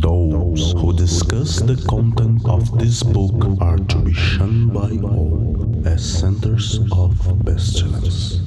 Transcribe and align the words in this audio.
Those 0.00 0.72
who 0.72 0.92
discuss 0.92 1.60
the 1.60 1.74
content 1.88 2.46
of 2.46 2.78
this 2.78 3.02
book 3.02 3.60
are 3.60 3.78
to 3.78 3.98
be 3.98 4.12
shunned 4.12 4.72
by 4.72 4.90
all 5.02 5.82
as 5.84 6.20
centers 6.20 6.78
of 6.92 7.18
pestilence. 7.44 8.38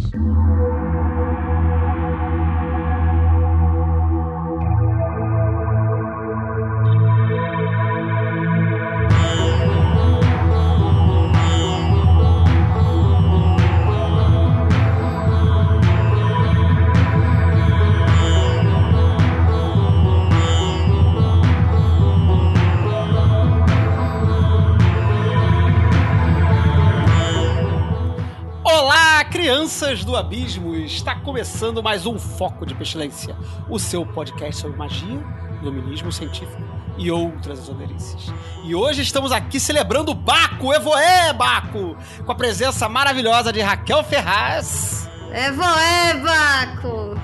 Crianças 29.82 30.06
do 30.06 30.16
abismo! 30.16 30.76
Está 30.76 31.16
começando 31.16 31.82
mais 31.82 32.06
um 32.06 32.20
Foco 32.20 32.68
de 32.68 32.76
Pestilência, 32.76 33.36
o 33.68 33.80
seu 33.80 34.06
podcast 34.06 34.62
sobre 34.62 34.78
magia, 34.78 35.20
iluminismo 35.60 36.12
científico 36.12 36.62
e 37.00 37.10
outras 37.10 37.58
exonerícias. 37.58 38.32
E 38.64 38.76
hoje 38.76 39.02
estamos 39.02 39.32
aqui 39.32 39.60
celebrando 39.60 40.12
o 40.12 40.14
Baco, 40.14 40.72
Evoé 40.72 41.34
Baco, 41.34 41.98
com 42.24 42.32
a 42.32 42.36
presença 42.36 42.88
maravilhosa 42.88 43.52
de 43.52 43.60
Raquel 43.60 44.04
Ferraz 44.04 45.10
Evoé, 45.34 46.14
Baco! 46.14 47.20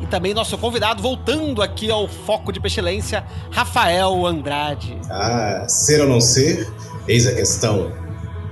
e 0.00 0.06
também 0.06 0.32
nosso 0.32 0.56
convidado 0.58 1.02
voltando 1.02 1.60
aqui 1.60 1.90
ao 1.90 2.06
Foco 2.06 2.52
de 2.52 2.60
Pestilência, 2.60 3.24
Rafael 3.50 4.24
Andrade. 4.24 4.96
Ah, 5.10 5.64
ser 5.66 6.02
ou 6.02 6.08
não 6.08 6.20
ser? 6.20 6.72
Eis 7.08 7.26
a 7.26 7.34
questão. 7.34 7.90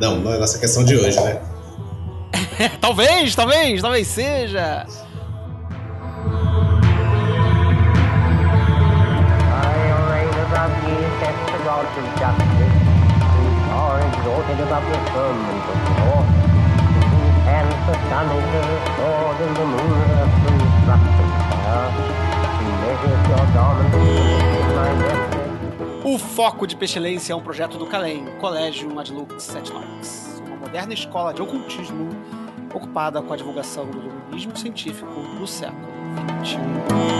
Não, 0.00 0.18
não 0.18 0.32
é 0.32 0.36
a 0.36 0.40
nossa 0.40 0.58
questão 0.58 0.82
de 0.82 0.96
hoje, 0.96 1.20
né? 1.20 1.40
talvez, 2.80 3.34
talvez, 3.34 3.82
talvez 3.82 4.06
seja. 4.06 4.86
O 26.04 26.18
Foco 26.18 26.66
de 26.66 26.76
Pestilência 26.76 27.32
é 27.32 27.36
um 27.36 27.40
projeto 27.40 27.76
do 27.76 27.86
Calem, 27.86 28.24
Colégio 28.40 28.98
Adlux 28.98 29.54
Etnox, 29.54 30.42
uma 30.46 30.56
moderna 30.56 30.94
escola 30.94 31.34
de 31.34 31.42
ocultismo 31.42 32.10
ocupada 32.74 33.22
com 33.22 33.32
a 33.32 33.36
divulgação 33.36 33.86
do 33.90 33.98
iluminismo 33.98 34.56
científico 34.56 35.10
no 35.10 35.46
século 35.46 35.86
XXI. 36.44 37.16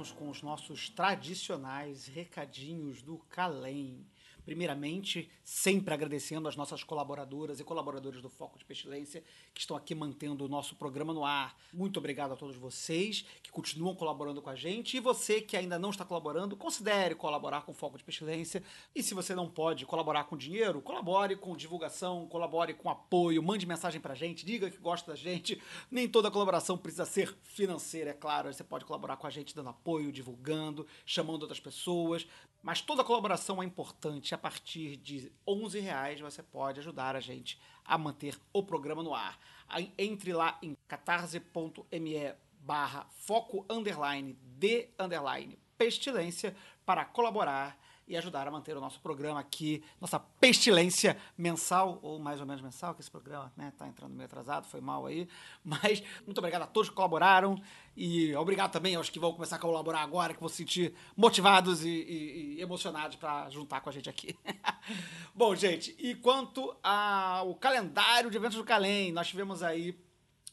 Vamos 0.00 0.12
com 0.12 0.30
os 0.30 0.40
nossos 0.40 0.88
tradicionais 0.88 2.06
recadinhos 2.06 3.02
do 3.02 3.18
Calem. 3.28 4.06
Primeiramente, 4.44 5.30
sempre 5.44 5.92
agradecendo 5.92 6.48
as 6.48 6.56
nossas 6.56 6.82
colaboradoras 6.82 7.60
e 7.60 7.64
colaboradores 7.64 8.20
do 8.20 8.28
Foco 8.28 8.58
de 8.58 8.64
Pestilência 8.64 9.22
que 9.54 9.60
estão 9.60 9.76
aqui 9.76 9.94
mantendo 9.94 10.44
o 10.44 10.48
nosso 10.48 10.74
programa 10.76 11.12
no 11.12 11.24
ar. 11.24 11.56
Muito 11.72 11.98
obrigado 11.98 12.32
a 12.32 12.36
todos 12.36 12.56
vocês 12.56 13.24
que 13.42 13.50
continuam 13.50 13.94
colaborando 13.94 14.40
com 14.40 14.50
a 14.50 14.54
gente. 14.54 14.96
E 14.96 15.00
você 15.00 15.40
que 15.40 15.56
ainda 15.56 15.78
não 15.78 15.90
está 15.90 16.04
colaborando, 16.04 16.56
considere 16.56 17.14
colaborar 17.14 17.62
com 17.62 17.72
o 17.72 17.74
Foco 17.74 17.98
de 17.98 18.04
Pestilência. 18.04 18.62
E 18.94 19.02
se 19.02 19.14
você 19.14 19.34
não 19.34 19.48
pode 19.48 19.86
colaborar 19.86 20.24
com 20.24 20.36
dinheiro, 20.36 20.80
colabore 20.80 21.36
com 21.36 21.56
divulgação, 21.56 22.26
colabore 22.26 22.74
com 22.74 22.90
apoio, 22.90 23.42
mande 23.42 23.66
mensagem 23.66 24.00
pra 24.00 24.14
gente, 24.14 24.44
diga 24.44 24.70
que 24.70 24.78
gosta 24.78 25.10
da 25.10 25.16
gente. 25.16 25.60
Nem 25.90 26.08
toda 26.08 26.30
colaboração 26.30 26.76
precisa 26.76 27.04
ser 27.04 27.36
financeira, 27.42 28.10
é 28.10 28.14
claro. 28.14 28.52
Você 28.52 28.64
pode 28.64 28.84
colaborar 28.84 29.16
com 29.16 29.26
a 29.26 29.30
gente 29.30 29.54
dando 29.54 29.70
apoio, 29.70 30.12
divulgando, 30.12 30.86
chamando 31.04 31.42
outras 31.42 31.60
pessoas. 31.60 32.26
Mas 32.62 32.80
toda 32.80 33.04
colaboração 33.04 33.62
é 33.62 33.66
importante. 33.66 34.34
A 34.34 34.38
partir 34.38 34.96
de 34.96 35.32
11 35.46 35.80
reais 35.80 36.20
você 36.20 36.42
pode 36.42 36.80
ajudar 36.80 37.16
a 37.16 37.20
gente 37.20 37.60
a 37.84 37.96
manter 37.96 38.38
o 38.52 38.62
programa 38.62 39.02
no 39.02 39.14
ar. 39.14 39.38
Entre 39.96 40.32
lá 40.32 40.58
em 40.62 40.76
catarse.me 40.86 42.34
barra 42.60 43.06
foco 43.10 43.64
underline 43.70 44.38
de 44.58 44.88
underline 44.98 45.58
pestilência 45.78 46.54
para 46.84 47.06
colaborar 47.06 47.78
e 48.10 48.16
ajudar 48.16 48.46
a 48.46 48.50
manter 48.50 48.76
o 48.76 48.80
nosso 48.80 49.00
programa 49.00 49.38
aqui, 49.38 49.82
nossa 50.00 50.18
pestilência 50.18 51.16
mensal, 51.38 51.98
ou 52.02 52.18
mais 52.18 52.40
ou 52.40 52.46
menos 52.46 52.60
mensal, 52.60 52.92
que 52.92 53.00
esse 53.00 53.10
programa 53.10 53.52
né, 53.56 53.72
tá 53.78 53.86
entrando 53.86 54.12
meio 54.12 54.26
atrasado, 54.26 54.66
foi 54.66 54.80
mal 54.80 55.06
aí. 55.06 55.28
Mas 55.64 56.02
muito 56.26 56.38
obrigado 56.38 56.62
a 56.62 56.66
todos 56.66 56.88
que 56.90 56.94
colaboraram 56.96 57.62
e 57.96 58.34
obrigado 58.34 58.72
também 58.72 58.96
aos 58.96 59.08
que 59.08 59.18
vão 59.20 59.32
começar 59.32 59.56
a 59.56 59.58
colaborar 59.60 60.00
agora, 60.02 60.34
que 60.34 60.40
vão 60.40 60.48
se 60.48 60.56
sentir 60.56 60.92
motivados 61.16 61.84
e, 61.84 61.88
e- 61.88 62.54
e 62.56 62.60
emocionados 62.60 63.16
para 63.16 63.48
juntar 63.48 63.80
com 63.80 63.88
a 63.88 63.92
gente 63.92 64.10
aqui. 64.10 64.36
Bom, 65.34 65.54
gente, 65.54 65.94
e 65.98 66.14
quanto 66.16 66.76
ao 66.82 67.54
calendário 67.54 68.30
de 68.30 68.36
eventos 68.36 68.56
do 68.58 68.64
Calem, 68.64 69.12
nós 69.12 69.28
tivemos 69.28 69.62
aí 69.62 69.96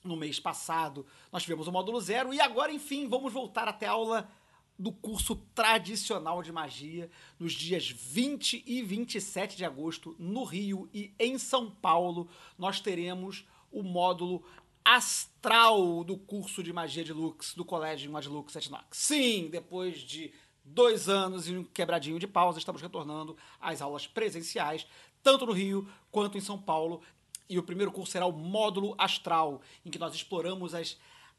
no 0.03 0.15
mês 0.15 0.39
passado, 0.39 1.05
nós 1.31 1.41
tivemos 1.43 1.67
o 1.67 1.71
módulo 1.71 1.99
zero 1.99 2.33
e 2.33 2.39
agora, 2.39 2.71
enfim, 2.71 3.09
vamos 3.09 3.33
voltar 3.33 3.67
até 3.67 3.87
a 3.87 3.91
aula 3.91 4.29
do 4.77 4.91
curso 4.91 5.35
tradicional 5.55 6.43
de 6.43 6.51
magia 6.51 7.09
nos 7.39 7.53
dias 7.53 7.89
20 7.89 8.63
e 8.65 8.81
27 8.81 9.57
de 9.57 9.65
agosto 9.65 10.15
no 10.19 10.43
Rio 10.43 10.89
e 10.93 11.13
em 11.19 11.37
São 11.37 11.69
Paulo. 11.69 12.29
Nós 12.57 12.79
teremos 12.79 13.45
o 13.71 13.81
módulo 13.81 14.43
astral 14.85 16.03
do 16.03 16.17
curso 16.17 16.63
de 16.63 16.71
magia 16.71 17.03
de 17.03 17.11
Lux 17.11 17.53
do 17.53 17.65
Colégio 17.65 18.15
Adlux 18.15 18.55
Etnox. 18.55 18.97
Sim, 18.97 19.49
depois 19.51 19.99
de 19.99 20.31
dois 20.63 21.09
anos 21.09 21.47
e 21.47 21.57
um 21.57 21.63
quebradinho 21.63 22.19
de 22.19 22.27
pausa, 22.27 22.59
estamos 22.59 22.81
retornando 22.81 23.35
às 23.59 23.81
aulas 23.81 24.05
presenciais, 24.05 24.85
tanto 25.23 25.45
no 25.45 25.53
Rio 25.53 25.89
quanto 26.11 26.37
em 26.37 26.41
São 26.41 26.57
Paulo. 26.57 27.01
E 27.49 27.57
o 27.57 27.63
primeiro 27.63 27.91
curso 27.91 28.11
será 28.11 28.25
o 28.25 28.31
módulo 28.31 28.93
astral, 28.97 29.61
em 29.85 29.89
que 29.89 29.99
nós 29.99 30.13
exploramos 30.13 30.73
as, 30.73 30.97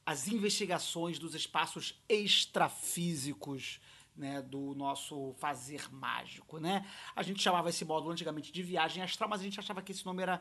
as 0.08 0.26
investigações 0.26 1.18
dos 1.18 1.34
espaços 1.34 2.02
extrafísicos 2.08 3.78
né, 4.16 4.40
do 4.40 4.74
nosso 4.74 5.34
fazer 5.34 5.86
mágico. 5.92 6.58
Né? 6.58 6.86
A 7.14 7.22
gente 7.22 7.42
chamava 7.42 7.68
esse 7.68 7.84
módulo 7.84 8.12
antigamente 8.12 8.50
de 8.50 8.62
viagem 8.62 9.02
astral, 9.02 9.28
mas 9.28 9.42
a 9.42 9.44
gente 9.44 9.60
achava 9.60 9.82
que 9.82 9.92
esse 9.92 10.06
nome 10.06 10.22
era 10.22 10.40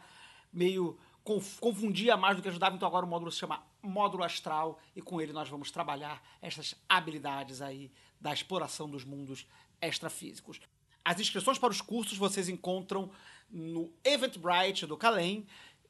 meio 0.54 0.98
conf- 1.22 1.60
confundia 1.60 2.16
mais 2.16 2.38
do 2.38 2.42
que 2.42 2.48
ajudava, 2.48 2.78
então 2.78 2.88
agora 2.88 3.06
o 3.06 3.10
módulo 3.10 3.30
se 3.30 3.40
chama 3.40 3.62
módulo 3.82 4.24
astral 4.24 4.80
e 4.96 5.02
com 5.02 5.20
ele 5.20 5.34
nós 5.34 5.50
vamos 5.50 5.70
trabalhar 5.70 6.24
essas 6.42 6.74
habilidades 6.88 7.62
aí 7.62 7.92
da 8.22 8.32
exploração 8.32 8.90
dos 8.90 9.04
mundos 9.04 9.46
extrafísicos. 9.82 10.62
As 11.04 11.20
inscrições 11.20 11.60
para 11.60 11.72
os 11.72 11.82
cursos 11.82 12.18
vocês 12.18 12.48
encontram 12.48 13.12
no 13.50 13.94
Eventbrite 14.02 14.86
do 14.86 14.96
Calem. 14.96 15.46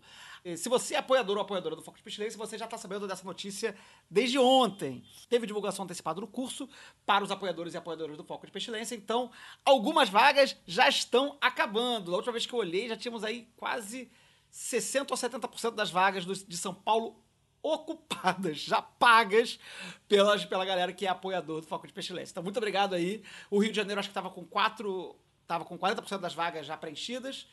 Se 0.56 0.70
você 0.70 0.94
é 0.94 1.00
apoiador 1.00 1.38
ou 1.38 1.42
apoiadora 1.42 1.76
do 1.76 1.82
Foco 1.82 1.98
de 1.98 2.04
Pestilência, 2.04 2.38
você 2.38 2.56
já 2.58 2.64
está 2.66 2.78
sabendo 2.78 3.08
dessa 3.08 3.26
notícia 3.26 3.76
desde 4.10 4.40
ontem. 4.40 5.04
Teve 5.28 5.48
divulgação 5.48 5.84
antecipada 5.84 6.22
do 6.22 6.28
curso 6.28 6.70
para 7.06 7.22
os 7.24 7.32
apoiadores 7.32 7.74
e 7.74 7.78
apoiadoras 7.78 8.16
do 8.16 8.24
Foco 8.24 8.46
de 8.46 8.52
Pestilência, 8.52 8.96
então 8.96 9.32
algumas 9.66 10.08
vagas 10.08 10.56
já 10.66 10.88
estão 10.88 11.36
acabando. 11.42 12.12
Da 12.12 12.18
última 12.18 12.32
vez 12.32 12.46
que 12.46 12.54
eu 12.54 12.60
olhei, 12.60 12.88
já 12.88 12.96
tínhamos 12.96 13.24
aí 13.24 13.50
quase 13.58 14.10
60 14.50 15.14
ou 15.14 15.18
70% 15.18 15.76
das 15.76 15.92
vagas 15.92 16.26
do- 16.26 16.34
de 16.36 16.58
São 16.58 16.74
Paulo 16.74 17.22
ocupadas, 17.62 18.60
já 18.60 18.82
pagas 18.82 19.60
pelas, 20.08 20.46
pela 20.46 20.64
galera 20.66 20.94
que 20.94 21.06
é 21.06 21.10
apoiador 21.10 21.62
do 21.62 21.68
Foco 21.68 21.88
de 21.88 21.94
Pestilência. 21.94 22.32
Então, 22.32 22.44
muito 22.44 22.58
obrigado 22.58 22.94
aí. 22.94 23.24
O 23.50 23.60
Rio 23.60 23.72
de 23.72 23.76
Janeiro 23.78 24.00
acho 24.00 24.10
que 24.10 24.12
estava 24.12 24.30
com 24.30 24.46
quatro. 24.46 25.16
Estava 25.42 25.64
com 25.66 25.78
40% 25.78 26.20
das 26.20 26.34
vagas 26.34 26.66
já 26.66 26.76
preenchidas. 26.78 27.48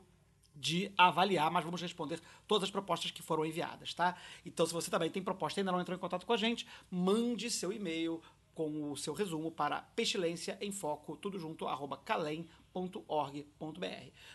de 0.64 0.90
avaliar, 0.98 1.52
mas 1.52 1.66
vamos 1.66 1.82
responder 1.82 2.22
todas 2.48 2.64
as 2.64 2.72
propostas 2.72 3.12
que 3.12 3.22
foram 3.22 3.46
enviadas, 3.46 3.94
tá? 3.94 4.16
Então, 4.46 4.66
se 4.66 4.72
você 4.72 4.90
também 4.90 5.12
tem 5.12 5.22
proposta 5.22 5.60
e 5.60 5.62
ainda 5.62 5.74
não 5.74 5.82
entrou 5.82 5.94
em 5.94 6.00
contato 6.00 6.26
com 6.26 6.32
a 6.32 6.38
gente, 6.38 6.66
mande 6.90 7.52
seu 7.52 7.74
e-mail 7.74 8.22
com 8.56 8.90
o 8.90 8.96
seu 8.96 9.14
resumo 9.14 9.52
para 9.52 9.82
pestilência 9.82 10.58
em 10.62 10.72
foco, 10.72 11.18
tudo 11.18 11.38
junto, 11.38 11.68
arroba 11.68 11.98
calem.org.br. 11.98 12.48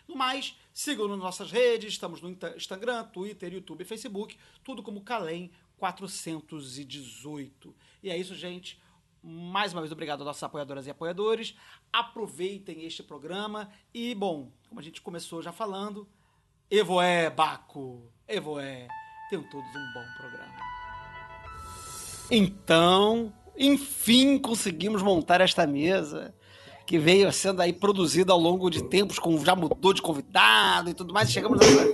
No 0.07 0.15
mais, 0.17 0.55
sigam 0.71 1.09
nas 1.09 1.19
nossas 1.19 1.51
redes, 1.51 1.95
estamos 1.95 2.21
no 2.21 2.29
Instagram, 2.57 3.05
Twitter, 3.05 3.51
YouTube 3.55 3.81
e 3.81 3.87
Facebook, 3.87 4.37
tudo 4.63 4.83
como 4.83 5.01
Calem 5.01 5.51
418. 5.79 7.75
E 8.03 8.11
é 8.11 8.19
isso, 8.19 8.35
gente. 8.35 8.79
Mais 9.23 9.73
uma 9.73 9.81
vez, 9.81 9.91
obrigado 9.91 10.21
aos 10.21 10.27
nossos 10.27 10.43
apoiadoras 10.43 10.87
e 10.87 10.91
apoiadores. 10.91 11.57
Aproveitem 11.93 12.85
este 12.85 13.03
programa. 13.03 13.73
E, 13.95 14.15
bom, 14.15 14.53
como 14.69 14.81
a 14.81 14.83
gente 14.83 15.01
começou 15.01 15.41
já 15.43 15.53
falando, 15.53 16.07
Evoé, 16.71 17.31
Baco, 17.31 18.03
Evoé, 18.27 18.89
tenham 19.31 19.43
todos 19.45 19.69
um 19.69 19.93
bom 19.95 20.05
programa. 20.19 20.55
Então, 22.31 23.33
enfim, 23.57 24.39
conseguimos 24.39 25.03
montar 25.03 25.41
esta 25.41 25.67
mesa 25.67 26.35
que 26.87 26.99
veio 26.99 27.31
sendo 27.33 27.61
aí 27.61 27.73
produzida 27.73 28.33
ao 28.33 28.39
longo 28.39 28.71
de 28.71 28.83
tempos, 28.83 29.19
com 29.19 29.43
já 29.45 29.55
mudou 29.55 29.93
de 29.93 30.03
convidado 30.03 30.91
e 30.91 30.95
tudo 30.95 31.13
mais. 31.13 31.31
Chegamos 31.31 31.59
a, 31.61 31.85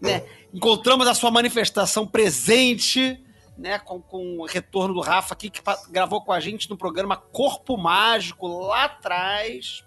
né, 0.00 0.24
encontramos 0.52 1.06
a 1.06 1.14
sua 1.14 1.30
manifestação 1.30 2.06
presente 2.06 3.20
né, 3.56 3.78
com, 3.78 4.00
com 4.00 4.38
o 4.38 4.46
retorno 4.46 4.94
do 4.94 5.00
Rafa 5.00 5.34
aqui, 5.34 5.50
que 5.50 5.60
gravou 5.90 6.22
com 6.22 6.32
a 6.32 6.40
gente 6.40 6.68
no 6.68 6.76
programa 6.76 7.16
Corpo 7.16 7.76
Mágico 7.76 8.46
lá 8.46 8.84
atrás. 8.84 9.83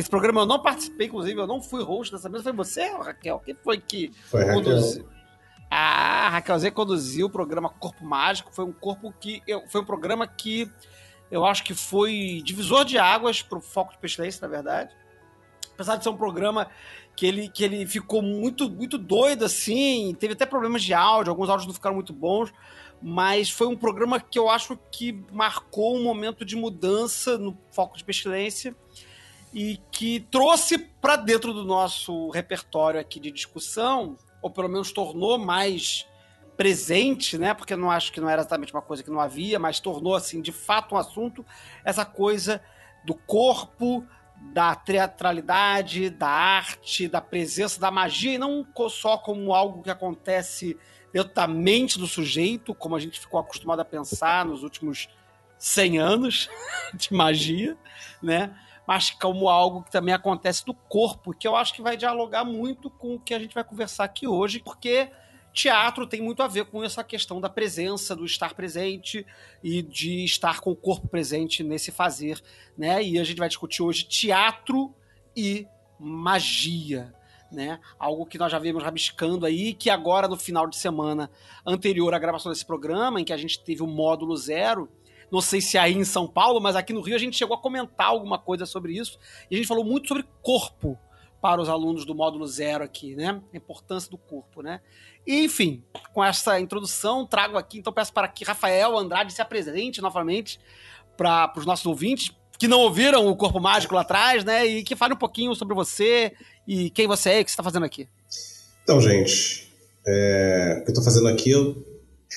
Esse 0.00 0.08
programa 0.08 0.40
eu 0.40 0.46
não 0.46 0.58
participei, 0.58 1.08
inclusive, 1.08 1.38
eu 1.38 1.46
não 1.46 1.60
fui 1.60 1.82
host 1.82 2.10
dessa 2.10 2.26
mesa. 2.26 2.42
Foi 2.42 2.54
você, 2.54 2.88
Raquel? 2.88 3.38
Quem 3.44 3.54
foi 3.54 3.78
que 3.78 4.10
foi 4.24 4.46
conduziu? 4.46 5.02
Raquel. 5.02 5.20
Ah, 5.70 6.28
Raquel 6.30 6.58
Z 6.58 6.70
conduziu 6.70 7.26
o 7.26 7.30
programa 7.30 7.68
Corpo 7.68 8.02
Mágico. 8.02 8.50
Foi 8.50 8.64
um 8.64 8.72
corpo 8.72 9.12
que. 9.20 9.42
Eu, 9.46 9.62
foi 9.68 9.82
um 9.82 9.84
programa 9.84 10.26
que 10.26 10.72
eu 11.30 11.44
acho 11.44 11.62
que 11.62 11.74
foi 11.74 12.40
divisor 12.42 12.86
de 12.86 12.96
águas 12.96 13.42
para 13.42 13.58
o 13.58 13.60
foco 13.60 13.92
de 13.92 13.98
pestilência, 13.98 14.40
na 14.40 14.48
verdade. 14.48 14.90
Apesar 15.74 15.96
de 15.96 16.02
ser 16.02 16.08
um 16.08 16.16
programa 16.16 16.66
que 17.14 17.26
ele, 17.26 17.50
que 17.50 17.62
ele 17.62 17.86
ficou 17.86 18.22
muito, 18.22 18.70
muito 18.70 18.96
doido, 18.96 19.44
assim, 19.44 20.16
teve 20.18 20.32
até 20.32 20.46
problemas 20.46 20.82
de 20.82 20.94
áudio, 20.94 21.30
alguns 21.30 21.50
áudios 21.50 21.66
não 21.66 21.74
ficaram 21.74 21.94
muito 21.94 22.14
bons, 22.14 22.50
mas 23.02 23.50
foi 23.50 23.66
um 23.66 23.76
programa 23.76 24.18
que 24.18 24.38
eu 24.38 24.48
acho 24.48 24.78
que 24.90 25.22
marcou 25.30 25.94
um 25.94 26.02
momento 26.02 26.42
de 26.42 26.56
mudança 26.56 27.36
no 27.36 27.54
foco 27.70 27.98
de 27.98 28.04
pestilência 28.04 28.74
e 29.52 29.80
que 29.90 30.20
trouxe 30.30 30.78
para 30.78 31.16
dentro 31.16 31.52
do 31.52 31.64
nosso 31.64 32.30
repertório 32.30 33.00
aqui 33.00 33.18
de 33.18 33.30
discussão, 33.30 34.16
ou 34.40 34.50
pelo 34.50 34.68
menos 34.68 34.92
tornou 34.92 35.38
mais 35.38 36.06
presente, 36.56 37.38
né? 37.38 37.54
Porque 37.54 37.72
eu 37.72 37.78
não 37.78 37.90
acho 37.90 38.12
que 38.12 38.20
não 38.20 38.28
era 38.28 38.42
exatamente 38.42 38.72
uma 38.72 38.82
coisa 38.82 39.02
que 39.02 39.10
não 39.10 39.20
havia, 39.20 39.58
mas 39.58 39.80
tornou 39.80 40.14
assim 40.14 40.40
de 40.40 40.52
fato 40.52 40.94
um 40.94 40.98
assunto 40.98 41.44
essa 41.84 42.04
coisa 42.04 42.62
do 43.04 43.14
corpo, 43.14 44.06
da 44.52 44.74
teatralidade, 44.74 46.10
da 46.10 46.28
arte, 46.28 47.08
da 47.08 47.20
presença 47.20 47.80
da 47.80 47.90
magia 47.90 48.34
e 48.34 48.38
não 48.38 48.66
só 48.88 49.18
como 49.18 49.54
algo 49.54 49.82
que 49.82 49.90
acontece 49.90 50.76
dentro 51.12 51.34
da 51.34 51.46
mente 51.46 51.98
do 51.98 52.06
sujeito, 52.06 52.74
como 52.74 52.94
a 52.94 53.00
gente 53.00 53.18
ficou 53.18 53.40
acostumado 53.40 53.80
a 53.80 53.84
pensar 53.84 54.44
nos 54.44 54.62
últimos 54.62 55.08
100 55.58 55.98
anos 55.98 56.48
de 56.94 57.12
magia, 57.12 57.76
né? 58.22 58.54
Mas 58.90 59.08
como 59.08 59.48
algo 59.48 59.84
que 59.84 59.90
também 59.92 60.12
acontece 60.12 60.66
do 60.66 60.74
corpo, 60.74 61.32
que 61.32 61.46
eu 61.46 61.54
acho 61.54 61.72
que 61.72 61.80
vai 61.80 61.96
dialogar 61.96 62.44
muito 62.44 62.90
com 62.90 63.14
o 63.14 63.20
que 63.20 63.32
a 63.32 63.38
gente 63.38 63.54
vai 63.54 63.62
conversar 63.62 64.02
aqui 64.02 64.26
hoje, 64.26 64.58
porque 64.58 65.08
teatro 65.52 66.08
tem 66.08 66.20
muito 66.20 66.42
a 66.42 66.48
ver 66.48 66.64
com 66.64 66.82
essa 66.82 67.04
questão 67.04 67.40
da 67.40 67.48
presença, 67.48 68.16
do 68.16 68.24
estar 68.24 68.52
presente 68.52 69.24
e 69.62 69.80
de 69.80 70.24
estar 70.24 70.58
com 70.58 70.72
o 70.72 70.76
corpo 70.76 71.06
presente 71.06 71.62
nesse 71.62 71.92
fazer, 71.92 72.42
né? 72.76 73.00
E 73.00 73.16
a 73.20 73.22
gente 73.22 73.38
vai 73.38 73.46
discutir 73.46 73.80
hoje 73.80 74.02
teatro 74.02 74.92
e 75.36 75.68
magia 75.96 77.14
né? 77.50 77.80
Algo 77.98 78.24
que 78.26 78.38
nós 78.38 78.52
já 78.52 78.58
vimos 78.58 78.82
rabiscando 78.82 79.44
aí, 79.44 79.74
que 79.74 79.90
agora 79.90 80.28
no 80.28 80.36
final 80.36 80.66
de 80.66 80.76
semana 80.76 81.30
anterior 81.66 82.14
à 82.14 82.18
gravação 82.18 82.52
desse 82.52 82.64
programa, 82.64 83.20
em 83.20 83.24
que 83.24 83.32
a 83.32 83.36
gente 83.36 83.62
teve 83.62 83.82
o 83.82 83.86
módulo 83.86 84.36
zero, 84.36 84.88
não 85.30 85.40
sei 85.40 85.60
se 85.60 85.78
aí 85.78 85.94
em 85.94 86.04
São 86.04 86.26
Paulo, 86.26 86.60
mas 86.60 86.76
aqui 86.76 86.92
no 86.92 87.00
Rio 87.00 87.16
a 87.16 87.18
gente 87.18 87.36
chegou 87.36 87.56
a 87.56 87.60
comentar 87.60 88.08
alguma 88.08 88.38
coisa 88.38 88.66
sobre 88.66 88.92
isso, 88.94 89.18
e 89.50 89.54
a 89.54 89.58
gente 89.58 89.68
falou 89.68 89.84
muito 89.84 90.08
sobre 90.08 90.24
corpo 90.42 90.98
para 91.40 91.60
os 91.60 91.68
alunos 91.68 92.04
do 92.04 92.14
módulo 92.14 92.46
zero 92.46 92.84
aqui, 92.84 93.16
né? 93.16 93.40
A 93.52 93.56
importância 93.56 94.10
do 94.10 94.18
corpo, 94.18 94.62
né? 94.62 94.80
E, 95.26 95.44
enfim, 95.44 95.82
com 96.12 96.22
essa 96.22 96.60
introdução, 96.60 97.26
trago 97.26 97.56
aqui, 97.56 97.78
então 97.78 97.92
peço 97.92 98.12
para 98.12 98.28
que 98.28 98.44
Rafael 98.44 98.96
Andrade 98.96 99.32
se 99.32 99.40
apresente 99.40 100.00
novamente 100.00 100.60
para 101.16 101.52
os 101.56 101.66
nossos 101.66 101.86
ouvintes, 101.86 102.30
que 102.58 102.68
não 102.68 102.80
ouviram 102.80 103.26
o 103.26 103.36
Corpo 103.36 103.58
Mágico 103.58 103.94
lá 103.94 104.02
atrás, 104.02 104.44
né? 104.44 104.66
E 104.66 104.82
que 104.82 104.94
fale 104.94 105.14
um 105.14 105.18
pouquinho 105.18 105.54
sobre 105.54 105.74
você 105.74 106.32
e 106.66 106.90
quem 106.90 107.06
você 107.06 107.30
é 107.30 107.38
e 107.38 107.42
o 107.42 107.44
que 107.44 107.50
você 107.50 107.54
está 107.54 107.62
fazendo 107.62 107.86
aqui. 107.86 108.06
Então, 108.82 109.00
gente, 109.00 109.72
é, 110.06 110.78
o 110.80 110.84
que 110.84 110.90
eu 110.90 110.92
estou 110.92 111.04
fazendo 111.04 111.28
aqui 111.28 111.50
eu, 111.50 111.74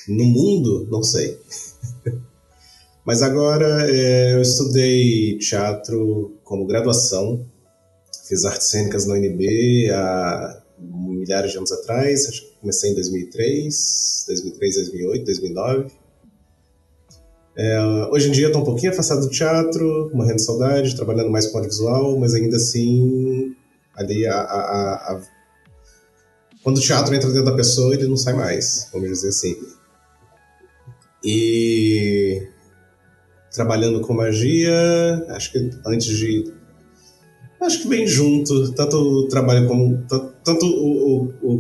no 0.08 0.24
mundo, 0.24 0.88
não 0.90 1.04
sei. 1.04 1.38
Mas 3.06 3.22
agora 3.22 3.90
é, 3.90 4.34
eu 4.34 4.42
estudei 4.42 5.38
teatro 5.38 6.38
como 6.44 6.66
graduação, 6.66 7.46
fiz 8.28 8.46
artes 8.46 8.68
cênicas 8.68 9.06
na 9.06 9.16
UNB 9.16 9.90
há 9.92 10.62
milhares 10.80 11.52
de 11.52 11.58
anos 11.58 11.72
atrás, 11.72 12.28
acho 12.28 12.42
que 12.42 12.60
comecei 12.60 12.92
em 12.92 12.96
2003, 12.96 14.26
2003, 14.28 14.76
2008, 14.76 15.26
2009 15.26 16.04
é, 17.56 17.80
hoje 18.10 18.30
em 18.30 18.32
dia 18.32 18.48
estou 18.48 18.64
um 18.64 18.66
pouquinho 18.66 18.92
afastado 18.92 19.22
do 19.22 19.30
teatro, 19.30 20.10
morrendo 20.14 20.38
de 20.38 20.44
saudade, 20.44 20.96
trabalhando 20.96 21.30
mais 21.30 21.46
com 21.48 21.58
audiovisual, 21.58 22.18
mas 22.18 22.34
ainda 22.34 22.58
assim, 22.58 23.56
ali 23.96 24.26
a, 24.26 24.36
a, 24.36 24.94
a, 25.14 25.22
quando 26.64 26.78
o 26.78 26.82
teatro 26.82 27.14
entra 27.14 27.30
dentro 27.30 27.46
da 27.46 27.56
pessoa, 27.56 27.94
ele 27.94 28.08
não 28.08 28.18
sai 28.18 28.34
mais, 28.34 28.90
vamos 28.92 29.08
dizer 29.10 29.30
assim. 29.30 29.56
E 31.24 32.48
trabalhando 33.54 34.02
com 34.02 34.14
magia, 34.14 34.74
acho 35.30 35.52
que 35.52 35.70
antes 35.86 36.08
de. 36.08 36.52
Acho 37.62 37.82
que 37.82 37.88
vem 37.88 38.06
junto, 38.06 38.74
tanto 38.74 38.98
o 38.98 39.28
trabalho 39.28 39.68
como. 39.68 40.04
Tanto 40.44 40.66
o, 40.66 41.34
o, 41.42 41.60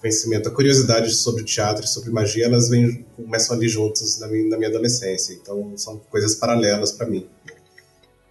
conhecimento, 0.00 0.48
a 0.48 0.52
curiosidade 0.52 1.12
sobre 1.14 1.44
teatro 1.44 1.84
e 1.84 1.88
sobre 1.88 2.10
magia, 2.10 2.46
elas 2.46 2.70
vêm, 2.70 3.04
começam 3.16 3.56
ali 3.56 3.68
juntas 3.68 4.18
na 4.20 4.28
minha, 4.28 4.48
na 4.48 4.56
minha 4.56 4.70
adolescência. 4.70 5.34
Então, 5.34 5.76
são 5.76 5.98
coisas 6.10 6.36
paralelas 6.36 6.92
para 6.92 7.06
mim. 7.06 7.26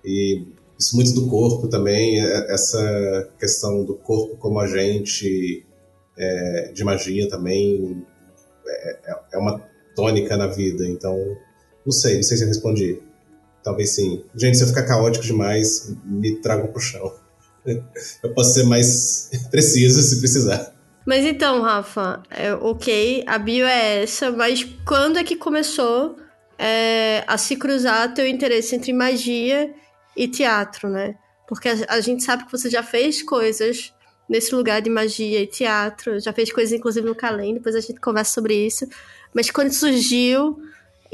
E 0.04 0.42
isso 0.80 0.96
muito 0.96 1.14
do 1.14 1.28
corpo 1.28 1.68
também, 1.68 2.20
é, 2.20 2.54
essa 2.54 3.30
questão 3.38 3.84
do 3.84 3.96
corpo 3.96 4.38
como 4.38 4.60
agente 4.60 5.66
é, 6.18 6.72
de 6.74 6.84
magia 6.84 7.30
também 7.30 8.04
é, 8.68 9.12
é, 9.12 9.20
é 9.34 9.38
uma 9.38 9.62
tônica 9.96 10.36
na 10.38 10.48
vida. 10.48 10.88
Então, 10.88 11.18
não 11.86 11.92
sei, 11.92 12.15
não 12.15 12.24
sei 12.24 12.38
se 12.38 12.44
eu 12.44 12.48
respondi. 12.48 13.01
talvez 13.63 13.92
sim. 13.92 14.24
Gente, 14.36 14.58
se 14.58 14.63
eu 14.63 14.68
ficar 14.68 14.84
caótico 14.84 15.24
demais, 15.24 15.96
me 16.04 16.36
tragam 16.38 16.68
pro 16.68 16.82
chão. 16.82 17.13
Eu 18.22 18.32
posso 18.36 18.54
ser 18.54 18.63
mais 18.63 19.32
preciso 19.50 20.00
se 20.01 20.20
precisar. 20.20 20.72
Mas 21.06 21.24
então, 21.25 21.62
Rafa, 21.62 22.22
é, 22.30 22.54
ok, 22.54 23.24
a 23.27 23.38
bio 23.38 23.65
é 23.65 24.04
essa, 24.04 24.32
mas 24.32 24.63
quando 24.86 25.18
é 25.18 25.24
que 25.24 25.36
começou 25.36 26.15
é, 26.58 27.24
a 27.27 27.38
se 27.38 27.56
cruzar 27.56 28.13
teu 28.13 28.27
interesse 28.27 28.75
entre 28.75 28.92
magia 28.92 29.74
e 30.15 30.27
teatro, 30.27 30.89
né? 30.89 31.15
Porque 31.48 31.70
a, 31.70 31.75
a, 31.89 32.01
gente 32.01 32.24
sabe 32.24 32.46
que 32.46 32.51
você 32.51 32.70
já 32.70 32.82
fez 32.82 33.22
coisas 33.22 33.94
nesse 34.27 34.56
lugar 34.56 34.82
de 34.82 34.89
magia 34.89 35.42
e 35.42 35.48
teatro, 35.48 36.20
já 36.20 36.34
fez 36.34 36.51
coisas 36.51 36.74
inclusive 36.74 37.06
no 37.06 37.13
Calem, 37.13 37.54
depois 37.54 37.75
a 37.75 37.82
gente 37.82 38.00
conversa 38.00 38.34
sobre 38.34 38.56
isso. 38.65 38.88
Mas 39.34 39.51
quando 39.51 39.72
surgiu 39.72 40.58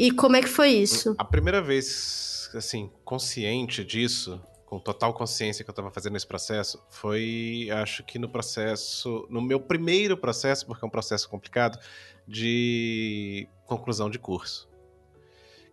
e 0.02 0.10
como 0.10 0.36
é 0.36 0.42
que 0.42 0.48
foi 0.48 0.70
isso? 0.70 1.14
A 1.16 1.24
primeira 1.24 1.62
vez, 1.62 2.50
assim, 2.56 2.90
consciente 3.06 3.86
disso, 3.86 4.42
com 4.66 4.80
total 4.80 5.14
consciência 5.14 5.64
que 5.64 5.70
eu 5.70 5.74
estava 5.74 5.92
fazendo 5.92 6.18
esse 6.18 6.26
processo, 6.26 6.84
foi, 6.90 7.70
acho 7.72 8.04
que 8.04 8.18
no 8.18 8.28
processo, 8.28 9.28
no 9.30 9.40
meu 9.44 9.60
primeiro 9.60 10.18
processo, 10.18 10.66
porque 10.66 10.84
é 10.84 10.88
um 10.88 10.90
processo 10.90 11.30
complicado, 11.30 11.78
de 12.28 13.48
conclusão 13.68 14.10
de 14.10 14.18
curso. 14.18 14.68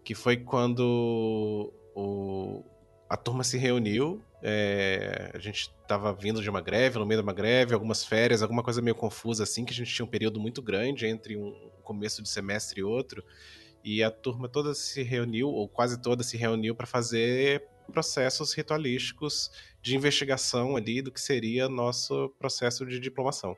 Que 0.05 0.15
foi 0.15 0.37
quando 0.37 1.73
o, 1.95 2.63
a 3.09 3.17
turma 3.17 3.43
se 3.43 3.57
reuniu, 3.57 4.23
é, 4.43 5.31
a 5.33 5.39
gente 5.39 5.73
estava 5.81 6.13
vindo 6.13 6.43
de 6.43 6.51
uma 6.51 6.61
greve, 6.61 6.99
no 6.99 7.07
meio 7.07 7.23
de 7.23 7.27
uma 7.27 7.33
greve, 7.33 7.73
algumas 7.73 8.05
férias, 8.05 8.43
alguma 8.43 8.63
coisa 8.63 8.83
meio 8.83 8.95
confusa 8.95 9.45
assim, 9.45 9.65
que 9.65 9.73
a 9.73 9.77
gente 9.77 9.91
tinha 9.91 10.05
um 10.05 10.11
período 10.11 10.39
muito 10.39 10.61
grande 10.61 11.07
entre 11.07 11.35
um 11.35 11.71
começo 11.83 12.23
de 12.23 12.29
semestre 12.29 12.81
e 12.81 12.85
outro, 12.85 13.25
e 13.89 14.03
a 14.03 14.11
turma 14.11 14.51
toda 14.51 14.75
se 14.75 15.03
reuniu, 15.03 15.49
ou 15.49 15.67
quase 15.67 15.99
toda 15.99 16.23
se 16.23 16.37
reuniu 16.37 16.75
para 16.75 16.87
fazer 16.87 17.67
processos 17.91 18.53
ritualísticos 18.53 19.51
de 19.81 19.97
investigação 19.97 20.77
ali 20.77 21.01
do 21.01 21.11
que 21.11 21.19
seria 21.19 21.71
nosso 21.71 22.29
processo 22.39 22.85
de 22.85 23.01
diplomação. 23.01 23.57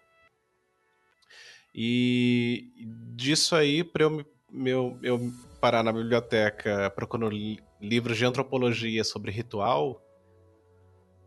E 1.74 2.70
disso 3.16 3.56
aí, 3.56 3.82
para 3.82 4.04
eu, 4.04 4.24
meu, 4.48 4.96
eu 5.02 5.32
parar 5.60 5.82
na 5.82 5.92
biblioteca 5.92 6.88
procurando 6.90 7.34
livros 7.80 8.16
de 8.16 8.24
antropologia 8.24 9.02
sobre 9.02 9.32
ritual, 9.32 10.00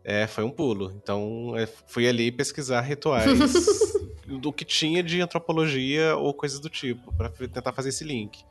é, 0.02 0.26
foi 0.26 0.44
um 0.44 0.50
pulo. 0.50 0.90
Então, 0.96 1.54
é, 1.58 1.66
fui 1.66 2.08
ali 2.08 2.32
pesquisar 2.32 2.80
rituais 2.80 3.26
do 4.40 4.50
que 4.50 4.64
tinha 4.64 5.02
de 5.02 5.20
antropologia 5.20 6.16
ou 6.16 6.32
coisas 6.32 6.58
do 6.58 6.70
tipo, 6.70 7.14
para 7.14 7.28
tentar 7.28 7.72
fazer 7.74 7.90
esse 7.90 8.02
link. 8.02 8.42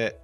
É, 0.00 0.16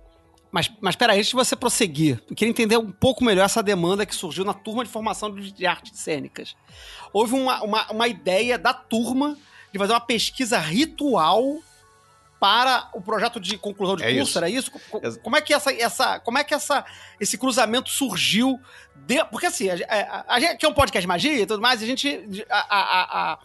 mas, 0.51 0.71
mas 0.81 0.97
peraí, 0.97 1.19
antes 1.19 1.29
de 1.29 1.35
você 1.35 1.55
prosseguir, 1.55 2.23
eu 2.31 2.35
queria 2.35 2.51
entender 2.51 2.79
um 2.79 2.91
pouco 2.91 3.23
melhor 3.23 3.45
essa 3.45 3.63
demanda 3.63 4.07
que 4.07 4.15
surgiu 4.15 4.45
na 4.45 4.55
turma 4.55 4.85
de 4.85 4.91
formação 4.91 5.35
de 5.35 5.67
artes 5.67 5.99
cênicas. 5.99 6.57
Houve 7.13 7.35
uma, 7.35 7.63
uma, 7.63 7.91
uma 7.91 8.09
ideia 8.09 8.59
da 8.59 8.73
turma 8.73 9.37
de 9.73 9.79
fazer 9.79 9.93
uma 9.93 10.01
pesquisa 10.01 10.59
ritual 10.59 11.59
para 12.39 12.89
o 12.93 13.01
projeto 13.01 13.41
de 13.41 13.57
conclusão 13.59 13.97
de 13.97 14.05
é 14.05 14.15
curso, 14.15 14.31
isso. 14.31 14.39
era 14.39 14.49
isso? 14.49 14.71
Como 15.23 15.37
é 15.37 15.41
que 15.41 15.53
essa, 15.53 15.73
essa, 15.73 16.21
como 16.21 16.39
é 16.39 16.45
que 16.45 16.55
essa, 16.55 16.85
esse 17.19 17.37
cruzamento 17.37 17.91
surgiu? 17.91 18.61
De, 18.95 19.25
porque 19.27 19.47
assim, 19.47 19.69
a, 19.71 19.75
a, 19.89 20.35
a, 20.35 20.41
gente 20.41 20.53
aqui 20.53 20.67
é 20.67 20.69
um 20.69 20.75
podcast 20.75 21.03
de 21.03 21.07
magia 21.07 21.43
e 21.43 21.47
tudo 21.47 21.61
mais, 21.61 21.83
a 21.83 21.87
gente 21.87 22.47
a, 22.49 23.33
a, 23.33 23.39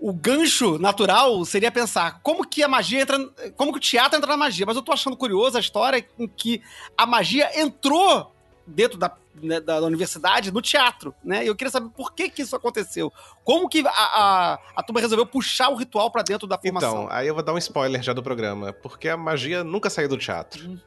o 0.00 0.12
gancho 0.12 0.78
natural 0.78 1.44
seria 1.44 1.70
pensar 1.70 2.20
como 2.22 2.46
que 2.46 2.62
a 2.62 2.68
magia 2.68 3.02
entra, 3.02 3.18
como 3.56 3.72
que 3.72 3.78
o 3.78 3.80
teatro 3.80 4.16
entra 4.16 4.30
na 4.30 4.36
magia. 4.36 4.66
Mas 4.66 4.76
eu 4.76 4.82
tô 4.82 4.92
achando 4.92 5.16
curioso 5.16 5.56
a 5.56 5.60
história 5.60 6.06
em 6.18 6.28
que 6.28 6.62
a 6.96 7.06
magia 7.06 7.50
entrou 7.60 8.32
dentro 8.66 8.98
da, 8.98 9.14
né, 9.34 9.60
da 9.60 9.80
universidade 9.80 10.50
no 10.50 10.62
teatro, 10.62 11.14
né? 11.22 11.44
E 11.44 11.46
eu 11.46 11.54
queria 11.54 11.70
saber 11.70 11.90
por 11.90 12.14
que 12.14 12.28
que 12.28 12.42
isso 12.42 12.56
aconteceu. 12.56 13.12
Como 13.42 13.68
que 13.68 13.84
a, 13.86 13.90
a, 13.90 14.58
a 14.76 14.82
turma 14.82 15.00
resolveu 15.00 15.26
puxar 15.26 15.68
o 15.68 15.74
ritual 15.74 16.10
para 16.10 16.22
dentro 16.22 16.46
da 16.46 16.58
formação? 16.58 17.04
Então, 17.04 17.08
aí 17.10 17.28
eu 17.28 17.34
vou 17.34 17.42
dar 17.42 17.52
um 17.52 17.58
spoiler 17.58 18.02
já 18.02 18.12
do 18.12 18.22
programa, 18.22 18.72
porque 18.72 19.08
a 19.08 19.16
magia 19.16 19.62
nunca 19.62 19.90
saiu 19.90 20.08
do 20.08 20.16
teatro. 20.16 20.68
Hum. 20.68 20.78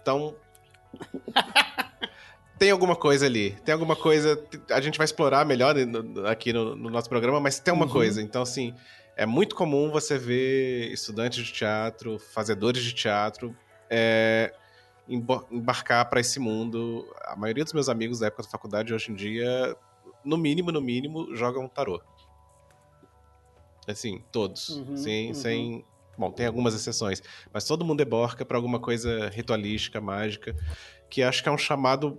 Então, 0.00 0.34
tem 2.58 2.70
alguma 2.70 2.96
coisa 2.96 3.26
ali. 3.26 3.52
Tem 3.64 3.72
alguma 3.72 3.94
coisa. 3.94 4.42
A 4.70 4.80
gente 4.80 4.98
vai 4.98 5.04
explorar 5.04 5.44
melhor 5.44 5.74
aqui 6.26 6.52
no, 6.52 6.74
no 6.74 6.90
nosso 6.90 7.08
programa, 7.08 7.40
mas 7.40 7.58
tem 7.58 7.72
uma 7.72 7.86
uhum. 7.86 7.92
coisa. 7.92 8.22
Então, 8.22 8.42
assim, 8.42 8.74
é 9.16 9.26
muito 9.26 9.54
comum 9.54 9.90
você 9.90 10.18
ver 10.18 10.90
estudantes 10.92 11.44
de 11.44 11.52
teatro, 11.52 12.18
fazedores 12.18 12.82
de 12.82 12.94
teatro, 12.94 13.56
é, 13.90 14.54
embarcar 15.08 16.08
para 16.08 16.20
esse 16.20 16.38
mundo. 16.38 17.06
A 17.24 17.36
maioria 17.36 17.64
dos 17.64 17.72
meus 17.72 17.88
amigos 17.88 18.18
da 18.18 18.28
época 18.28 18.42
da 18.42 18.48
faculdade, 18.48 18.94
hoje 18.94 19.10
em 19.10 19.14
dia, 19.14 19.76
no 20.24 20.36
mínimo, 20.36 20.72
no 20.72 20.80
mínimo, 20.80 21.34
jogam 21.36 21.68
tarô. 21.68 22.00
Assim, 23.86 24.22
todos. 24.32 24.70
Uhum, 24.70 24.96
sem, 24.96 25.28
uhum. 25.28 25.34
sem. 25.34 25.84
Bom, 26.18 26.30
tem 26.30 26.46
algumas 26.46 26.74
exceções, 26.74 27.22
mas 27.52 27.64
todo 27.64 27.84
mundo 27.84 28.02
embarca 28.02 28.42
para 28.42 28.56
alguma 28.56 28.80
coisa 28.80 29.28
ritualística, 29.28 30.00
mágica, 30.00 30.56
que 31.10 31.22
acho 31.22 31.42
que 31.42 31.48
é 31.50 31.52
um 31.52 31.58
chamado 31.58 32.18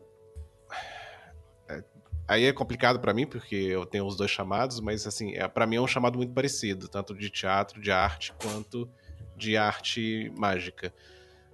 Aí 2.28 2.46
é 2.46 2.52
complicado 2.52 3.00
para 3.00 3.14
mim, 3.14 3.26
porque 3.26 3.56
eu 3.56 3.86
tenho 3.86 4.06
os 4.06 4.18
dois 4.18 4.30
chamados, 4.30 4.80
mas 4.82 5.08
assim, 5.08 5.34
é, 5.36 5.48
para 5.48 5.66
mim 5.66 5.78
é 5.78 5.82
um 5.82 5.88
chamado 5.88 6.18
muito 6.18 6.34
parecido, 6.34 6.88
tanto 6.90 7.16
de 7.16 7.30
teatro, 7.30 7.82
de 7.82 7.90
arte, 7.90 8.34
quanto 8.34 8.90
de 9.36 9.56
arte 9.56 10.32
mágica. 10.36 10.94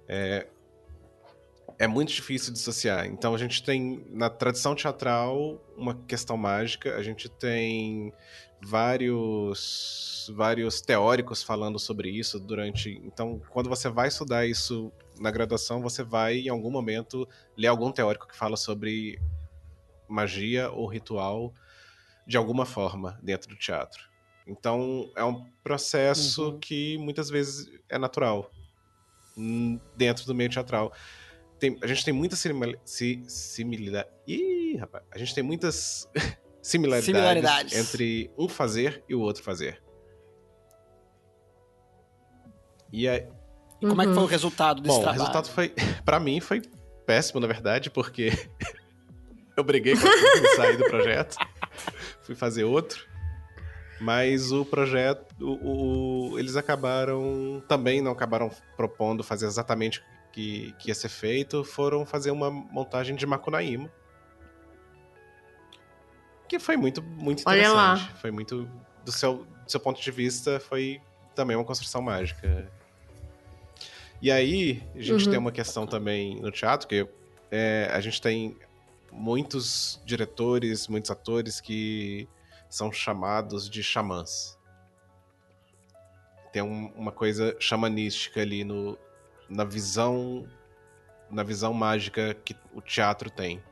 É, 0.08 0.48
é 1.78 1.86
muito 1.86 2.12
difícil 2.12 2.52
dissociar. 2.52 3.06
Então 3.06 3.34
a 3.34 3.38
gente 3.38 3.62
tem, 3.62 4.04
na 4.10 4.28
tradição 4.28 4.74
teatral, 4.74 5.62
uma 5.76 5.94
questão 5.94 6.36
mágica, 6.36 6.96
a 6.96 7.02
gente 7.02 7.28
tem 7.28 8.12
vários, 8.60 10.30
vários 10.34 10.80
teóricos 10.80 11.42
falando 11.42 11.78
sobre 11.78 12.10
isso 12.10 12.40
durante. 12.40 13.00
Então, 13.04 13.40
quando 13.50 13.68
você 13.68 13.88
vai 13.88 14.08
estudar 14.08 14.46
isso 14.46 14.90
na 15.20 15.30
graduação, 15.30 15.80
você 15.80 16.02
vai, 16.02 16.38
em 16.38 16.48
algum 16.48 16.70
momento, 16.70 17.28
ler 17.56 17.68
algum 17.68 17.92
teórico 17.92 18.26
que 18.26 18.36
fala 18.36 18.56
sobre 18.56 19.20
magia 20.08 20.70
ou 20.70 20.86
ritual 20.86 21.54
de 22.26 22.36
alguma 22.36 22.64
forma 22.64 23.18
dentro 23.22 23.48
do 23.48 23.56
teatro. 23.56 24.08
Então 24.46 25.10
é 25.16 25.24
um 25.24 25.44
processo 25.62 26.50
uhum. 26.50 26.58
que 26.58 26.98
muitas 26.98 27.30
vezes 27.30 27.70
é 27.88 27.98
natural 27.98 28.50
dentro 29.96 30.26
do 30.26 30.34
meio 30.34 30.50
teatral. 30.50 30.92
Tem, 31.58 31.78
a 31.82 31.86
gente 31.86 32.04
tem 32.04 32.12
muitas 32.12 32.44
similaridades. 33.26 34.12
Ih, 34.26 34.76
rapaz, 34.76 35.04
a 35.10 35.18
gente 35.18 35.34
tem 35.34 35.42
muitas 35.42 36.10
similaridades, 36.60 37.06
similaridades, 37.06 37.78
entre 37.78 38.30
um 38.36 38.48
fazer 38.48 39.02
e 39.08 39.14
o 39.14 39.20
outro 39.20 39.42
fazer. 39.42 39.82
E 42.92 43.08
aí, 43.08 43.26
como 43.80 44.00
é 44.02 44.06
que 44.06 44.14
foi 44.14 44.22
o 44.22 44.26
resultado 44.26 44.80
desse 44.80 44.94
Bom, 44.94 45.02
trabalho? 45.02 45.20
o 45.20 45.24
resultado 45.24 45.48
foi, 45.48 45.74
para 46.04 46.20
mim, 46.20 46.40
foi 46.40 46.62
péssimo, 47.06 47.40
na 47.40 47.46
verdade, 47.46 47.90
porque 47.90 48.30
Eu 49.56 49.62
briguei 49.64 49.94
com 49.94 50.06
a 50.06 50.56
sair 50.56 50.76
do 50.76 50.84
projeto. 50.84 51.36
Fui 52.22 52.34
fazer 52.34 52.64
outro. 52.64 53.06
Mas 54.00 54.50
o 54.50 54.64
projeto, 54.64 55.34
o, 55.40 56.32
o, 56.32 56.38
eles 56.38 56.56
acabaram, 56.56 57.62
também 57.68 58.02
não 58.02 58.12
acabaram 58.12 58.50
propondo 58.76 59.22
fazer 59.22 59.46
exatamente 59.46 60.00
o 60.00 60.32
que, 60.32 60.74
que 60.78 60.88
ia 60.88 60.94
ser 60.94 61.08
feito, 61.08 61.62
foram 61.62 62.04
fazer 62.04 62.30
uma 62.30 62.50
montagem 62.50 63.14
de 63.14 63.24
Macunaíma. 63.24 63.90
Que 66.48 66.58
foi 66.58 66.76
muito, 66.76 67.02
muito 67.02 67.42
interessante. 67.42 67.70
Olha 67.70 67.72
lá. 67.72 67.96
Foi 68.20 68.30
muito, 68.30 68.68
do 69.04 69.12
seu, 69.12 69.46
do 69.64 69.70
seu 69.70 69.80
ponto 69.80 70.00
de 70.00 70.10
vista, 70.10 70.58
foi 70.58 71.00
também 71.34 71.56
uma 71.56 71.64
construção 71.64 72.02
mágica. 72.02 72.70
E 74.20 74.30
aí, 74.30 74.82
a 74.94 75.00
gente 75.00 75.24
uhum. 75.24 75.30
tem 75.30 75.38
uma 75.38 75.52
questão 75.52 75.86
também 75.86 76.40
no 76.40 76.50
teatro, 76.50 76.88
que 76.88 77.06
é, 77.50 77.88
a 77.92 78.00
gente 78.00 78.20
tem 78.20 78.56
muitos 79.14 80.00
diretores, 80.04 80.88
muitos 80.88 81.10
atores 81.10 81.60
que 81.60 82.28
são 82.68 82.92
chamados 82.92 83.70
de 83.70 83.82
xamãs. 83.82 84.58
Tem 86.52 86.62
um, 86.62 86.86
uma 86.94 87.12
coisa 87.12 87.56
xamanística 87.60 88.40
ali 88.40 88.64
no, 88.64 88.98
na 89.48 89.64
visão 89.64 90.46
na 91.30 91.42
visão 91.42 91.72
mágica 91.72 92.34
que 92.44 92.54
o 92.72 92.80
teatro 92.80 93.30
tem. 93.30 93.62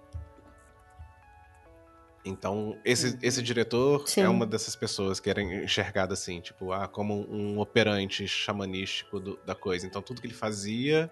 Então, 2.24 2.78
esse, 2.84 3.18
esse 3.20 3.42
diretor 3.42 4.08
Sim. 4.08 4.22
é 4.22 4.28
uma 4.28 4.46
dessas 4.46 4.76
pessoas 4.76 5.18
que 5.18 5.28
era 5.28 5.42
enxergado 5.42 6.12
assim, 6.12 6.40
tipo, 6.40 6.72
ah, 6.72 6.86
como 6.86 7.26
um 7.28 7.58
operante 7.58 8.26
xamanístico 8.26 9.18
do, 9.18 9.36
da 9.44 9.54
coisa. 9.54 9.86
Então, 9.86 10.00
tudo 10.00 10.20
que 10.20 10.26
ele 10.26 10.34
fazia 10.34 11.10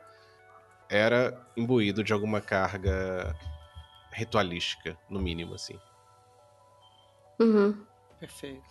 era 0.89 1.41
imbuído 1.57 2.03
de 2.03 2.13
alguma 2.13 2.41
carga 2.41 3.37
ritualística, 4.13 4.97
no 5.09 5.21
mínimo, 5.21 5.55
assim. 5.55 5.79
Uhum. 7.41 7.75
Perfeito. 8.19 8.63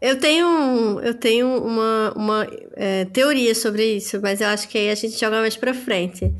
Eu 0.00 0.18
tenho, 0.18 1.00
eu 1.00 1.14
tenho 1.14 1.62
uma, 1.64 2.12
uma 2.14 2.46
é, 2.74 3.04
teoria 3.06 3.54
sobre 3.54 3.96
isso, 3.96 4.20
mas 4.20 4.40
eu 4.40 4.48
acho 4.48 4.68
que 4.68 4.76
aí 4.76 4.90
a 4.90 4.94
gente 4.94 5.18
joga 5.18 5.40
mais 5.40 5.56
pra 5.56 5.72
frente. 5.72 6.34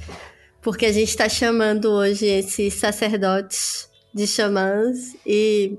Porque 0.61 0.87
a 0.87 0.93
gente 0.93 1.09
está 1.09 1.29
chamando 1.29 1.91
hoje 1.91 2.27
esses 2.27 2.75
sacerdotes 2.75 3.91
de 4.15 4.27
xamãs 4.27 5.15
e 5.27 5.79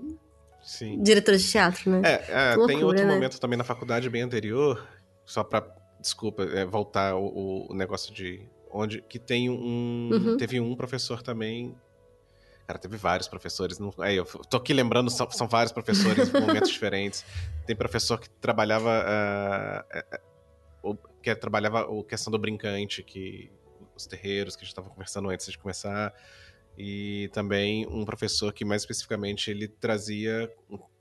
Sim. 0.63 1.01
diretores 1.01 1.43
de 1.43 1.51
teatro, 1.51 1.89
né? 1.91 2.01
É, 2.03 2.13
é, 2.13 2.49
Que 2.51 2.65
tem 2.67 2.77
loucura, 2.77 2.85
outro 2.85 3.05
né? 3.05 3.13
momento 3.13 3.39
também 3.39 3.57
na 3.57 3.63
faculdade 3.63 4.09
bem 4.09 4.21
anterior, 4.21 4.87
só 5.25 5.43
pra, 5.43 5.65
desculpa, 5.99 6.43
é, 6.43 6.65
voltar 6.65 7.15
o, 7.15 7.67
o 7.69 7.73
negócio 7.73 8.13
de 8.13 8.47
onde 8.71 9.01
que 9.01 9.17
tem 9.17 9.49
um, 9.49 10.09
Uhum. 10.11 10.37
teve 10.37 10.59
um 10.59 10.75
professor 10.75 11.21
também, 11.23 11.75
cara, 12.67 12.79
teve 12.79 12.97
vários 12.97 13.27
professores, 13.27 13.77
não, 13.79 13.93
aí 13.99 14.15
eu 14.15 14.25
tô 14.25 14.57
aqui 14.57 14.73
lembrando, 14.73 15.09
são, 15.09 15.29
são 15.31 15.47
vários 15.47 15.71
professores 15.71 16.29
em 16.33 16.39
momentos 16.39 16.69
diferentes, 16.69 17.23
tem 17.65 17.75
professor 17.75 18.19
que 18.19 18.29
trabalhava, 18.29 18.91
é, 19.91 20.21
o- 20.83 20.95
que 21.21 21.35
trabalhava 21.35 21.81
a 21.81 22.03
questão 22.03 22.31
do 22.31 22.39
brincante, 22.39 23.03
que 23.03 23.51
os 23.95 24.05
terreiros 24.05 24.55
que 24.55 24.61
a 24.61 24.65
gente 24.65 24.71
estava 24.71 24.89
conversando 24.89 25.29
antes 25.29 25.51
de 25.51 25.57
começar, 25.57 26.13
e 26.77 27.29
também 27.33 27.87
um 27.87 28.03
professor 28.03 28.51
que 28.51 28.65
mais 28.65 28.81
especificamente 28.81 29.49
ele 29.49 29.67
trazia 29.67 30.51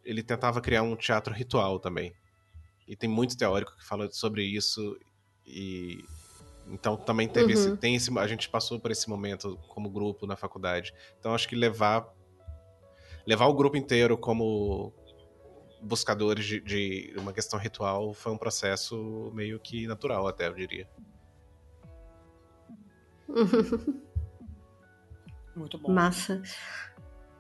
ele 0.05 0.23
tentava 0.23 0.61
criar 0.61 0.83
um 0.83 0.95
teatro 0.95 1.33
ritual 1.33 1.81
também. 1.81 2.13
E 2.87 2.95
tem 2.95 3.09
muito 3.09 3.37
teórico 3.39 3.75
que 3.75 3.85
fala 3.87 4.11
sobre 4.13 4.45
isso 4.45 4.97
e 5.47 6.05
então 6.69 6.97
também 6.97 7.29
teve 7.29 7.53
esse, 7.53 7.69
Uhum. 7.71 7.77
tem 7.77 7.95
esse 7.95 8.17
a 8.19 8.27
gente 8.27 8.49
passou 8.49 8.79
por 8.81 8.91
esse 8.91 9.09
momento 9.09 9.59
como 9.69 9.89
grupo 9.91 10.27
na 10.27 10.37
faculdade. 10.37 10.93
Então 11.19 11.35
acho 11.35 11.49
que 11.49 11.55
levar 11.57 12.07
levar 13.27 13.47
o 13.47 13.55
grupo 13.55 13.77
inteiro 13.77 14.17
como 14.19 14.93
buscadores 15.81 16.45
de, 16.47 16.61
de 16.61 17.15
uma 17.17 17.33
questão 17.33 17.59
ritual 17.59 18.13
foi 18.15 18.33
um 18.33 18.39
processo 18.39 19.31
meio 19.35 19.59
que 19.61 19.87
natural 19.87 20.27
até 20.27 20.49
eu 20.49 20.55
diria. 20.55 20.89
Muito 25.57 25.79
bom. 25.79 25.93
Massa. 25.93 26.43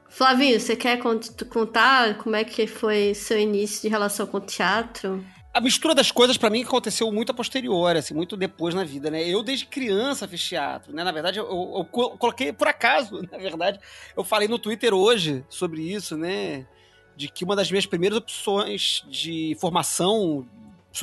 Flavinho, 0.08 0.60
você 0.60 0.76
quer 0.76 0.98
cont- 1.02 1.44
contar 1.46 2.18
como 2.18 2.36
é 2.36 2.44
que 2.44 2.66
foi 2.66 3.14
seu 3.14 3.38
início 3.38 3.82
de 3.82 3.88
relação 3.88 4.26
com 4.26 4.36
o 4.38 4.40
teatro? 4.40 5.24
A 5.54 5.60
mistura 5.60 5.94
das 5.94 6.10
coisas, 6.10 6.36
pra 6.36 6.50
mim, 6.50 6.64
aconteceu 6.64 7.10
muito 7.12 7.30
a 7.30 7.34
posterior, 7.34 7.96
assim, 7.96 8.12
muito 8.12 8.36
depois 8.36 8.74
na 8.74 8.82
vida, 8.82 9.08
né? 9.08 9.22
Eu, 9.22 9.40
desde 9.40 9.66
criança, 9.66 10.26
fiz 10.26 10.42
teatro, 10.42 10.92
né? 10.92 11.04
Na 11.04 11.12
verdade, 11.12 11.38
eu, 11.38 11.46
eu- 11.46 11.74
eu 11.78 11.84
co- 11.84 12.18
coloquei 12.18 12.52
por 12.52 12.66
acaso, 12.66 13.22
na 13.30 13.38
verdade. 13.38 13.78
Eu 14.16 14.24
falei 14.24 14.48
no 14.48 14.58
Twitter 14.58 14.92
hoje 14.92 15.44
sobre 15.48 15.80
isso, 15.80 16.16
né? 16.16 16.66
De 17.16 17.28
que 17.28 17.44
uma 17.44 17.54
das 17.54 17.70
minhas 17.70 17.86
primeiras 17.86 18.18
opções 18.18 19.04
de 19.08 19.56
formação 19.60 20.44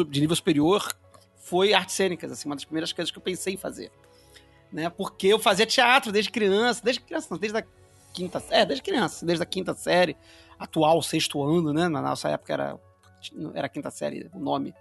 de 0.09 0.19
nível 0.19 0.35
superior 0.35 0.91
foi 1.37 1.73
artes 1.73 1.95
cênicas, 1.95 2.29
assim, 2.29 2.49
uma 2.49 2.55
das 2.55 2.65
primeiras 2.65 2.91
coisas 2.91 3.09
que 3.09 3.17
eu 3.17 3.21
pensei 3.21 3.53
em 3.53 3.57
fazer. 3.57 3.89
Né? 4.71 4.89
Porque 4.89 5.27
eu 5.27 5.39
fazia 5.39 5.65
teatro 5.65 6.11
desde 6.11 6.29
criança, 6.29 6.81
desde 6.83 7.01
criança, 7.01 7.27
não, 7.31 7.37
desde 7.37 7.57
a 7.57 7.63
quinta, 8.13 8.43
é, 8.49 8.65
desde 8.65 8.83
criança, 8.83 9.25
desde 9.25 9.43
a 9.43 9.45
quinta 9.45 9.73
série, 9.73 10.17
atual 10.59 11.01
sexto 11.01 11.41
ano, 11.41 11.71
né? 11.71 11.87
Na 11.87 12.01
nossa 12.01 12.27
época 12.29 12.51
era 12.51 12.79
era 13.53 13.67
a 13.67 13.69
quinta 13.69 13.89
série 13.91 14.29
o 14.33 14.39
nome. 14.39 14.73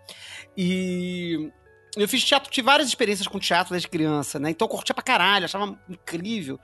E 0.56 1.50
eu 1.96 2.08
fiz 2.08 2.24
teatro, 2.24 2.50
tive 2.50 2.66
várias 2.66 2.88
experiências 2.88 3.26
com 3.26 3.38
teatro 3.38 3.72
desde 3.72 3.88
criança, 3.88 4.38
né? 4.38 4.50
Então 4.50 4.66
eu 4.66 4.70
curtia 4.70 4.94
pra 4.94 5.02
caralho, 5.02 5.44
achava 5.44 5.78
incrível. 5.88 6.58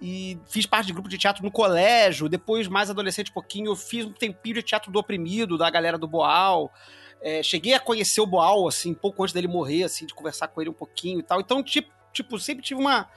E 0.00 0.38
fiz 0.46 0.64
parte 0.64 0.86
de 0.86 0.92
grupo 0.92 1.08
de 1.08 1.18
teatro 1.18 1.42
no 1.42 1.50
colégio, 1.50 2.28
depois, 2.28 2.68
mais 2.68 2.88
adolescente, 2.88 3.32
pouquinho, 3.32 3.72
eu 3.72 3.76
fiz 3.76 4.04
um 4.04 4.12
tempinho 4.12 4.56
de 4.56 4.62
teatro 4.62 4.92
do 4.92 4.98
oprimido, 4.98 5.58
da 5.58 5.68
galera 5.68 5.98
do 5.98 6.06
Boal. 6.06 6.72
É, 7.20 7.42
cheguei 7.42 7.74
a 7.74 7.80
conhecer 7.80 8.20
o 8.20 8.26
Boal, 8.26 8.68
assim, 8.68 8.94
pouco 8.94 9.22
antes 9.22 9.32
dele 9.32 9.48
morrer, 9.48 9.82
assim, 9.82 10.06
de 10.06 10.14
conversar 10.14 10.48
com 10.48 10.60
ele 10.60 10.70
um 10.70 10.74
pouquinho 10.74 11.18
e 11.18 11.22
tal. 11.22 11.40
Então, 11.40 11.62
tipo, 11.62 11.90
tipo 12.12 12.38
sempre 12.38 12.62
tive 12.62 12.80
uma. 12.80 13.08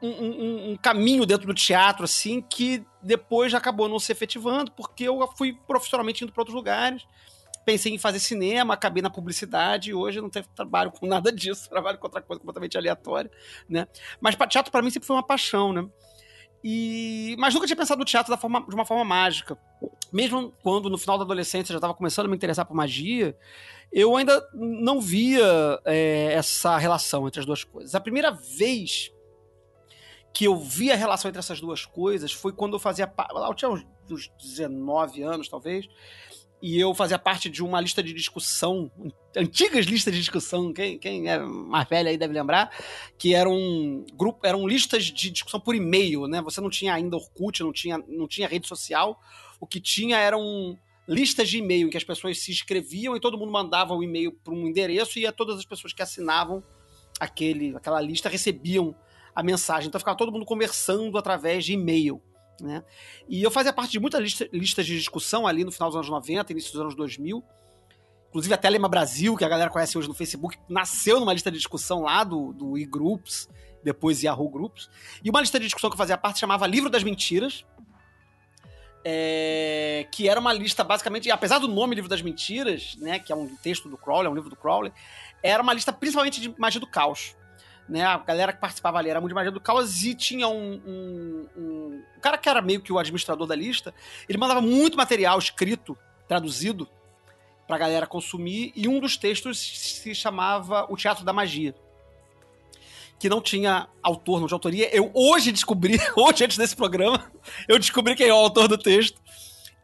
Um, 0.00 0.72
um- 0.72 0.76
caminho 0.76 1.26
dentro 1.26 1.46
do 1.46 1.54
teatro, 1.54 2.04
assim, 2.04 2.40
que 2.40 2.84
depois 3.02 3.52
acabou 3.52 3.88
não 3.88 3.98
se 3.98 4.12
efetivando, 4.12 4.70
porque 4.72 5.04
eu 5.04 5.26
fui 5.36 5.54
profissionalmente 5.66 6.22
indo 6.22 6.32
para 6.32 6.40
outros 6.42 6.54
lugares. 6.54 7.04
Pensei 7.64 7.92
em 7.92 7.98
fazer 7.98 8.20
cinema, 8.20 8.74
acabei 8.74 9.02
na 9.02 9.10
publicidade 9.10 9.90
e 9.90 9.94
hoje 9.94 10.20
não 10.20 10.30
tenho 10.30 10.46
trabalho 10.54 10.90
com 10.92 11.06
nada 11.06 11.32
disso, 11.32 11.68
trabalho 11.70 11.98
com 11.98 12.06
outra 12.06 12.22
coisa 12.22 12.38
completamente 12.38 12.78
aleatória, 12.78 13.30
né? 13.68 13.86
Mas 14.20 14.36
teatro 14.48 14.70
para 14.70 14.82
mim 14.82 14.90
sempre 14.90 15.06
foi 15.06 15.16
uma 15.16 15.22
paixão, 15.26 15.72
né? 15.72 15.86
E... 16.62 17.36
Mas 17.38 17.54
nunca 17.54 17.66
tinha 17.66 17.76
pensado 17.76 17.98
no 17.98 18.04
teatro 18.04 18.30
da 18.30 18.36
forma- 18.36 18.64
de 18.66 18.74
uma 18.74 18.84
forma 18.84 19.04
mágica. 19.04 19.56
Mesmo 20.12 20.52
quando 20.62 20.88
no 20.88 20.98
final 20.98 21.18
da 21.18 21.24
adolescência 21.24 21.70
eu 21.72 21.74
já 21.74 21.78
estava 21.78 21.94
começando 21.94 22.26
a 22.26 22.28
me 22.28 22.36
interessar 22.36 22.64
por 22.64 22.74
magia, 22.74 23.36
eu 23.92 24.16
ainda 24.16 24.46
não 24.54 25.00
via 25.00 25.44
é, 25.84 26.32
essa 26.32 26.76
relação 26.78 27.26
entre 27.26 27.40
as 27.40 27.46
duas 27.46 27.64
coisas. 27.64 27.94
A 27.94 28.00
primeira 28.00 28.30
vez 28.30 29.12
que 30.38 30.44
eu 30.44 30.56
vi 30.56 30.92
a 30.92 30.94
relação 30.94 31.28
entre 31.28 31.40
essas 31.40 31.60
duas 31.60 31.84
coisas 31.84 32.30
foi 32.30 32.52
quando 32.52 32.74
eu 32.74 32.78
fazia. 32.78 33.12
Eu 33.44 33.54
tinha 33.54 33.68
uns, 33.68 33.84
uns 34.08 34.30
19 34.40 35.20
anos, 35.20 35.48
talvez. 35.48 35.88
E 36.62 36.78
eu 36.78 36.94
fazia 36.94 37.18
parte 37.18 37.50
de 37.50 37.60
uma 37.60 37.80
lista 37.80 38.04
de 38.04 38.12
discussão, 38.12 38.88
antigas 39.36 39.84
listas 39.86 40.14
de 40.14 40.20
discussão, 40.20 40.72
quem, 40.72 40.96
quem 40.96 41.28
é 41.28 41.40
mais 41.40 41.88
velho 41.88 42.08
aí 42.08 42.16
deve 42.16 42.34
lembrar, 42.34 42.70
que 43.18 43.34
eram 43.34 44.06
grupo, 44.14 44.46
eram 44.46 44.64
listas 44.64 45.06
de 45.06 45.28
discussão 45.28 45.58
por 45.58 45.74
e-mail, 45.74 46.28
né? 46.28 46.40
Você 46.42 46.60
não 46.60 46.70
tinha 46.70 46.94
ainda 46.94 47.16
Orkut, 47.16 47.60
não 47.64 47.72
tinha, 47.72 47.98
não 48.06 48.28
tinha 48.28 48.46
rede 48.46 48.68
social. 48.68 49.20
O 49.58 49.66
que 49.66 49.80
tinha 49.80 50.18
eram 50.18 50.78
listas 51.08 51.48
de 51.48 51.58
e-mail 51.58 51.88
em 51.88 51.90
que 51.90 51.96
as 51.96 52.04
pessoas 52.04 52.38
se 52.38 52.52
inscreviam 52.52 53.16
e 53.16 53.20
todo 53.20 53.36
mundo 53.36 53.50
mandava 53.50 53.92
o 53.92 54.04
e-mail 54.04 54.30
para 54.30 54.54
um 54.54 54.68
endereço 54.68 55.18
e 55.18 55.32
todas 55.32 55.58
as 55.58 55.64
pessoas 55.64 55.92
que 55.92 56.00
assinavam 56.00 56.62
aquele, 57.18 57.74
aquela 57.74 58.00
lista 58.00 58.28
recebiam 58.28 58.94
a 59.38 59.42
mensagem. 59.44 59.86
Então 59.86 60.00
ficava 60.00 60.16
todo 60.16 60.32
mundo 60.32 60.44
conversando 60.44 61.16
através 61.16 61.64
de 61.64 61.74
e-mail. 61.74 62.20
Né? 62.60 62.82
E 63.28 63.40
eu 63.40 63.52
fazia 63.52 63.72
parte 63.72 63.92
de 63.92 64.00
muitas 64.00 64.20
lista, 64.20 64.48
listas 64.52 64.84
de 64.84 64.98
discussão 64.98 65.46
ali 65.46 65.64
no 65.64 65.70
final 65.70 65.88
dos 65.88 65.94
anos 65.94 66.08
90, 66.08 66.50
início 66.50 66.72
dos 66.72 66.80
anos 66.80 66.96
2000. 66.96 67.44
Inclusive 68.30 68.52
a 68.52 68.56
Telema 68.56 68.88
Brasil, 68.88 69.36
que 69.36 69.44
a 69.44 69.48
galera 69.48 69.70
conhece 69.70 69.96
hoje 69.96 70.08
no 70.08 70.14
Facebook, 70.14 70.58
nasceu 70.68 71.20
numa 71.20 71.32
lista 71.32 71.52
de 71.52 71.56
discussão 71.56 72.02
lá 72.02 72.24
do, 72.24 72.52
do 72.52 72.76
e-Groups, 72.76 73.48
depois 73.84 74.24
Yahoo 74.24 74.50
Groups. 74.50 74.90
E 75.22 75.30
uma 75.30 75.40
lista 75.40 75.56
de 75.60 75.66
discussão 75.66 75.88
que 75.88 75.94
eu 75.94 75.98
fazia 75.98 76.18
parte 76.18 76.40
chamava 76.40 76.66
Livro 76.66 76.90
das 76.90 77.04
Mentiras, 77.04 77.64
é, 79.04 80.04
que 80.10 80.28
era 80.28 80.40
uma 80.40 80.52
lista 80.52 80.82
basicamente, 80.82 81.30
apesar 81.30 81.60
do 81.60 81.68
nome 81.68 81.94
Livro 81.94 82.10
das 82.10 82.22
Mentiras, 82.22 82.96
né, 82.96 83.20
que 83.20 83.32
é 83.32 83.36
um 83.36 83.46
texto 83.62 83.88
do 83.88 83.96
Crowley, 83.96 84.26
é 84.26 84.30
um 84.30 84.34
livro 84.34 84.50
do 84.50 84.56
Crowley, 84.56 84.92
era 85.44 85.62
uma 85.62 85.72
lista 85.72 85.92
principalmente 85.92 86.40
de 86.40 86.52
magia 86.58 86.80
do 86.80 86.88
caos. 86.88 87.37
Né, 87.88 88.04
a 88.04 88.18
galera 88.18 88.52
que 88.52 88.60
participava 88.60 88.98
ali 88.98 89.08
era 89.08 89.18
muito 89.18 89.34
magia 89.34 89.50
do 89.50 89.60
caos 89.60 90.04
e 90.04 90.14
tinha 90.14 90.46
um, 90.46 90.74
um, 90.86 91.48
um, 91.56 92.02
um 92.16 92.20
cara 92.20 92.36
que 92.36 92.46
era 92.46 92.60
meio 92.60 92.82
que 92.82 92.92
o 92.92 92.98
administrador 92.98 93.46
da 93.46 93.56
lista, 93.56 93.94
ele 94.28 94.36
mandava 94.36 94.60
muito 94.60 94.94
material 94.94 95.38
escrito, 95.38 95.96
traduzido, 96.26 96.86
pra 97.66 97.78
galera 97.78 98.06
consumir, 98.06 98.72
e 98.76 98.86
um 98.86 99.00
dos 99.00 99.16
textos 99.16 99.58
se 99.58 100.14
chamava 100.14 100.86
O 100.90 100.96
Teatro 100.96 101.24
da 101.24 101.32
Magia 101.32 101.74
que 103.18 103.28
não 103.28 103.40
tinha 103.40 103.88
autor, 104.02 104.40
não 104.40 104.46
tinha 104.46 104.54
autoria. 104.54 104.94
Eu 104.94 105.10
hoje 105.12 105.50
descobri, 105.50 105.98
hoje 106.16 106.44
antes 106.44 106.56
desse 106.56 106.76
programa, 106.76 107.30
eu 107.66 107.78
descobri 107.78 108.14
quem 108.14 108.28
é 108.28 108.32
o 108.32 108.36
autor 108.36 108.68
do 108.68 108.78
texto, 108.78 109.20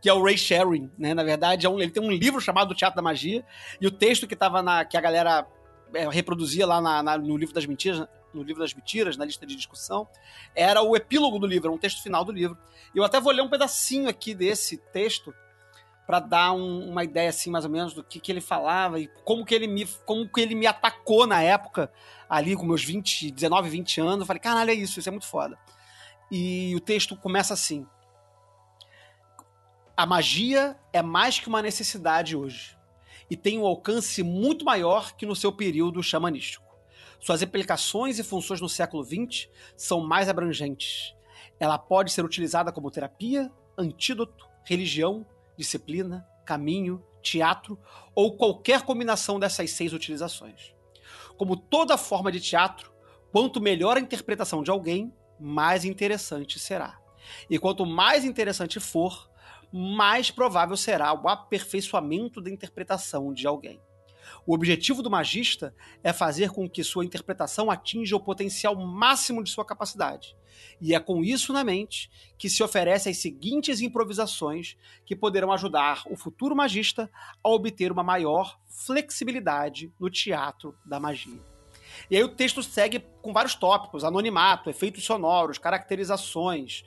que 0.01 0.09
é 0.09 0.13
o 0.13 0.23
Ray 0.23 0.39
Sherring, 0.39 0.91
né? 0.97 1.15
Na 1.15 1.25
verdade, 1.25 1.67
é 1.67 1.69
um, 1.69 1.81
ele 1.81 1.91
tem 1.91 2.03
um 2.03 2.11
livro 2.11 2.41
chamado 2.41 2.71
O 2.71 2.75
Teatro 2.75 2.97
da 2.97 3.03
Magia, 3.03 3.45
e 3.81 3.87
o 3.87 3.91
texto 3.91 4.27
que 4.27 4.37
tava 4.37 4.63
na 4.63 4.85
que 4.85 4.97
a 4.97 5.01
galera 5.01 5.47
é, 5.95 6.09
reproduzia 6.09 6.67
lá 6.67 6.81
na, 6.81 7.03
na, 7.03 7.19
no 7.19 7.37
livro 7.37 7.55
das 7.55 7.67
mentiras, 7.67 8.07
no 8.33 8.43
livro 8.43 8.61
das 8.63 8.75
mentiras, 8.75 9.17
na 9.17 9.25
lista 9.25 9.47
de 9.47 9.55
discussão, 9.55 10.09
era 10.55 10.83
o 10.83 10.97
epílogo 10.97 11.39
do 11.39 11.47
livro, 11.47 11.73
um 11.73 11.79
texto 11.79 12.03
final 12.03 12.25
do 12.25 12.33
livro. 12.33 12.59
Eu 12.95 13.05
até 13.05 13.21
vou 13.21 13.33
ler 13.33 13.43
um 13.43 13.49
pedacinho 13.49 14.09
aqui 14.09 14.35
desse 14.35 14.77
texto 14.77 15.35
para 16.07 16.21
dar 16.21 16.53
um, 16.53 16.91
uma 16.91 17.03
ideia 17.03 17.31
assim 17.31 17.51
mais 17.51 17.65
ou 17.65 17.71
menos 17.71 17.95
do 17.95 18.05
que, 18.05 18.21
que 18.21 18.31
ele 18.31 18.41
falava 18.41 19.01
e 19.01 19.09
como 19.25 19.45
que 19.45 19.55
ele 19.55 19.67
me 19.67 19.87
como 20.05 20.29
que 20.29 20.41
ele 20.41 20.55
me 20.55 20.67
atacou 20.67 21.27
na 21.27 21.43
época 21.43 21.91
ali 22.29 22.55
com 22.55 22.67
meus 22.67 22.85
20, 22.85 23.31
19, 23.31 23.69
20 23.71 24.01
anos. 24.01 24.21
Eu 24.21 24.27
falei, 24.27 24.41
caralho, 24.41 24.71
é 24.71 24.75
isso, 24.75 24.99
isso 24.99 25.09
é 25.09 25.13
muito 25.13 25.27
foda. 25.27 25.59
E 26.31 26.75
o 26.75 26.81
texto 26.81 27.17
começa 27.17 27.55
assim: 27.55 27.87
A 29.97 30.05
magia 30.05 30.77
é 30.93 31.01
mais 31.01 31.39
que 31.39 31.49
uma 31.49 31.63
necessidade 31.63 32.37
hoje 32.37 32.74
e 33.35 33.37
tem 33.37 33.59
um 33.59 33.67
alcance 33.67 34.23
muito 34.23 34.65
maior 34.65 35.17
que 35.17 35.27
no 35.27 35.35
seu 35.35 35.51
período 35.51 36.01
xamanístico. 36.01 36.73
Suas 37.19 37.43
aplicações 37.43 38.17
e 38.21 38.23
funções 38.23 38.61
no 38.61 38.69
século 38.69 39.03
XX 39.03 39.49
são 39.77 40.01
mais 40.01 40.29
abrangentes. 40.29 41.17
Ela 41.59 41.77
pode 41.77 42.13
ser 42.13 42.25
utilizada 42.25 42.71
como 42.71 42.93
terapia, 42.93 43.51
antídoto, 43.77 44.49
religião, 44.65 45.27
disciplina, 45.57 46.25
caminho, 46.47 47.05
teatro 47.21 47.77
ou 48.15 48.37
qualquer 48.37 48.83
combinação 48.83 49.41
dessas 49.41 49.73
seis 49.73 49.93
utilizações. 49.93 50.73
Como 51.37 51.57
toda 51.57 51.99
forma 51.99 52.31
de 52.31 52.41
teatro, 52.41 52.93
quanto 53.33 53.61
melhor 53.61 53.97
a 53.97 54.01
interpretação 54.01 54.63
de 54.63 54.71
alguém, 54.71 55.13
mais 55.41 55.85
interessante 55.85 56.61
será. 56.61 57.01
E 57.51 57.59
quanto 57.59 57.85
mais 57.85 58.25
interessante 58.25 58.79
for, 58.79 59.29
mais 59.77 60.31
provável 60.31 60.77
será 60.77 61.13
o 61.13 61.29
aperfeiçoamento 61.29 62.41
da 62.41 62.49
interpretação 62.49 63.35
de 63.35 63.45
alguém. 63.45 63.81
O 64.47 64.55
objetivo 64.55 65.03
do 65.03 65.11
magista 65.11 65.75
é 66.01 66.13
fazer 66.13 66.51
com 66.51 66.71
que 66.71 66.85
sua 66.85 67.05
interpretação 67.05 67.73
atinja 67.73 68.15
o 68.15 68.21
potencial 68.21 68.77
máximo 68.77 69.43
de 69.43 69.51
sua 69.51 69.65
capacidade. 69.65 70.37
E 70.81 70.95
é 70.95 71.01
com 71.01 71.25
isso 71.25 71.53
na 71.53 71.65
mente 71.65 72.09
que 72.39 72.49
se 72.49 72.63
oferece 72.63 73.09
as 73.09 73.17
seguintes 73.17 73.81
improvisações 73.81 74.77
que 75.05 75.17
poderão 75.17 75.51
ajudar 75.51 76.05
o 76.07 76.17
futuro 76.17 76.55
magista 76.55 77.11
a 77.43 77.49
obter 77.49 77.91
uma 77.91 78.05
maior 78.05 78.61
flexibilidade 78.69 79.93
no 79.99 80.09
teatro 80.09 80.79
da 80.87 81.01
magia. 81.01 81.43
E 82.09 82.17
aí 82.17 82.23
o 82.23 82.29
texto 82.29 82.63
segue 82.63 83.01
com 83.21 83.33
vários 83.33 83.57
tópicos: 83.57 84.05
anonimato, 84.05 84.71
efeitos 84.71 85.05
sonoros, 85.05 85.59
caracterizações, 85.59 86.85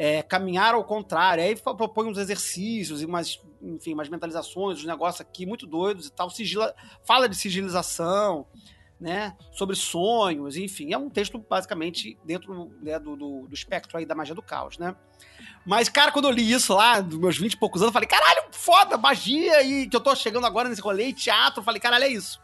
é, 0.00 0.22
caminhar 0.22 0.74
ao 0.74 0.84
contrário. 0.84 1.42
Aí 1.42 1.56
propõe 1.56 2.06
uns 2.06 2.18
exercícios 2.18 3.02
e 3.02 3.04
umas, 3.04 3.40
enfim, 3.60 3.94
umas 3.94 4.08
mentalizações, 4.08 4.78
uns 4.78 4.84
negócios 4.84 5.20
aqui 5.20 5.44
muito 5.44 5.66
doidos 5.66 6.06
e 6.06 6.12
tal. 6.12 6.30
Sigila, 6.30 6.72
fala 7.02 7.28
de 7.28 7.34
sigilização, 7.34 8.46
né? 9.00 9.36
Sobre 9.50 9.74
sonhos, 9.74 10.56
enfim. 10.56 10.92
É 10.92 10.98
um 10.98 11.10
texto 11.10 11.36
basicamente 11.36 12.16
dentro 12.24 12.70
né, 12.80 12.96
do, 13.00 13.16
do, 13.16 13.48
do, 13.48 13.54
espectro 13.54 13.98
aí 13.98 14.06
da 14.06 14.14
magia 14.14 14.36
do 14.36 14.42
caos, 14.42 14.78
né? 14.78 14.94
Mas, 15.66 15.88
cara, 15.88 16.12
quando 16.12 16.26
eu 16.26 16.30
li 16.30 16.48
isso 16.48 16.74
lá, 16.74 17.00
dos 17.00 17.18
meus 17.18 17.36
20 17.36 17.54
e 17.54 17.56
poucos 17.56 17.82
anos, 17.82 17.88
eu 17.88 17.92
falei, 17.92 18.08
caralho, 18.08 18.44
foda, 18.52 18.96
magia, 18.96 19.64
e 19.64 19.88
que 19.88 19.96
eu 19.96 20.00
tô 20.00 20.14
chegando 20.14 20.46
agora 20.46 20.68
nesse 20.68 20.80
rolê, 20.80 21.12
teatro, 21.12 21.58
eu 21.58 21.64
falei, 21.64 21.80
caralho, 21.80 22.04
é 22.04 22.08
isso. 22.08 22.40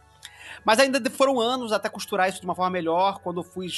Mas 0.64 0.80
ainda 0.80 1.00
foram 1.08 1.40
anos 1.40 1.72
até 1.72 1.88
costurar 1.88 2.28
isso 2.28 2.40
de 2.40 2.46
uma 2.46 2.54
forma 2.54 2.70
melhor, 2.70 3.20
quando 3.20 3.40
eu 3.40 3.44
fui 3.44 3.68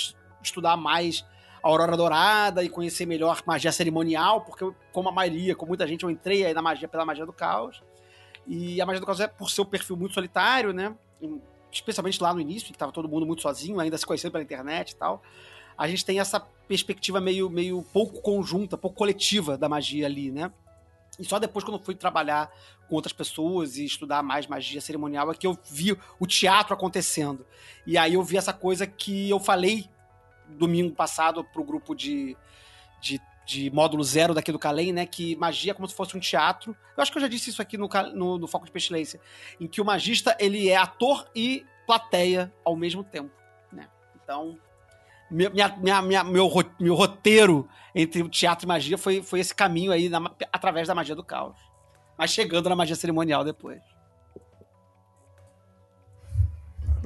estudar 0.43 0.79
mais 0.79 1.23
Aurora 1.67 1.97
Dourada 1.97 2.63
e 2.63 2.69
conhecer 2.69 3.07
melhor 3.07 3.43
magia 3.45 3.73
cerimonial, 3.73 4.43
porque 4.43 4.63
eu, 4.63 4.75
como 4.93 5.09
a 5.09 5.13
maioria, 5.13 5.55
com 5.55 5.67
muita 5.67 5.87
gente, 5.87 6.05
eu 6.05 6.11
entrei 6.11 6.45
aí 6.45 6.55
na 6.55 6.63
magia 6.63 6.87
pela 6.87 7.05
magia 7.05 7.27
do 7.27 7.33
caos. 7.33 7.83
E 8.47 8.81
a 8.81 8.87
magia 8.87 9.01
do 9.01 9.07
caos 9.07 9.21
é 9.21 9.27
por 9.27 9.51
seu 9.51 9.65
perfil 9.65 9.97
muito 9.97 10.15
solitário, 10.15 10.73
né? 10.73 10.95
Especialmente 11.73 12.23
lá 12.23 12.33
no 12.33 12.41
início, 12.41 12.69
que 12.69 12.73
estava 12.73 12.93
todo 12.93 13.09
mundo 13.09 13.27
muito 13.27 13.43
sozinho, 13.43 13.81
ainda 13.81 13.99
se 13.99 14.07
conhecendo 14.07 14.33
pela 14.33 14.45
internet 14.45 14.91
e 14.91 14.97
tal. 14.97 15.23
A 15.77 15.89
gente 15.89 16.05
tem 16.05 16.21
essa 16.21 16.41
perspectiva 16.41 17.21
meio, 17.21 17.51
meio 17.51 17.83
pouco 17.93 18.21
conjunta, 18.23 18.79
pouco 18.79 18.97
coletiva 18.97 19.59
da 19.59 19.69
magia 19.69 20.07
ali, 20.07 20.31
né? 20.31 20.53
E 21.19 21.25
só 21.25 21.39
depois, 21.39 21.65
quando 21.65 21.79
eu 21.79 21.85
fui 21.85 21.95
trabalhar 21.95 22.51
com 22.89 22.95
outras 22.95 23.13
pessoas 23.13 23.77
e 23.77 23.85
estudar 23.85 24.23
mais 24.23 24.47
magia 24.47 24.81
cerimonial, 24.81 25.31
é 25.31 25.35
que 25.35 25.47
eu 25.47 25.59
vi 25.69 25.99
o 26.21 26.27
teatro 26.27 26.75
acontecendo. 26.75 27.45
E 27.87 27.99
aí 27.99 28.15
eu 28.15 28.23
vi 28.23 28.37
essa 28.37 28.53
coisa 28.53 28.87
que 28.87 29.29
eu 29.29 29.41
falei 29.41 29.89
domingo 30.49 30.95
passado 30.95 31.45
pro 31.45 31.65
grupo 31.65 31.95
de, 31.95 32.37
de, 33.01 33.21
de 33.45 33.71
módulo 33.71 34.03
zero 34.03 34.35
daqui 34.35 34.53
do 34.53 34.59
Calem, 34.59 34.93
né? 34.93 35.07
Que 35.07 35.37
magia 35.37 35.73
é 35.73 35.75
como 35.75 35.89
se 35.89 35.95
fosse 35.95 36.17
um 36.17 36.21
teatro. 36.21 36.77
Eu 36.97 37.03
acho 37.03 37.13
que 37.13 37.19
eu 37.19 37.23
já 37.23 37.29
disse 37.29 37.51
isso 37.51 37.63
aqui 37.63 37.77
no, 37.77 37.89
no, 38.15 38.39
no 38.39 38.47
Foco 38.47 38.67
de 38.67 38.73
Pestilência. 38.73 39.21
Em 39.61 39.67
que 39.67 39.81
o 39.81 39.85
magista, 39.85 40.37
ele 40.39 40.69
é 40.69 40.77
ator 40.77 41.29
e 41.35 41.65
plateia 41.87 42.53
ao 42.65 42.77
mesmo 42.77 43.05
tempo, 43.05 43.31
né? 43.73 43.89
Então, 44.23 44.59
minha, 45.31 45.51
minha, 45.51 46.03
minha, 46.03 46.25
meu, 46.25 46.51
meu 46.79 46.95
roteiro 46.95 47.69
entre 47.95 48.23
o 48.23 48.29
teatro 48.29 48.67
e 48.67 48.69
magia 48.69 48.99
foi, 48.99 49.23
foi 49.23 49.41
esse 49.41 49.55
caminho 49.55 49.91
aí 49.91 50.09
na, 50.09 50.31
através 50.53 50.89
da 50.89 50.95
magia 50.95 51.15
do 51.15 51.25
caos. 51.25 51.57
Mas 52.17 52.31
chegando 52.31 52.69
na 52.69 52.77
magia 52.77 52.97
cerimonial 52.97 53.45
depois. 53.45 53.83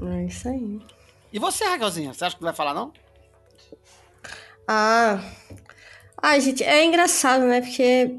É 0.02 0.24
isso 0.24 0.48
aí. 0.48 0.80
E 1.32 1.38
você, 1.38 1.64
Raquelzinha? 1.64 2.12
Você 2.12 2.24
acha 2.24 2.36
que 2.36 2.42
não 2.42 2.46
vai 2.46 2.54
falar, 2.54 2.74
não? 2.74 2.92
Ah. 4.66 5.20
Ai, 6.22 6.40
gente, 6.40 6.62
é 6.62 6.84
engraçado, 6.84 7.44
né? 7.44 7.60
Porque 7.60 8.14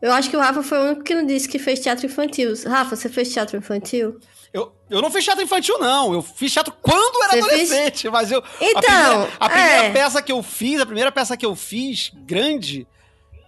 eu 0.00 0.12
acho 0.12 0.28
que 0.28 0.36
o 0.36 0.40
Rafa 0.40 0.62
foi 0.62 0.78
o 0.78 0.82
único 0.84 1.02
que 1.02 1.14
não 1.14 1.24
disse 1.24 1.48
que 1.48 1.58
fez 1.58 1.80
teatro 1.80 2.06
infantil. 2.06 2.52
Rafa, 2.66 2.96
você 2.96 3.08
fez 3.08 3.32
teatro 3.32 3.56
infantil? 3.56 4.18
Eu, 4.52 4.70
eu 4.90 5.00
não 5.00 5.10
fiz 5.10 5.24
teatro 5.24 5.42
infantil, 5.42 5.78
não. 5.78 6.12
Eu 6.12 6.20
fiz 6.20 6.52
teatro 6.52 6.74
quando 6.82 7.22
era 7.24 7.32
Você 7.32 7.38
adolescente. 7.38 8.02
Fez... 8.02 8.12
Mas 8.12 8.30
eu. 8.30 8.42
Então. 8.60 8.82
A 8.82 8.88
primeira, 8.88 9.26
a 9.40 9.48
primeira 9.48 9.84
é... 9.86 9.92
peça 9.92 10.20
que 10.20 10.32
eu 10.32 10.42
fiz, 10.42 10.80
a 10.80 10.86
primeira 10.86 11.10
peça 11.10 11.36
que 11.36 11.46
eu 11.46 11.56
fiz, 11.56 12.12
grande, 12.14 12.86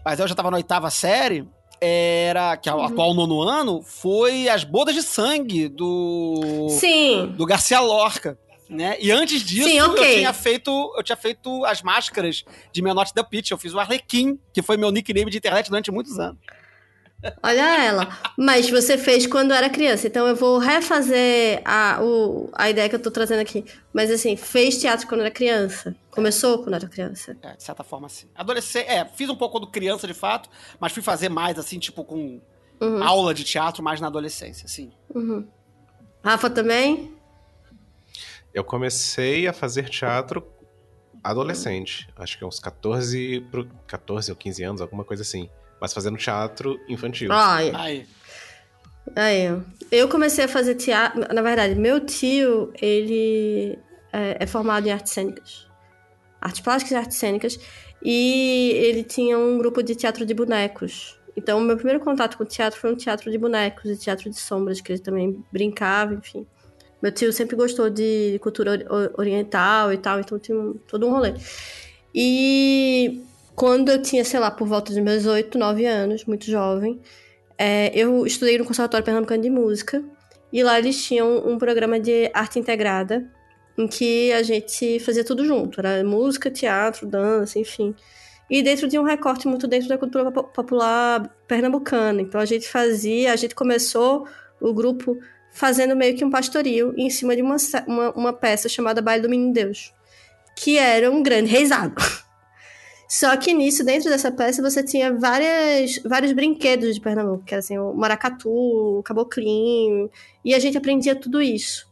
mas 0.05 0.19
eu 0.19 0.27
já 0.27 0.35
tava 0.35 0.51
na 0.51 0.57
oitava 0.57 0.91
série, 0.91 1.47
era. 1.81 2.57
Que 2.57 2.71
é 2.71 2.73
o 2.73 2.79
uhum. 2.79 2.85
atual 2.85 3.15
nono 3.15 3.43
ano, 3.43 3.83
foi 3.83 4.49
As 4.49 4.65
Bodas 4.65 4.95
de 4.95 5.03
Sangue 5.03 5.69
do. 5.69 6.69
Sim. 6.71 7.35
Do 7.37 7.45
Garcia 7.45 7.81
Lorca. 7.81 8.39
Né? 8.69 8.97
E 8.99 9.11
antes 9.11 9.43
disso, 9.43 9.69
Sim, 9.69 9.81
okay. 9.83 10.15
eu 10.15 10.19
tinha 10.19 10.33
feito 10.33 10.95
eu 10.97 11.03
tinha 11.03 11.17
feito 11.17 11.65
as 11.67 11.83
máscaras 11.83 12.45
de 12.73 12.83
Menotti 12.83 13.13
the 13.13 13.23
Pitch. 13.23 13.51
Eu 13.51 13.59
fiz 13.59 13.75
o 13.75 13.79
Arlequim, 13.79 14.39
que 14.53 14.63
foi 14.63 14.77
meu 14.77 14.91
nickname 14.91 15.31
de 15.31 15.37
internet 15.39 15.69
durante 15.69 15.91
muitos 15.91 16.19
anos. 16.19 16.39
Olha 17.43 17.85
ela. 17.85 18.19
Mas 18.37 18.69
você 18.69 18.99
fez 18.99 19.27
quando 19.27 19.53
era 19.53 19.71
criança. 19.71 20.07
Então 20.07 20.27
eu 20.27 20.37
vou 20.37 20.59
refazer 20.59 21.63
a, 21.65 21.99
o, 22.03 22.51
a 22.53 22.69
ideia 22.69 22.89
que 22.89 22.95
eu 22.95 23.03
tô 23.03 23.11
trazendo 23.11 23.41
aqui. 23.41 23.65
Mas 23.93 24.11
assim, 24.11 24.37
fez 24.37 24.79
teatro 24.79 25.07
quando 25.07 25.21
era 25.21 25.31
criança. 25.31 25.95
Começou 26.11 26.63
quando 26.63 26.75
era 26.75 26.87
criança. 26.87 27.37
É, 27.43 27.57
de 27.57 27.63
certa 27.63 27.83
forma, 27.83 28.09
sim. 28.09 28.29
Adolescente. 28.35 28.87
É, 28.89 29.05
fiz 29.05 29.29
um 29.29 29.37
pouco 29.37 29.59
quando 29.59 29.71
criança, 29.71 30.07
de 30.07 30.15
fato, 30.15 30.49
mas 30.79 30.93
fui 30.93 31.03
fazer 31.03 31.29
mais, 31.29 31.59
assim, 31.59 31.79
tipo, 31.79 32.05
com 32.05 32.41
uhum. 32.81 33.03
aula 33.03 33.33
de 33.33 33.45
teatro 33.45 33.83
mais 33.83 34.01
na 34.01 34.09
adolescência, 34.09 34.69
sim. 34.69 34.93
Uhum. 35.15 35.47
Rafa 36.23 36.49
também? 36.49 37.14
Eu 38.55 38.65
comecei 38.65 39.47
a 39.49 39.53
fazer 39.53 39.89
teatro 39.89 40.47
adolescente. 41.23 42.09
Acho 42.17 42.39
que 42.39 42.45
uns 42.45 42.61
14, 42.61 43.41
pro, 43.51 43.69
14 43.87 44.31
ou 44.31 44.37
15 44.37 44.63
anos, 44.63 44.81
alguma 44.81 45.05
coisa 45.05 45.23
assim 45.23 45.51
mas 45.85 45.93
fazendo 45.93 46.17
teatro 46.17 46.81
infantil. 46.89 47.31
Ai. 47.31 47.71
Ai. 47.75 48.07
Aí, 49.15 49.63
eu 49.93 50.09
comecei 50.09 50.47
a 50.47 50.49
fazer 50.49 50.77
teatro. 50.77 51.21
Na 51.31 51.43
verdade, 51.43 51.75
meu 51.75 52.01
tio, 52.01 52.73
ele 52.81 53.79
é, 54.11 54.39
é 54.41 54.47
formado 54.47 54.87
em 54.87 54.91
artes 54.91 55.13
cênicas. 55.13 55.69
Artes 56.41 56.63
plásticas 56.63 56.93
e 56.93 56.97
artes 56.97 57.19
cênicas. 57.19 57.61
E 58.03 58.71
ele 58.77 59.03
tinha 59.03 59.39
um 59.39 59.59
grupo 59.59 59.83
de 59.83 59.95
teatro 59.95 60.25
de 60.25 60.33
bonecos. 60.33 61.19
Então, 61.37 61.61
meu 61.61 61.77
primeiro 61.77 62.01
contato 62.01 62.39
com 62.39 62.45
o 62.45 62.47
teatro 62.47 62.81
foi 62.81 62.91
um 62.91 62.97
teatro 62.97 63.31
de 63.31 63.37
bonecos 63.37 63.91
e 63.91 63.97
teatro 63.99 64.31
de 64.31 64.39
sombras, 64.39 64.81
que 64.81 64.91
ele 64.91 65.01
também 65.01 65.45
brincava, 65.53 66.15
enfim. 66.15 66.47
Meu 67.05 67.13
tio 67.13 67.31
sempre 67.35 67.55
gostou 67.55 67.91
de 67.91 68.39
cultura 68.41 68.83
oriental 69.19 69.93
e 69.93 69.99
tal, 69.99 70.21
então 70.21 70.39
tinha 70.39 70.57
todo 70.89 71.07
um 71.07 71.11
rolê. 71.11 71.35
E 72.15 73.23
quando 73.55 73.91
eu 73.91 74.01
tinha, 74.01 74.25
sei 74.25 74.41
lá, 74.41 74.51
por 74.51 74.67
volta 74.67 74.91
dos 74.91 75.03
meus 75.03 75.27
8, 75.27 75.59
9 75.59 75.85
anos, 75.85 76.25
muito 76.25 76.51
jovem, 76.51 76.99
é, 77.59 77.93
eu 77.95 78.25
estudei 78.25 78.57
no 78.57 78.65
Conservatório 78.65 79.05
Pernambucano 79.05 79.43
de 79.43 79.51
Música. 79.51 80.03
E 80.51 80.63
lá 80.63 80.79
eles 80.79 81.05
tinham 81.05 81.47
um 81.47 81.59
programa 81.59 82.01
de 82.01 82.31
arte 82.33 82.59
integrada, 82.59 83.31
em 83.77 83.87
que 83.87 84.33
a 84.33 84.43
gente 84.43 84.99
fazia 85.01 85.23
tudo 85.23 85.45
junto. 85.45 85.81
Era 85.81 86.03
música, 86.03 86.51
teatro, 86.51 87.07
dança, 87.07 87.59
enfim. 87.59 87.95
E 88.49 88.63
dentro 88.63 88.89
de 88.89 88.99
um 88.99 89.03
recorte 89.03 89.47
muito 89.47 89.69
dentro 89.69 89.91
da 89.91 89.99
cultura 89.99 90.33
popular 90.33 91.29
pernambucana. 91.47 92.23
Então 92.23 92.41
a 92.41 92.47
gente 92.47 92.67
fazia, 92.67 93.31
a 93.31 93.37
gente 93.37 93.55
começou 93.55 94.27
o 94.59 94.73
grupo 94.73 95.19
fazendo 95.55 95.95
meio 95.95 96.17
que 96.17 96.25
um 96.25 96.31
pastoril 96.31 96.93
em 96.97 97.09
cima 97.09 97.37
de 97.37 97.41
uma, 97.41 97.57
uma, 97.87 98.11
uma 98.11 98.33
peça 98.33 98.69
chamada 98.69 99.01
Baile 99.01 99.23
do 99.23 99.29
Menino 99.29 99.53
Deus, 99.53 99.95
que 100.57 100.77
era 100.77 101.09
um 101.11 101.23
grande 101.23 101.49
reizado. 101.49 101.95
Só 103.09 103.37
que 103.37 103.55
nisso, 103.55 103.85
dentro 103.85 104.11
dessa 104.11 104.33
peça, 104.33 104.61
você 104.61 104.83
tinha 104.83 105.17
várias, 105.17 106.01
vários 106.05 106.33
brinquedos 106.33 106.97
de 106.97 107.01
Pernambuco, 107.01 107.45
que 107.45 107.55
era 107.55 107.61
assim, 107.61 107.79
o 107.79 107.95
maracatu, 107.95 108.51
o 108.51 109.03
caboclinho, 109.05 110.11
e 110.45 110.53
a 110.53 110.59
gente 110.59 110.77
aprendia 110.77 111.15
tudo 111.15 111.41
isso. 111.41 111.87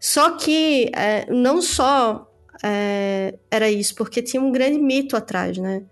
Só 0.00 0.30
que 0.30 0.90
é, 0.94 1.30
não 1.30 1.60
só 1.60 2.32
é, 2.62 3.34
era 3.50 3.70
isso, 3.70 3.94
porque 3.94 4.22
tinha 4.22 4.42
um 4.42 4.50
grande 4.50 4.78
mito 4.78 5.14
atrás, 5.14 5.58
né? 5.58 5.82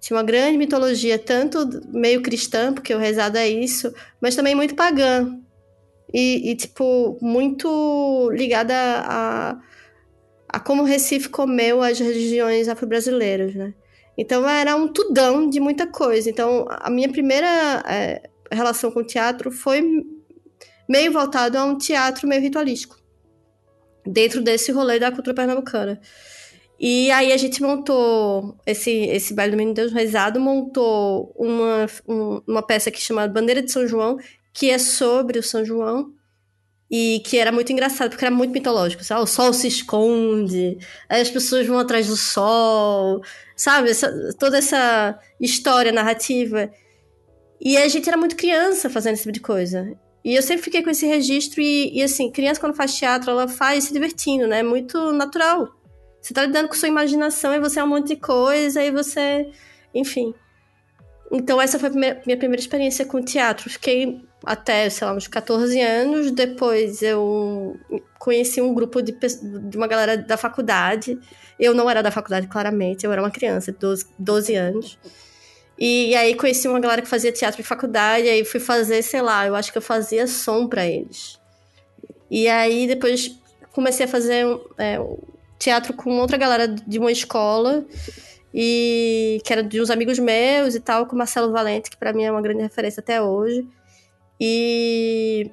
Tinha 0.00 0.16
uma 0.16 0.22
grande 0.22 0.56
mitologia, 0.56 1.18
tanto 1.18 1.68
meio 1.88 2.22
cristã, 2.22 2.72
porque 2.72 2.94
o 2.94 2.98
rezado 2.98 3.36
é 3.36 3.48
isso, 3.48 3.92
mas 4.20 4.36
também 4.36 4.54
muito 4.54 4.76
pagã. 4.76 5.36
E, 6.12 6.50
e 6.50 6.56
tipo, 6.56 7.18
muito 7.20 8.30
ligada 8.32 8.74
a, 8.74 9.58
a 10.48 10.60
como 10.60 10.82
Recife 10.82 11.28
comeu 11.28 11.82
as 11.82 11.98
religiões 11.98 12.68
afro-brasileiras, 12.68 13.54
né? 13.54 13.74
Então 14.18 14.48
era 14.48 14.76
um 14.76 14.88
tudão 14.88 15.48
de 15.48 15.60
muita 15.60 15.86
coisa. 15.86 16.28
Então 16.28 16.66
a 16.68 16.90
minha 16.90 17.08
primeira 17.08 17.82
é, 17.88 18.28
relação 18.50 18.90
com 18.90 19.00
o 19.00 19.04
teatro 19.04 19.50
foi 19.50 19.82
meio 20.88 21.12
voltado 21.12 21.56
a 21.56 21.64
um 21.64 21.78
teatro 21.78 22.26
meio 22.26 22.42
ritualístico, 22.42 22.96
dentro 24.04 24.42
desse 24.42 24.72
rolê 24.72 24.98
da 24.98 25.12
cultura 25.12 25.34
pernambucana. 25.34 26.00
E 26.82 27.10
aí 27.10 27.30
a 27.30 27.36
gente 27.36 27.62
montou 27.62 28.56
esse, 28.66 28.90
esse 28.90 29.34
baile 29.34 29.52
do 29.52 29.56
Menino 29.58 29.74
Deus 29.74 29.92
Rezado, 29.92 30.40
montou 30.40 31.30
uma, 31.36 31.86
um, 32.08 32.40
uma 32.46 32.62
peça 32.62 32.90
que 32.90 32.98
chama 32.98 33.28
Bandeira 33.28 33.62
de 33.62 33.70
São 33.70 33.86
João, 33.86 34.16
que 34.52 34.70
é 34.70 34.78
sobre 34.78 35.38
o 35.38 35.42
São 35.42 35.64
João, 35.64 36.12
e 36.90 37.22
que 37.24 37.38
era 37.38 37.52
muito 37.52 37.72
engraçado, 37.72 38.10
porque 38.10 38.24
era 38.24 38.34
muito 38.34 38.52
mitológico, 38.52 39.04
sabe? 39.04 39.22
O 39.22 39.26
sol 39.26 39.52
se 39.52 39.68
esconde, 39.68 40.76
as 41.08 41.30
pessoas 41.30 41.66
vão 41.66 41.78
atrás 41.78 42.08
do 42.08 42.16
sol, 42.16 43.22
sabe? 43.54 43.90
Essa, 43.90 44.34
toda 44.36 44.58
essa 44.58 45.16
história 45.40 45.92
narrativa. 45.92 46.68
E 47.60 47.76
a 47.76 47.86
gente 47.86 48.08
era 48.08 48.16
muito 48.16 48.34
criança 48.34 48.90
fazendo 48.90 49.14
esse 49.14 49.22
tipo 49.22 49.32
de 49.32 49.40
coisa. 49.40 49.96
E 50.24 50.34
eu 50.34 50.42
sempre 50.42 50.64
fiquei 50.64 50.82
com 50.82 50.90
esse 50.90 51.06
registro 51.06 51.60
e, 51.60 51.96
e, 51.96 52.02
assim, 52.02 52.30
criança 52.30 52.60
quando 52.60 52.74
faz 52.74 52.94
teatro, 52.94 53.30
ela 53.30 53.46
faz 53.46 53.84
se 53.84 53.92
divertindo, 53.92 54.48
né? 54.48 54.62
Muito 54.62 55.12
natural. 55.12 55.68
Você 56.20 56.34
tá 56.34 56.44
lidando 56.44 56.68
com 56.68 56.74
sua 56.74 56.88
imaginação 56.88 57.54
e 57.54 57.60
você 57.60 57.78
é 57.78 57.84
um 57.84 57.88
monte 57.88 58.08
de 58.08 58.16
coisa 58.16 58.82
e 58.82 58.90
você... 58.90 59.48
Enfim. 59.94 60.34
Então 61.30 61.60
essa 61.60 61.78
foi 61.78 61.88
a 61.88 61.92
minha, 61.92 62.22
minha 62.26 62.36
primeira 62.36 62.60
experiência 62.60 63.06
com 63.06 63.22
teatro. 63.22 63.70
Fiquei 63.70 64.20
até, 64.44 64.88
sei 64.90 65.06
lá, 65.06 65.12
uns 65.12 65.28
14 65.28 65.80
anos. 65.80 66.30
Depois 66.30 67.02
eu 67.02 67.78
conheci 68.18 68.60
um 68.60 68.74
grupo 68.74 69.02
de, 69.02 69.12
de 69.12 69.76
uma 69.76 69.86
galera 69.86 70.16
da 70.16 70.36
faculdade. 70.36 71.18
Eu 71.58 71.74
não 71.74 71.88
era 71.88 72.02
da 72.02 72.10
faculdade, 72.10 72.46
claramente. 72.46 73.04
Eu 73.04 73.12
era 73.12 73.22
uma 73.22 73.30
criança 73.30 73.72
de 73.72 73.78
12, 73.78 74.06
12 74.18 74.54
anos. 74.54 74.98
E, 75.78 76.10
e, 76.10 76.14
aí 76.14 76.34
conheci 76.34 76.68
uma 76.68 76.78
galera 76.78 77.00
que 77.00 77.08
fazia 77.08 77.32
teatro 77.32 77.62
de 77.62 77.66
faculdade, 77.66 78.28
aí 78.28 78.44
fui 78.44 78.60
fazer, 78.60 79.00
sei 79.00 79.22
lá, 79.22 79.46
eu 79.46 79.54
acho 79.54 79.72
que 79.72 79.78
eu 79.78 79.82
fazia 79.82 80.26
som 80.26 80.68
para 80.68 80.86
eles. 80.86 81.40
E 82.30 82.46
aí 82.48 82.86
depois 82.86 83.34
comecei 83.72 84.04
a 84.04 84.08
fazer 84.08 84.44
é, 84.76 84.98
teatro 85.58 85.94
com 85.94 86.18
outra 86.18 86.36
galera 86.36 86.68
de 86.68 86.98
uma 86.98 87.10
escola, 87.10 87.82
e 88.52 89.40
que 89.42 89.52
era 89.52 89.62
de 89.62 89.80
uns 89.80 89.88
amigos 89.88 90.18
meus 90.18 90.74
e 90.74 90.80
tal, 90.80 91.06
com 91.06 91.16
Marcelo 91.16 91.50
Valente, 91.50 91.88
que 91.88 91.96
para 91.96 92.12
mim 92.12 92.24
é 92.24 92.30
uma 92.30 92.42
grande 92.42 92.60
referência 92.60 93.00
até 93.00 93.22
hoje. 93.22 93.66
E 94.40 95.50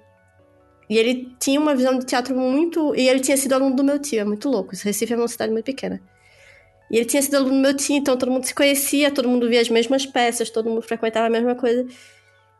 e 0.89 0.97
ele 0.97 1.36
tinha 1.39 1.60
uma 1.60 1.76
visão 1.76 2.00
de 2.00 2.06
teatro 2.06 2.36
muito. 2.36 2.95
E 2.95 3.08
ele 3.10 3.19
tinha 3.19 3.36
sido 3.38 3.54
aluno 3.54 3.76
do 3.76 3.84
meu 3.84 4.00
tio, 4.00 4.19
é 4.19 4.23
muito 4.23 4.50
louco. 4.50 4.71
Recife 4.76 5.13
é 5.13 5.17
uma 5.17 5.28
cidade 5.28 5.52
muito 5.52 5.65
pequena. 5.65 6.02
E 6.89 6.97
ele 6.97 7.06
tinha 7.06 7.21
sido 7.21 7.36
aluno 7.36 7.56
do 7.56 7.62
meu 7.62 7.76
tio, 7.76 7.97
então 7.97 8.15
todo 8.17 8.32
mundo 8.32 8.45
se 8.45 8.56
conhecia, 8.56 9.12
todo 9.12 9.28
mundo 9.28 9.50
via 9.50 9.60
as 9.60 9.69
mesmas 9.69 10.06
peças, 10.06 10.50
todo 10.50 10.69
mundo 10.69 10.82
frequentava 10.82 11.28
a 11.28 11.30
mesma 11.30 11.56
coisa. 11.56 11.86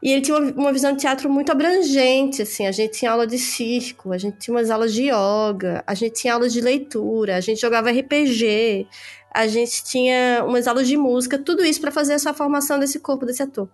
E 0.03 0.11
ele 0.11 0.21
tinha 0.21 0.37
uma, 0.37 0.51
uma 0.51 0.73
visão 0.73 0.91
de 0.91 0.99
teatro 0.99 1.29
muito 1.29 1.51
abrangente, 1.51 2.41
assim. 2.41 2.67
A 2.67 2.71
gente 2.71 2.99
tinha 2.99 3.11
aula 3.11 3.25
de 3.25 3.39
circo, 3.39 4.11
a 4.11 4.17
gente 4.17 4.37
tinha 4.37 4.53
umas 4.55 4.69
aulas 4.69 4.93
de 4.93 5.03
yoga, 5.03 5.83
a 5.87 5.93
gente 5.93 6.13
tinha 6.13 6.33
aulas 6.33 6.51
de 6.51 6.59
leitura, 6.59 7.37
a 7.37 7.41
gente 7.41 7.61
jogava 7.61 7.89
RPG, 7.89 8.85
a 9.33 9.47
gente 9.47 9.83
tinha 9.85 10.43
umas 10.45 10.67
aulas 10.67 10.87
de 10.87 10.97
música, 10.97 11.37
tudo 11.39 11.63
isso 11.63 11.79
para 11.79 11.91
fazer 11.91 12.13
essa 12.13 12.33
formação 12.33 12.77
desse 12.77 12.99
corpo 12.99 13.25
desse 13.25 13.41
ator. 13.41 13.69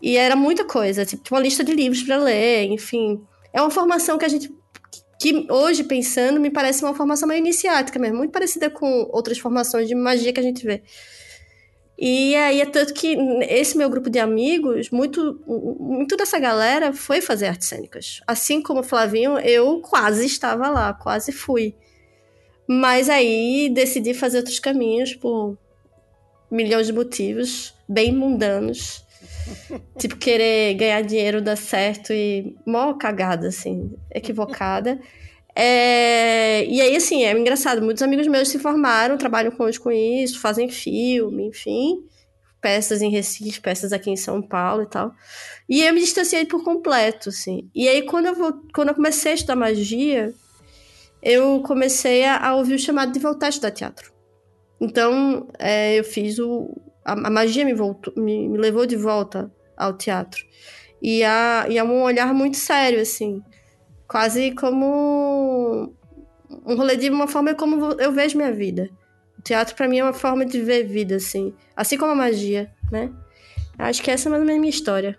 E 0.00 0.16
era 0.16 0.36
muita 0.36 0.64
coisa, 0.64 1.04
tipo, 1.04 1.22
uma 1.34 1.40
lista 1.40 1.64
de 1.64 1.72
livros 1.72 2.02
para 2.02 2.16
ler, 2.16 2.64
enfim. 2.64 3.20
É 3.52 3.60
uma 3.60 3.70
formação 3.70 4.18
que 4.18 4.24
a 4.24 4.28
gente 4.28 4.52
que 5.20 5.46
hoje, 5.50 5.82
pensando, 5.82 6.38
me 6.38 6.48
parece 6.48 6.84
uma 6.84 6.94
formação 6.94 7.26
meio 7.28 7.40
iniciática 7.40 7.98
mesmo, 7.98 8.18
muito 8.18 8.30
parecida 8.30 8.70
com 8.70 9.08
outras 9.12 9.38
formações 9.38 9.88
de 9.88 9.94
magia 9.94 10.32
que 10.32 10.38
a 10.38 10.42
gente 10.42 10.64
vê. 10.64 10.80
E 11.98 12.36
aí 12.36 12.60
é 12.60 12.66
tanto 12.66 12.94
que 12.94 13.16
esse 13.48 13.76
meu 13.76 13.90
grupo 13.90 14.08
de 14.08 14.20
amigos, 14.20 14.88
muito, 14.90 15.40
muito 15.80 16.16
dessa 16.16 16.38
galera 16.38 16.92
foi 16.92 17.20
fazer 17.20 17.46
artes 17.46 17.66
cênicas. 17.66 18.20
Assim 18.24 18.62
como 18.62 18.80
o 18.80 18.84
Flavinho, 18.84 19.36
eu 19.40 19.80
quase 19.80 20.24
estava 20.24 20.68
lá, 20.68 20.94
quase 20.94 21.32
fui. 21.32 21.74
Mas 22.68 23.08
aí 23.08 23.68
decidi 23.68 24.14
fazer 24.14 24.38
outros 24.38 24.60
caminhos 24.60 25.14
por 25.14 25.58
milhões 26.48 26.86
de 26.86 26.92
motivos, 26.92 27.74
bem 27.88 28.12
mundanos 28.12 29.04
tipo, 29.98 30.16
querer 30.16 30.74
ganhar 30.74 31.02
dinheiro 31.02 31.42
dar 31.42 31.56
certo 31.56 32.12
e 32.12 32.54
mó 32.66 32.94
cagada, 32.94 33.48
assim, 33.48 33.94
equivocada. 34.12 35.00
É, 35.54 36.64
e 36.66 36.80
aí, 36.80 36.94
assim, 36.94 37.24
é 37.24 37.32
engraçado, 37.32 37.82
muitos 37.82 38.02
amigos 38.02 38.26
meus 38.28 38.48
se 38.48 38.58
formaram, 38.58 39.18
trabalham 39.18 39.50
com, 39.50 39.68
com 39.82 39.90
isso, 39.90 40.40
fazem 40.40 40.68
filme, 40.68 41.48
enfim, 41.48 42.04
peças 42.60 43.02
em 43.02 43.10
Recife, 43.10 43.60
peças 43.60 43.92
aqui 43.92 44.10
em 44.10 44.16
São 44.16 44.40
Paulo 44.40 44.82
e 44.82 44.86
tal. 44.86 45.12
E 45.68 45.82
eu 45.82 45.92
me 45.92 46.00
distanciei 46.00 46.46
por 46.46 46.62
completo, 46.62 47.30
assim. 47.30 47.68
E 47.74 47.88
aí, 47.88 48.02
quando 48.02 48.26
eu, 48.26 48.34
vou, 48.34 48.62
quando 48.72 48.90
eu 48.90 48.94
comecei 48.94 49.32
a 49.32 49.34
estudar 49.34 49.56
magia, 49.56 50.32
eu 51.22 51.60
comecei 51.66 52.24
a, 52.24 52.38
a 52.48 52.54
ouvir 52.54 52.74
o 52.74 52.78
chamado 52.78 53.12
de 53.12 53.18
voltar 53.18 53.46
a 53.46 53.50
estudar 53.50 53.72
teatro. 53.72 54.12
Então, 54.80 55.48
é, 55.58 55.98
eu 55.98 56.04
fiz 56.04 56.38
o, 56.38 56.70
a, 57.08 57.12
a 57.12 57.30
magia 57.30 57.64
me, 57.64 57.72
voltou, 57.72 58.12
me, 58.16 58.48
me, 58.48 58.58
levou 58.58 58.84
de 58.84 58.96
volta 58.96 59.50
ao 59.76 59.94
teatro. 59.94 60.44
E 61.00 61.24
a, 61.24 61.66
e 61.68 61.78
a 61.78 61.84
um 61.84 62.02
olhar 62.02 62.34
muito 62.34 62.56
sério, 62.56 63.00
assim. 63.00 63.42
Quase 64.06 64.52
como 64.52 65.94
um 66.66 66.76
rolê 66.76 66.96
de 66.96 67.08
uma 67.08 67.26
forma 67.26 67.54
como 67.54 67.92
eu 67.92 68.12
vejo 68.12 68.36
minha 68.36 68.52
vida. 68.52 68.90
O 69.38 69.42
teatro 69.42 69.74
para 69.74 69.88
mim 69.88 69.98
é 69.98 70.04
uma 70.04 70.12
forma 70.12 70.44
de 70.44 70.60
ver 70.60 70.84
vida, 70.84 71.16
assim. 71.16 71.54
Assim 71.74 71.96
como 71.96 72.12
a 72.12 72.16
magia, 72.16 72.70
né? 72.90 73.10
Acho 73.78 74.02
que 74.02 74.10
essa 74.10 74.28
é 74.28 74.30
mais 74.30 74.40
ou 74.40 74.46
menos 74.46 74.58
a 74.58 74.60
minha 74.60 74.70
história. 74.70 75.18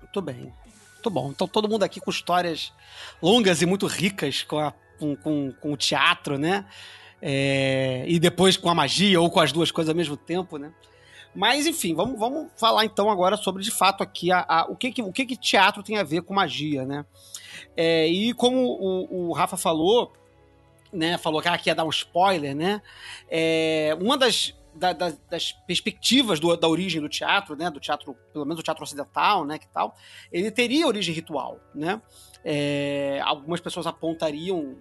Muito 0.00 0.22
bem. 0.22 0.52
Muito 0.94 1.10
bom. 1.10 1.30
Então 1.30 1.48
todo 1.48 1.68
mundo 1.68 1.82
aqui 1.82 2.00
com 2.00 2.10
histórias 2.10 2.72
longas 3.20 3.60
e 3.60 3.66
muito 3.66 3.86
ricas 3.86 4.42
com, 4.44 4.58
a, 4.58 4.72
com, 4.98 5.16
com, 5.16 5.52
com 5.60 5.72
o 5.72 5.76
teatro, 5.76 6.38
né? 6.38 6.64
É, 7.28 8.04
e 8.06 8.20
depois 8.20 8.56
com 8.56 8.70
a 8.70 8.74
magia 8.74 9.20
ou 9.20 9.28
com 9.28 9.40
as 9.40 9.50
duas 9.50 9.72
coisas 9.72 9.88
ao 9.88 9.96
mesmo 9.96 10.16
tempo, 10.16 10.58
né? 10.58 10.72
Mas 11.34 11.66
enfim, 11.66 11.92
vamos, 11.92 12.16
vamos 12.20 12.52
falar 12.56 12.84
então 12.84 13.10
agora 13.10 13.36
sobre 13.36 13.64
de 13.64 13.70
fato 13.72 14.00
aqui 14.00 14.30
a, 14.30 14.46
a 14.48 14.66
o, 14.70 14.76
que, 14.76 14.92
que, 14.92 15.02
o 15.02 15.12
que, 15.12 15.26
que 15.26 15.36
teatro 15.36 15.82
tem 15.82 15.98
a 15.98 16.04
ver 16.04 16.22
com 16.22 16.32
magia, 16.32 16.86
né? 16.86 17.04
É, 17.76 18.06
e 18.06 18.32
como 18.32 18.60
o, 18.60 19.30
o, 19.30 19.32
Rafa 19.32 19.56
falou, 19.56 20.12
né? 20.92 21.18
Falou 21.18 21.42
que 21.42 21.48
aqui 21.48 21.68
ia 21.68 21.74
dar 21.74 21.84
um 21.84 21.90
spoiler, 21.90 22.54
né? 22.54 22.80
É, 23.28 23.98
uma 24.00 24.16
das, 24.16 24.54
da, 24.72 24.92
da, 24.92 25.12
das 25.28 25.50
perspectivas 25.50 26.38
do, 26.38 26.56
da 26.56 26.68
origem 26.68 27.00
do 27.02 27.08
teatro, 27.08 27.56
né? 27.56 27.68
Do 27.70 27.80
teatro, 27.80 28.16
pelo 28.32 28.44
menos 28.44 28.58
do 28.60 28.62
teatro 28.62 28.84
ocidental, 28.84 29.44
né? 29.44 29.58
Que 29.58 29.66
tal? 29.66 29.96
Ele 30.30 30.48
teria 30.48 30.86
origem 30.86 31.12
ritual, 31.12 31.58
né? 31.74 32.00
É, 32.44 33.20
algumas 33.24 33.58
pessoas 33.58 33.84
apontariam 33.84 34.76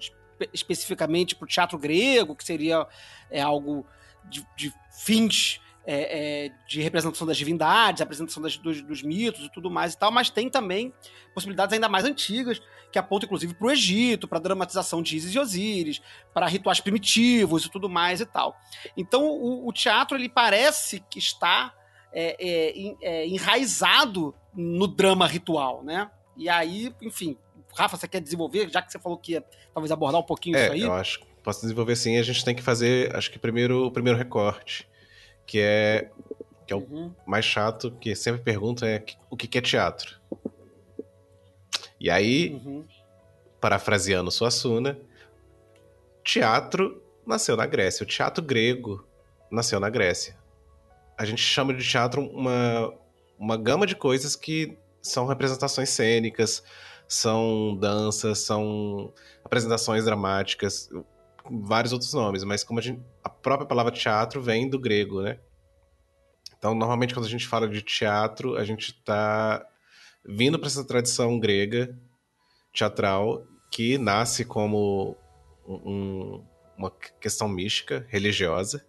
especificamente 0.54 1.36
para 1.36 1.45
o 1.45 1.48
teatro 1.48 1.78
grego, 1.78 2.36
que 2.36 2.43
seria 2.43 2.88
é, 3.30 3.41
algo 3.41 3.86
de, 4.30 4.45
de 4.56 4.74
fins 4.91 5.60
é, 5.88 6.45
é, 6.45 6.52
de 6.67 6.82
representação 6.82 7.28
das 7.28 7.38
divindades, 7.38 8.02
apresentação 8.02 8.41
das, 8.41 8.58
dos, 8.58 8.82
dos, 8.82 9.04
mitos 9.04 9.45
e 9.45 9.50
tudo 9.50 9.69
mais 9.69 9.93
e 9.93 9.98
tal, 9.98 10.12
mas 10.12 10.30
tem 10.30 10.50
também 10.50 10.91
possibilidades 11.34 11.74
ainda 11.74 11.88
mais 11.88 12.06
antigas, 12.06 12.60
que 12.91 12.98
apontam 12.98 13.28
inclusive 13.28 13.54
para 13.54 13.67
o 13.67 13.71
Egito, 13.71 14.28
para 14.28 14.39
a 14.39 14.41
dramatização 14.41 15.02
de 15.02 15.15
Isis 15.15 15.36
e 15.36 15.39
Osíris, 15.39 16.02
para 16.34 16.48
rituais 16.48 16.80
primitivos 16.80 17.65
e 17.65 17.69
tudo 17.69 17.88
mais 17.88 18.19
e 18.19 18.26
tal. 18.26 18.58
Então 18.98 19.26
o, 19.26 19.67
o 19.67 19.71
teatro 19.71 20.17
ele 20.17 20.28
parece 20.28 21.02
que 21.10 21.19
está 21.19 21.74
é, 22.12 22.36
é, 22.39 22.95
é, 23.02 23.28
enraizado 23.28 24.34
no 24.56 24.88
drama 24.88 25.28
ritual, 25.28 25.84
né? 25.84 26.10
E 26.38 26.50
aí, 26.50 26.93
enfim, 27.02 27.38
Rafa, 27.76 27.98
você 27.98 28.08
quer 28.08 28.22
desenvolver, 28.22 28.70
já 28.70 28.82
que 28.82 28.92
você 28.92 29.00
falou 29.00 29.18
que 29.18 29.34
ia 29.34 29.44
talvez 29.74 29.92
abordar 29.92 30.20
um 30.20 30.24
pouquinho 30.24 30.58
é, 30.58 30.64
isso 30.64 30.74
aí? 30.74 30.82
Eu 30.82 30.94
acho 30.94 31.20
que 31.20 31.26
posso 31.44 31.62
desenvolver 31.62 31.96
sim. 31.96 32.18
A 32.18 32.24
gente 32.24 32.44
tem 32.44 32.56
que 32.56 32.64
fazer, 32.64 33.16
acho 33.16 33.30
que 33.32 33.38
primeiro 33.38 33.86
o 33.86 33.92
primeiro 33.92 34.18
recorte, 34.18 34.88
que 35.46 35.60
é 35.60 36.10
que 36.66 36.74
é 36.74 36.76
o 36.76 36.80
uhum. 36.80 37.14
mais 37.28 37.46
chato, 37.46 37.92
que 37.92 38.16
sempre 38.16 38.42
pergunta 38.42 38.88
é 38.88 39.04
o 39.30 39.38
que 39.38 39.56
é 39.58 39.62
teatro. 39.62 40.20
E 42.00 42.10
aí, 42.10 42.54
uhum. 42.54 42.84
parafraseando 43.62 44.32
Suassuna, 44.32 44.98
teatro 46.24 47.02
nasceu 47.26 47.56
na 47.56 47.66
Grécia. 47.66 48.04
O 48.04 48.08
teatro 48.08 48.44
grego 48.44 49.08
nasceu 49.52 49.80
na 49.80 49.90
Grécia. 49.90 50.36
A 51.18 51.24
gente 51.24 51.42
chama 51.42 51.74
de 51.74 51.88
teatro 51.88 52.22
uma, 52.22 52.94
uma 53.38 53.58
gama 53.58 53.86
de 53.86 53.96
coisas 53.96 54.36
que 54.36 54.78
são 55.02 55.28
representações 55.28 55.90
cênicas, 55.90 56.64
são 57.08 57.76
danças, 57.80 58.39
são 58.39 59.13
apresentações 59.44 60.06
dramáticas, 60.06 60.89
vários 61.50 61.94
outros 61.94 62.13
nomes, 62.13 62.44
mas 62.44 62.63
como 62.63 62.80
a, 62.80 62.82
gente, 62.82 63.02
a 63.24 63.30
própria 63.30 63.68
palavra 63.68 63.91
teatro 63.91 64.41
vem 64.41 64.70
do 64.70 64.80
grego, 64.80 65.22
né? 65.22 65.39
Então, 66.58 66.74
normalmente, 66.74 67.13
quando 67.13 67.26
a 67.26 67.30
gente 67.30 67.48
fala 67.48 67.68
de 67.68 67.82
teatro, 67.82 68.58
a 68.58 68.63
gente 68.63 68.89
está 68.89 69.63
vindo 70.26 70.58
para 70.58 70.68
essa 70.68 70.84
tradição 70.84 71.39
grega 71.39 71.96
teatral 72.74 73.46
que 73.72 73.98
nasce 73.98 74.44
como 74.44 75.15
um, 75.68 76.44
uma 76.78 76.89
questão 77.22 77.48
mística, 77.48 78.06
religiosa. 78.10 78.84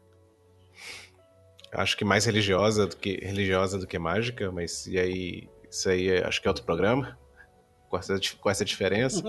Acho 1.72 1.96
que 1.96 2.05
mais 2.05 2.24
religiosa 2.24 2.87
do 2.87 2.96
que 2.96 3.16
religiosa 3.22 3.79
do 3.79 3.87
que 3.87 3.98
mágica, 3.98 4.50
mas 4.50 4.87
e 4.87 4.98
aí 4.98 5.48
isso 5.70 5.90
aí 5.90 6.09
é, 6.09 6.26
acho 6.26 6.40
que 6.40 6.48
é 6.48 6.50
outro 6.50 6.64
programa 6.64 7.18
com 7.98 8.12
essa, 8.12 8.37
com 8.40 8.50
essa 8.50 8.64
diferença. 8.64 9.22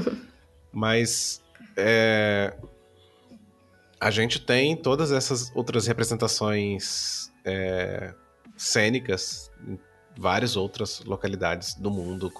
Mas 0.72 1.42
é, 1.76 2.54
a 4.00 4.10
gente 4.10 4.40
tem 4.40 4.76
todas 4.76 5.12
essas 5.12 5.50
outras 5.54 5.86
representações 5.86 7.32
é, 7.44 8.14
cênicas 8.56 9.50
em 9.66 9.78
várias 10.16 10.56
outras 10.56 11.00
localidades 11.04 11.74
do 11.74 11.90
mundo, 11.90 12.30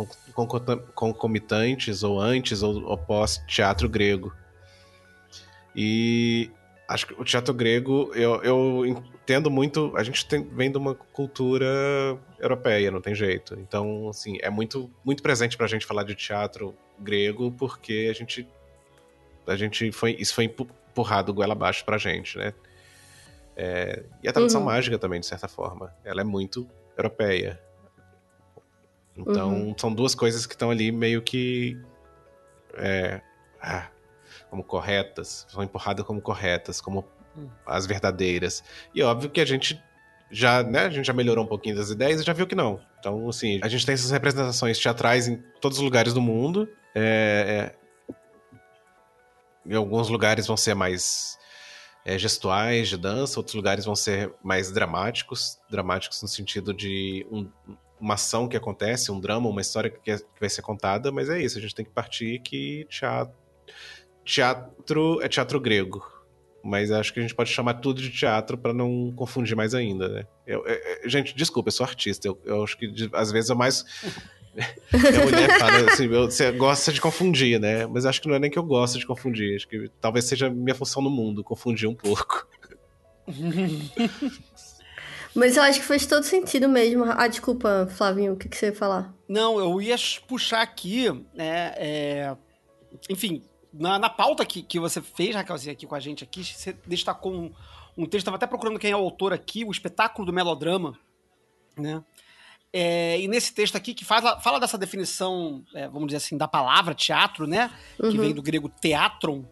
concomitantes 0.94 2.02
ou 2.02 2.20
antes 2.20 2.62
ou, 2.62 2.82
ou 2.84 2.98
pós 2.98 3.38
teatro 3.46 3.88
grego. 3.88 4.34
E 5.74 6.50
acho 6.88 7.06
que 7.06 7.20
o 7.20 7.24
teatro 7.24 7.52
grego, 7.52 8.10
eu, 8.14 8.42
eu 8.42 8.86
entendo 8.86 9.50
muito. 9.50 9.94
A 9.94 10.02
gente 10.02 10.26
tem, 10.26 10.42
vem 10.42 10.72
de 10.72 10.78
uma 10.78 10.94
cultura 10.94 11.66
europeia, 12.38 12.90
não 12.90 13.00
tem 13.00 13.14
jeito. 13.14 13.54
Então, 13.60 14.08
assim, 14.08 14.38
é 14.40 14.48
muito, 14.48 14.90
muito 15.04 15.22
presente 15.22 15.56
pra 15.56 15.66
gente 15.66 15.84
falar 15.84 16.04
de 16.04 16.14
teatro 16.14 16.74
grego, 16.98 17.52
porque 17.52 18.08
a 18.10 18.14
gente. 18.14 18.48
A 19.46 19.56
gente 19.56 19.92
foi. 19.92 20.16
Isso 20.18 20.34
foi 20.34 20.44
empurrado 20.44 21.34
goela 21.34 21.52
abaixo 21.52 21.84
pra 21.84 21.98
gente, 21.98 22.38
né? 22.38 22.54
É, 23.54 24.04
e 24.22 24.28
a 24.28 24.32
tradução 24.32 24.60
uhum. 24.60 24.68
mágica 24.68 24.98
também, 24.98 25.20
de 25.20 25.26
certa 25.26 25.46
forma. 25.46 25.94
Ela 26.04 26.22
é 26.22 26.24
muito 26.24 26.66
europeia. 26.96 27.60
Então, 29.14 29.52
uhum. 29.52 29.74
são 29.76 29.92
duas 29.92 30.14
coisas 30.14 30.46
que 30.46 30.54
estão 30.54 30.70
ali 30.70 30.90
meio 30.90 31.20
que. 31.20 31.76
É, 32.74 33.20
ah, 33.60 33.88
como 34.50 34.64
corretas, 34.64 35.46
são 35.48 35.62
empurradas 35.62 36.04
como 36.04 36.20
corretas, 36.20 36.80
como 36.80 37.06
hum. 37.36 37.48
as 37.66 37.86
verdadeiras. 37.86 38.62
E 38.94 39.02
óbvio 39.02 39.30
que 39.30 39.40
a 39.40 39.44
gente 39.44 39.80
já, 40.30 40.62
né, 40.62 40.86
a 40.86 40.90
gente 40.90 41.06
já 41.06 41.12
melhorou 41.12 41.44
um 41.44 41.48
pouquinho 41.48 41.76
das 41.76 41.90
ideias 41.90 42.20
e 42.20 42.24
já 42.24 42.32
viu 42.32 42.46
que 42.46 42.54
não. 42.54 42.80
Então, 42.98 43.28
assim, 43.28 43.60
a 43.62 43.68
gente 43.68 43.86
tem 43.86 43.94
essas 43.94 44.10
representações 44.10 44.78
teatrais 44.78 45.28
em 45.28 45.42
todos 45.60 45.78
os 45.78 45.84
lugares 45.84 46.12
do 46.12 46.20
mundo. 46.20 46.68
É, 46.94 47.72
é, 48.08 48.14
em 49.66 49.74
alguns 49.74 50.08
lugares 50.08 50.46
vão 50.46 50.56
ser 50.56 50.74
mais 50.74 51.38
é, 52.04 52.18
gestuais, 52.18 52.88
de 52.88 52.96
dança, 52.96 53.38
outros 53.38 53.54
lugares 53.54 53.84
vão 53.84 53.94
ser 53.94 54.32
mais 54.42 54.70
dramáticos 54.72 55.58
dramáticos 55.70 56.22
no 56.22 56.28
sentido 56.28 56.72
de 56.72 57.26
um, 57.30 57.50
uma 58.00 58.14
ação 58.14 58.48
que 58.48 58.56
acontece, 58.56 59.12
um 59.12 59.20
drama, 59.20 59.48
uma 59.48 59.60
história 59.60 59.90
que, 59.90 60.16
que 60.16 60.40
vai 60.40 60.48
ser 60.48 60.62
contada, 60.62 61.12
mas 61.12 61.28
é 61.28 61.40
isso, 61.40 61.58
a 61.58 61.60
gente 61.60 61.74
tem 61.74 61.84
que 61.84 61.90
partir 61.90 62.40
que 62.40 62.86
teatro 62.88 63.34
teatro 64.28 65.20
é 65.22 65.28
teatro 65.28 65.58
grego. 65.58 66.06
Mas 66.62 66.90
acho 66.90 67.14
que 67.14 67.20
a 67.20 67.22
gente 67.22 67.34
pode 67.34 67.50
chamar 67.50 67.74
tudo 67.74 68.02
de 68.02 68.10
teatro 68.10 68.58
para 68.58 68.74
não 68.74 69.12
confundir 69.16 69.56
mais 69.56 69.74
ainda, 69.74 70.08
né? 70.08 70.26
Eu, 70.46 70.66
eu, 70.66 71.08
gente, 71.08 71.34
desculpa, 71.34 71.68
eu 71.68 71.72
sou 71.72 71.86
artista. 71.86 72.28
Eu, 72.28 72.38
eu 72.44 72.62
acho 72.62 72.76
que 72.76 72.86
de, 72.88 73.08
às 73.12 73.32
vezes 73.32 73.48
é 73.50 73.54
mais. 73.54 73.84
a 74.92 75.24
mulher 75.24 75.58
fala 75.58 75.90
assim, 75.90 76.08
você 76.08 76.52
gosta 76.52 76.92
de 76.92 77.00
confundir, 77.00 77.58
né? 77.58 77.86
Mas 77.86 78.04
acho 78.04 78.20
que 78.20 78.28
não 78.28 78.34
é 78.34 78.38
nem 78.38 78.50
que 78.50 78.58
eu 78.58 78.62
gosto 78.62 78.98
de 78.98 79.06
confundir. 79.06 79.56
Acho 79.56 79.68
que 79.68 79.88
talvez 80.00 80.26
seja 80.26 80.50
minha 80.50 80.74
função 80.74 81.00
no 81.00 81.08
mundo, 81.08 81.42
confundir 81.42 81.88
um 81.88 81.94
pouco. 81.94 82.46
Mas 85.34 85.56
eu 85.56 85.62
acho 85.62 85.80
que 85.80 85.86
faz 85.86 86.04
todo 86.04 86.24
sentido 86.24 86.68
mesmo. 86.68 87.04
Ah, 87.06 87.28
desculpa, 87.28 87.88
Flavinho, 87.92 88.32
o 88.32 88.36
que, 88.36 88.48
que 88.48 88.56
você 88.56 88.66
ia 88.66 88.74
falar? 88.74 89.14
Não, 89.28 89.58
eu 89.58 89.80
ia 89.80 89.96
puxar 90.26 90.62
aqui, 90.62 91.08
né? 91.32 91.72
É... 91.76 92.36
Enfim, 93.08 93.42
na, 93.72 93.98
na 93.98 94.08
pauta 94.08 94.44
que, 94.44 94.62
que 94.62 94.80
você 94.80 95.00
fez, 95.00 95.34
Raquelzinha, 95.34 95.72
aqui 95.72 95.86
com 95.86 95.94
a 95.94 96.00
gente 96.00 96.24
aqui, 96.24 96.44
você 96.44 96.72
destacou 96.86 97.32
um, 97.32 97.52
um 97.96 98.04
texto, 98.04 98.18
estava 98.18 98.36
até 98.36 98.46
procurando 98.46 98.78
quem 98.78 98.90
é 98.90 98.96
o 98.96 99.00
autor 99.00 99.32
aqui, 99.32 99.64
o 99.64 99.70
espetáculo 99.70 100.26
do 100.26 100.32
melodrama, 100.32 100.98
né? 101.76 102.02
É, 102.72 103.18
e 103.18 103.26
nesse 103.28 103.54
texto 103.54 103.76
aqui, 103.76 103.94
que 103.94 104.04
fala, 104.04 104.38
fala 104.40 104.60
dessa 104.60 104.76
definição, 104.76 105.64
é, 105.74 105.88
vamos 105.88 106.08
dizer 106.08 106.18
assim, 106.18 106.36
da 106.36 106.46
palavra 106.46 106.94
teatro, 106.94 107.46
né? 107.46 107.70
Uhum. 107.98 108.10
Que 108.10 108.18
vem 108.18 108.34
do 108.34 108.42
grego 108.42 108.68
teatron, 108.68 109.44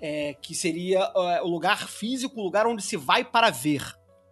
é, 0.00 0.34
que 0.34 0.54
seria 0.54 1.00
é, 1.14 1.42
o 1.42 1.48
lugar 1.48 1.88
físico, 1.88 2.40
o 2.40 2.44
lugar 2.44 2.66
onde 2.66 2.82
se 2.82 2.96
vai 2.96 3.24
para 3.24 3.50
ver, 3.50 3.82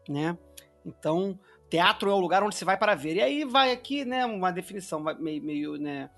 né? 0.08 0.38
Então, 0.86 1.38
teatro 1.68 2.10
é 2.10 2.14
o 2.14 2.18
lugar 2.18 2.42
onde 2.42 2.54
se 2.54 2.64
vai 2.64 2.76
para 2.76 2.94
ver. 2.94 3.16
E 3.16 3.22
aí 3.22 3.44
vai 3.44 3.72
aqui, 3.72 4.04
né, 4.04 4.24
uma 4.26 4.50
definição 4.50 5.00
meio, 5.18 5.42
meio 5.42 5.76
né, 5.76 6.08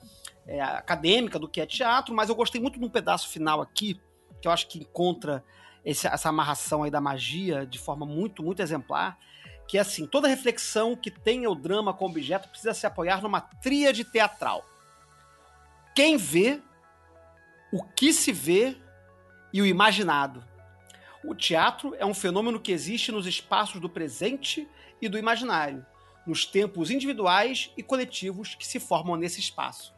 é, 0.47 0.61
acadêmica 0.61 1.39
do 1.39 1.49
que 1.49 1.61
é 1.61 1.67
teatro, 1.67 2.15
mas 2.15 2.29
eu 2.29 2.35
gostei 2.35 2.61
muito 2.61 2.79
de 2.79 2.85
um 2.85 2.91
pedaço 2.91 3.29
final 3.29 3.61
aqui, 3.61 4.01
que 4.41 4.49
eu 4.49 4.53
acho 4.53 4.67
que 4.69 4.79
encontra 4.79 5.45
esse, 5.85 6.07
essa 6.07 6.29
amarração 6.29 6.83
aí 6.83 6.91
da 6.91 7.01
magia 7.01 7.67
de 7.67 7.79
forma 7.79 8.07
muito, 8.07 8.43
muito 8.43 8.61
exemplar, 8.61 9.19
que 9.67 9.79
é 9.79 9.81
assim, 9.81 10.07
toda 10.07 10.29
reflexão 10.29 10.97
que 10.97 11.11
tenha 11.11 11.49
o 11.49 11.55
drama 11.55 11.95
como 11.95 12.11
objeto 12.11 12.49
precisa 12.49 12.75
se 12.75 12.87
apoiar 12.87 13.23
numa 13.23 13.41
tríade 13.41 14.05
teatral. 14.05 14.65
Quem 15.95 16.17
vê, 16.17 16.61
o 17.73 17.83
que 17.83 18.13
se 18.13 18.33
vê 18.33 18.77
e 19.53 19.61
o 19.61 19.67
imaginado. 19.67 20.45
O 21.25 21.35
teatro 21.35 21.95
é 21.99 22.05
um 22.05 22.15
fenômeno 22.15 22.59
que 22.59 22.73
existe 22.73 23.13
nos 23.13 23.27
espaços 23.27 23.81
do 23.81 23.89
presente 23.89 24.69
e 25.01 25.09
do 25.09 25.19
imaginário, 25.19 25.87
nos 26.27 26.45
tempos 26.45 26.91
individuais 26.91 27.71
e 27.77 27.83
coletivos 27.83 28.55
que 28.55 28.67
se 28.67 28.81
formam 28.81 29.17
nesse 29.17 29.39
espaço. 29.39 29.92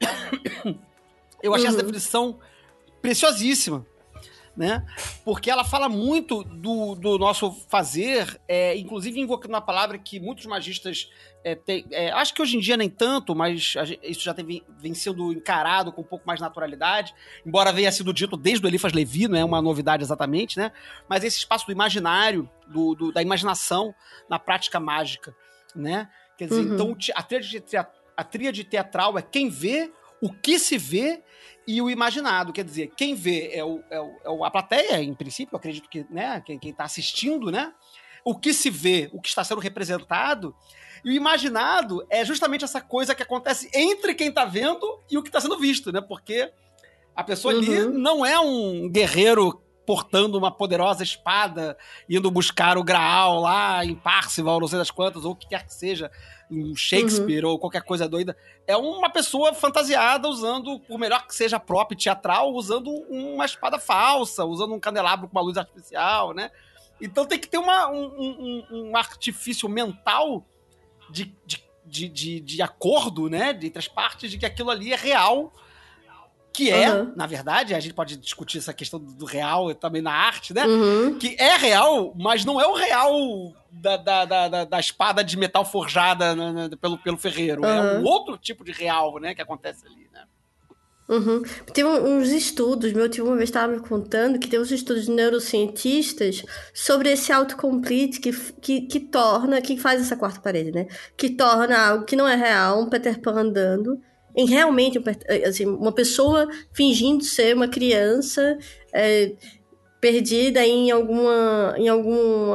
Eu 1.42 1.54
achei 1.54 1.68
uhum. 1.68 1.74
essa 1.74 1.82
definição 1.82 2.38
preciosíssima, 3.00 3.86
né? 4.56 4.84
Porque 5.24 5.48
ela 5.48 5.62
fala 5.62 5.88
muito 5.88 6.42
do, 6.42 6.96
do 6.96 7.16
nosso 7.16 7.52
fazer, 7.68 8.40
é, 8.48 8.76
inclusive 8.76 9.20
invocando 9.20 9.54
uma 9.54 9.60
palavra 9.60 9.96
que 9.98 10.18
muitos 10.18 10.46
magistas 10.46 11.08
é, 11.44 11.54
tem, 11.54 11.86
é, 11.92 12.10
acho 12.10 12.34
que 12.34 12.42
hoje 12.42 12.56
em 12.56 12.60
dia 12.60 12.76
nem 12.76 12.90
tanto, 12.90 13.36
mas 13.36 13.74
isso 14.02 14.20
já 14.20 14.34
tem, 14.34 14.64
vem 14.80 14.94
sendo 14.94 15.32
encarado 15.32 15.92
com 15.92 16.00
um 16.00 16.04
pouco 16.04 16.26
mais 16.26 16.40
naturalidade, 16.40 17.14
embora 17.46 17.72
venha 17.72 17.92
sido 17.92 18.12
dito 18.12 18.36
desde 18.36 18.66
o 18.66 18.68
Elifas 18.68 18.92
Levi, 18.92 19.28
não 19.28 19.38
é 19.38 19.44
uma 19.44 19.62
novidade 19.62 20.02
exatamente, 20.02 20.58
né? 20.58 20.72
Mas 21.08 21.22
esse 21.22 21.38
espaço 21.38 21.64
do 21.64 21.72
imaginário, 21.72 22.50
do, 22.66 22.96
do 22.96 23.12
da 23.12 23.22
imaginação 23.22 23.94
na 24.28 24.40
prática 24.40 24.80
mágica, 24.80 25.34
né? 25.74 26.08
Quer 26.36 26.48
dizer, 26.48 26.66
uhum. 26.66 26.74
então 26.74 26.96
a 27.14 27.22
tríade 27.22 27.48
a 28.18 28.24
tríade 28.24 28.64
teatral 28.64 29.16
é 29.16 29.22
quem 29.22 29.48
vê, 29.48 29.92
o 30.20 30.32
que 30.32 30.58
se 30.58 30.76
vê 30.76 31.22
e 31.64 31.80
o 31.80 31.88
imaginado. 31.88 32.52
Quer 32.52 32.64
dizer, 32.64 32.90
quem 32.96 33.14
vê 33.14 33.50
é, 33.52 33.64
o, 33.64 33.80
é, 33.88 34.00
o, 34.00 34.44
é 34.44 34.48
a 34.48 34.50
plateia, 34.50 35.00
em 35.00 35.14
princípio, 35.14 35.54
eu 35.54 35.56
acredito 35.56 35.88
que 35.88 36.04
né, 36.10 36.42
quem 36.44 36.58
está 36.64 36.82
assistindo, 36.82 37.52
né? 37.52 37.72
O 38.24 38.36
que 38.36 38.52
se 38.52 38.70
vê, 38.70 39.08
o 39.12 39.20
que 39.20 39.28
está 39.28 39.44
sendo 39.44 39.60
representado. 39.60 40.52
E 41.04 41.10
o 41.10 41.12
imaginado 41.12 42.04
é 42.10 42.24
justamente 42.24 42.64
essa 42.64 42.80
coisa 42.80 43.14
que 43.14 43.22
acontece 43.22 43.70
entre 43.72 44.16
quem 44.16 44.30
está 44.30 44.44
vendo 44.44 45.00
e 45.08 45.16
o 45.16 45.22
que 45.22 45.28
está 45.28 45.40
sendo 45.40 45.56
visto, 45.56 45.92
né? 45.92 46.00
Porque 46.00 46.52
a 47.14 47.22
pessoa 47.22 47.54
uhum. 47.54 47.60
ali 47.60 47.84
não 47.86 48.26
é 48.26 48.40
um 48.40 48.90
guerreiro 48.90 49.62
portando 49.88 50.36
uma 50.36 50.50
poderosa 50.50 51.02
espada, 51.02 51.74
indo 52.06 52.30
buscar 52.30 52.76
o 52.76 52.84
Graal 52.84 53.40
lá 53.40 53.82
em 53.82 53.94
Parcival, 53.94 54.60
não 54.60 54.68
sei 54.68 54.78
das 54.78 54.90
quantas, 54.90 55.24
ou 55.24 55.32
o 55.32 55.34
que 55.34 55.48
quer 55.48 55.64
que 55.64 55.72
seja, 55.72 56.10
em 56.50 56.76
Shakespeare 56.76 57.42
uhum. 57.42 57.52
ou 57.52 57.58
qualquer 57.58 57.80
coisa 57.80 58.06
doida. 58.06 58.36
É 58.66 58.76
uma 58.76 59.08
pessoa 59.08 59.54
fantasiada 59.54 60.28
usando, 60.28 60.78
por 60.80 60.98
melhor 60.98 61.26
que 61.26 61.34
seja 61.34 61.58
próprio 61.58 61.96
teatral, 61.96 62.52
usando 62.52 62.90
uma 63.08 63.46
espada 63.46 63.78
falsa, 63.78 64.44
usando 64.44 64.74
um 64.74 64.78
candelabro 64.78 65.26
com 65.26 65.38
uma 65.38 65.42
luz 65.42 65.56
artificial, 65.56 66.34
né? 66.34 66.50
Então 67.00 67.24
tem 67.24 67.38
que 67.38 67.48
ter 67.48 67.56
uma, 67.56 67.88
um, 67.88 68.04
um, 68.04 68.66
um 68.90 68.94
artifício 68.94 69.70
mental 69.70 70.44
de, 71.08 71.34
de, 71.46 71.64
de, 71.86 72.08
de, 72.10 72.40
de 72.40 72.60
acordo, 72.60 73.30
né? 73.30 73.58
Entre 73.62 73.78
as 73.78 73.88
partes 73.88 74.30
de 74.30 74.36
que 74.36 74.44
aquilo 74.44 74.68
ali 74.68 74.92
é 74.92 74.96
real 74.96 75.50
que 76.58 76.72
é, 76.72 76.92
uhum. 76.92 77.12
na 77.14 77.24
verdade, 77.24 77.72
a 77.72 77.78
gente 77.78 77.94
pode 77.94 78.16
discutir 78.16 78.58
essa 78.58 78.72
questão 78.72 78.98
do 78.98 79.24
real 79.24 79.72
também 79.76 80.02
na 80.02 80.10
arte, 80.10 80.52
né? 80.52 80.66
Uhum. 80.66 81.16
Que 81.16 81.36
é 81.38 81.56
real, 81.56 82.12
mas 82.18 82.44
não 82.44 82.60
é 82.60 82.66
o 82.66 82.74
real 82.74 83.54
da, 83.70 83.96
da, 83.96 84.24
da, 84.24 84.64
da 84.64 84.80
espada 84.80 85.22
de 85.22 85.36
metal 85.36 85.64
forjada 85.64 86.34
né, 86.34 86.52
né, 86.52 86.70
pelo, 86.80 86.98
pelo 86.98 87.16
ferreiro. 87.16 87.62
Uhum. 87.62 87.68
É 87.68 87.98
um 88.00 88.04
outro 88.04 88.36
tipo 88.36 88.64
de 88.64 88.72
real, 88.72 89.20
né, 89.20 89.36
que 89.36 89.40
acontece 89.40 89.86
ali, 89.86 90.08
né? 90.12 90.24
Uhum. 91.08 91.42
Tem 91.72 91.84
uns 91.84 92.30
estudos, 92.30 92.92
meu 92.92 93.08
tio 93.08 93.24
uma 93.24 93.36
vez 93.36 93.50
estava 93.50 93.72
me 93.72 93.78
contando 93.78 94.40
que 94.40 94.48
tem 94.48 94.58
uns 94.58 94.72
estudos 94.72 95.04
de 95.04 95.12
neurocientistas 95.12 96.42
sobre 96.74 97.12
esse 97.12 97.32
autocomplete 97.32 98.18
que, 98.18 98.32
que, 98.32 98.80
que 98.80 98.98
torna, 98.98 99.62
que 99.62 99.76
faz 99.76 100.00
essa 100.00 100.16
quarta 100.16 100.40
parede, 100.40 100.72
né? 100.72 100.88
Que 101.16 101.30
torna 101.30 101.90
algo 101.90 102.04
que 102.04 102.16
não 102.16 102.26
é 102.26 102.34
real, 102.34 102.82
um 102.82 102.90
Peter 102.90 103.20
Pan 103.20 103.42
andando, 103.42 104.02
em 104.36 104.46
realmente 104.46 105.00
assim, 105.46 105.66
uma 105.66 105.92
pessoa 105.92 106.48
fingindo 106.72 107.24
ser 107.24 107.54
uma 107.54 107.68
criança 107.68 108.58
é, 108.92 109.32
perdida 110.00 110.64
em 110.64 110.90
alguma 110.90 111.74
em 111.76 111.88
algum 111.88 112.52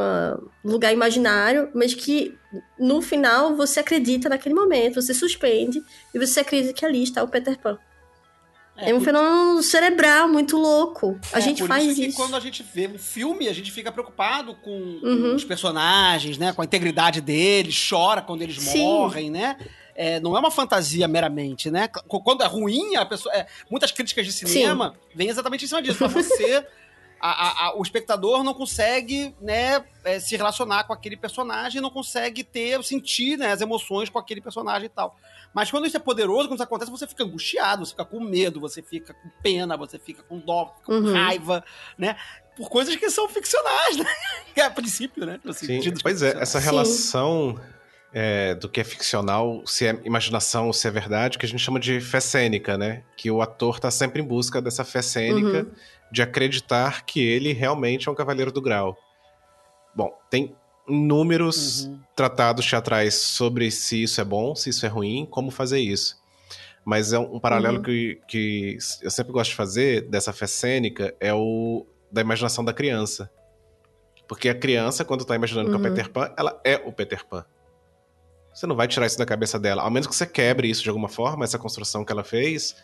lugar 0.64 0.94
imaginário, 0.94 1.70
mas 1.74 1.94
que 1.94 2.38
no 2.80 3.02
final 3.02 3.56
você 3.56 3.80
acredita 3.80 4.30
naquele 4.30 4.56
momento, 4.56 5.02
você 5.02 5.14
suspende 5.14 5.82
e 6.14 6.20
você 6.20 6.40
acredita 6.40 6.74
que 6.74 6.86
ali 6.86 7.04
está 7.04 7.24
o 7.24 7.28
Peter 7.28 7.58
Pan. 7.60 7.78
É, 8.76 8.90
é 8.90 8.94
um 8.94 8.98
por... 8.98 9.06
fenômeno 9.06 9.62
cerebral 9.62 10.28
muito 10.28 10.58
louco. 10.58 11.20
A 11.32 11.38
é, 11.38 11.42
gente 11.42 11.66
faz 11.66 11.86
isso. 11.86 12.02
isso. 12.02 12.18
quando 12.18 12.36
a 12.36 12.40
gente 12.40 12.64
vê 12.64 12.88
um 12.88 12.98
filme, 12.98 13.48
a 13.48 13.54
gente 13.54 13.72
fica 13.72 13.92
preocupado 13.92 14.56
com, 14.56 14.72
uhum. 14.72 15.36
os 15.36 15.44
personagens, 15.44 16.38
né? 16.38 16.52
Com 16.54 16.62
a 16.62 16.66
integridade 16.66 17.22
deles, 17.22 17.88
chora 17.90 18.22
quando 18.22 18.42
eles 18.42 18.60
Sim. 18.60 18.80
morrem, 18.80 19.30
né? 19.30 19.58
É, 19.96 20.20
não 20.20 20.36
é 20.36 20.40
uma 20.40 20.52
fantasia 20.52 21.08
meramente, 21.08 21.70
né? 21.70 21.88
Quando 21.88 22.44
é 22.44 22.48
ruim, 22.48 22.96
a 22.96 23.06
pessoa. 23.06 23.34
É, 23.36 23.48
muitas 23.70 23.92
críticas 23.92 24.26
de 24.26 24.32
cinema 24.32 24.92
Sim. 24.92 25.16
vêm 25.16 25.30
exatamente 25.30 25.66
em 25.66 25.68
cima 25.68 25.82
disso. 25.82 25.98
Pra 25.98 26.08
você 26.08 26.66
a, 27.24 27.30
a, 27.30 27.68
a, 27.68 27.78
o 27.78 27.82
espectador 27.82 28.44
não 28.44 28.54
consegue 28.54 29.34
né, 29.40 29.86
é, 30.04 30.20
se 30.20 30.36
relacionar 30.36 30.84
com 30.84 30.92
aquele 30.92 31.16
personagem, 31.16 31.80
não 31.80 31.90
consegue 31.90 32.44
ter, 32.44 32.84
sentir 32.84 33.38
né, 33.38 33.54
as 33.54 33.62
emoções 33.62 34.10
com 34.10 34.20
aquele 34.20 34.42
personagem 34.42 34.88
e 34.88 34.90
tal. 34.90 35.16
Mas 35.54 35.72
quando 35.72 35.88
isso 35.88 35.96
é 35.96 36.02
poderoso, 36.02 36.50
quando 36.50 36.56
isso 36.56 36.64
acontece, 36.64 36.92
você 36.92 37.08
fica 37.08 37.24
angustiado, 37.24 37.86
você 37.86 37.92
fica 37.92 38.04
com 38.04 38.20
medo, 38.20 38.60
você 38.60 38.82
fica 38.82 39.14
com 39.14 39.30
pena, 39.42 39.78
você 39.78 39.98
fica 39.98 40.22
com 40.22 40.38
dó, 40.38 40.74
fica 40.76 40.86
com 40.86 40.96
uhum. 40.96 41.14
raiva, 41.14 41.64
né? 41.98 42.18
Por 42.58 42.68
coisas 42.70 42.94
que 42.98 43.10
são 43.10 43.30
ficcionais, 43.30 43.96
né? 43.96 44.06
É 44.54 44.62
a 44.62 44.70
princípio, 44.70 45.26
né? 45.26 45.40
Sim, 45.54 45.80
pois 46.02 46.22
é, 46.22 46.38
essa 46.40 46.60
relação 46.60 47.60
é, 48.14 48.54
do 48.54 48.70
que 48.70 48.80
é 48.80 48.84
ficcional, 48.84 49.64
se 49.66 49.88
é 49.88 50.00
imaginação, 50.06 50.72
se 50.72 50.88
é 50.88 50.92
verdade, 50.92 51.38
que 51.38 51.46
a 51.46 51.50
gente 51.50 51.62
chama 51.62 51.80
de 51.80 52.00
fé 52.00 52.20
cênica, 52.20 52.78
né? 52.78 53.04
Que 53.18 53.32
o 53.32 53.42
ator 53.42 53.80
tá 53.80 53.90
sempre 53.90 54.22
em 54.22 54.26
busca 54.26 54.62
dessa 54.62 54.84
fé 54.84 55.02
cênica, 55.02 55.64
uhum. 55.64 55.72
de 56.12 56.22
acreditar 56.22 57.06
que 57.06 57.20
ele 57.22 57.52
realmente 57.54 58.08
é 58.08 58.12
um 58.12 58.16
cavaleiro 58.16 58.52
do 58.52 58.62
grau. 58.62 58.96
Bom, 59.96 60.16
tem 60.30 60.56
inúmeros 60.88 61.86
uhum. 61.86 62.00
tratados 62.16 62.66
teatrais 62.66 63.16
sobre 63.16 63.72
se 63.72 64.04
isso 64.04 64.22
é 64.22 64.24
bom, 64.24 64.54
se 64.56 64.70
isso 64.70 64.86
é 64.86 64.90
ruim, 64.90 65.26
como 65.26 65.50
fazer 65.50 65.80
isso. 65.80 66.22
Mas 66.86 67.14
é 67.14 67.20
um, 67.20 67.36
um 67.36 67.40
paralelo 67.40 67.78
uhum. 67.78 67.84
que, 67.84 68.20
que 68.28 68.78
eu 69.02 69.10
sempre 69.10 69.32
gosto 69.32 69.52
de 69.52 69.56
fazer 69.56 70.02
dessa 70.02 70.32
fé 70.32 70.46
cênica 70.46 71.16
é 71.20 71.34
o 71.34 71.86
da 72.12 72.22
imaginação 72.22 72.64
da 72.64 72.74
criança. 72.74 73.32
Porque 74.28 74.50
a 74.50 74.56
criança, 74.56 75.04
quando 75.04 75.22
está 75.22 75.36
imaginando 75.36 75.72
uhum. 75.72 75.80
que 75.80 75.88
é 75.88 75.90
o 75.90 75.90
uhum. 75.90 75.96
Peter 75.96 76.12
Pan, 76.12 76.34
ela 76.38 76.62
é 76.64 76.76
o 76.86 76.92
Peter 76.92 77.26
Pan. 77.26 77.46
Você 78.54 78.68
não 78.68 78.76
vai 78.76 78.88
tirar 78.88 79.06
isso 79.08 79.18
da 79.18 79.26
cabeça 79.26 79.60
dela. 79.60 79.82
Ao 79.82 79.90
menos 79.90 80.08
que 80.08 80.16
você 80.16 80.26
quebre 80.26 80.70
isso 80.70 80.84
de 80.84 80.90
alguma 80.90 81.10
forma, 81.10 81.44
essa 81.44 81.58
construção 81.58 82.06
que 82.06 82.12
ela 82.12 82.24
fez, 82.24 82.76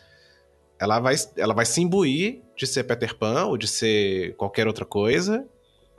ela 0.78 0.98
vai, 0.98 1.14
ela 1.36 1.54
vai 1.54 1.64
se 1.64 1.80
imbuir 1.80 2.42
de 2.56 2.66
ser 2.66 2.84
Peter 2.84 3.16
Pan 3.16 3.44
ou 3.44 3.56
de 3.56 3.68
ser 3.68 4.34
qualquer 4.36 4.66
outra 4.66 4.84
coisa 4.84 5.46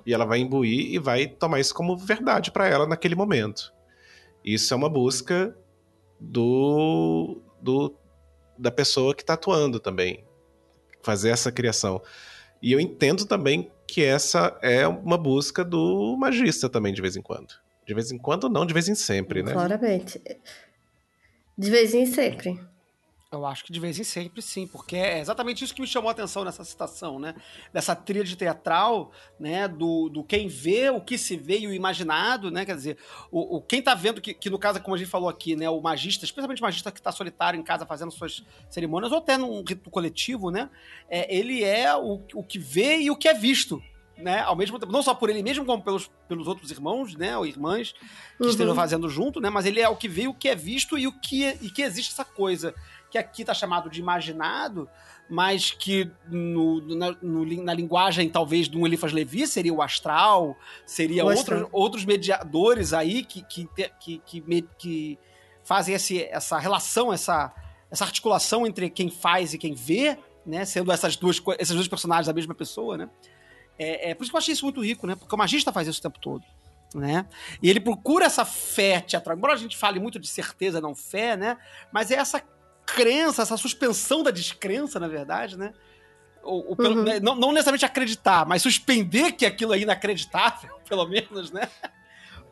e 0.06 0.14
ela 0.14 0.26
vai 0.26 0.40
imbuir 0.40 0.94
e 0.94 1.00
vai 1.00 1.28
tomar 1.28 1.60
isso 1.60 1.74
como 1.74 1.96
verdade 1.96 2.52
para 2.52 2.68
ela 2.68 2.88
naquele 2.88 3.16
momento. 3.16 3.74
Isso 4.44 4.74
é 4.74 4.78
uma 4.78 4.90
busca 4.90 5.56
do, 6.20 7.42
do 7.62 7.96
da 8.58 8.72
pessoa 8.72 9.16
que 9.16 9.24
está 9.24 9.34
atuando 9.34 9.80
também, 9.80 10.24
fazer 11.02 11.30
essa 11.30 11.52
criação. 11.52 12.02
E 12.62 12.72
eu 12.72 12.80
entendo 12.80 13.26
também 13.26 13.72
que 13.88 14.04
essa 14.04 14.58
é 14.62 14.88
uma 14.88 15.18
busca 15.18 15.64
do 15.64 16.16
magista 16.18 16.70
também 16.70 16.94
de 16.94 17.02
vez 17.02 17.16
em 17.16 17.22
quando. 17.22 17.54
De 17.92 17.96
vez 17.96 18.10
em 18.10 18.18
quando 18.18 18.48
não, 18.48 18.66
de 18.66 18.74
vez 18.74 18.88
em 18.88 18.96
sempre, 18.96 19.44
né? 19.44 19.52
Claramente. 19.52 20.22
De 21.58 21.70
vez 21.70 21.94
em 21.94 22.06
sempre. 22.06 22.58
Eu 23.30 23.46
acho 23.46 23.66
que 23.66 23.74
de 23.74 23.82
vez 23.82 24.00
em 24.00 24.04
sempre 24.06 24.42
sim, 24.42 24.66
porque 24.66 24.96
é 24.96 25.20
exatamente 25.20 25.62
isso 25.62 25.76
que 25.76 25.82
me 25.82 25.88
chamou 25.88 26.08
a 26.08 26.14
atenção 26.14 26.46
nessa 26.46 26.64
citação, 26.64 27.20
né? 27.20 27.36
Dessa 27.74 27.94
tríade 27.94 28.38
teatral, 28.38 29.12
né? 29.38 29.68
Do, 29.68 30.08
do 30.08 30.24
quem 30.24 30.48
vê, 30.48 30.90
o 30.90 31.02
que 31.02 31.18
se 31.18 31.36
vê 31.36 31.60
e 31.60 31.68
o 31.68 31.74
imaginado, 31.74 32.50
né? 32.50 32.66
Quer 32.66 32.78
dizer, 32.78 32.98
o, 33.30 33.58
o 33.58 33.62
quem 33.62 33.82
tá 33.82 33.94
vendo, 33.94 34.22
que, 34.22 34.34
que 34.34 34.50
no 34.50 34.58
caso, 34.58 34.82
como 34.82 34.96
a 34.96 34.98
gente 34.98 35.10
falou 35.10 35.28
aqui, 35.28 35.54
né? 35.54 35.70
O 35.70 35.82
magista, 35.82 36.24
especialmente 36.24 36.62
o 36.62 36.64
magista 36.64 36.94
que 36.94 37.00
está 37.00 37.12
solitário 37.12 37.60
em 37.60 37.64
casa 37.64 37.86
fazendo 37.86 38.12
suas 38.14 38.42
cerimônias, 38.70 39.12
ou 39.12 39.18
até 39.18 39.38
num 39.38 39.62
rito 39.68 39.90
coletivo, 39.90 40.50
né? 40.50 40.70
É, 41.10 41.36
ele 41.36 41.62
é 41.62 41.94
o, 41.94 42.22
o 42.36 42.44
que 42.44 42.58
vê 42.58 43.00
e 43.00 43.12
o 43.12 43.18
que 43.18 43.28
é 43.28 43.34
visto, 43.34 43.84
né, 44.22 44.42
ao 44.42 44.56
mesmo 44.56 44.80
tempo, 44.80 44.92
não 44.92 45.04
só 45.04 45.14
por 45.14 45.30
ele 45.30 45.44
mesmo, 45.44 45.66
como 45.66 45.84
pelos, 45.84 46.10
pelos 46.28 46.48
outros 46.48 46.72
irmãos, 46.72 47.16
né, 47.16 47.38
ou 47.38 47.46
irmãs 47.46 47.94
que 48.38 48.44
uhum. 48.44 48.50
estejam 48.50 48.76
fazendo 48.76 49.10
junto, 49.10 49.40
né, 49.42 49.50
mas 49.50 49.66
ele 49.66 49.80
é 49.80 49.90
o 49.90 49.96
que 49.96 50.08
vê, 50.08 50.28
o 50.28 50.34
que 50.34 50.50
é 50.50 50.56
visto 50.56 50.98
e 50.98 51.08
o 51.08 51.12
que, 51.12 51.58
e 51.62 51.70
que 51.70 51.82
existe 51.82 52.12
essa 52.12 52.26
coisa 52.26 52.74
que 53.10 53.18
aqui 53.18 53.42
está 53.42 53.54
chamado 53.54 53.90
de 53.90 54.00
imaginado, 54.00 54.90
mas 55.30 55.72
que 55.72 56.10
no, 56.28 56.82
na, 56.96 57.12
no, 57.22 57.64
na, 57.64 57.74
linguagem 57.74 58.30
talvez 58.30 58.68
do 58.68 58.86
Eliphas 58.86 59.12
Levi 59.12 59.46
seria 59.46 59.74
o 59.74 59.82
astral, 59.82 60.56
seria 60.86 61.26
outros, 61.26 61.68
outros 61.72 62.06
mediadores 62.06 62.94
aí 62.94 63.24
que, 63.24 63.42
que, 63.44 63.68
que, 64.00 64.22
que, 64.26 64.68
que 64.78 65.20
fazem 65.64 65.96
esse, 65.96 66.24
essa 66.24 66.58
relação, 66.58 67.14
essa, 67.14 67.54
essa 67.90 68.06
articulação 68.06 68.66
entre 68.66 68.90
quem 68.90 69.10
faz 69.10 69.54
e 69.54 69.58
quem 69.58 69.74
vê, 69.74 70.18
né? 70.46 70.66
Sendo 70.66 70.92
essas 70.92 71.16
duas, 71.16 71.42
esses 71.60 71.76
dois 71.76 71.88
personagens 71.88 72.28
da 72.28 72.34
mesma 72.34 72.56
pessoa, 72.56 72.98
né? 72.98 73.10
É, 73.82 74.12
é, 74.12 74.14
por 74.14 74.22
isso 74.22 74.32
que 74.32 74.36
eu 74.36 74.40
achei 74.40 74.54
isso 74.54 74.64
muito 74.64 74.80
rico, 74.80 75.08
né? 75.08 75.16
Porque 75.16 75.34
o 75.34 75.38
magista 75.38 75.74
faz 75.74 75.88
isso 75.88 76.00
o 76.00 76.04
tempo 76.04 76.20
todo. 76.20 76.46
Né? 76.94 77.26
E 77.64 77.70
ele 77.70 77.80
procura 77.80 78.26
essa 78.26 78.46
fé 78.46 79.00
teatral. 79.00 79.36
Embora 79.36 79.54
a 79.54 79.58
gente 79.58 79.76
fale 79.76 80.00
muito 80.00 80.20
de 80.20 80.28
certeza, 80.28 80.80
não 80.80 80.94
fé, 80.94 81.36
né? 81.36 81.58
Mas 81.92 82.12
é 82.12 82.16
essa 82.16 82.44
crença, 82.86 83.42
essa 83.42 83.58
suspensão 83.58 84.22
da 84.22 84.30
descrença, 84.30 85.00
na 85.00 85.08
verdade, 85.08 85.58
né? 85.58 85.74
Ou, 86.44 86.70
ou 86.70 86.76
pelo, 86.76 86.98
uhum. 86.98 87.04
né? 87.04 87.20
não, 87.20 87.36
não, 87.36 87.52
necessariamente 87.52 87.86
acreditar, 87.86 88.46
mas 88.46 88.62
suspender 88.62 89.32
que 89.32 89.46
aquilo 89.46 89.74
é 89.74 89.80
inacreditável, 89.80 90.76
pelo 90.88 91.08
menos, 91.08 91.52
né? 91.52 91.68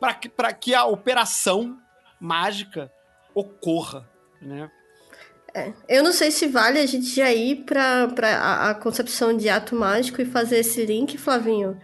Para 0.00 0.14
que, 0.14 0.30
que 0.58 0.74
a 0.74 0.84
operação 0.84 1.78
mágica 2.18 2.90
ocorra, 3.34 4.08
né? 4.40 4.70
É, 5.54 5.72
eu 5.88 6.02
não 6.02 6.12
sei 6.12 6.30
se 6.30 6.46
vale 6.46 6.78
a 6.78 6.86
gente 6.86 7.14
já 7.14 7.32
ir 7.32 7.64
para 7.64 8.08
a, 8.38 8.70
a 8.70 8.74
concepção 8.74 9.36
de 9.36 9.48
ato 9.48 9.74
mágico 9.74 10.22
e 10.22 10.24
fazer 10.24 10.58
esse 10.58 10.84
link, 10.84 11.18
Flavinho. 11.18 11.76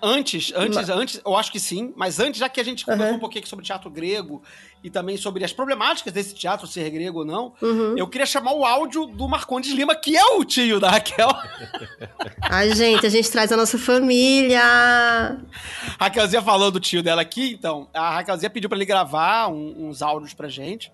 Antes, 0.00 0.52
antes, 0.54 0.88
antes, 0.88 1.20
eu 1.26 1.36
acho 1.36 1.50
que 1.50 1.58
sim, 1.58 1.92
mas 1.96 2.20
antes, 2.20 2.38
já 2.38 2.48
que 2.48 2.60
a 2.60 2.64
gente 2.64 2.84
conversou 2.84 3.08
uhum. 3.10 3.16
um 3.16 3.20
pouquinho 3.20 3.44
sobre 3.48 3.64
teatro 3.64 3.90
grego 3.90 4.40
e 4.82 4.88
também 4.88 5.16
sobre 5.16 5.44
as 5.44 5.52
problemáticas 5.52 6.12
desse 6.12 6.36
teatro, 6.36 6.68
ser 6.68 6.88
grego 6.88 7.18
ou 7.18 7.24
não, 7.24 7.52
uhum. 7.60 7.98
eu 7.98 8.06
queria 8.06 8.24
chamar 8.24 8.52
o 8.52 8.64
áudio 8.64 9.06
do 9.06 9.28
Marcondes 9.28 9.72
Lima, 9.72 9.96
que 9.96 10.16
é 10.16 10.24
o 10.36 10.44
tio 10.44 10.78
da 10.78 10.88
Raquel. 10.88 11.28
Ai, 12.42 12.72
gente, 12.76 13.04
a 13.04 13.08
gente 13.08 13.28
traz 13.28 13.50
a 13.50 13.56
nossa 13.56 13.76
família. 13.76 14.62
Raquelzinha 15.98 16.42
falou 16.42 16.70
do 16.70 16.78
tio 16.78 17.02
dela 17.02 17.22
aqui, 17.22 17.52
então, 17.52 17.88
a 17.92 18.14
Raquelzinha 18.14 18.50
pediu 18.50 18.68
para 18.68 18.78
ele 18.78 18.86
gravar 18.86 19.48
um, 19.48 19.88
uns 19.88 20.00
áudios 20.00 20.32
pra 20.32 20.48
gente 20.48 20.92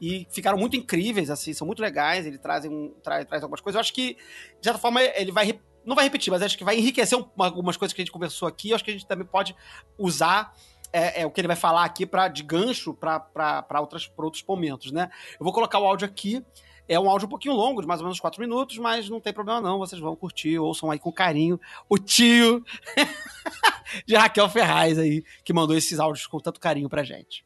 e 0.00 0.26
ficaram 0.30 0.56
muito 0.56 0.76
incríveis, 0.76 1.30
assim, 1.30 1.52
são 1.52 1.66
muito 1.66 1.82
legais, 1.82 2.26
ele 2.26 2.38
traz, 2.38 2.64
um, 2.64 2.90
traz, 3.02 3.26
traz 3.26 3.42
algumas 3.42 3.60
coisas. 3.60 3.76
Eu 3.76 3.80
acho 3.80 3.92
que, 3.92 4.14
de 4.14 4.64
certa 4.64 4.78
forma, 4.78 5.02
ele 5.02 5.30
vai 5.30 5.60
não 5.84 5.96
vai 5.96 6.04
repetir, 6.04 6.30
mas 6.30 6.42
acho 6.42 6.58
que 6.58 6.64
vai 6.64 6.76
enriquecer 6.76 7.18
algumas 7.38 7.76
coisas 7.76 7.94
que 7.94 8.00
a 8.00 8.04
gente 8.04 8.12
conversou 8.12 8.46
aqui. 8.46 8.70
Eu 8.70 8.74
acho 8.74 8.84
que 8.84 8.90
a 8.90 8.92
gente 8.92 9.06
também 9.06 9.26
pode 9.26 9.56
usar 9.98 10.54
é, 10.92 11.22
é, 11.22 11.26
o 11.26 11.30
que 11.30 11.40
ele 11.40 11.48
vai 11.48 11.56
falar 11.56 11.84
aqui 11.84 12.04
pra, 12.04 12.28
de 12.28 12.42
gancho 12.42 12.94
para 12.94 13.80
outros 13.80 14.44
momentos, 14.46 14.92
né? 14.92 15.10
Eu 15.38 15.44
vou 15.44 15.52
colocar 15.52 15.78
o 15.78 15.86
áudio 15.86 16.06
aqui. 16.06 16.44
É 16.88 16.98
um 16.98 17.08
áudio 17.08 17.26
um 17.26 17.30
pouquinho 17.30 17.54
longo, 17.54 17.80
de 17.80 17.86
mais 17.86 18.00
ou 18.00 18.06
menos 18.06 18.18
4 18.18 18.40
minutos, 18.40 18.76
mas 18.78 19.08
não 19.08 19.20
tem 19.20 19.32
problema 19.32 19.60
não, 19.60 19.78
vocês 19.78 20.00
vão 20.00 20.16
curtir, 20.16 20.58
ouçam 20.58 20.90
aí 20.90 20.98
com 20.98 21.12
carinho 21.12 21.60
o 21.88 21.96
tio 21.96 22.64
de 24.04 24.16
Raquel 24.16 24.48
Ferraz 24.48 24.98
aí, 24.98 25.22
que 25.44 25.52
mandou 25.52 25.76
esses 25.76 26.00
áudios 26.00 26.26
com 26.26 26.40
tanto 26.40 26.58
carinho 26.58 26.88
pra 26.88 27.04
gente. 27.04 27.44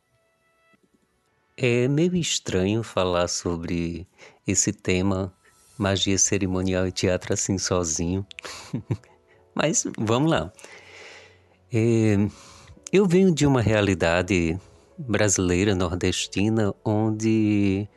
É 1.57 1.87
meio 1.87 2.17
estranho 2.17 2.83
falar 2.83 3.29
sobre 3.29 4.09
esse 4.45 4.73
tema 4.73 5.33
magia 5.79 6.19
cerimonial 6.19 6.85
e 6.85 6.91
teatro 6.91 7.33
assim 7.33 7.59
sozinho. 7.59 8.27
Mas 9.55 9.85
vamos 9.97 10.33
lá. 10.33 10.53
É, 11.73 12.17
eu 12.93 13.07
venho 13.07 13.33
de 13.33 13.47
uma 13.47 13.61
realidade 13.61 14.59
brasileira, 14.99 15.77
nordestina, 15.77 16.75
onde 16.85 17.89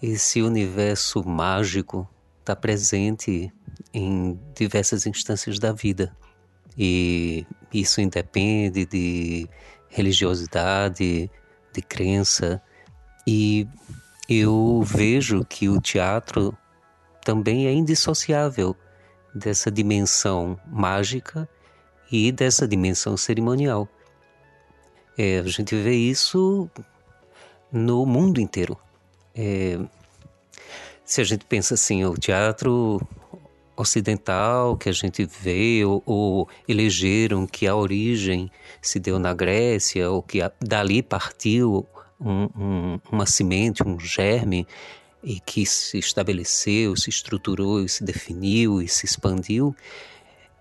esse 0.00 0.40
universo 0.40 1.28
mágico 1.28 2.08
está 2.38 2.54
presente 2.54 3.52
em 3.92 4.38
diversas 4.54 5.04
instâncias 5.04 5.58
da 5.58 5.72
vida. 5.72 6.16
E 6.76 7.44
isso 7.74 8.00
independe 8.00 8.86
de 8.86 9.48
religiosidade, 9.88 11.28
de 11.72 11.82
crença. 11.82 12.62
E 13.30 13.68
eu 14.26 14.80
vejo 14.82 15.44
que 15.44 15.68
o 15.68 15.82
teatro 15.82 16.56
também 17.22 17.66
é 17.66 17.72
indissociável 17.74 18.74
dessa 19.34 19.70
dimensão 19.70 20.58
mágica 20.66 21.46
e 22.10 22.32
dessa 22.32 22.66
dimensão 22.66 23.18
cerimonial. 23.18 23.86
É, 25.18 25.40
a 25.40 25.42
gente 25.42 25.76
vê 25.76 25.94
isso 25.94 26.70
no 27.70 28.06
mundo 28.06 28.40
inteiro. 28.40 28.78
É, 29.34 29.78
se 31.04 31.20
a 31.20 31.24
gente 31.24 31.44
pensa 31.44 31.74
assim, 31.74 32.06
o 32.06 32.14
teatro 32.14 32.98
ocidental 33.76 34.74
que 34.74 34.88
a 34.88 34.92
gente 34.92 35.26
vê, 35.26 35.84
ou, 35.84 36.02
ou, 36.06 36.48
elegeram 36.66 37.46
que 37.46 37.66
a 37.66 37.76
origem 37.76 38.50
se 38.80 38.98
deu 38.98 39.18
na 39.18 39.34
Grécia, 39.34 40.10
ou 40.10 40.22
que 40.22 40.40
a, 40.40 40.50
dali 40.62 41.02
partiu 41.02 41.86
um, 42.20 42.48
um, 42.56 43.00
uma 43.10 43.26
semente, 43.26 43.82
um 43.86 43.98
germe 43.98 44.66
e 45.22 45.40
que 45.40 45.66
se 45.66 45.98
estabeleceu, 45.98 46.96
se 46.96 47.10
estruturou 47.10 47.86
se 47.88 48.04
definiu 48.04 48.80
e 48.80 48.88
se 48.88 49.04
expandiu, 49.04 49.74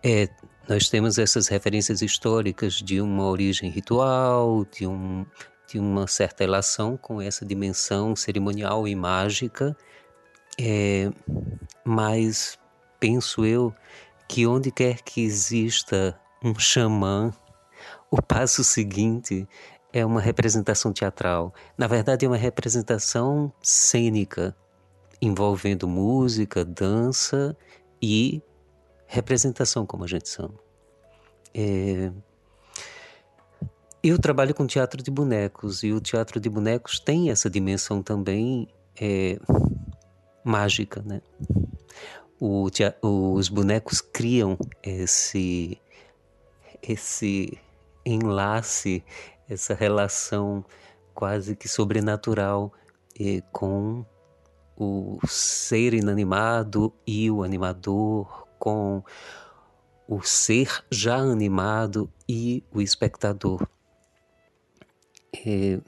é, 0.04 0.28
nós 0.68 0.90
temos 0.90 1.18
essas 1.18 1.48
referências 1.48 2.02
históricas 2.02 2.76
de 2.76 3.00
uma 3.00 3.26
origem 3.26 3.70
ritual, 3.70 4.66
de, 4.66 4.86
um, 4.86 5.26
de 5.68 5.80
uma 5.80 6.08
certa 6.08 6.44
relação 6.44 6.98
com 6.98 7.22
essa 7.22 7.46
dimensão 7.46 8.16
cerimonial 8.16 8.88
e 8.88 8.96
mágica, 8.96 9.76
é, 10.60 11.10
mas 11.86 12.60
penso 13.00 13.46
eu 13.46 13.74
que 14.28 14.46
onde 14.46 14.72
quer 14.72 15.02
que 15.02 15.22
exista 15.22 16.20
um 16.44 16.58
xamã, 16.60 17.34
o 18.12 18.22
passo 18.22 18.64
seguinte 18.64 19.48
é 19.92 20.06
uma 20.06 20.22
representação 20.22 20.92
teatral. 20.92 21.54
Na 21.78 21.88
verdade, 21.88 22.26
é 22.26 22.30
uma 22.30 22.38
representação 22.38 23.52
cênica, 23.62 24.56
envolvendo 25.22 25.88
música, 25.88 26.64
dança 26.64 27.56
e 28.02 28.42
representação, 29.06 29.86
como 29.86 30.04
a 30.04 30.08
gente 30.08 30.30
chama. 30.30 30.54
É... 31.54 32.12
Eu 34.04 34.20
trabalho 34.20 34.54
com 34.54 34.68
teatro 34.68 35.02
de 35.02 35.10
bonecos 35.10 35.84
e 35.84 35.92
o 35.92 36.00
teatro 36.00 36.40
de 36.40 36.50
bonecos 36.50 37.00
tem 37.00 37.32
essa 37.32 37.50
dimensão 37.50 38.04
também 38.04 38.68
é, 39.00 39.40
mágica, 40.44 41.02
né? 41.06 41.22
O, 42.40 42.70
os 43.02 43.50
bonecos 43.50 44.00
criam 44.00 44.58
esse 44.84 45.82
esse 46.82 47.58
enlace, 48.06 49.04
essa 49.50 49.74
relação 49.74 50.64
quase 51.14 51.56
que 51.56 51.68
sobrenatural 51.68 52.72
eh, 53.20 53.42
com 53.52 54.06
o 54.78 55.18
ser 55.28 55.94
inanimado 55.94 56.94
e 57.06 57.32
o 57.32 57.42
animador, 57.44 58.48
com 58.60 59.04
o 60.08 60.22
ser 60.22 60.84
já 60.92 61.16
animado 61.18 62.12
e 62.30 62.64
o 62.72 62.82
espectador. 62.82 63.68
É, 65.34 65.80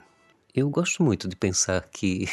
eu 0.54 0.68
gosto 0.68 1.02
muito 1.02 1.28
de 1.28 1.36
pensar 1.36 1.88
que 1.88 2.26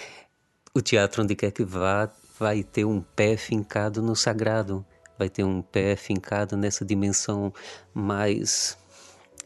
o 0.74 0.82
teatro, 0.82 1.22
onde 1.22 1.34
quer 1.34 1.50
que 1.50 1.64
vá, 1.64 2.10
vai 2.38 2.62
ter 2.62 2.84
um 2.84 3.00
pé 3.00 3.36
fincado 3.36 4.02
no 4.02 4.14
sagrado, 4.14 4.84
vai 5.18 5.28
ter 5.28 5.44
um 5.44 5.62
pé 5.62 5.96
fincado 5.96 6.56
nessa 6.56 6.84
dimensão 6.84 7.52
mais 7.92 8.78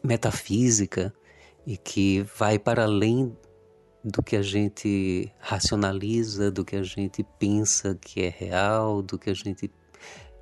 metafísica 0.03 1.13
e 1.65 1.77
que 1.77 2.25
vai 2.37 2.59
para 2.59 2.83
além 2.83 3.35
do 4.03 4.21
que 4.21 4.35
a 4.35 4.41
gente 4.41 5.31
racionaliza, 5.39 6.51
do 6.51 6.65
que 6.65 6.75
a 6.75 6.83
gente 6.83 7.25
pensa 7.39 7.95
que 7.95 8.21
é 8.21 8.29
real, 8.29 9.01
do 9.01 9.17
que 9.17 9.29
a 9.29 9.33
gente 9.33 9.71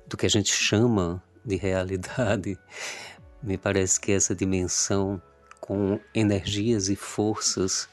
do 0.06 0.16
que 0.16 0.26
a 0.26 0.28
gente 0.28 0.52
chama 0.52 1.22
de 1.44 1.56
realidade. 1.56 2.58
Me 3.42 3.56
parece 3.56 4.00
que 4.00 4.12
essa 4.12 4.34
dimensão 4.34 5.22
com 5.60 5.98
energias 6.12 6.88
e 6.88 6.96
forças 6.96 7.88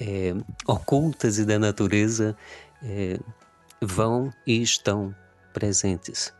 é, 0.00 0.34
ocultas 0.66 1.38
e 1.38 1.44
da 1.44 1.58
natureza 1.58 2.36
é, 2.82 3.18
vão 3.80 4.32
e 4.46 4.60
estão 4.60 5.14
presentes. 5.52 6.32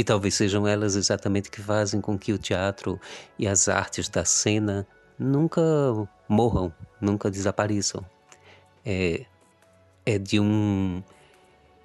E 0.00 0.04
talvez 0.04 0.32
sejam 0.32 0.66
elas 0.66 0.96
exatamente 0.96 1.50
que 1.50 1.60
fazem 1.60 2.00
com 2.00 2.18
que 2.18 2.32
o 2.32 2.38
teatro 2.38 2.98
e 3.38 3.46
as 3.46 3.68
artes 3.68 4.08
da 4.08 4.24
cena 4.24 4.86
nunca 5.18 5.60
morram, 6.26 6.72
nunca 6.98 7.30
desapareçam. 7.30 8.02
É, 8.82 9.26
é 10.06 10.16
de 10.16 10.40
um 10.40 11.02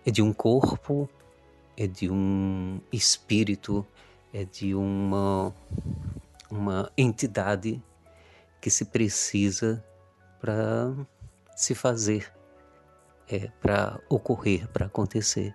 é 0.06 0.12
de 0.12 0.22
um 0.22 0.32
corpo, 0.32 1.10
é 1.76 1.86
de 1.88 2.10
um 2.10 2.80
espírito, 2.90 3.86
é 4.34 4.46
de 4.46 4.74
uma 4.74 5.54
uma 6.50 6.90
entidade 6.98 7.84
que 8.62 8.70
se 8.70 8.86
precisa 8.86 9.84
para 10.40 10.94
se 11.54 11.76
fazer, 11.76 12.32
é 13.28 13.50
para 13.60 14.00
ocorrer, 14.08 14.70
para 14.70 14.86
acontecer. 14.86 15.54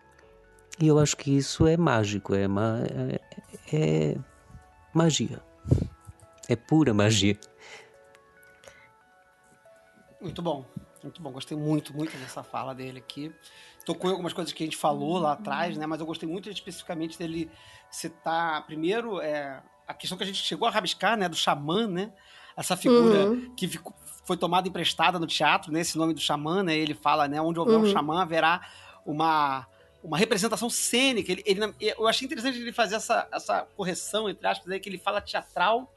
E 0.78 0.86
eu 0.86 0.98
acho 0.98 1.16
que 1.16 1.36
isso 1.36 1.66
é 1.66 1.76
mágico, 1.76 2.34
é, 2.34 2.46
ma 2.46 2.78
é, 2.84 3.20
é 3.72 4.16
magia. 4.94 5.42
É 6.48 6.56
pura 6.56 6.92
magia. 6.92 7.38
Muito 10.20 10.42
bom, 10.42 10.64
muito 11.02 11.22
bom. 11.22 11.32
Gostei 11.32 11.56
muito, 11.56 11.94
muito 11.96 12.16
dessa 12.18 12.42
fala 12.42 12.74
dele 12.74 12.98
aqui. 12.98 13.32
Tocou 13.84 14.10
em 14.10 14.12
algumas 14.12 14.32
coisas 14.32 14.52
que 14.52 14.62
a 14.62 14.66
gente 14.66 14.76
falou 14.76 15.18
lá 15.18 15.32
atrás, 15.32 15.76
né? 15.76 15.86
Mas 15.86 16.00
eu 16.00 16.06
gostei 16.06 16.28
muito 16.28 16.50
especificamente 16.50 17.18
dele 17.18 17.50
citar, 17.90 18.64
primeiro, 18.66 19.20
é, 19.20 19.62
a 19.86 19.94
questão 19.94 20.18
que 20.18 20.24
a 20.24 20.26
gente 20.26 20.42
chegou 20.42 20.68
a 20.68 20.70
rabiscar, 20.70 21.16
né? 21.16 21.28
Do 21.28 21.36
xamã, 21.36 21.86
né? 21.86 22.12
Essa 22.56 22.76
figura 22.76 23.30
uhum. 23.30 23.54
que 23.54 23.66
ficou, 23.66 23.94
foi 24.24 24.36
tomada 24.36 24.68
emprestada 24.68 25.18
no 25.18 25.26
teatro, 25.26 25.72
né? 25.72 25.80
Esse 25.80 25.96
nome 25.96 26.12
do 26.12 26.20
xamã, 26.20 26.62
né? 26.62 26.76
Ele 26.76 26.94
fala, 26.94 27.26
né? 27.26 27.40
Onde 27.40 27.58
houver 27.58 27.76
uhum. 27.76 27.82
um 27.82 27.86
xamã, 27.86 28.22
haverá 28.22 28.60
uma 29.06 29.66
uma 30.03 30.16
representação 30.16 30.70
cênica. 30.70 31.32
Ele, 31.32 31.42
ele, 31.46 31.61
eu 31.80 32.07
achei 32.07 32.26
interessante 32.26 32.59
ele 32.59 32.72
fazer 32.72 32.96
essa, 32.96 33.28
essa 33.32 33.62
correção, 33.76 34.28
entre 34.28 34.46
aspas, 34.46 34.70
aí, 34.70 34.80
que 34.80 34.88
ele 34.88 34.98
fala 34.98 35.20
teatral 35.20 35.92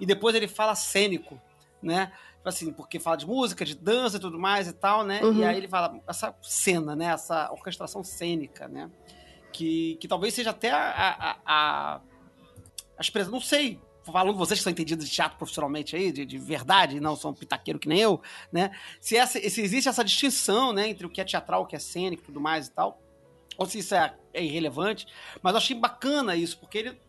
e 0.00 0.06
depois 0.06 0.34
ele 0.34 0.48
fala 0.48 0.74
cênico, 0.74 1.40
né? 1.82 2.12
Tipo 2.36 2.48
assim, 2.48 2.72
porque 2.72 3.00
fala 3.00 3.16
de 3.16 3.26
música, 3.26 3.64
de 3.64 3.74
dança 3.74 4.16
e 4.16 4.20
tudo 4.20 4.38
mais 4.38 4.68
e 4.68 4.72
tal, 4.72 5.04
né? 5.04 5.20
Uhum. 5.22 5.38
E 5.38 5.44
aí 5.44 5.56
ele 5.56 5.68
fala 5.68 6.00
essa 6.06 6.34
cena, 6.42 6.94
né? 6.94 7.06
Essa 7.06 7.50
orquestração 7.52 8.04
cênica, 8.04 8.68
né? 8.68 8.90
Que, 9.52 9.96
que 10.00 10.06
talvez 10.06 10.34
seja 10.34 10.50
até 10.50 10.70
a, 10.70 10.90
a, 10.90 11.36
a, 11.46 11.94
a 11.96 13.00
expressão, 13.00 13.32
não 13.32 13.40
sei, 13.40 13.80
falando 14.04 14.36
vocês 14.36 14.60
que 14.60 14.64
são 14.64 14.70
entendidos 14.70 15.08
de 15.08 15.12
teatro 15.12 15.38
profissionalmente 15.38 15.96
aí, 15.96 16.12
de, 16.12 16.24
de 16.24 16.38
verdade, 16.38 17.00
não 17.00 17.16
são 17.16 17.32
pitaqueiro 17.32 17.78
que 17.78 17.88
nem 17.88 18.00
eu, 18.00 18.20
né? 18.52 18.70
Se, 19.00 19.16
essa, 19.16 19.38
se 19.38 19.60
existe 19.60 19.88
essa 19.88 20.04
distinção, 20.04 20.72
né, 20.72 20.88
entre 20.88 21.06
o 21.06 21.10
que 21.10 21.20
é 21.20 21.24
teatral, 21.24 21.62
o 21.62 21.66
que 21.66 21.74
é 21.74 21.78
cênico 21.78 22.22
e 22.22 22.26
tudo 22.26 22.40
mais 22.40 22.66
e 22.66 22.70
tal, 22.70 23.00
ou 23.58 23.66
se 23.66 23.78
isso 23.78 23.94
é, 23.94 24.14
é 24.32 24.44
irrelevante, 24.44 25.06
mas 25.42 25.52
eu 25.52 25.58
achei 25.58 25.76
bacana 25.76 26.36
isso, 26.36 26.58
porque 26.58 26.78
ele 26.78 27.00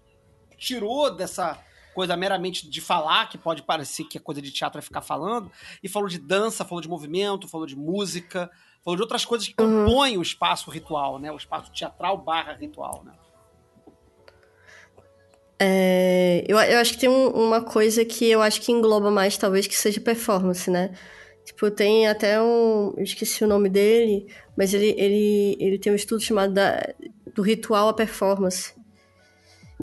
tirou 0.57 1.13
dessa 1.13 1.59
coisa 1.93 2.15
meramente 2.15 2.69
de 2.69 2.79
falar, 2.79 3.27
que 3.27 3.37
pode 3.37 3.63
parecer 3.63 4.03
que 4.03 4.17
é 4.17 4.21
coisa 4.21 4.41
de 4.41 4.51
teatro 4.51 4.77
é 4.77 4.81
ficar 4.81 5.01
falando, 5.01 5.51
e 5.81 5.89
falou 5.89 6.07
de 6.07 6.19
dança, 6.19 6.63
falou 6.63 6.81
de 6.81 6.87
movimento, 6.87 7.47
falou 7.47 7.65
de 7.65 7.75
música, 7.75 8.51
falou 8.83 8.95
de 8.95 9.01
outras 9.01 9.25
coisas 9.25 9.47
que 9.47 9.59
uhum. 9.59 9.85
compõem 9.85 10.17
o 10.17 10.21
espaço 10.21 10.69
ritual, 10.69 11.17
né? 11.17 11.31
O 11.31 11.37
espaço 11.37 11.71
teatral 11.71 12.17
barra 12.17 12.53
ritual, 12.53 13.03
né? 13.03 13.13
É, 15.59 16.45
eu, 16.47 16.59
eu 16.59 16.79
acho 16.79 16.93
que 16.93 16.99
tem 16.99 17.09
um, 17.09 17.29
uma 17.29 17.61
coisa 17.61 18.05
que 18.05 18.29
eu 18.29 18.41
acho 18.43 18.61
que 18.61 18.71
engloba 18.71 19.09
mais, 19.09 19.35
talvez, 19.37 19.65
que 19.65 19.75
seja 19.75 19.99
performance, 19.99 20.69
né? 20.69 20.93
Tipo, 21.47 21.71
tem 21.71 22.09
até 22.09 22.41
um. 22.41 22.93
Eu 22.97 23.03
esqueci 23.03 23.41
o 23.41 23.47
nome 23.47 23.69
dele, 23.69 24.27
mas 24.57 24.73
ele, 24.73 24.93
ele, 24.97 25.55
ele 25.61 25.79
tem 25.79 25.93
um 25.93 25.95
estudo 25.95 26.21
chamado 26.21 26.53
da, 26.53 26.93
do 27.33 27.41
ritual 27.41 27.87
à 27.87 27.93
performance. 27.93 28.73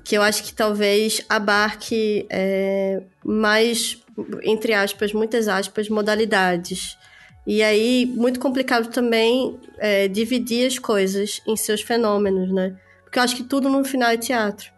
Que 0.04 0.14
eu 0.14 0.20
acho 0.20 0.44
que 0.44 0.52
talvez 0.52 1.22
abarque 1.26 2.26
é, 2.28 3.02
mais, 3.24 3.98
entre 4.42 4.74
aspas, 4.74 5.14
muitas 5.14 5.48
aspas, 5.48 5.88
modalidades. 5.88 6.98
E 7.46 7.62
aí, 7.62 8.04
muito 8.14 8.38
complicado 8.38 8.90
também 8.90 9.58
é, 9.78 10.06
dividir 10.06 10.66
as 10.66 10.78
coisas 10.78 11.40
em 11.46 11.56
seus 11.56 11.80
fenômenos, 11.80 12.52
né? 12.52 12.76
Porque 13.04 13.18
eu 13.18 13.22
acho 13.22 13.36
que 13.36 13.44
tudo 13.44 13.70
no 13.70 13.82
final 13.86 14.10
é 14.10 14.18
teatro. 14.18 14.70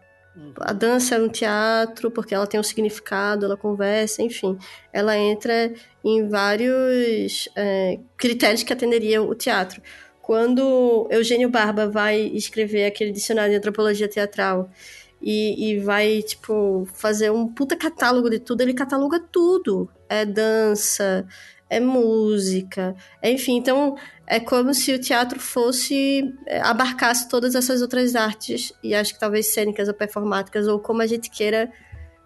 A 0.59 0.73
dança 0.73 1.15
é 1.15 1.19
um 1.19 1.29
teatro, 1.29 2.11
porque 2.11 2.33
ela 2.33 2.47
tem 2.47 2.59
um 2.59 2.63
significado, 2.63 3.45
ela 3.45 3.57
conversa, 3.57 4.21
enfim. 4.21 4.57
Ela 4.93 5.17
entra 5.17 5.73
em 6.03 6.27
vários 6.27 7.49
é, 7.55 7.99
critérios 8.15 8.63
que 8.63 8.73
atenderia 8.73 9.21
o 9.21 9.33
teatro. 9.33 9.81
Quando 10.21 11.07
Eugênio 11.09 11.49
Barba 11.49 11.87
vai 11.87 12.19
escrever 12.19 12.85
aquele 12.85 13.11
dicionário 13.11 13.51
de 13.51 13.57
antropologia 13.57 14.07
teatral 14.07 14.69
e, 15.21 15.71
e 15.71 15.79
vai, 15.79 16.21
tipo, 16.21 16.87
fazer 16.93 17.31
um 17.31 17.47
puta 17.47 17.75
catálogo 17.75 18.29
de 18.29 18.39
tudo, 18.39 18.61
ele 18.61 18.73
cataloga 18.73 19.19
tudo. 19.19 19.89
É 20.09 20.25
dança, 20.25 21.25
é 21.69 21.79
música, 21.79 22.95
enfim. 23.23 23.57
Então, 23.57 23.95
é 24.25 24.39
como 24.39 24.73
se 24.73 24.93
o 24.93 24.99
teatro 24.99 25.39
fosse 25.39 26.33
é, 26.45 26.61
abarcasse 26.61 27.27
todas 27.27 27.55
essas 27.55 27.81
outras 27.81 28.15
artes 28.15 28.73
e 28.83 28.93
acho 28.95 29.13
que 29.13 29.19
talvez 29.19 29.47
cênicas 29.47 29.87
ou 29.87 29.93
performáticas 29.93 30.67
ou 30.67 30.79
como 30.79 31.01
a 31.01 31.07
gente 31.07 31.29
queira 31.29 31.71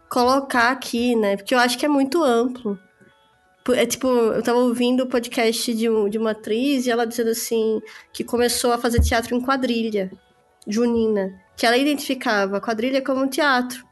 colocar 0.09 0.71
aqui, 0.71 1.15
né? 1.15 1.37
Porque 1.37 1.55
eu 1.55 1.59
acho 1.59 1.77
que 1.77 1.85
é 1.85 1.89
muito 1.89 2.23
amplo. 2.23 2.77
É 3.69 3.85
tipo, 3.85 4.07
eu 4.07 4.41
tava 4.41 4.57
ouvindo 4.57 5.03
o 5.03 5.07
podcast 5.07 5.73
de, 5.73 5.87
um, 5.89 6.09
de 6.09 6.17
uma 6.17 6.31
atriz 6.31 6.85
e 6.85 6.91
ela 6.91 7.05
dizendo 7.05 7.29
assim 7.29 7.79
que 8.11 8.23
começou 8.23 8.73
a 8.73 8.77
fazer 8.77 8.99
teatro 9.01 9.35
em 9.35 9.41
quadrilha 9.41 10.11
junina, 10.67 11.31
que 11.55 11.65
ela 11.65 11.77
identificava 11.77 12.57
a 12.57 12.61
quadrilha 12.61 13.01
como 13.01 13.21
um 13.21 13.27
teatro. 13.27 13.85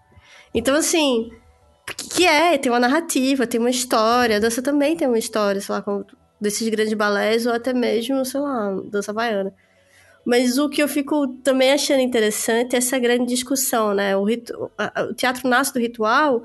Então, 0.54 0.76
assim, 0.76 1.30
que 2.04 2.26
é, 2.26 2.58
tem 2.58 2.72
uma 2.72 2.80
narrativa, 2.80 3.48
tem 3.48 3.60
uma 3.60 3.70
história, 3.70 4.38
a 4.38 4.40
dança 4.40 4.62
também 4.62 4.96
tem 4.96 5.08
uma 5.08 5.18
história, 5.18 5.60
sei 5.60 5.76
lá, 5.76 5.84
desses 6.40 6.68
grandes 6.70 6.94
balés 6.94 7.46
ou 7.46 7.54
até 7.54 7.74
mesmo, 7.74 8.24
sei 8.26 8.40
lá, 8.40 8.72
dança 8.90 9.12
havaiana. 9.12 9.54
Mas 10.26 10.58
o 10.58 10.70
que 10.70 10.84
eu 10.84 10.88
fico 10.88 11.28
também 11.44 11.72
achando 11.72 12.02
interessante 12.02 12.76
é 12.76 12.78
essa 12.78 13.00
grande 13.00 13.26
discussão, 13.26 13.94
né? 13.94 14.16
O, 14.16 14.24
ritu... 14.24 14.54
o 15.10 15.14
teatro 15.14 15.50
nasce 15.50 15.74
do 15.74 15.80
ritual 15.80 16.44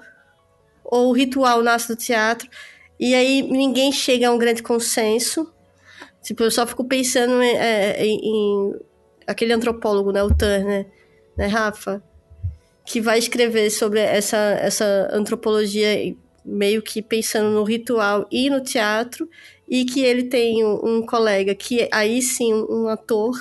ou 0.85 1.11
o 1.11 1.13
ritual 1.13 1.63
nasce 1.63 1.89
do 1.89 1.97
teatro? 1.97 2.49
E 2.99 3.15
aí 3.15 3.43
ninguém 3.43 3.93
chega 3.93 4.29
a 4.29 4.33
um 4.33 4.39
grande 4.39 4.63
consenso. 4.63 5.53
Tipo, 6.23 6.45
eu 6.45 6.51
só 6.51 6.67
fico 6.67 6.85
pensando 6.85 7.43
em, 7.43 7.57
é, 7.57 8.05
em, 8.05 8.19
em 8.23 8.75
aquele 9.27 9.53
antropólogo, 9.53 10.13
né, 10.13 10.23
o 10.23 10.35
Turner, 10.35 10.87
né, 11.37 11.47
Rafa? 11.47 12.03
Que 12.85 13.01
vai 13.01 13.18
escrever 13.18 13.70
sobre 13.70 14.01
essa, 14.01 14.37
essa 14.37 15.09
antropologia 15.11 16.14
meio 16.45 16.82
que 16.82 17.01
pensando 17.01 17.51
no 17.51 17.64
ritual 17.64 18.26
e 18.30 18.51
no 18.51 18.61
teatro, 18.62 19.28
e 19.68 19.85
que 19.85 20.05
ele 20.05 20.24
tem 20.24 20.64
um, 20.64 20.99
um 20.99 21.07
colega 21.07 21.55
que 21.55 21.89
aí 21.91 22.20
sim 22.20 22.53
um, 22.53 22.82
um 22.82 22.89
ator 22.89 23.32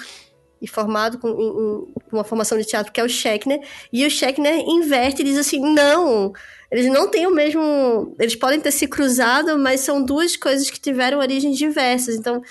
e 0.61 0.67
formado 0.67 1.17
com 1.17 1.29
um, 1.29 1.93
uma 2.09 2.23
formação 2.23 2.57
de 2.57 2.63
teatro 2.63 2.93
que 2.93 3.01
é 3.01 3.03
o 3.03 3.09
Schechner, 3.09 3.59
e 3.91 4.05
o 4.05 4.09
Schechner 4.09 4.63
inverte 4.65 5.21
e 5.21 5.25
diz 5.25 5.37
assim, 5.37 5.59
não, 5.59 6.31
eles 6.71 6.85
não 6.85 7.09
têm 7.09 7.27
o 7.27 7.31
mesmo, 7.31 8.15
eles 8.17 8.37
podem 8.37 8.61
ter 8.61 8.71
se 8.71 8.87
cruzado, 8.87 9.59
mas 9.59 9.81
são 9.81 10.01
duas 10.01 10.37
coisas 10.37 10.69
que 10.69 10.79
tiveram 10.79 11.19
origens 11.19 11.57
diversas, 11.57 12.15
então 12.15 12.41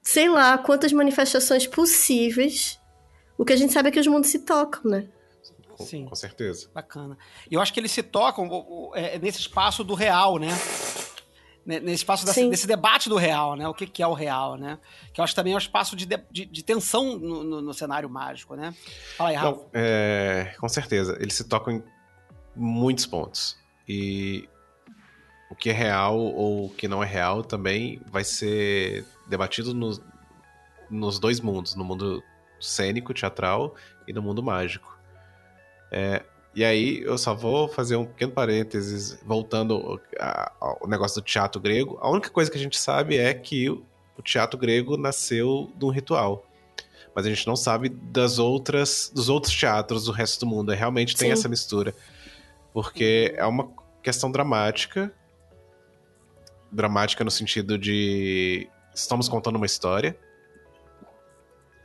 sei 0.00 0.28
lá 0.28 0.56
quantas 0.56 0.92
manifestações 0.92 1.66
possíveis. 1.66 2.78
O 3.36 3.44
que 3.44 3.52
a 3.52 3.56
gente 3.56 3.72
sabe 3.72 3.88
é 3.88 3.92
que 3.92 4.00
os 4.00 4.06
mundos 4.06 4.30
se 4.30 4.40
tocam, 4.40 4.88
né? 4.88 5.06
Com, 5.82 5.86
Sim. 5.88 6.04
com 6.06 6.14
certeza. 6.14 6.70
Bacana. 6.74 7.16
E 7.50 7.54
eu 7.54 7.60
acho 7.60 7.72
que 7.72 7.80
eles 7.80 7.92
se 7.92 8.02
tocam 8.02 8.48
o- 8.48 8.92
é, 8.94 9.18
nesse 9.18 9.38
espaço 9.40 9.82
do 9.84 9.94
real, 9.94 10.38
né? 10.38 10.48
Ne- 11.64 11.78
Nesse 11.78 11.96
espaço 12.02 12.26
desse, 12.26 12.48
desse 12.50 12.66
debate 12.66 13.08
do 13.08 13.16
real, 13.16 13.54
né? 13.54 13.68
O 13.68 13.74
que, 13.74 13.86
que 13.86 14.02
é 14.02 14.06
o 14.06 14.14
real, 14.14 14.56
né? 14.56 14.78
Que 15.12 15.20
eu 15.20 15.24
acho 15.24 15.34
também 15.34 15.52
é 15.52 15.56
um 15.56 15.58
espaço 15.58 15.94
de, 15.94 16.06
de, 16.06 16.44
de- 16.46 16.64
tensão 16.64 17.16
no, 17.18 17.44
no- 17.44 17.62
no 17.62 17.72
cenário 17.74 18.10
mágico, 18.10 18.56
né? 18.56 18.74
Fala 19.16 19.30
aí, 19.30 19.36
Rafa. 19.36 19.50
Não, 19.50 19.66
é, 19.72 20.54
com 20.58 20.68
certeza. 20.68 21.16
Eles 21.20 21.34
se 21.34 21.44
tocam 21.44 21.74
em 21.74 21.82
muitos 22.56 23.06
pontos. 23.06 23.56
E 23.88 24.48
o 25.50 25.54
que 25.54 25.70
é 25.70 25.72
real 25.72 26.18
ou 26.18 26.66
o 26.66 26.70
que 26.70 26.88
não 26.88 27.02
é 27.02 27.06
real 27.06 27.44
também 27.44 28.00
vai 28.10 28.24
ser 28.24 29.04
debatido 29.28 29.72
nos, 29.72 30.00
nos 30.90 31.20
dois 31.20 31.38
mundos, 31.40 31.76
no 31.76 31.84
mundo 31.84 32.22
cênico, 32.60 33.14
teatral 33.14 33.76
e 34.08 34.12
no 34.12 34.20
mundo 34.20 34.42
mágico. 34.42 34.91
É, 35.92 36.22
e 36.54 36.64
aí 36.64 37.02
eu 37.02 37.16
só 37.18 37.34
vou 37.34 37.68
fazer 37.68 37.96
um 37.96 38.06
pequeno 38.06 38.32
parênteses, 38.32 39.18
voltando 39.24 40.00
ao 40.58 40.88
negócio 40.88 41.20
do 41.20 41.24
teatro 41.24 41.60
grego. 41.60 41.98
A 42.00 42.10
única 42.10 42.30
coisa 42.30 42.50
que 42.50 42.56
a 42.56 42.60
gente 42.60 42.78
sabe 42.78 43.16
é 43.16 43.32
que 43.32 43.68
o 43.68 44.22
teatro 44.24 44.58
grego 44.58 44.96
nasceu 44.96 45.70
de 45.76 45.84
um 45.84 45.90
ritual 45.90 46.46
mas 47.14 47.26
a 47.26 47.28
gente 47.28 47.46
não 47.46 47.56
sabe 47.56 47.88
das 47.88 48.38
outras 48.38 49.10
dos 49.14 49.28
outros 49.28 49.54
teatros 49.54 50.04
do 50.04 50.12
resto 50.12 50.40
do 50.40 50.46
mundo. 50.46 50.72
Realmente 50.72 51.16
tem 51.16 51.28
Sim. 51.28 51.32
essa 51.32 51.48
mistura. 51.48 51.94
Porque 52.72 53.34
é 53.36 53.44
uma 53.44 53.70
questão 54.02 54.30
dramática. 54.30 55.12
Dramática 56.70 57.22
no 57.22 57.30
sentido 57.30 57.76
de 57.76 58.68
estamos 58.94 59.28
contando 59.28 59.56
uma 59.56 59.66
história. 59.66 60.16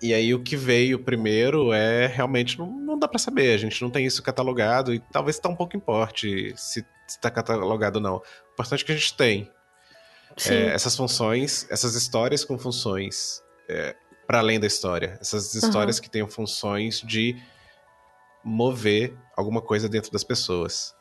E 0.01 0.13
aí 0.13 0.33
o 0.33 0.43
que 0.43 0.55
veio 0.55 0.99
primeiro 1.03 1.73
é 1.73 2.05
realmente 2.07 2.57
não, 2.59 2.67
não 2.71 2.99
dá 2.99 3.07
pra 3.07 3.17
saber, 3.17 3.53
a 3.53 3.57
gente 3.57 3.81
não 3.81 3.89
tem 3.89 4.05
isso 4.05 4.21
catalogado 4.21 4.93
e 4.93 4.99
talvez 5.11 5.39
tá 5.39 5.49
um 5.49 5.55
pouco 5.55 5.75
importe 5.75 6.53
se, 6.55 6.85
se 7.07 7.19
tá 7.19 7.31
catalogado 7.31 7.97
ou 7.97 8.03
não. 8.03 8.15
O 8.17 8.21
importante 8.53 8.83
é 8.83 8.85
que 8.85 8.91
a 8.91 8.95
gente 8.95 9.15
tem 9.17 9.51
é, 10.53 10.67
essas 10.67 10.95
funções, 10.95 11.65
essas 11.71 11.95
histórias 11.95 12.45
com 12.45 12.59
funções 12.59 13.41
para 14.27 14.39
além 14.39 14.59
da 14.59 14.67
história. 14.67 15.17
Essas 15.19 15.55
histórias 15.55 15.99
que 15.99 16.09
tenham 16.09 16.27
funções 16.27 17.01
de 17.01 17.35
mover 18.43 19.13
alguma 19.35 19.61
coisa 19.61 19.89
dentro 19.89 20.11
das 20.11 20.23
pessoas. 20.23 20.93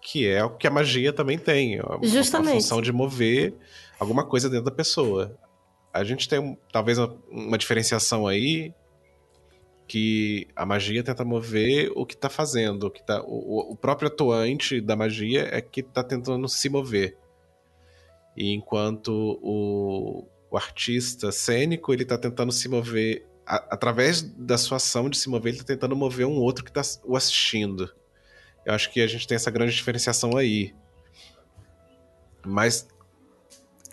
Que 0.00 0.28
é 0.28 0.44
o 0.44 0.50
que 0.50 0.66
a 0.66 0.70
magia 0.70 1.12
também 1.12 1.38
tem. 1.38 1.78
a- 1.80 1.98
Justamente. 2.02 2.50
A 2.50 2.54
função 2.54 2.82
de 2.82 2.92
mover 2.92 3.54
alguma 3.98 4.24
coisa 4.24 4.48
dentro 4.50 4.66
da 4.66 4.70
pessoa. 4.70 5.36
A 5.94 6.02
gente 6.02 6.28
tem 6.28 6.58
talvez 6.72 6.98
uma, 6.98 7.56
diferenciação 7.56 8.26
aí 8.26 8.74
que 9.86 10.48
a 10.56 10.66
magia 10.66 11.04
tenta 11.04 11.24
mover 11.24 11.92
o 11.94 12.04
que 12.04 12.16
tá 12.16 12.28
fazendo. 12.28 12.88
O, 12.88 12.90
que 12.90 13.00
tá, 13.00 13.22
o, 13.22 13.72
o 13.72 13.76
próprio 13.76 14.08
atuante 14.08 14.80
da 14.80 14.96
magia 14.96 15.48
é 15.52 15.60
que 15.60 15.84
tá 15.84 16.02
tentando 16.02 16.48
se 16.48 16.68
mover. 16.68 17.16
E 18.36 18.52
enquanto 18.52 19.38
o, 19.40 20.26
o 20.50 20.56
artista 20.56 21.30
cênico, 21.30 21.92
ele 21.92 22.04
tá 22.04 22.18
tentando 22.18 22.50
se 22.50 22.68
mover 22.68 23.24
a- 23.46 23.64
através 23.70 24.20
da 24.20 24.58
sua 24.58 24.78
ação 24.78 25.08
de 25.08 25.16
se 25.16 25.28
mover, 25.28 25.52
ele 25.52 25.60
tá 25.60 25.66
tentando 25.66 25.94
mover 25.94 26.26
um 26.26 26.40
outro 26.40 26.64
que 26.64 26.72
tá 26.72 26.82
o 27.04 27.16
assistindo. 27.16 27.88
Eu 28.66 28.74
acho 28.74 28.90
que 28.90 29.00
a 29.00 29.06
gente 29.06 29.28
tem 29.28 29.36
essa 29.36 29.50
grande 29.50 29.76
diferenciação 29.76 30.36
aí. 30.36 30.74
Mas 32.44 32.88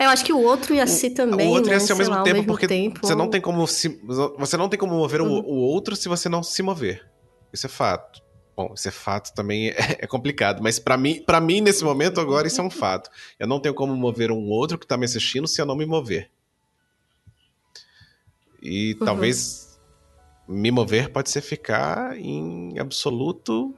Eu 0.06 0.10
acho 0.10 0.24
que 0.26 0.34
o 0.34 0.40
outro 0.42 0.74
ia 0.74 0.88
ser 0.88 1.12
também, 1.12 1.48
o 1.48 1.52
outro 1.52 1.70
né? 1.70 1.76
ia 1.76 1.80
ser 1.80 1.92
ao 1.94 1.98
mesmo 1.98 2.16
lá, 2.16 2.24
tempo, 2.24 2.44
porque 2.46 2.68
tempo. 2.68 3.00
você 3.06 3.14
não 3.16 3.30
tem 3.30 3.40
como 3.42 3.68
se, 3.68 3.88
você 4.38 4.58
não 4.58 4.68
tem 4.70 4.80
como 4.80 4.94
mover 4.96 5.22
o- 5.22 5.26
Uhum. 5.26 5.40
o, 5.46 5.56
outro 5.58 5.96
se 5.96 6.08
você 6.10 6.28
não 6.30 6.42
se 6.44 6.62
mover. 6.64 7.06
Isso 7.54 7.66
é 7.66 7.70
fato. 7.70 8.22
Bom, 8.56 8.74
isso 8.76 8.88
é 8.88 8.92
fato 8.92 9.34
também 9.34 9.70
é, 9.72 9.76
é 10.00 10.08
complicado, 10.08 10.62
mas 10.62 10.78
pra 10.80 10.98
mim, 10.98 11.22
para 11.24 11.40
mim 11.40 11.62
nesse 11.62 11.84
momento 11.84 12.20
agora 12.20 12.48
isso 12.48 12.60
é 12.62 12.64
um 12.64 12.70
fato. 12.70 13.10
Eu 13.40 13.48
não 13.48 13.60
tenho 13.60 13.74
como 13.76 13.96
mover 13.96 14.32
um 14.32 14.50
outro 14.50 14.78
que 14.78 14.86
tá 14.88 14.98
me 14.98 15.06
assistindo 15.06 15.48
se 15.48 15.62
eu 15.62 15.66
não 15.66 15.76
me 15.76 15.86
mover. 15.86 16.30
E 18.62 18.96
Uhum. 19.00 19.06
talvez 19.06 19.80
me 20.48 20.70
mover 20.72 21.10
pode 21.12 21.30
ser 21.30 21.42
ficar 21.42 22.18
em 22.18 22.78
absoluto 22.78 23.74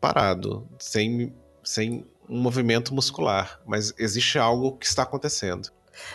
parado, 0.00 0.68
sem 0.78 1.32
sem 1.64 2.04
um 2.28 2.40
movimento 2.40 2.94
muscular, 2.94 3.60
mas 3.66 3.94
existe 3.98 4.38
algo 4.38 4.76
que 4.76 4.86
está 4.86 5.02
acontecendo. 5.02 5.70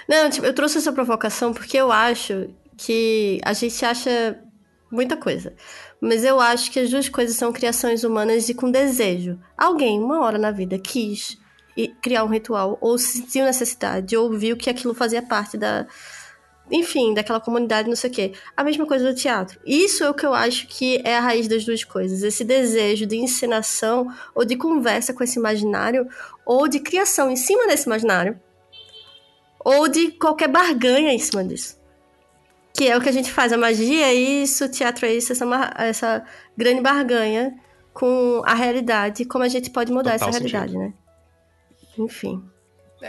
Não, 0.07 0.29
tipo, 0.29 0.45
eu 0.45 0.53
trouxe 0.53 0.77
essa 0.77 0.91
provocação 0.91 1.53
porque 1.53 1.77
eu 1.77 1.91
acho 1.91 2.49
que 2.77 3.39
a 3.43 3.53
gente 3.53 3.83
acha 3.83 4.39
muita 4.91 5.17
coisa. 5.17 5.53
Mas 5.99 6.23
eu 6.23 6.39
acho 6.39 6.71
que 6.71 6.79
as 6.79 6.89
duas 6.89 7.09
coisas 7.09 7.35
são 7.35 7.51
criações 7.51 8.03
humanas 8.03 8.49
e 8.49 8.53
com 8.53 8.69
desejo. 8.69 9.39
Alguém, 9.57 9.99
uma 9.99 10.21
hora 10.21 10.37
na 10.37 10.51
vida, 10.51 10.77
quis 10.77 11.37
criar 12.01 12.23
um 12.23 12.27
ritual, 12.27 12.77
ou 12.81 12.97
sentiu 12.97 13.45
necessidade, 13.45 14.15
ou 14.15 14.31
viu 14.37 14.55
que 14.55 14.69
aquilo 14.69 14.93
fazia 14.93 15.21
parte 15.21 15.57
da. 15.57 15.87
Enfim, 16.71 17.13
daquela 17.13 17.39
comunidade, 17.39 17.89
não 17.89 17.95
sei 17.95 18.09
o 18.09 18.13
quê. 18.13 18.33
A 18.55 18.63
mesma 18.63 18.85
coisa 18.85 19.11
do 19.11 19.15
teatro. 19.15 19.59
Isso 19.65 20.03
é 20.03 20.09
o 20.09 20.13
que 20.13 20.25
eu 20.25 20.33
acho 20.33 20.67
que 20.67 21.01
é 21.03 21.17
a 21.17 21.19
raiz 21.19 21.47
das 21.47 21.65
duas 21.65 21.83
coisas. 21.83 22.23
Esse 22.23 22.43
desejo 22.43 23.05
de 23.05 23.17
encenação, 23.17 24.07
ou 24.33 24.45
de 24.45 24.55
conversa 24.55 25.13
com 25.13 25.23
esse 25.23 25.37
imaginário, 25.37 26.07
ou 26.45 26.67
de 26.67 26.79
criação 26.79 27.29
em 27.29 27.35
cima 27.35 27.67
desse 27.67 27.85
imaginário 27.85 28.39
ou 29.63 29.87
de 29.87 30.11
qualquer 30.11 30.49
barganha 30.49 31.13
em 31.13 31.19
cima 31.19 31.43
disso. 31.43 31.81
Que 32.73 32.87
é 32.87 32.97
o 32.97 33.01
que 33.01 33.09
a 33.09 33.13
gente 33.13 33.31
faz. 33.31 33.53
A 33.53 33.57
magia 33.57 34.07
é 34.07 34.13
isso, 34.13 34.65
o 34.65 34.69
teatro 34.69 35.05
é 35.05 35.13
isso, 35.13 35.31
essa, 35.31 35.73
essa 35.77 36.25
grande 36.57 36.81
barganha 36.81 37.57
com 37.93 38.41
a 38.45 38.53
realidade, 38.55 39.25
como 39.25 39.43
a 39.43 39.47
gente 39.47 39.69
pode 39.69 39.91
mudar 39.91 40.13
Total 40.13 40.29
essa 40.29 40.39
realidade, 40.39 40.77
né? 40.77 40.93
Enfim. 41.97 42.43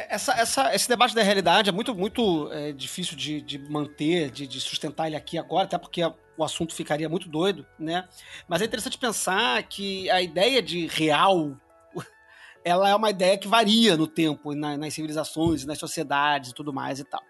Essa, 0.08 0.32
essa- 0.32 0.74
esse 0.74 0.88
debate 0.88 1.14
da 1.14 1.22
realidade 1.22 1.68
é 1.68 1.72
muito, 1.72 1.94
muito 1.94 2.50
é, 2.52 2.72
difícil 2.72 3.16
de, 3.16 3.40
de 3.40 3.58
manter, 3.70 4.30
de, 4.30 4.46
de 4.46 4.60
sustentar 4.60 5.06
ele 5.06 5.16
aqui 5.16 5.38
agora, 5.38 5.64
até 5.64 5.78
porque 5.78 6.02
o 6.36 6.42
assunto 6.42 6.74
ficaria 6.74 7.08
muito 7.08 7.28
doido, 7.28 7.64
né? 7.78 8.08
Mas 8.48 8.60
é 8.60 8.64
interessante 8.64 8.98
pensar 8.98 9.62
que 9.64 10.10
a 10.10 10.20
ideia 10.20 10.60
de 10.60 10.86
real 10.88 11.56
ela 12.64 12.88
é 12.88 12.94
uma 12.94 13.10
ideia 13.10 13.38
que 13.38 13.46
varia 13.46 13.96
no 13.96 14.06
tempo, 14.08 14.52
na- 14.54 14.76
nas 14.76 14.94
civilizações, 14.94 15.64
nas 15.64 15.78
sociedades 15.78 16.50
e 16.50 16.54
tudo 16.54 16.72
mais 16.72 16.98
e 16.98 17.04
tal. 17.04 17.22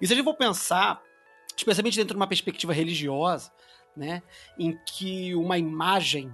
E 0.00 0.06
se 0.06 0.12
a 0.12 0.16
gente 0.16 0.24
for 0.24 0.36
pensar, 0.36 1.02
especialmente 1.56 1.96
dentro 1.96 2.14
de 2.14 2.16
uma 2.20 2.28
perspectiva 2.28 2.72
religiosa, 2.72 3.50
né, 3.96 4.22
em 4.58 4.78
que 4.86 5.34
uma 5.34 5.58
imagem 5.58 6.32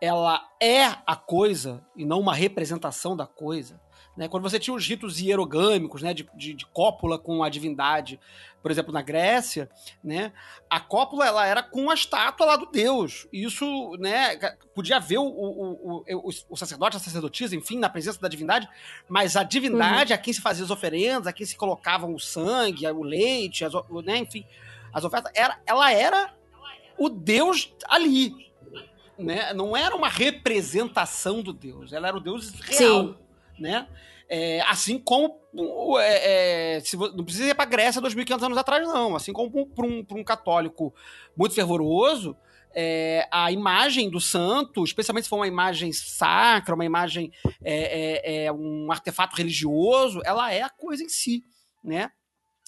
ela 0.00 0.46
é 0.60 0.84
a 1.06 1.16
coisa 1.16 1.82
e 1.96 2.04
não 2.04 2.20
uma 2.20 2.34
representação 2.34 3.16
da 3.16 3.26
coisa, 3.26 3.80
né? 4.16 4.28
Quando 4.28 4.42
você 4.42 4.58
tinha 4.58 4.74
os 4.74 4.86
ritos 4.86 5.20
hierogâmicos, 5.20 6.02
né, 6.02 6.14
de, 6.14 6.28
de, 6.34 6.54
de 6.54 6.66
cópula 6.66 7.18
com 7.18 7.42
a 7.42 7.48
divindade, 7.48 8.20
por 8.62 8.70
exemplo, 8.70 8.92
na 8.92 9.02
Grécia, 9.02 9.68
né, 10.02 10.32
a 10.70 10.80
cópula 10.80 11.26
ela 11.26 11.46
era 11.46 11.62
com 11.62 11.90
a 11.90 11.94
estátua 11.94 12.46
lá 12.46 12.56
do 12.56 12.66
deus. 12.66 13.26
E 13.32 13.44
isso, 13.44 13.96
né, 13.98 14.36
podia 14.74 14.96
haver 14.96 15.18
o, 15.18 15.26
o, 15.26 16.04
o, 16.08 16.30
o, 16.48 16.56
sacerdote, 16.56 16.96
a 16.96 17.00
sacerdotisa, 17.00 17.54
enfim, 17.54 17.78
na 17.78 17.90
presença 17.90 18.20
da 18.20 18.28
divindade, 18.28 18.68
mas 19.08 19.36
a 19.36 19.42
divindade 19.42 20.12
a 20.12 20.18
quem 20.18 20.32
se 20.32 20.40
fazia 20.40 20.64
as 20.64 20.70
oferendas, 20.70 21.26
a 21.26 21.32
quem 21.32 21.44
se 21.44 21.56
colocavam 21.56 22.14
o 22.14 22.20
sangue, 22.20 22.86
o 22.86 23.02
leite, 23.02 23.64
as, 23.64 23.72
né, 24.04 24.18
enfim, 24.18 24.46
as 24.92 25.04
ofertas, 25.04 25.32
era, 25.34 25.60
ela 25.66 25.92
era 25.92 26.32
o 26.96 27.08
deus 27.08 27.72
ali. 27.88 28.50
Né? 29.18 29.52
Não 29.52 29.76
era 29.76 29.94
uma 29.94 30.08
representação 30.08 31.42
do 31.42 31.52
deus, 31.52 31.92
ela 31.92 32.08
era 32.08 32.16
o 32.16 32.20
deus 32.20 32.50
real. 32.60 33.08
Sim. 33.08 33.23
Né? 33.58 33.86
É, 34.28 34.60
assim 34.62 34.98
como. 34.98 35.38
é, 35.98 36.76
é, 36.76 36.80
se 36.80 36.96
não 36.96 37.24
precisa 37.24 37.50
ir 37.50 37.54
para 37.54 37.64
Grécia 37.64 38.00
2.500 38.00 38.42
anos 38.42 38.58
atrás, 38.58 38.86
não. 38.86 39.14
Assim 39.14 39.32
como 39.32 39.66
para 39.66 39.86
um, 39.86 40.04
um 40.10 40.24
católico 40.24 40.94
muito 41.36 41.54
fervoroso, 41.54 42.36
é, 42.74 43.28
a 43.30 43.52
imagem 43.52 44.10
do 44.10 44.20
santo, 44.20 44.82
especialmente 44.82 45.24
se 45.24 45.30
for 45.30 45.36
uma 45.36 45.46
imagem 45.46 45.92
sacra, 45.92 46.74
uma 46.74 46.84
imagem, 46.84 47.30
é, 47.62 48.46
é, 48.46 48.52
um 48.52 48.90
artefato 48.90 49.36
religioso, 49.36 50.20
ela 50.24 50.52
é 50.52 50.62
a 50.62 50.70
coisa 50.70 51.04
em 51.04 51.08
si, 51.08 51.44
né? 51.82 52.10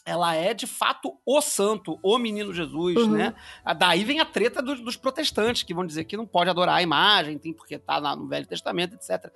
ela 0.06 0.36
é 0.36 0.54
de 0.54 0.68
fato 0.68 1.18
o 1.26 1.40
santo, 1.40 1.98
o 2.00 2.16
menino 2.16 2.54
Jesus, 2.54 2.96
Uhum. 2.96 3.10
né? 3.10 3.34
Daí 3.76 4.04
vem 4.04 4.20
a 4.20 4.24
treta 4.24 4.62
dos, 4.62 4.80
dos 4.80 4.96
protestantes, 4.96 5.64
que 5.64 5.74
vão 5.74 5.84
dizer 5.84 6.04
que 6.04 6.16
não 6.16 6.24
pode 6.24 6.48
adorar 6.48 6.76
a 6.76 6.82
imagem, 6.82 7.36
tem 7.36 7.52
porque 7.52 7.76
tá 7.76 7.98
lá 7.98 8.14
no 8.14 8.28
Velho 8.28 8.46
Testamento, 8.46 8.94
etc. 8.94 9.32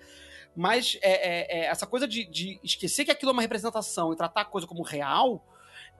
Mas 0.56 0.98
é, 1.02 1.10
é- 1.10 1.60
é 1.60 1.64
essa 1.66 1.86
coisa 1.86 2.06
de, 2.08 2.24
de 2.24 2.58
esquecer 2.62 3.04
que 3.04 3.10
aquilo 3.10 3.30
é 3.30 3.32
uma 3.32 3.42
representação 3.42 4.12
e 4.12 4.16
tratar 4.16 4.42
a 4.42 4.44
coisa 4.44 4.66
como 4.66 4.82
real 4.82 5.44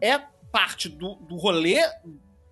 é 0.00 0.18
parte 0.50 0.88
do, 0.88 1.14
do 1.16 1.36
rolê 1.36 1.78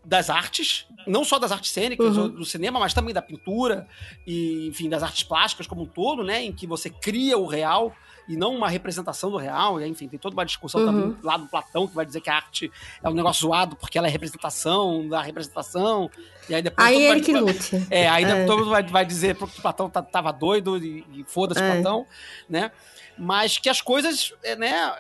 das 0.09 0.31
artes, 0.31 0.87
não 1.07 1.23
só 1.23 1.39
das 1.39 1.53
artes 1.53 1.71
cênicas, 1.71 2.17
Uhum. 2.17 2.29
do 2.31 2.45
cinema, 2.47 2.81
mas 2.81 2.95
também 2.95 3.13
da 3.13 3.21
pintura 3.21 3.87
e, 4.27 4.67
enfim, 4.67 4.89
das 4.89 5.03
artes 5.03 5.23
plásticas 5.23 5.67
como 5.67 5.83
um 5.83 5.87
todo, 5.87 6.25
né? 6.25 6.43
Em 6.43 6.51
que 6.51 6.67
você 6.67 6.89
cria 6.89 7.37
o 7.37 7.45
real 7.47 7.95
e 8.27 8.35
não 8.35 8.55
uma 8.55 8.71
representação 8.71 9.31
do 9.31 9.37
real. 9.37 9.79
E, 9.83 9.87
enfim, 9.87 10.09
tem 10.09 10.19
toda 10.19 10.35
uma 10.35 10.47
discussão 10.47 10.81
Uhum. 10.81 10.87
também 10.87 11.17
lá 11.23 11.37
do 11.37 11.47
Platão 11.47 11.87
que 11.87 11.95
vai 11.95 12.07
dizer 12.07 12.23
que 12.23 12.31
a 12.31 12.37
arte 12.37 12.73
é 13.03 13.09
um 13.09 13.13
negócio 13.13 13.43
zoado 13.47 13.77
porque 13.77 13.99
ela 13.99 14.07
é 14.07 14.11
representação 14.11 15.07
da 15.07 15.21
representação. 15.21 16.11
E 16.49 16.55
aí 16.55 16.63
depois 16.63 16.89
Aí 16.89 17.03
ele 17.03 17.21
que 17.21 17.33
vai- 17.33 17.41
lute. 17.43 17.71
é, 17.93 18.09
aí 18.09 18.25
É. 18.25 18.47
todo 18.47 18.61
mundo 18.61 18.71
vai, 18.71 18.83
vai 18.83 19.05
dizer 19.05 19.37
que 19.37 19.45
o 19.45 19.49
Platão 19.49 19.91
tá- 19.91 20.01
tava 20.03 20.33
doido 20.33 20.79
e, 20.79 21.05
e 21.13 21.25
foda-se 21.25 21.61
É. 21.61 21.71
Platão, 21.75 22.07
né? 22.49 22.73
Mas 23.19 23.59
que 23.59 23.69
as 23.69 23.83
coisas, 23.83 24.33
é, 24.43 24.57
né, 24.57 24.97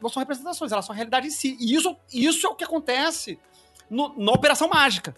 não 0.00 0.08
são 0.08 0.20
representações, 0.20 0.72
elas 0.72 0.84
são 0.86 0.94
a 0.94 0.96
realidade 0.96 1.26
em 1.26 1.30
si. 1.30 1.56
E 1.60 1.74
isso, 1.74 1.94
isso 2.10 2.46
é 2.46 2.50
o 2.50 2.54
que 2.54 2.64
acontece 2.64 3.38
no- 3.90 4.14
na 4.16 4.32
Operação 4.32 4.68
Mágica, 4.68 5.14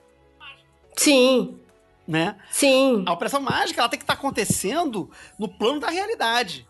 Sim, 0.97 1.59
né? 2.07 2.37
sim. 2.51 3.05
A 3.07 3.13
Operação 3.13 3.41
Mágica 3.41 3.81
ela 3.81 3.89
tem 3.89 3.99
que 3.99 4.03
estar 4.05 4.15
acontecendo 4.15 5.11
no 5.39 5.49
plano 5.49 5.81
da 5.81 5.89
realidade. 5.91 6.67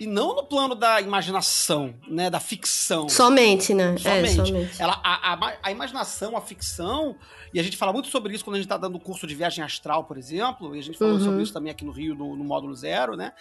E 0.00 0.08
não 0.08 0.34
no 0.34 0.42
plano 0.44 0.74
da 0.74 1.00
imaginação, 1.00 1.94
né? 2.08 2.28
Da 2.28 2.40
ficção. 2.40 3.08
Somente, 3.08 3.72
né? 3.72 3.96
Somente. 3.96 4.40
É, 4.40 4.44
somente. 4.44 4.82
Ela, 4.82 5.00
a, 5.04 5.34
a, 5.34 5.56
a 5.62 5.70
imaginação, 5.70 6.36
a 6.36 6.40
ficção, 6.40 7.14
e 7.52 7.60
a 7.60 7.62
gente 7.62 7.76
fala 7.76 7.92
muito 7.92 8.08
sobre 8.08 8.34
isso 8.34 8.44
quando 8.44 8.56
a 8.56 8.58
gente 8.58 8.66
está 8.66 8.76
dando 8.76 8.98
curso 8.98 9.24
de 9.24 9.36
viagem 9.36 9.62
astral, 9.62 10.02
por 10.02 10.18
exemplo, 10.18 10.74
e 10.74 10.80
a 10.80 10.82
gente 10.82 10.98
falou 10.98 11.14
Uhum. 11.14 11.20
sobre 11.24 11.42
isso 11.44 11.52
também 11.52 11.70
aqui 11.70 11.84
no 11.84 11.92
Rio, 11.92 12.12
no, 12.16 12.34
no 12.34 12.42
módulo 12.42 12.74
zero, 12.74 13.16
né? 13.16 13.32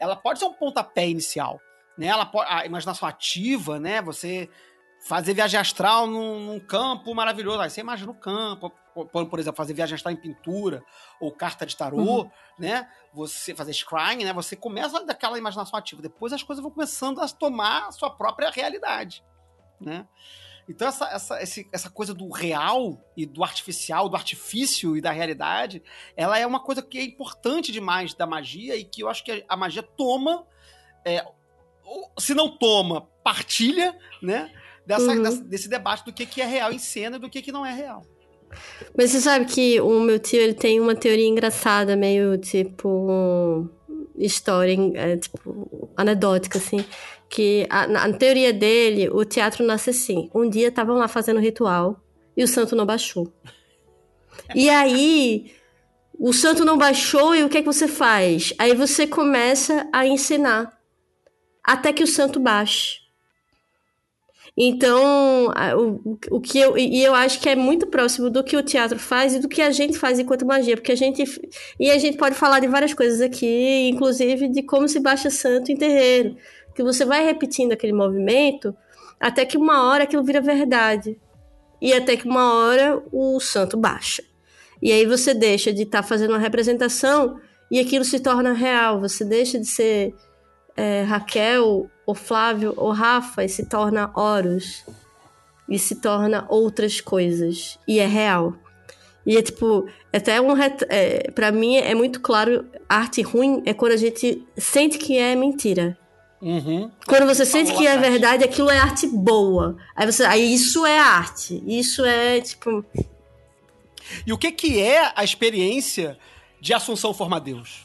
Ela 0.00 0.16
pode 0.16 0.38
ser 0.38 0.46
um 0.46 0.52
pontapé 0.54 1.06
inicial, 1.06 1.60
né? 1.98 2.06
Ela 2.06 2.24
pode, 2.24 2.50
a 2.50 2.64
imaginação 2.64 3.06
ativa, 3.06 3.78
né? 3.78 4.00
Você 4.00 4.48
fazer 5.08 5.32
viagem 5.32 5.58
astral 5.58 6.06
num, 6.06 6.38
num 6.38 6.60
campo 6.60 7.14
maravilhoso. 7.14 7.60
Aí 7.60 7.70
você 7.70 7.80
imagina 7.80 8.10
o 8.10 8.14
campo, 8.14 8.70
por, 8.92 9.26
por 9.26 9.38
exemplo, 9.38 9.56
fazer 9.56 9.72
viagem 9.72 9.94
astral 9.94 10.12
em 10.12 10.20
pintura 10.20 10.84
ou 11.18 11.32
carta 11.32 11.64
de 11.64 11.74
tarô, 11.74 11.96
Uhum. 11.96 12.30
né? 12.58 12.86
Você 13.14 13.54
fazer 13.54 13.72
scrying, 13.72 14.24
né? 14.24 14.34
Você 14.34 14.54
começa 14.54 15.02
daquela 15.06 15.38
imaginação 15.38 15.78
ativa. 15.78 16.02
Depois 16.02 16.30
as 16.34 16.42
coisas 16.42 16.62
vão 16.62 16.70
começando 16.70 17.22
a 17.22 17.28
tomar 17.28 17.88
a 17.88 17.92
sua 17.92 18.10
própria 18.10 18.50
realidade, 18.50 19.24
né? 19.80 20.06
Então 20.68 20.86
essa, 20.86 21.06
essa, 21.08 21.38
essa 21.72 21.88
coisa 21.88 22.12
do 22.12 22.30
real 22.30 23.02
e 23.16 23.24
do 23.24 23.42
artificial, 23.42 24.10
do 24.10 24.16
artifício 24.16 24.94
e 24.94 25.00
da 25.00 25.10
realidade, 25.10 25.82
ela 26.14 26.38
é 26.38 26.46
uma 26.46 26.60
coisa 26.60 26.82
que 26.82 26.98
é 26.98 27.02
importante 27.02 27.72
demais 27.72 28.12
da 28.12 28.26
magia 28.26 28.76
e 28.76 28.84
que 28.84 29.02
eu 29.02 29.08
acho 29.08 29.24
que 29.24 29.42
a 29.48 29.56
magia 29.56 29.82
toma, 29.82 30.46
é, 31.02 31.24
ou, 31.82 32.12
se 32.18 32.34
não 32.34 32.58
toma, 32.58 33.08
partilha, 33.24 33.98
né? 34.20 34.52
Dessa, 34.88 35.12
Uhum. 35.12 35.22
dessa- 35.22 35.44
desse 35.44 35.68
debate 35.68 36.04
do 36.06 36.12
que, 36.14 36.24
que 36.24 36.40
é 36.40 36.46
real 36.46 36.72
em 36.72 36.78
cena 36.78 37.16
e 37.16 37.20
do 37.20 37.28
que, 37.28 37.42
que 37.42 37.52
não 37.52 37.64
é 37.64 37.74
real. 37.74 38.02
Mas 38.96 39.10
você 39.10 39.20
sabe 39.20 39.44
que 39.44 39.78
o 39.82 40.00
meu 40.00 40.18
tio 40.18 40.40
ele 40.40 40.54
tem 40.54 40.80
uma 40.80 40.96
teoria 40.96 41.26
engraçada, 41.28 41.94
meio 41.94 42.38
tipo 42.38 43.68
história, 44.16 44.74
é, 44.94 45.16
tipo 45.18 45.90
anedótica 45.94 46.56
assim, 46.56 46.82
que 47.28 47.66
a, 47.68 47.86
na 47.86 48.10
teoria 48.14 48.50
dele 48.52 49.10
o 49.10 49.22
teatro 49.26 49.62
nasce 49.64 49.90
assim. 49.90 50.30
Um 50.34 50.48
dia 50.48 50.68
estavam 50.68 50.96
lá 50.96 51.06
fazendo 51.06 51.38
ritual 51.38 52.00
e 52.34 52.42
o 52.42 52.48
santo 52.48 52.74
não 52.74 52.86
baixou. 52.86 53.30
E 54.54 54.70
aí 54.70 55.52
o 56.18 56.32
santo 56.32 56.64
não 56.64 56.78
baixou 56.78 57.34
e 57.34 57.44
o 57.44 57.48
que 57.50 57.58
é 57.58 57.60
que 57.60 57.66
você 57.66 57.86
faz? 57.86 58.54
Aí 58.58 58.74
você 58.74 59.06
começa 59.06 59.86
a 59.92 60.06
ensinar 60.06 60.72
até 61.62 61.92
que 61.92 62.02
o 62.02 62.06
santo 62.06 62.40
baixe. 62.40 63.06
Então, 64.60 65.52
o, 65.76 66.18
o 66.32 66.40
que 66.40 66.58
eu, 66.58 66.76
e 66.76 67.00
eu 67.00 67.14
acho 67.14 67.38
que 67.38 67.48
é 67.48 67.54
muito 67.54 67.86
próximo 67.86 68.28
do 68.28 68.42
que 68.42 68.56
o 68.56 68.62
teatro 68.62 68.98
faz 68.98 69.36
e 69.36 69.38
do 69.38 69.48
que 69.48 69.62
a 69.62 69.70
gente 69.70 69.96
faz 69.96 70.18
enquanto 70.18 70.44
magia, 70.44 70.74
porque 70.76 70.90
a 70.90 70.96
gente 70.96 71.22
e 71.78 71.88
a 71.88 71.96
gente 71.96 72.18
pode 72.18 72.34
falar 72.34 72.58
de 72.58 72.66
várias 72.66 72.92
coisas 72.92 73.20
aqui, 73.20 73.88
inclusive 73.88 74.48
de 74.48 74.64
como 74.64 74.88
se 74.88 74.98
baixa 74.98 75.30
santo 75.30 75.70
em 75.70 75.76
terreiro, 75.76 76.34
que 76.74 76.82
você 76.82 77.04
vai 77.04 77.24
repetindo 77.24 77.70
aquele 77.70 77.92
movimento 77.92 78.74
até 79.20 79.44
que 79.44 79.56
uma 79.56 79.88
hora 79.88 80.02
aquilo 80.02 80.24
vira 80.24 80.40
verdade. 80.40 81.16
E 81.80 81.92
até 81.92 82.16
que 82.16 82.26
uma 82.26 82.54
hora 82.54 83.00
o 83.12 83.38
santo 83.38 83.76
baixa. 83.76 84.24
E 84.82 84.90
aí 84.90 85.06
você 85.06 85.34
deixa 85.34 85.72
de 85.72 85.82
estar 85.82 86.02
fazendo 86.02 86.30
uma 86.30 86.38
representação 86.38 87.38
e 87.70 87.78
aquilo 87.78 88.04
se 88.04 88.18
torna 88.18 88.52
real. 88.52 89.00
Você 89.00 89.24
deixa 89.24 89.56
de 89.56 89.66
ser 89.66 90.12
é, 90.76 91.02
Raquel, 91.02 91.88
ou 92.08 92.14
Flávio, 92.14 92.72
ou 92.74 92.90
Rafa 92.90 93.44
e 93.44 93.48
se 93.50 93.66
torna 93.66 94.10
Horus. 94.18 94.82
E 95.68 95.78
se 95.78 95.96
torna 95.96 96.46
outras 96.48 96.98
coisas. 97.02 97.78
E 97.86 97.98
é 97.98 98.06
real. 98.06 98.54
E 99.26 99.36
é 99.36 99.42
tipo, 99.42 99.86
até 100.10 100.40
um. 100.40 100.54
ret- 100.54 100.86
É, 100.88 101.30
pra 101.32 101.52
mim 101.52 101.76
é 101.76 101.94
muito 101.94 102.20
claro: 102.20 102.64
arte 102.88 103.20
ruim 103.20 103.62
é 103.66 103.74
quando 103.74 103.92
a 103.92 103.96
gente 103.98 104.42
sente 104.56 104.96
que 104.96 105.18
é 105.18 105.34
mentira. 105.36 105.98
Uhum. 106.40 106.90
Quando 107.06 107.26
você 107.26 107.44
sente 107.44 107.74
que 107.74 107.86
é 107.86 107.98
verdade, 107.98 108.44
aquilo 108.44 108.70
é 108.70 108.78
arte 108.78 109.06
boa. 109.06 109.76
Aí 109.94 110.06
você. 110.10 110.24
Aí 110.24 110.54
isso 110.54 110.86
é 110.86 110.98
arte. 110.98 111.62
Isso 111.66 112.02
é, 112.04 112.40
tipo. 112.40 112.82
E 114.26 114.32
o 114.32 114.38
que, 114.38 114.50
que 114.50 114.80
é 114.80 115.12
a 115.14 115.22
experiência 115.22 116.16
de 116.62 116.72
Assunção 116.72 117.12
Forma 117.12 117.38
Deus? 117.38 117.84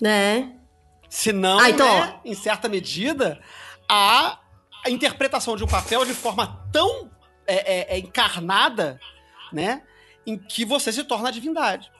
Né? 0.00 0.52
Se 1.12 1.30
não, 1.30 1.58
Ah, 1.58 1.68
então, 1.68 2.00
né, 2.00 2.14
em 2.24 2.34
certa 2.34 2.70
medida, 2.70 3.38
a, 3.86 4.38
a 4.82 4.88
interpretação 4.88 5.54
de 5.58 5.62
um 5.62 5.66
papel 5.66 6.06
de 6.06 6.14
forma 6.14 6.66
tão 6.72 7.10
é, 7.46 7.80
é, 7.80 7.96
é, 7.96 7.98
encarnada, 7.98 8.98
né, 9.52 9.82
em 10.26 10.38
que 10.38 10.64
você 10.64 10.90
se 10.90 11.04
torna 11.04 11.28
a 11.28 11.30
divindade, 11.30 11.92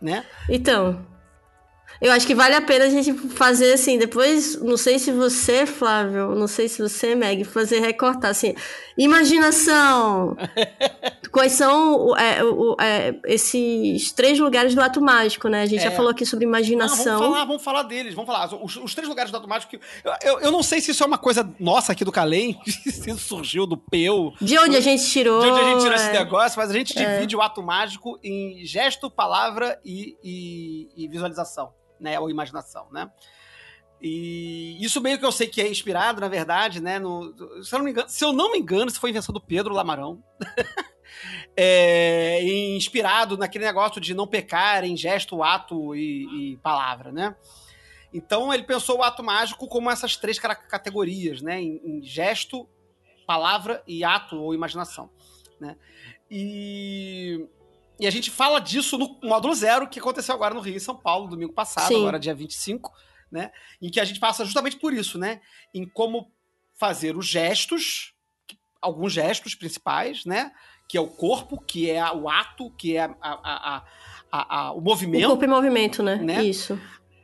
né? 0.00 0.24
Então. 0.48 1.04
Eu 2.00 2.12
acho 2.12 2.24
que 2.24 2.34
vale 2.34 2.54
a 2.54 2.62
pena 2.62 2.84
a 2.84 2.88
gente 2.88 3.12
fazer 3.30 3.72
assim, 3.72 3.98
depois, 3.98 4.54
não 4.62 4.76
sei 4.76 5.00
se 5.00 5.10
você, 5.10 5.66
Flávio, 5.66 6.36
não 6.36 6.46
sei 6.46 6.68
se 6.68 6.80
você, 6.80 7.16
Meg, 7.16 7.42
fazer 7.42 7.80
recortar 7.80 8.30
assim, 8.30 8.54
imaginação. 9.04 10.36
Quais 11.32 11.52
são 11.52 12.16
é, 12.16 12.42
o- 12.42 12.76
é, 12.80 13.14
esses 13.26 14.10
três 14.12 14.38
lugares 14.38 14.74
do 14.74 14.80
ato 14.80 15.00
mágico, 15.00 15.48
né? 15.48 15.62
A 15.62 15.66
gente 15.66 15.82
já 15.82 15.90
É. 15.90 15.94
falou 15.94 16.10
aqui 16.10 16.26
sobre 16.26 16.44
Ah, 16.44 16.48
imaginação. 16.48 17.18
vamos 17.18 17.32
falar, 17.34 17.44
vamos 17.44 17.62
falar 17.62 17.82
deles, 17.84 18.14
vamos 18.14 18.26
falar. 18.26 18.52
Os, 18.62 18.76
os 18.76 18.94
três 18.94 19.08
lugares 19.08 19.30
do 19.30 19.36
ato 19.36 19.48
mágico. 19.48 19.70
que- 19.70 19.80
Eu, 20.04 20.12
eu, 20.22 20.40
eu 20.40 20.50
não 20.52 20.62
sei 20.62 20.80
se 20.80 20.90
isso 20.90 21.02
é 21.02 21.06
uma 21.06 21.18
coisa 21.18 21.48
nossa 21.60 21.92
aqui 21.92 22.04
do 22.04 22.10
Calem, 22.12 22.58
se 22.66 23.10
isso 23.10 23.18
surgiu 23.20 23.64
do 23.66 23.76
Peu, 23.76 24.32
De 24.40 24.58
onde 24.58 24.76
a 24.76 24.80
gente 24.80 25.04
tirou. 25.08 25.40
de 25.40 25.46
onde 25.50 25.60
a 25.60 25.64
gente 25.64 25.78
tirou 25.80 25.92
é. 25.92 25.96
esse 25.96 26.12
negócio, 26.12 26.58
mas 26.58 26.70
a 26.70 26.72
gente 26.72 26.94
divide 26.94 27.36
o 27.36 27.40
ato 27.40 27.62
mágico 27.62 28.18
em 28.24 28.64
gesto, 28.66 29.10
palavra 29.10 29.78
e, 29.84 30.16
e- 30.24 30.88
e 30.96 31.08
visualização, 31.08 31.72
né? 32.00 32.18
Ou 32.18 32.28
imaginação, 32.28 32.86
né? 32.92 33.08
E 34.00 34.82
isso 34.82 35.00
meio 35.00 35.18
que 35.18 35.26
eu 35.26 35.32
sei 35.32 35.46
que 35.46 35.60
é 35.60 35.68
inspirado, 35.70 36.20
na 36.20 36.28
verdade, 36.28 36.80
né? 36.80 36.98
No, 36.98 37.34
se, 37.62 37.74
eu 37.74 37.78
não 37.78 37.84
me 37.84 37.90
engano, 37.90 38.08
se 38.08 38.24
eu 38.24 38.32
não 38.32 38.50
me 38.50 38.58
engano, 38.58 38.90
isso 38.90 39.00
foi 39.00 39.10
invenção 39.10 39.32
do 39.32 39.40
Pedro 39.40 39.74
Lamarão. 39.74 40.22
É, 41.56 42.42
inspirado 42.76 43.36
naquele 43.36 43.64
negócio 43.64 44.00
de 44.00 44.14
não 44.14 44.26
pecar 44.26 44.84
em 44.84 44.96
gesto, 44.96 45.42
ato 45.42 45.94
e, 45.94 46.52
e 46.52 46.56
palavra, 46.58 47.10
né? 47.12 47.34
Então 48.14 48.54
ele 48.54 48.62
pensou 48.62 48.98
o 48.98 49.02
ato 49.02 49.22
mágico 49.22 49.66
como 49.66 49.90
essas 49.90 50.16
três 50.16 50.38
categorias, 50.38 51.42
né? 51.42 51.60
Em, 51.60 51.80
em 51.84 52.02
gesto, 52.02 52.66
palavra 53.26 53.82
e 53.86 54.02
ato 54.02 54.36
ou 54.36 54.54
imaginação, 54.54 55.10
né? 55.60 55.76
E, 56.30 57.46
e 57.98 58.06
a 58.06 58.10
gente 58.10 58.30
fala 58.30 58.60
disso 58.60 58.96
no 58.96 59.18
módulo 59.22 59.54
zero 59.54 59.88
que 59.88 59.98
aconteceu 59.98 60.34
agora 60.34 60.54
no 60.54 60.60
Rio 60.60 60.76
e 60.76 60.80
São 60.80 60.96
Paulo, 60.96 61.28
domingo 61.28 61.52
passado, 61.52 61.88
Sim. 61.88 62.00
agora 62.00 62.18
dia 62.18 62.34
25, 62.34 62.92
né? 63.30 63.50
Em 63.80 63.90
que 63.90 64.00
a 64.00 64.04
gente 64.04 64.20
passa 64.20 64.44
justamente 64.44 64.76
por 64.76 64.92
isso, 64.92 65.18
né? 65.18 65.40
Em 65.74 65.86
como 65.86 66.30
fazer 66.78 67.16
os 67.16 67.26
gestos, 67.26 68.14
alguns 68.80 69.12
gestos 69.12 69.54
principais, 69.54 70.24
né? 70.24 70.52
Que 70.88 70.96
é 70.96 71.00
o 71.00 71.06
corpo, 71.08 71.60
que 71.60 71.90
é 71.90 72.02
o 72.12 72.28
ato, 72.28 72.70
que 72.72 72.96
é 72.96 73.04
a- 73.04 73.14
a- 73.22 73.84
a- 74.32 74.56
a- 74.66 74.72
o 74.72 74.78
O 74.78 74.80
movimento, 74.80 75.28
corpo 75.28 75.44
em 75.44 75.48
movimento, 75.48 76.02
né? 76.02 76.16
Né? 76.16 76.42
Isso. 76.44 76.80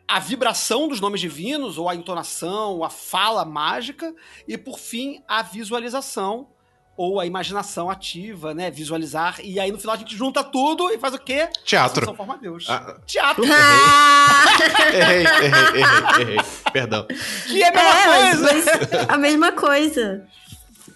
a 0.09 0.21
vibração 0.21 0.87
dos 0.87 1.01
nomes 1.01 1.21
divinos, 1.21 1.79
ou 1.79 1.89
a 1.89 1.95
entonação, 1.97 2.85
a 2.85 2.89
fala 2.89 3.45
mágica, 3.45 4.15
e 4.47 4.57
por 4.57 4.79
fim, 4.79 5.21
a 5.27 5.43
visualização, 5.43 6.49
ou 6.97 7.21
a 7.21 7.27
imaginação 7.27 7.91
ativa, 7.91 8.55
né? 8.55 8.71
Visualizar. 8.71 9.39
E 9.43 9.61
aí 9.61 9.71
no 9.71 9.79
final 9.79 9.95
a 9.95 9.99
gente 9.99 10.17
junta 10.17 10.43
tudo 10.43 10.91
e 10.91 10.99
faz 10.99 11.13
o 11.15 11.19
quê? 11.19 11.49
Teatro. 11.65 12.15
Forma 12.15 12.39
Deus. 12.39 12.67
Ah. 12.69 12.97
Teatro. 13.07 13.45
Ah! 13.53 14.45
Errei, 14.95 15.25
errei, 15.27 15.83
errei, 15.83 16.23
errei. 16.23 16.39
Perdão. 16.73 17.07
Que 17.47 17.63
é 17.63 17.69
a 17.69 17.73
mesma 17.73 17.91
É, 17.91 18.07
mas, 18.07 18.41
coisa. 18.41 18.79
mas 18.97 19.09
a 19.11 19.19
mesma 19.19 19.53
coisa. 19.53 20.27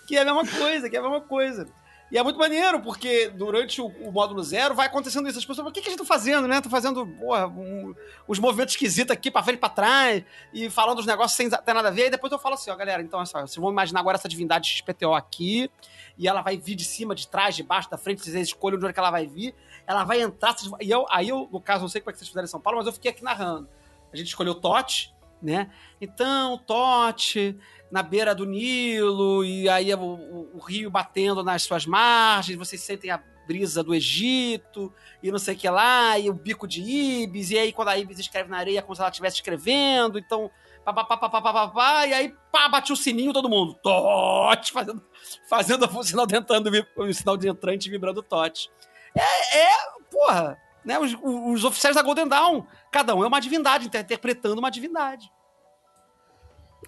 que 0.06 0.16
é 0.16 0.22
a 0.22 0.24
mesma 0.24 0.46
coisa, 0.46 0.88
que 0.90 0.96
é 0.96 0.98
a 0.98 1.02
mesma 1.02 1.20
coisa. 1.20 1.66
E 2.10 2.18
é 2.18 2.22
muito 2.24 2.38
maneiro, 2.38 2.80
porque 2.80 3.28
durante 3.28 3.80
o, 3.80 3.86
o 3.86 4.10
módulo 4.10 4.42
zero 4.42 4.74
vai 4.74 4.86
acontecendo 4.86 5.28
isso. 5.28 5.38
As 5.38 5.44
pessoas 5.44 5.58
falam, 5.58 5.70
o 5.70 5.72
que, 5.72 5.80
que 5.80 5.86
a 5.88 5.90
gente 5.90 6.00
tá 6.00 6.04
fazendo, 6.04 6.48
né? 6.48 6.60
Tá 6.60 6.68
fazendo, 6.68 7.06
porra, 7.06 7.46
um, 7.46 7.94
movimentos 8.40 8.74
esquisitos 8.74 9.12
aqui 9.12 9.30
pra 9.30 9.42
frente 9.44 9.58
e 9.58 9.60
pra 9.60 9.68
trás, 9.68 10.24
e 10.52 10.68
falando 10.68 10.98
os 10.98 11.06
negócios 11.06 11.36
sem 11.36 11.48
ter 11.48 11.72
nada 11.72 11.86
a 11.88 11.90
ver. 11.92 12.06
E 12.06 12.10
depois 12.10 12.32
eu 12.32 12.38
falo 12.38 12.54
assim, 12.56 12.70
ó, 12.70 12.74
galera, 12.76 13.00
então, 13.00 13.20
assim, 13.20 13.32
vocês 13.34 13.56
vão 13.56 13.70
imaginar 13.70 14.00
agora 14.00 14.16
essa 14.16 14.28
divindade 14.28 14.68
XPTO 14.68 15.14
aqui, 15.14 15.70
e 16.18 16.26
ela 16.26 16.42
vai 16.42 16.56
vir 16.58 16.74
de 16.74 16.84
cima, 16.84 17.14
de 17.14 17.28
trás, 17.28 17.54
de 17.54 17.62
baixo, 17.62 17.88
da 17.88 17.96
frente, 17.96 18.20
vocês 18.22 18.34
escolhem 18.48 18.76
onde 18.76 18.86
é 18.88 18.92
que 18.92 18.98
ela 18.98 19.10
vai 19.12 19.26
vir, 19.26 19.54
ela 19.86 20.02
vai 20.02 20.20
entrar, 20.20 20.52
vocês- 20.56 20.70
e 20.80 20.90
eu, 20.90 21.06
aí 21.10 21.28
eu, 21.28 21.48
no 21.52 21.60
caso, 21.60 21.82
não 21.82 21.88
sei 21.88 22.00
como 22.00 22.10
é 22.10 22.12
que 22.12 22.18
vocês 22.18 22.28
fizeram 22.28 22.44
em 22.44 22.50
São 22.50 22.60
Paulo, 22.60 22.78
mas 22.78 22.86
eu 22.88 22.92
fiquei 22.92 23.12
aqui 23.12 23.22
narrando. 23.22 23.68
A 24.12 24.16
gente 24.16 24.26
escolheu 24.26 24.56
Tote, 24.56 25.14
né? 25.40 25.70
Então, 26.00 26.58
Tote, 26.58 27.56
na 27.90 28.02
beira 28.02 28.34
do 28.34 28.46
Nilo, 28.46 29.44
e 29.44 29.68
aí 29.68 29.90
é 29.90 29.96
o, 29.96 30.50
o, 30.54 30.58
rio 30.58 30.90
batendo 30.90 31.42
nas 31.42 31.62
suas 31.62 31.84
margens, 31.84 32.56
vocês 32.56 32.80
sentem 32.80 33.10
a 33.10 33.20
brisa 33.46 33.82
do 33.82 33.92
Egito 33.92 34.92
e 35.20 35.30
não 35.30 35.38
sei 35.38 35.56
o 35.56 35.58
que 35.58 35.68
lá, 35.68 36.16
e 36.16 36.30
o 36.30 36.34
bico 36.34 36.68
de 36.68 36.80
Ibis, 36.80 37.50
e 37.50 37.58
aí 37.58 37.72
quando 37.72 37.88
a 37.88 37.98
Ibis 37.98 38.20
escreve 38.20 38.48
na 38.48 38.58
areia 38.58 38.78
é 38.78 38.82
como 38.82 38.94
se 38.94 39.00
ela 39.00 39.10
estivesse 39.10 39.36
escrevendo, 39.36 40.18
então 40.18 40.48
pá, 40.84 40.92
pá, 40.92 41.04
pá, 41.04 41.16
pá, 41.16 41.28
pá, 41.28 41.52
pá, 41.52 41.68
pá, 41.68 42.06
e 42.06 42.14
aí 42.14 42.34
pá, 42.52 42.68
bate 42.68 42.92
o 42.92 42.96
sininho 42.96 43.32
todo 43.32 43.48
mundo, 43.48 43.74
tote, 43.82 44.70
fazendo, 44.70 45.02
fazendo 45.50 45.84
o 45.84 46.04
sinal 46.04 46.26
de 46.26 46.36
entrando, 46.36 46.70
o 46.96 47.12
sinal 47.12 47.36
de 47.36 47.48
entrante 47.48 47.90
vibrando 47.90 48.22
tote. 48.22 48.70
É, 49.16 49.58
é 49.58 49.68
porra, 50.08 50.56
né, 50.84 50.96
os, 50.98 51.16
os 51.20 51.64
oficiais 51.64 51.96
da 51.96 52.02
Golden 52.02 52.28
Dawn, 52.28 52.64
cada 52.92 53.16
um 53.16 53.24
é 53.24 53.26
uma 53.26 53.40
divindade, 53.40 53.86
interpretando 53.86 54.58
uma 54.60 54.70
divindade. 54.70 55.28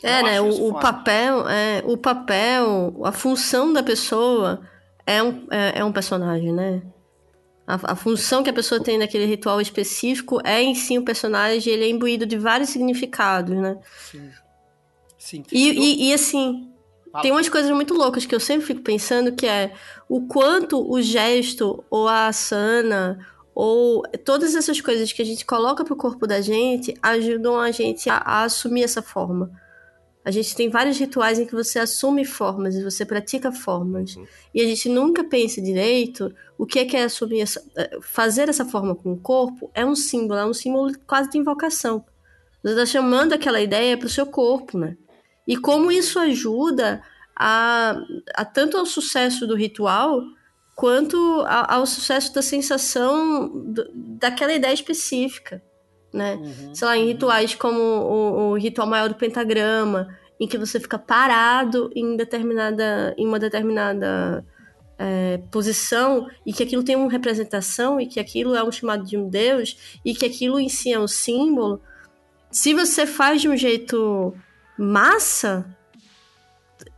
É, 0.02 0.20
Eu 0.20 0.24
né? 0.24 0.40
O, 0.40 0.68
o 0.68 0.72
papel, 0.80 1.48
é, 1.48 1.82
o 1.84 1.96
papel, 1.96 3.00
a 3.04 3.12
função 3.12 3.72
da 3.72 3.82
pessoa 3.82 4.60
é 5.06 5.22
um, 5.22 5.46
é, 5.50 5.78
é 5.80 5.84
um 5.84 5.92
personagem, 5.92 6.52
né? 6.52 6.82
A, 7.66 7.92
a 7.92 7.96
função 7.96 8.42
que 8.42 8.50
a 8.50 8.52
pessoa 8.52 8.82
tem 8.82 8.98
naquele 8.98 9.24
ritual 9.24 9.60
específico 9.60 10.40
é 10.44 10.60
em 10.60 10.74
si 10.74 10.98
um 10.98 11.04
personagem, 11.04 11.72
ele 11.72 11.84
é 11.84 11.88
imbuído 11.88 12.26
de 12.26 12.36
vários 12.36 12.70
significados, 12.70 13.56
né? 13.56 13.78
Sim. 14.10 14.30
E, 15.52 15.68
Eu- 15.68 15.74
e, 15.74 16.08
e, 16.08 16.12
assim, 16.12 16.68
tem 17.20 17.30
umas 17.30 17.48
coisas 17.48 17.70
muito 17.70 17.94
loucas 17.94 18.26
que 18.26 18.34
eu 18.34 18.40
sempre 18.40 18.66
fico 18.66 18.80
pensando 18.82 19.32
que 19.32 19.46
é 19.46 19.72
o 20.08 20.26
quanto 20.26 20.90
o 20.90 21.00
gesto 21.00 21.84
ou 21.88 22.08
a 22.08 22.26
asana 22.26 23.24
ou 23.54 24.02
todas 24.24 24.54
essas 24.54 24.80
coisas 24.80 25.12
que 25.12 25.22
a 25.22 25.24
gente 25.24 25.44
coloca 25.44 25.84
pro 25.84 25.94
corpo 25.94 26.26
da 26.26 26.40
gente 26.40 26.94
ajudam 27.02 27.60
a 27.60 27.70
gente 27.70 28.08
a, 28.10 28.16
a 28.16 28.42
assumir 28.44 28.82
essa 28.82 29.02
forma. 29.02 29.50
A 30.24 30.30
gente 30.30 30.54
tem 30.54 30.68
vários 30.70 30.98
rituais 30.98 31.38
em 31.38 31.46
que 31.46 31.52
você 31.54 31.78
assume 31.80 32.24
formas 32.24 32.76
e 32.76 32.82
você 32.84 33.04
pratica 33.04 33.50
formas. 33.50 34.16
E 34.54 34.60
a 34.60 34.64
gente 34.64 34.88
nunca 34.88 35.24
pensa 35.24 35.60
direito 35.60 36.32
o 36.56 36.64
que 36.64 36.78
é 36.78 36.84
que 36.84 36.96
é 36.96 37.02
assumir 37.04 37.40
essa, 37.40 37.60
eh, 37.76 37.98
fazer 38.00 38.48
essa 38.48 38.64
forma 38.64 38.94
com 38.94 39.12
o 39.12 39.18
corpo 39.18 39.68
é 39.74 39.84
um 39.84 39.96
símbolo, 39.96 40.38
é 40.38 40.46
um 40.46 40.54
símbolo 40.54 40.92
quase 41.06 41.28
de 41.30 41.38
invocação. 41.38 42.04
Você 42.62 42.70
está 42.74 42.86
chamando 42.86 43.32
aquela 43.32 43.60
ideia 43.60 43.98
para 43.98 44.06
o 44.06 44.10
seu 44.10 44.24
corpo, 44.26 44.78
né? 44.78 44.96
E 45.48 45.56
como 45.56 45.90
isso 45.90 46.20
ajuda 46.20 47.02
a, 47.34 47.96
a 48.36 48.44
tanto 48.44 48.76
ao 48.76 48.86
sucesso 48.86 49.44
do 49.44 49.56
ritual 49.56 50.22
quanto 50.76 51.16
a- 51.46 51.74
ao 51.74 51.84
sucesso 51.84 52.32
da 52.32 52.42
sensação 52.42 53.48
do- 53.48 53.90
daquela 53.92 54.52
ideia 54.52 54.72
específica, 54.72 55.60
né? 56.12 56.34
Uhum, 56.34 56.74
Sei 56.74 56.86
lá, 56.86 56.96
em 56.96 57.02
uhum. 57.02 57.08
rituais 57.08 57.54
como 57.54 57.80
o, 57.80 58.50
o 58.50 58.58
ritual 58.58 58.86
maior 58.86 59.08
do 59.08 59.14
pentagrama, 59.14 60.08
em 60.38 60.46
que 60.46 60.58
você 60.58 60.78
fica 60.80 60.98
parado 60.98 61.90
em 61.94 62.16
determinada, 62.16 63.14
em 63.16 63.26
uma 63.26 63.38
determinada 63.38 64.44
é, 64.98 65.40
posição 65.50 66.28
e 66.44 66.52
que 66.52 66.62
aquilo 66.62 66.82
tem 66.82 66.96
uma 66.96 67.10
representação 67.10 68.00
e 68.00 68.06
que 68.06 68.20
aquilo 68.20 68.54
é 68.54 68.62
um 68.62 68.72
chamado 68.72 69.04
de 69.04 69.16
um 69.16 69.28
deus 69.28 69.98
e 70.04 70.14
que 70.14 70.26
aquilo 70.26 70.58
em 70.60 70.68
si 70.68 70.92
é 70.92 70.98
um 70.98 71.08
símbolo. 71.08 71.80
Se 72.50 72.74
você 72.74 73.06
faz 73.06 73.40
de 73.40 73.48
um 73.48 73.56
jeito 73.56 74.34
massa, 74.78 75.64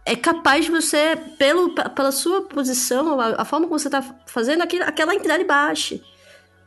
é 0.04 0.14
capaz 0.16 0.66
de 0.66 0.70
você, 0.70 1.16
pelo, 1.38 1.74
pela 1.74 2.12
sua 2.12 2.42
posição, 2.42 3.20
a, 3.20 3.42
a 3.42 3.44
forma 3.44 3.66
como 3.66 3.78
você 3.78 3.88
está 3.88 4.02
fazendo, 4.26 4.62
aquela 4.62 5.14
entidade 5.14 5.44
baixe. 5.44 6.02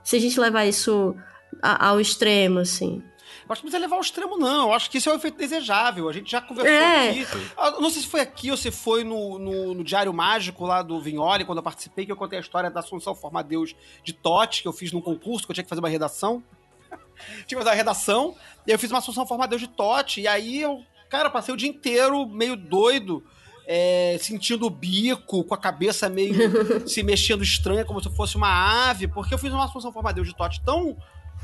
Se 0.04 0.16
a 0.16 0.20
gente 0.20 0.40
levar 0.40 0.66
isso 0.66 1.16
a- 1.62 1.90
ao 1.90 2.00
extremo, 2.00 2.60
assim. 2.60 3.02
Eu 3.48 3.54
acho 3.54 3.62
que 3.62 3.66
não 3.66 3.72
precisa 3.72 3.78
levar 3.80 3.96
ao 3.96 4.02
extremo, 4.02 4.38
não. 4.38 4.68
Eu 4.70 4.74
acho 4.74 4.90
que 4.90 4.98
isso 4.98 5.10
é 5.10 5.14
o 5.14 5.16
efeito 5.16 5.38
desejável. 5.38 6.10
A 6.10 6.14
gente 6.14 6.30
já 6.30 6.42
conversou 6.42 6.74
É. 6.74 7.10
aqui. 7.12 7.28
Ah, 7.58 7.72
Não 7.72 7.90
sei 7.90 8.02
se 8.02 8.08
foi 8.08 8.20
aqui 8.20 8.52
ou 8.52 8.58
se 8.58 8.72
foi 8.72 9.04
no, 9.06 9.40
no, 9.40 9.74
no 9.74 9.84
Diário 9.84 10.14
Mágico 10.14 10.66
lá 10.66 10.82
do 10.82 11.00
Vignoli, 11.02 11.46
quando 11.46 11.60
eu 11.60 11.64
participei, 11.64 12.06
que 12.06 12.12
eu 12.12 12.16
contei 12.18 12.38
a 12.40 12.42
história 12.42 12.70
da 12.70 12.82
Assunção 12.82 13.16
Forma 13.16 13.42
Deus 13.44 13.74
de 14.04 14.12
Tote, 14.12 14.62
que 14.62 14.68
eu 14.68 14.74
fiz 14.74 14.92
num 14.92 15.00
concurso, 15.02 15.46
que 15.46 15.52
eu 15.52 15.54
tinha 15.54 15.64
que 15.64 15.70
fazer 15.70 15.80
uma 15.80 15.88
redação. 15.90 16.44
tinha 17.48 17.48
que 17.48 17.56
fazer 17.56 17.70
uma 17.70 17.76
redação, 17.76 18.36
e 18.66 18.72
eu 18.72 18.80
fiz 18.80 18.92
uma 18.92 19.00
Assunção 19.00 19.26
Forma 19.26 19.48
Deus 19.48 19.62
de 19.62 19.68
Tote, 19.70 20.22
e 20.22 20.28
aí 20.28 20.62
eu, 20.62 20.84
cara, 21.10 21.30
passei 21.30 21.54
o 21.54 21.58
dia 21.58 21.70
inteiro 21.70 22.26
meio 22.28 22.56
doido, 22.58 23.24
é, 23.66 24.18
sentindo 24.20 24.66
o 24.66 24.70
bico, 24.70 25.44
com 25.44 25.54
a 25.54 25.58
cabeça 25.58 26.10
meio 26.10 26.34
se 26.88 27.02
mexendo 27.04 27.44
estranha, 27.44 27.86
como 27.86 28.02
se 28.02 28.08
eu 28.10 28.14
fosse 28.14 28.36
uma 28.36 28.90
ave, 28.90 29.08
porque 29.08 29.34
eu 29.34 29.38
fiz 29.38 29.52
uma 29.54 29.66
Assunção 29.66 29.92
Forma 29.94 30.12
Deus 30.14 30.28
de 30.28 30.36
Tote 30.36 30.62
tão, 30.64 30.98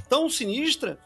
tão 0.09 0.29
sinistra 0.29 0.97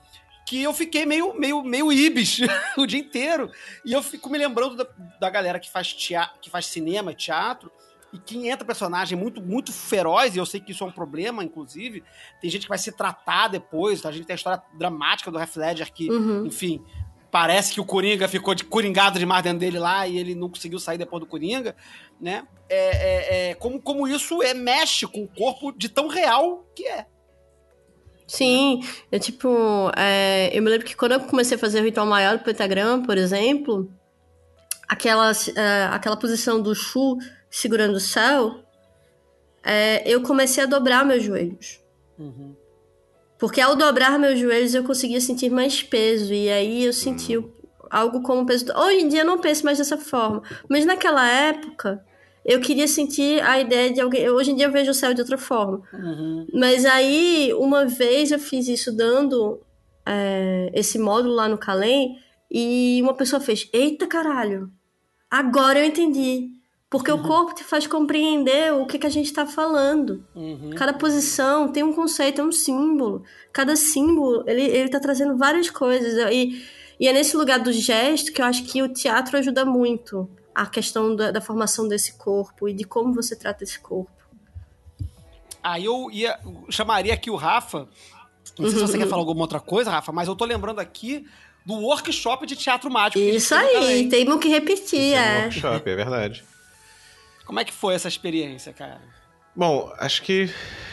que 0.46 0.64
eu 0.64 0.74
fiquei 0.74 1.06
meio, 1.06 1.34
meio, 1.38 1.62
meio 1.62 1.92
ibis 1.92 2.40
o 2.78 2.86
dia 2.86 3.00
inteiro. 3.00 3.52
E 3.84 3.92
eu 3.92 4.02
fico 4.02 4.30
me 4.30 4.38
lembrando 4.38 4.76
da, 4.78 4.88
da 5.20 5.30
galera 5.30 5.60
que 5.60 5.70
faz, 5.70 5.94
tea, 5.94 6.30
que 6.42 6.50
faz 6.50 6.68
cinema, 6.68 7.14
teatro, 7.14 7.70
e 8.14 8.18
que 8.18 8.48
entra 8.48 8.66
personagem 8.66 9.18
muito, 9.18 9.42
muito 9.42 9.74
feroz, 9.74 10.36
e 10.36 10.40
eu 10.40 10.46
sei 10.46 10.62
que 10.62 10.72
isso 10.72 10.84
é 10.84 10.88
um 10.88 10.92
problema, 10.92 11.44
inclusive. 11.44 12.02
Tem 12.40 12.50
gente 12.50 12.64
que 12.64 12.70
vai 12.70 12.78
se 12.78 12.92
tratar 12.94 13.50
depois, 13.50 14.06
a 14.06 14.12
gente 14.12 14.26
tem 14.26 14.34
a 14.34 14.38
história 14.38 14.64
dramática 14.74 15.30
do 15.30 15.38
Heath 15.38 15.58
Ledger 15.58 15.92
que, 15.92 16.10
Uhum. 16.10 16.46
enfim, 16.46 16.82
parece 17.30 17.74
que 17.74 17.82
o 17.82 17.86
Coringa 17.86 18.28
ficou 18.28 18.56
de 18.56 18.64
coringado 18.64 19.20
demais 19.20 19.44
dentro 19.44 19.60
dele 19.60 19.78
lá 19.78 20.08
e 20.08 20.18
ele 20.18 20.34
não 20.34 20.50
conseguiu 20.50 20.80
sair 20.80 20.98
depois 20.98 21.20
do 21.20 21.28
Coringa, 21.28 21.76
né? 22.20 22.48
É, 22.70 22.78
é, 22.80 23.50
é, 23.50 23.54
como, 23.56 23.82
como 23.82 24.08
isso 24.08 24.42
é, 24.42 24.54
mexe 24.54 25.06
com 25.06 25.24
o 25.24 25.28
corpo 25.28 25.72
de 25.72 25.90
tão 25.90 26.08
real 26.08 26.66
que 26.74 26.88
é. 26.88 27.06
Sim, 28.28 28.82
é 29.12 29.18
tipo, 29.18 29.48
é, 29.96 30.50
eu 30.56 30.62
me 30.62 30.70
lembro 30.70 30.86
que 30.86 30.96
quando 30.96 31.14
eu 31.14 31.20
comecei 31.22 31.56
a 31.56 31.60
fazer 31.60 31.80
o 31.80 31.84
ritual 31.86 32.06
maior 32.06 32.38
do 32.38 32.44
pentagrama, 32.44 33.02
por 33.06 33.18
exemplo, 33.18 33.90
aquela, 34.88 35.32
é, 35.56 35.84
aquela 35.92 36.18
posição 36.18 36.62
do 36.62 36.76
Shu 36.76 37.18
segurando 37.50 37.96
o 37.96 38.00
céu, 38.02 38.60
é, 39.64 40.04
eu 40.06 40.22
comecei 40.22 40.64
a 40.64 40.68
dobrar 40.68 41.06
meus 41.06 41.24
joelhos. 41.24 41.80
Porque 43.40 43.62
ao 43.62 43.76
dobrar 43.76 44.18
meus 44.20 44.38
joelhos 44.40 44.74
eu 44.74 44.84
conseguia 44.84 45.22
sentir 45.22 45.50
mais 45.50 45.82
peso, 45.82 46.34
e 46.34 46.50
aí 46.50 46.84
eu 46.84 46.92
senti 46.92 47.38
o- 47.38 47.54
algo 47.90 48.22
como 48.24 48.46
peso. 48.46 48.66
Hoje 48.76 49.02
em 49.02 49.08
dia 49.08 49.22
eu 49.22 49.26
não 49.26 49.40
penso 49.40 49.64
mais 49.64 49.78
dessa 49.78 49.98
forma, 49.98 50.42
mas 50.68 50.86
naquela 50.86 51.26
época 51.30 52.04
eu 52.48 52.62
queria 52.62 52.88
sentir 52.88 53.44
a 53.44 53.60
ideia 53.60 53.92
de 53.92 54.00
alguém. 54.00 54.30
Hoje 54.30 54.52
em 54.52 54.56
dia 54.56 54.68
eu 54.68 54.72
vejo 54.72 54.92
o 54.92 54.94
céu 54.94 55.14
de 55.14 55.20
outra 55.20 55.38
forma. 55.38 55.82
Mas 56.54 56.86
aí, 56.86 57.54
uma 57.54 57.86
vez 57.86 58.32
eu 58.32 58.40
fiz 58.40 58.70
isso 58.70 58.96
dando 58.96 59.60
é, 60.06 60.72
esse 60.74 60.98
módulo 60.98 61.36
lá 61.36 61.50
no 61.50 61.58
Calem 61.58 62.18
e 62.50 63.02
uma 63.04 63.14
pessoa 63.14 63.42
fez: 63.42 63.68
Eita 63.74 64.08
caralho, 64.08 64.72
agora 65.30 65.80
eu 65.80 65.86
entendi. 65.86 66.52
Porque 66.90 67.12
o 67.12 67.22
corpo 67.22 67.54
te 67.54 67.66
faz 67.66 67.86
compreender 67.86 68.74
o 68.74 68.86
que, 68.86 68.98
que 68.98 69.06
a 69.06 69.10
gente 69.10 69.34
tá 69.34 69.46
falando. 69.46 70.26
Cada 70.78 70.94
posição 70.94 71.70
tem 71.70 71.84
um 71.84 71.92
conceito, 71.92 72.40
é 72.40 72.44
um 72.46 72.52
símbolo. 72.54 73.24
Cada 73.52 73.76
símbolo, 73.76 74.46
ele, 74.48 74.62
ele 74.62 74.88
tá 74.88 74.98
trazendo 74.98 75.36
várias 75.38 75.70
coisas. 75.70 76.14
E, 76.32 76.64
e 76.98 77.10
é 77.10 77.12
nesse 77.12 77.36
lugar 77.36 77.60
do 77.60 77.74
gesto 77.74 78.32
que 78.32 78.42
eu 78.42 78.46
acho 78.46 78.64
que 78.64 78.82
o 78.82 78.88
teatro 78.88 79.38
ajuda 79.38 79.66
muito 79.66 80.30
a 80.58 80.66
questão 80.66 81.16
da, 81.16 81.30
da 81.30 81.40
formação 81.40 81.88
desse 81.88 82.14
corpo 82.18 82.68
e 82.68 82.74
de 82.74 82.84
como 82.84 83.14
você 83.14 83.36
trata 83.36 83.64
esse 83.64 83.80
corpo. 83.80 84.12
Aí 85.62 85.86
eu 85.86 86.10
ia, 86.12 86.40
chamaria 86.68 87.14
aqui 87.14 87.30
o 87.30 87.36
Rafa. 87.36 87.88
Não 88.58 88.68
sei 88.68 88.80
se 88.80 88.88
você 88.88 88.98
quer 88.98 89.08
falar 89.08 89.22
alguma 89.22 89.42
outra 89.42 89.60
coisa, 89.60 89.92
Rafa, 89.92 90.12
mas 90.12 90.28
eu 90.28 90.36
tô 90.36 90.46
lembrando 90.46 90.80
aqui 90.80 91.28
do 91.64 91.76
workshop 91.76 92.48
de 92.48 92.56
teatro 92.56 92.90
mágico. 92.90 93.20
Isso 93.20 93.54
aí, 93.54 94.10
temos 94.10 94.40
que 94.40 94.48
repetir, 94.48 95.14
Isso 95.14 95.16
é 95.16 95.22
um 95.22 95.24
é. 95.24 95.42
workshop, 95.44 95.90
é 95.92 95.96
verdade. 95.96 96.44
Como 97.46 97.60
é 97.60 97.64
que 97.64 97.74
foi 97.74 97.94
essa 97.94 98.08
experiência, 98.08 98.74
cara? 98.74 99.00
Bom, 99.56 99.94
acho 100.00 100.24
que 100.24 100.48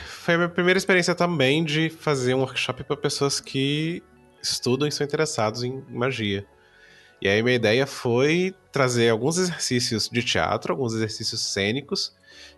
foi 0.06 0.34
a 0.34 0.36
minha 0.36 0.50
primeira 0.50 0.76
experiência 0.76 1.14
também 1.14 1.64
de 1.64 1.88
fazer 1.88 2.34
um 2.34 2.40
workshop 2.40 2.84
para 2.84 2.96
pessoas 2.98 3.40
que 3.40 4.02
estudam 4.42 4.86
e 4.86 4.92
são 4.92 5.06
interessados 5.06 5.62
em 5.62 5.82
magia. 5.88 6.46
E 7.24 7.28
aí 7.28 7.42
minha 7.42 7.56
ideia 7.56 7.86
foi 7.86 8.54
trazer 8.70 9.08
alguns 9.08 9.38
exercícios 9.38 10.10
de 10.10 10.22
teatro, 10.22 10.74
alguns 10.74 10.92
exercícios 10.92 11.40
cênicos, 11.40 12.14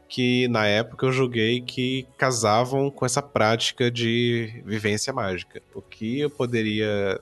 que 0.08 0.48
na 0.48 0.66
época 0.66 1.06
eu 1.06 1.12
julguei 1.12 1.60
que 1.60 2.04
casavam 2.18 2.90
com 2.90 3.06
essa 3.06 3.22
prática 3.22 3.88
de 3.92 4.60
vivência 4.66 5.12
mágica. 5.12 5.62
O 5.72 5.80
que 5.80 6.18
eu 6.18 6.28
poderia 6.28 7.20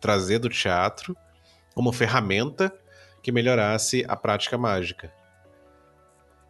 trazer 0.00 0.40
do 0.40 0.48
teatro 0.48 1.16
como 1.72 1.92
ferramenta 1.92 2.74
que 3.22 3.30
melhorasse 3.30 4.04
a 4.08 4.16
prática 4.16 4.58
mágica. 4.58 5.12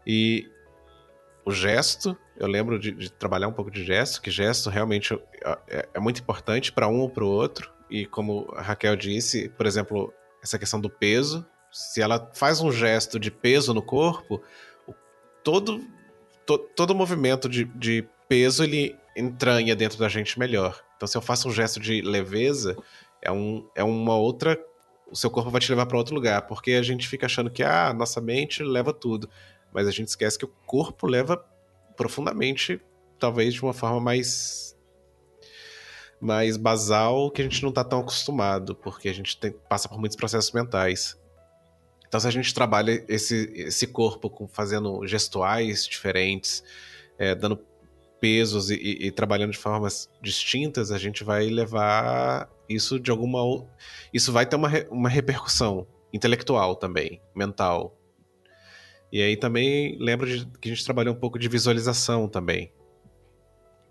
E 0.07 0.51
o 1.45 1.51
gesto, 1.51 2.17
eu 2.39 2.47
lembro 2.47 2.79
de, 2.79 2.91
de 2.93 3.12
trabalhar 3.12 3.49
um 3.49 3.53
pouco 3.53 3.71
de 3.71 3.85
gesto, 3.85 4.23
que 4.23 4.31
gesto 4.31 4.71
realmente 4.71 5.12
é, 5.69 5.89
é 5.93 6.01
muito 6.01 6.23
importante 6.23 6.73
para 6.73 6.89
um 6.89 7.01
ou 7.01 7.11
para 7.11 7.25
o 7.25 7.29
outro. 7.29 7.76
E 7.91 8.07
como 8.07 8.53
a 8.55 8.62
Raquel 8.62 8.97
disse, 8.97 9.49
por 9.51 9.66
exemplo, 9.66 10.12
essa 10.43 10.59
questão 10.59 10.80
do 10.80 10.91
peso, 10.91 11.47
se 11.72 12.01
ela 12.01 12.30
faz 12.34 12.61
um 12.61 12.72
gesto 12.72 13.18
de 13.18 13.30
peso 13.30 13.72
no 13.74 13.82
corpo, 13.82 14.43
todo, 15.43 15.80
to, 16.45 16.59
todo 16.59 16.95
movimento 16.95 17.49
de, 17.49 17.64
de 17.64 18.09
peso 18.28 18.64
ele 18.64 18.97
entranha 19.16 19.76
dentro 19.76 19.99
da 19.99 20.09
gente 20.09 20.39
melhor. 20.39 20.82
Então, 20.97 21.07
se 21.07 21.16
eu 21.16 21.22
faço 21.22 21.49
um 21.49 21.53
gesto 21.53 21.78
de 21.78 22.03
leveza, 22.03 22.76
é, 23.22 23.30
um, 23.30 23.68
é 23.74 23.84
uma 23.84 24.16
outra. 24.16 24.59
O 25.11 25.16
seu 25.16 25.30
corpo 25.30 25.51
vai 25.51 25.61
te 25.61 25.70
levar 25.70 25.87
para 25.87 25.97
outro 25.97 26.14
lugar, 26.14 26.43
porque 26.43 26.72
a 26.72 26.82
gente 26.82 27.07
fica 27.07 27.26
achando 27.26 27.51
que 27.51 27.62
ah, 27.62 27.93
nossa 27.93 28.20
mente 28.20 28.62
leva 28.62 28.93
tudo, 28.93 29.28
mas 29.72 29.87
a 29.87 29.91
gente 29.91 30.09
esquece 30.09 30.39
que 30.39 30.45
o 30.45 30.53
corpo 30.66 31.07
leva 31.07 31.45
profundamente, 31.97 32.80
talvez 33.18 33.55
de 33.55 33.62
uma 33.62 33.72
forma 33.72 34.01
mais 34.01 34.76
mais 36.21 36.57
basal 36.57 37.31
que 37.31 37.43
a 37.43 37.45
gente 37.45 37.62
não 37.62 37.71
está 37.71 37.85
tão 37.85 38.01
acostumado, 38.01 38.75
porque 38.75 39.09
a 39.09 39.14
gente 39.14 39.37
tem, 39.39 39.53
passa 39.53 39.89
por 39.89 39.99
muitos 39.99 40.17
processos 40.17 40.53
mentais. 40.53 41.17
Então, 42.09 42.21
se 42.21 42.27
a 42.27 42.31
gente 42.31 42.55
trabalha 42.55 43.05
esse, 43.09 43.53
esse 43.55 43.87
corpo 43.87 44.31
com, 44.31 44.47
fazendo 44.47 45.07
gestuais 45.07 45.87
diferentes, 45.87 46.62
é, 47.19 47.35
dando 47.35 47.59
pesos 48.21 48.71
e, 48.71 48.75
e, 48.75 49.07
e, 49.07 49.11
trabalhando 49.11 49.53
de 49.53 49.59
formas 49.59 50.09
distintas, 50.23 50.91
a 50.91 50.99
gente 50.99 51.23
vai 51.25 51.47
levar 51.49 52.49
isso 52.69 52.99
de 52.99 53.11
alguma. 53.11 53.67
Isso 54.12 54.33
vai 54.33 54.47
ter 54.47 54.57
uma, 54.57 54.71
uma 54.91 55.09
repercussão 55.09 55.87
intelectual 56.12 56.77
também, 56.77 57.21
mental. 57.35 57.97
E 59.12 59.23
aí 59.23 59.37
também 59.37 59.97
lembro 60.01 60.27
de, 60.27 60.47
que 60.61 60.69
a 60.69 60.75
gente 60.75 60.85
trabalhou 60.85 61.14
um 61.14 61.19
pouco 61.19 61.39
de 61.39 61.49
visualização 61.49 62.29
também. 62.29 62.73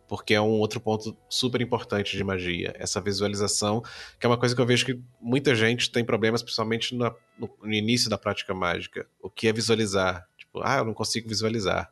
Porque 0.08 0.34
é 0.34 0.42
um 0.42 0.60
outro 0.60 0.80
ponto 0.80 1.18
super 1.28 1.62
importante 1.62 2.16
de 2.16 2.24
magia. 2.24 2.74
Essa 2.78 3.02
visualização, 3.02 3.82
que 4.20 4.26
é 4.26 4.30
uma 4.30 4.38
coisa 4.38 4.56
que 4.56 4.62
eu 4.62 4.66
vejo 4.66 4.86
que 4.86 5.00
muita 5.20 5.56
gente 5.56 5.92
tem 5.92 6.06
problemas, 6.06 6.44
principalmente 6.44 6.94
no, 6.94 7.16
no 7.40 7.74
início 7.74 8.10
da 8.10 8.18
prática 8.18 8.54
mágica. 8.54 9.08
O 9.22 9.30
que 9.30 9.48
é 9.48 9.54
visualizar? 9.54 10.28
Tipo, 10.38 10.62
ah, 10.64 10.78
eu 10.78 10.86
não 10.86 10.94
consigo 10.94 11.28
visualizar. 11.28 11.92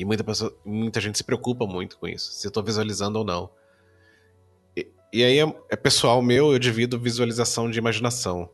E 0.00 0.04
muita, 0.04 0.24
pessoa, 0.24 0.56
muita 0.64 0.98
gente 0.98 1.18
se 1.18 1.24
preocupa 1.24 1.66
muito 1.66 1.98
com 1.98 2.08
isso, 2.08 2.32
se 2.32 2.46
eu 2.46 2.48
estou 2.48 2.62
visualizando 2.62 3.18
ou 3.18 3.24
não. 3.24 3.50
E, 4.74 4.90
e 5.12 5.22
aí 5.22 5.38
é, 5.38 5.54
é, 5.68 5.76
pessoal 5.76 6.22
meu, 6.22 6.52
eu 6.52 6.58
divido 6.58 6.98
visualização 6.98 7.70
de 7.70 7.78
imaginação. 7.78 8.48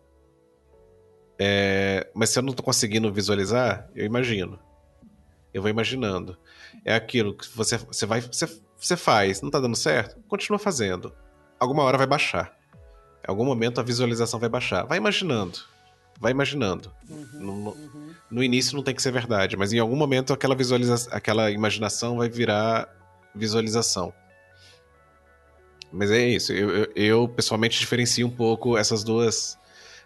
É, 1.39 2.11
mas 2.13 2.31
se 2.31 2.39
eu 2.41 2.43
não 2.43 2.51
estou 2.51 2.65
conseguindo 2.65 3.13
visualizar, 3.13 3.89
eu 3.95 4.05
imagino. 4.05 4.59
Eu 5.53 5.63
vou 5.63 5.71
imaginando. 5.71 6.37
É 6.85 6.95
aquilo 6.95 7.35
que 7.35 7.49
você, 7.57 7.79
você 7.79 8.07
vai. 8.07 8.21
Você, 8.21 8.47
você 8.79 8.97
faz, 8.97 9.41
não 9.41 9.49
está 9.49 9.59
dando 9.59 9.77
certo? 9.77 10.21
Continua 10.29 10.59
fazendo. 10.59 11.15
Alguma 11.59 11.83
hora 11.83 11.99
vai 11.99 12.07
baixar. 12.07 12.57
Em 13.27 13.31
algum 13.31 13.45
momento 13.45 13.81
a 13.81 13.83
visualização 13.83 14.39
vai 14.39 14.49
baixar. 14.49 14.85
Vai 14.85 14.99
imaginando. 14.99 15.59
Vai 16.21 16.33
imaginando. 16.33 16.93
Uhum, 17.09 17.29
no, 17.35 17.53
uhum. 17.71 18.15
no, 18.31 18.43
início 18.43 18.77
não 18.77 18.83
tem 18.83 18.95
que 18.95 19.03
ser 19.03 19.13
verdade, 19.13 19.57
mas 19.57 19.73
em 19.73 19.79
algum 19.79 19.97
momento 19.97 20.33
aquela, 20.33 20.55
visualiza 20.55 21.09
aquela 21.11 21.51
imaginação 21.51 22.17
vai 22.17 22.29
virar 22.29 22.89
visualização. 23.35 24.13
Mas 25.93 26.11
é 26.11 26.27
isso. 26.27 26.53
Eu, 26.53 26.71
eu, 26.71 26.93
eu 26.95 27.29
pessoalmente 27.29 27.79
diferencio 27.79 28.27
um 28.27 28.31
pouco 28.31 28.79
essas 28.79 29.05
duas 29.05 29.59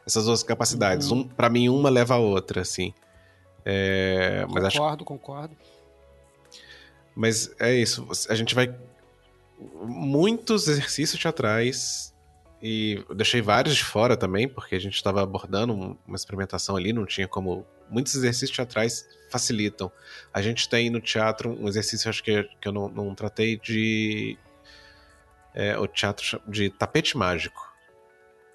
essas 0.07 0.25
duas 0.25 0.43
capacidades. 0.43 1.11
Uhum. 1.11 1.21
Um, 1.21 1.29
para 1.29 1.49
mim, 1.49 1.69
uma 1.69 1.89
leva 1.89 2.15
a 2.15 2.19
outra, 2.19 2.63
assim. 2.63 2.93
É, 3.65 4.47
mas 4.49 4.73
concordo, 4.75 5.03
acho... 5.03 5.05
concordo. 5.05 5.57
Mas 7.15 7.51
é 7.59 7.75
isso. 7.75 8.07
A 8.29 8.35
gente 8.35 8.55
vai. 8.55 8.75
Muitos 9.83 10.69
exercícios 10.69 11.21
teatrais 11.21 12.11
e 12.63 13.03
eu 13.09 13.15
deixei 13.15 13.41
vários 13.41 13.75
de 13.75 13.85
fora 13.85 14.17
também, 14.17 14.47
porque 14.47 14.75
a 14.75 14.79
gente 14.79 14.95
estava 14.95 15.23
abordando 15.23 15.99
uma 16.07 16.17
experimentação 16.17 16.77
ali, 16.77 16.93
não 16.93 17.07
tinha 17.07 17.27
como. 17.27 17.67
Muitos 17.89 18.15
exercícios 18.15 18.51
teatrais 18.51 19.09
facilitam. 19.31 19.91
A 20.33 20.43
gente 20.43 20.69
tem 20.69 20.91
no 20.91 21.01
teatro 21.01 21.51
um 21.59 21.67
exercício, 21.67 22.09
acho 22.09 22.23
que, 22.23 22.45
que 22.61 22.69
eu 22.69 22.73
não, 22.73 22.89
não 22.89 23.15
tratei, 23.15 23.59
de. 23.59 24.39
É, 25.55 25.77
o 25.77 25.87
teatro 25.89 26.41
de 26.47 26.71
tapete 26.71 27.17
mágico, 27.17 27.75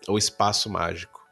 ou 0.08 0.18
espaço 0.18 0.70
mágico, 0.70 1.28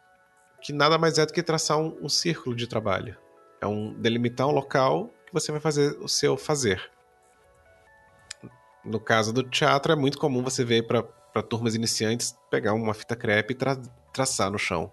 que 0.62 0.74
nada 0.74 0.98
mais 0.98 1.18
é 1.18 1.26
do 1.26 1.32
que 1.32 1.42
traçar 1.42 1.78
um, 1.78 1.98
um 2.02 2.10
círculo 2.10 2.56
de 2.56 2.68
trabalho. 2.68 3.16
É 3.64 3.68
um 3.68 3.94
delimitar 3.94 4.46
um 4.46 4.52
local 4.52 5.10
que 5.26 5.32
você 5.32 5.50
vai 5.50 5.62
fazer 5.62 5.98
o 6.02 6.08
seu 6.10 6.36
fazer. 6.36 6.92
No 8.84 9.00
caso 9.00 9.32
do 9.32 9.42
teatro, 9.42 9.94
é 9.94 9.96
muito 9.96 10.20
comum 10.20 10.44
você 10.44 10.66
ver 10.66 10.86
para 10.86 11.42
turmas 11.42 11.74
iniciantes 11.74 12.36
pegar 12.52 12.74
uma 12.74 12.94
fita 12.94 13.16
crepe 13.16 13.54
e 13.54 13.56
tra 13.56 13.78
traçar 14.12 14.52
no 14.52 14.60
chão 14.60 14.92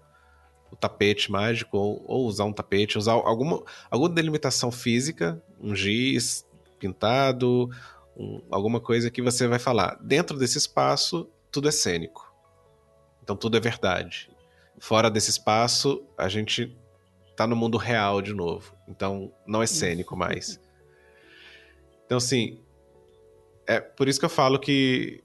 o 0.71 0.75
tapete 0.77 1.29
mágico 1.29 1.77
ou, 1.77 2.01
ou, 2.07 2.25
usar 2.25 2.45
um 2.45 2.53
tapete, 2.53 2.97
usar 2.97 3.11
alguma, 3.11 3.61
alguma 3.89 4.09
delimitação 4.09 4.71
física, 4.71 5.43
um 5.59 5.75
giz 5.75 6.47
pintado, 6.79 7.69
um, 8.15 8.41
alguma 8.49 8.79
coisa 8.79 9.11
que 9.11 9.21
você 9.21 9.49
vai 9.49 9.59
falar. 9.59 9.97
Dentro 10.01 10.37
desse 10.37 10.57
espaço, 10.57 11.29
tudo 11.51 11.67
é 11.67 11.71
cênico. 11.71 12.33
Então 13.21 13.35
tudo 13.35 13.57
é 13.57 13.59
verdade. 13.59 14.31
Fora 14.79 15.11
desse 15.11 15.29
espaço, 15.29 16.01
a 16.17 16.29
gente 16.29 16.73
tá 17.43 17.47
no 17.47 17.55
mundo 17.55 17.77
real 17.77 18.21
de 18.21 18.33
novo. 18.33 18.75
Então 18.87 19.31
não 19.45 19.61
é 19.61 19.67
cênico 19.67 20.15
mais. 20.15 20.59
Então, 22.03 22.17
assim, 22.17 22.59
é 23.65 23.79
por 23.79 24.09
isso 24.09 24.19
que 24.19 24.25
eu 24.25 24.29
falo 24.29 24.59
que 24.59 25.23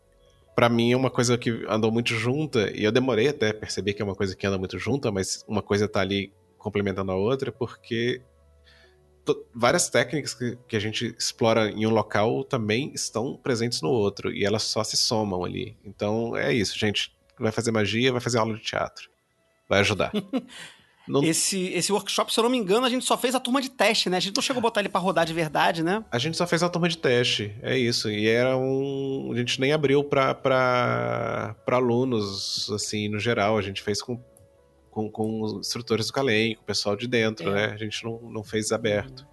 para 0.54 0.68
mim 0.68 0.92
é 0.92 0.96
uma 0.96 1.10
coisa 1.10 1.36
que 1.36 1.50
andou 1.68 1.90
muito 1.90 2.14
junta, 2.14 2.70
e 2.72 2.84
eu 2.84 2.92
demorei 2.92 3.26
até 3.28 3.52
perceber 3.52 3.92
que 3.92 4.00
é 4.00 4.04
uma 4.04 4.14
coisa 4.14 4.36
que 4.36 4.46
anda 4.46 4.56
muito 4.56 4.78
junta, 4.78 5.10
mas 5.10 5.44
uma 5.48 5.60
coisa 5.60 5.86
tá 5.86 6.00
ali 6.00 6.32
complementando 6.56 7.10
a 7.10 7.16
outra, 7.16 7.50
porque 7.50 8.22
várias 9.54 9.90
técnicas 9.90 10.32
que, 10.32 10.56
que, 10.68 10.76
a 10.76 10.80
gente 10.80 11.14
explora 11.18 11.70
em 11.70 11.86
um 11.86 11.90
local 11.90 12.44
também 12.44 12.92
estão 12.94 13.36
presentes 13.36 13.82
no 13.82 13.90
outro, 13.90 14.32
e 14.32 14.44
elas 14.44 14.62
só 14.62 14.82
se 14.82 14.96
somam 14.96 15.44
ali. 15.44 15.76
Então 15.84 16.36
é 16.36 16.54
isso, 16.54 16.78
gente. 16.78 17.14
Vai 17.38 17.52
fazer 17.52 17.70
magia, 17.70 18.12
vai 18.12 18.20
fazer 18.20 18.38
aula 18.38 18.54
de 18.54 18.62
teatro. 18.62 19.10
Vai 19.68 19.80
ajudar. 19.80 20.10
Não... 21.08 21.22
Esse, 21.22 21.68
esse 21.68 21.92
workshop, 21.92 22.32
se 22.32 22.40
eu 22.40 22.42
não 22.42 22.50
me 22.50 22.58
engano, 22.58 22.84
a 22.84 22.90
gente 22.90 23.04
só 23.04 23.16
fez 23.16 23.34
a 23.34 23.40
turma 23.40 23.60
de 23.60 23.70
teste, 23.70 24.10
né? 24.10 24.16
A 24.16 24.20
gente 24.20 24.34
não 24.34 24.42
chegou 24.42 24.58
a 24.58 24.62
botar 24.62 24.80
ele 24.80 24.88
para 24.88 25.00
rodar 25.00 25.24
de 25.24 25.32
verdade, 25.32 25.82
né? 25.82 26.04
A 26.10 26.18
gente 26.18 26.36
só 26.36 26.46
fez 26.46 26.62
a 26.62 26.68
turma 26.68 26.88
de 26.88 26.98
teste, 26.98 27.54
é 27.62 27.78
isso. 27.78 28.10
E 28.10 28.26
era 28.28 28.56
um. 28.56 29.30
A 29.32 29.36
gente 29.36 29.60
nem 29.60 29.72
abriu 29.72 30.02
para 30.02 31.54
alunos, 31.66 32.70
assim, 32.72 33.08
no 33.08 33.20
geral. 33.20 33.56
A 33.56 33.62
gente 33.62 33.82
fez 33.82 34.02
com, 34.02 34.20
com, 34.90 35.08
com 35.08 35.42
os 35.42 35.66
instrutores 35.66 36.08
do 36.08 36.12
Calem, 36.12 36.56
com 36.56 36.62
o 36.62 36.66
pessoal 36.66 36.96
de 36.96 37.06
dentro, 37.06 37.50
é. 37.50 37.54
né? 37.54 37.64
A 37.72 37.76
gente 37.76 38.02
não, 38.04 38.20
não 38.22 38.42
fez 38.42 38.72
aberto. 38.72 39.26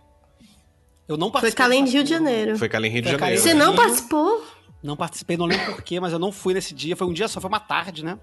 Eu 1.08 1.18
não 1.18 1.32
participei. 1.32 1.66
Foi 1.66 1.76
Calem 1.76 1.90
Rio 1.90 2.04
de 2.04 2.10
Janeiro. 2.10 2.58
Foi 2.58 2.70
Calem 2.70 2.92
Rio 2.92 3.02
de 3.02 3.12
Janeiro. 3.12 3.42
Você 3.42 3.54
não 3.54 3.76
participou? 3.76 4.46
Não 4.84 4.98
participei, 4.98 5.38
não 5.38 5.46
lembro 5.46 5.74
porquê, 5.74 6.00
mas 6.00 6.12
eu 6.12 6.20
não 6.20 6.32
fui 6.32 6.54
nesse 6.54 6.74
dia. 6.74 6.96
Foi 6.96 7.08
um 7.08 7.14
dia 7.14 7.28
só, 7.30 7.40
foi 7.40 7.48
uma 7.48 7.60
tarde, 7.60 8.04
né? 8.04 8.20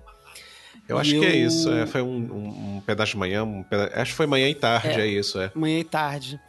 Eu 0.90 0.98
acho 0.98 1.14
eu... 1.14 1.20
que 1.20 1.26
é 1.26 1.36
isso. 1.36 1.70
É, 1.70 1.86
foi 1.86 2.02
um, 2.02 2.16
um, 2.16 2.76
um, 2.76 2.82
pedaço 2.84 3.12
de 3.12 3.18
manhã. 3.18 3.44
Um 3.44 3.62
peda... 3.62 3.92
Acho 3.94 4.10
que 4.10 4.16
foi 4.16 4.26
manhã 4.26 4.48
e 4.48 4.54
tarde, 4.54 5.00
é, 5.00 5.02
é, 5.02 5.06
isso, 5.06 5.40
é. 5.40 5.52
Manhã 5.54 5.78
e 5.78 5.84
tarde. 5.84 6.40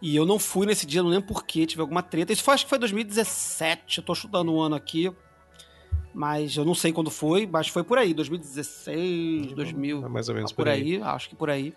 E 0.00 0.16
eu 0.16 0.24
não 0.24 0.38
fui 0.38 0.66
nesse 0.66 0.86
dia, 0.86 1.02
não 1.02 1.10
lembro 1.10 1.28
porquê, 1.28 1.66
tive 1.66 1.82
alguma 1.82 2.02
treta. 2.02 2.32
Isso 2.32 2.42
foi, 2.42 2.54
acho 2.54 2.64
que 2.64 2.70
foi 2.70 2.78
2017, 2.78 3.98
eu 3.98 4.04
tô 4.04 4.14
chutando 4.14 4.52
um 4.52 4.60
ano 4.60 4.74
aqui. 4.74 5.12
Mas 6.14 6.56
eu 6.56 6.64
não 6.64 6.74
sei 6.74 6.92
quando 6.92 7.10
foi, 7.10 7.46
mas 7.46 7.68
foi 7.68 7.84
por 7.84 7.98
aí, 7.98 8.12
2016, 8.14 9.52
2000. 9.52 10.04
É 10.04 10.08
mais 10.08 10.28
ou 10.28 10.34
menos 10.34 10.50
por, 10.50 10.64
por 10.64 10.68
aí. 10.68 10.96
aí. 10.96 11.02
Acho 11.02 11.28
que 11.28 11.36
por 11.36 11.50
aí. 11.50 11.74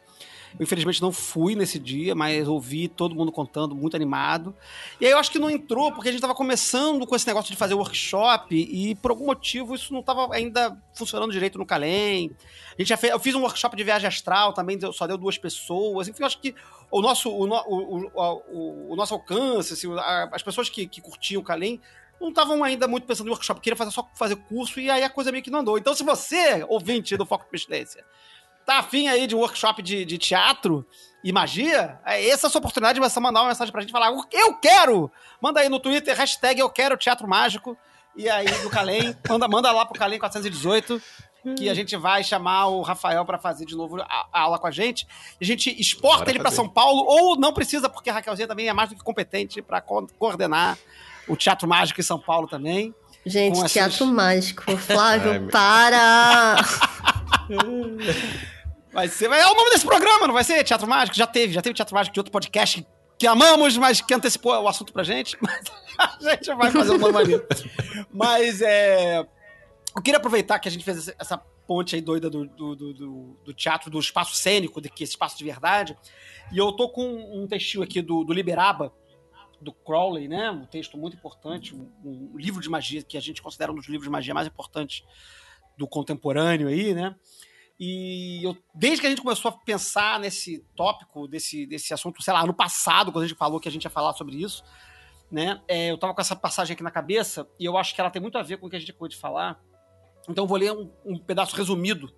Eu, 0.60 0.64
infelizmente 0.64 1.02
não 1.02 1.12
fui 1.12 1.56
nesse 1.56 1.80
dia, 1.80 2.16
mas 2.16 2.48
ouvi 2.48 2.88
todo 2.88 3.16
mundo 3.16 3.32
contando, 3.32 3.76
muito 3.76 3.96
animado. 3.96 4.56
E 5.00 5.06
aí 5.06 5.12
eu 5.12 5.18
acho 5.18 5.32
que 5.32 5.40
não 5.40 5.50
entrou, 5.50 5.92
porque 5.92 6.10
a 6.10 6.12
gente 6.12 6.20
estava 6.20 6.36
começando 6.36 7.06
com 7.06 7.16
esse 7.16 7.28
negócio 7.28 7.52
de 7.52 7.58
fazer 7.58 7.74
workshop 7.74 8.56
e 8.56 8.96
por 8.96 9.12
algum 9.12 9.26
motivo 9.26 9.76
isso 9.76 9.94
não 9.94 10.00
estava 10.00 10.34
ainda 10.34 10.78
funcionando 10.94 11.32
direito 11.32 11.58
no 11.58 11.66
Calem. 11.66 12.32
A 12.78 12.82
gente 12.82 12.90
já 12.90 12.98
fez, 12.98 13.14
eu 13.14 13.20
fiz 13.20 13.36
um 13.36 13.42
workshop 13.42 13.76
de 13.76 13.84
viagem 13.84 14.08
astral 14.08 14.54
também, 14.54 14.80
só 14.92 15.08
deu 15.08 15.18
duas 15.18 15.38
pessoas. 15.38 16.08
Enfim, 16.08 16.24
eu 16.24 16.28
acho 16.28 16.40
que 16.40 16.56
o 16.92 17.02
nosso, 17.02 17.30
o, 17.30 17.48
o, 17.48 18.12
o, 18.16 18.94
o 18.94 18.96
nosso 18.96 19.14
alcance, 19.14 19.74
assim, 19.74 19.88
as 20.32 20.44
pessoas 20.44 20.70
que, 20.70 20.88
que 20.88 21.02
curtiam 21.02 21.42
o 21.42 21.44
Calem 21.44 21.82
não 22.20 22.30
estavam 22.30 22.64
ainda 22.64 22.88
muito 22.88 23.06
pensando 23.06 23.28
em 23.28 23.32
workshop, 23.32 23.60
queria 23.60 23.76
fazer 23.76 23.92
só 23.92 24.08
fazer 24.16 24.36
curso 24.36 24.80
e 24.80 24.90
aí 24.90 25.04
a 25.04 25.10
coisa 25.10 25.32
meio 25.32 25.44
que 25.44 25.52
não 25.52 25.60
andou. 25.60 25.78
Então, 25.78 25.94
se 25.94 26.04
você, 26.04 26.64
ouvinte 26.70 27.18
do 27.18 27.26
Foco 27.26 27.46
de 27.46 27.52
Pestilência, 27.52 28.06
tá 28.66 28.80
afim 28.80 29.08
aí 29.08 29.28
de 29.28 29.36
workshop 29.36 29.82
de, 29.82 30.06
de 30.06 30.18
teatro 30.18 30.86
e 31.24 31.32
magia, 31.32 32.00
é 32.06 32.28
essa 32.30 32.48
a 32.48 32.50
sua 32.50 32.60
oportunidade 32.60 33.00
de 33.00 33.00
você 33.00 33.20
mandar 33.20 33.42
uma 33.42 33.48
mensagem 33.48 33.72
pra 33.72 33.82
gente 33.82 33.92
falar, 33.92 34.12
eu 34.32 34.54
quero! 34.56 35.10
Manda 35.42 35.62
aí 35.62 35.70
no 35.70 35.80
Twitter, 35.80 36.16
hashtag 36.16 36.60
eu 36.60 36.70
quero 36.70 36.98
teatro 36.98 37.28
mágico, 37.28 37.78
e 38.16 38.30
aí 38.30 38.46
do 38.62 38.70
Calem, 38.70 39.16
manda, 39.30 39.48
manda 39.48 39.72
lá 39.72 39.86
pro 39.86 39.98
Calem 39.98 40.20
418, 40.20 41.02
que 41.58 41.70
a 41.70 41.74
gente 41.74 41.96
vai 41.96 42.24
chamar 42.24 42.68
o 42.68 42.82
Rafael 42.82 43.26
para 43.26 43.38
fazer 43.38 43.66
de 43.66 43.76
novo 43.76 44.02
a, 44.02 44.28
a, 44.32 44.42
aula 44.42 44.60
com 44.60 44.68
a 44.68 44.72
gente. 44.72 45.06
A 45.42 45.44
gente 45.44 45.70
exporta 45.80 46.20
Bora 46.20 46.32
ele 46.32 46.40
para 46.40 46.52
São 46.52 46.68
Paulo, 46.68 47.04
ou 47.06 47.38
não 47.38 47.54
precisa, 47.54 47.90
porque 47.90 48.10
a 48.10 48.14
Raquelzinha 48.14 48.48
também 48.48 48.68
é 48.68 48.74
mais 48.74 48.90
do 48.90 48.96
que 48.96 49.04
competente 49.04 49.62
para 49.62 49.82
co 49.82 50.08
coordenar 50.18 50.78
o 51.28 51.36
Teatro 51.36 51.68
Mágico 51.68 52.00
em 52.00 52.04
São 52.04 52.20
Paulo 52.20 52.48
também. 52.48 52.94
Gente, 53.26 53.64
Teatro 53.66 54.06
Mágico. 54.06 54.64
Flávio, 54.78 55.32
Ai, 55.32 55.40
para! 55.40 56.56
vai 58.92 59.08
ser. 59.08 59.32
É 59.32 59.48
o 59.48 59.56
nome 59.56 59.72
desse 59.72 59.86
programa, 59.86 60.28
não 60.28 60.34
vai 60.34 60.44
ser? 60.44 60.64
Teatro 60.64 60.88
Mágico? 60.88 61.18
Já 61.18 61.28
teve, 61.28 61.54
já 61.54 61.62
teve 61.62 61.74
Teatro 61.74 61.96
Mágico 61.96 62.14
de 62.14 62.20
outro 62.20 62.32
podcast 62.32 62.86
que 63.18 63.28
amamos, 63.28 63.78
mas 63.78 64.02
que 64.02 64.14
antecipou 64.14 64.54
o 64.54 64.68
assunto 64.68 64.92
pra 64.92 65.04
gente. 65.04 65.38
Mas 65.96 66.26
a 66.26 66.32
gente 66.32 66.54
vai 66.56 66.72
fazer 66.72 66.92
um 66.92 66.98
nome 66.98 67.14
maneiro. 67.14 67.48
Mas 68.12 68.62
é. 68.62 69.20
Eu 69.96 70.02
queria 70.02 70.18
aproveitar 70.18 70.58
que 70.58 70.68
a 70.68 70.72
gente 70.72 70.84
fez 70.84 71.08
essa 71.20 71.38
ponte 71.68 71.96
aí 71.96 72.02
doida 72.02 72.30
do, 72.30 72.46
do, 72.48 72.76
do, 72.76 73.40
do 73.46 73.54
teatro, 73.54 73.90
do 73.90 74.00
espaço 74.00 74.36
cênico, 74.36 74.82
de 74.82 74.90
que 74.90 75.04
espaço 75.04 75.38
de 75.38 75.44
verdade. 75.44 75.96
E 76.52 76.58
eu 76.58 76.72
tô 76.72 76.90
com 76.90 77.06
um 77.06 77.48
textinho 77.48 77.84
aqui 77.84 78.02
do, 78.02 78.24
do 78.24 78.34
Liberaba, 78.34 78.92
do 79.62 79.72
Crowley, 79.72 80.28
né? 80.28 80.52
Um 80.52 80.66
texto 80.66 80.98
muito 80.98 81.16
importante, 81.16 81.76
um, 81.76 81.90
um, 82.04 82.38
livro 82.38 82.62
de 82.62 82.70
magia 82.70 83.02
que 83.02 83.18
a 83.18 83.22
gente 83.22 83.42
considera 83.42 83.72
um 83.72 83.76
dos 83.76 83.88
livros 83.88 84.04
de 84.04 84.12
magia 84.12 84.34
mais 84.34 84.48
importantes 84.48 85.04
do 85.78 85.88
contemporâneo 85.88 86.68
aí, 86.68 86.94
né? 86.94 87.16
E 87.80 88.42
eu, 88.44 88.56
desde 88.74 89.02
que 89.02 89.08
a 89.08 89.10
gente 89.10 89.22
começou 89.22 89.50
a 89.50 89.52
pensar 89.52 90.20
nesse 90.20 90.66
tópico, 90.76 91.28
desse, 91.28 91.66
desse 91.66 91.94
assunto, 91.94 92.22
sei 92.22 92.34
lá, 92.34 92.46
no 92.46 92.54
passado, 92.54 93.12
quando 93.12 93.26
a 93.26 93.28
gente 93.28 93.38
falou 93.38 93.60
que 93.60 93.68
a 93.68 93.72
gente 93.72 93.84
ia 93.84 93.90
falar 93.90 94.14
sobre 94.14 94.36
isso, 94.36 94.64
né? 95.32 95.62
É, 95.68 95.92
eu 95.92 95.98
tava 95.98 96.14
com 96.14 96.22
essa 96.22 96.36
passagem 96.36 96.76
aqui 96.76 96.84
na 96.84 96.92
cabeça 96.92 97.48
e 97.60 97.66
eu 97.66 97.76
acho 97.78 97.94
que 97.96 98.00
ela 98.00 98.12
tem 98.12 98.22
muito 98.22 98.38
a 98.38 98.44
ver 98.44 98.58
com 98.58 98.68
o 98.68 98.70
que 98.70 98.76
a 98.76 98.80
gente 98.80 98.92
acabou 98.92 99.08
de 99.08 99.18
falar. 99.18 99.60
Então 100.30 100.44
eu 100.44 100.48
vou 100.48 100.58
ler 100.58 100.72
um, 100.72 100.92
um 101.04 101.18
pedaço 101.18 101.56
resumido. 101.56 102.14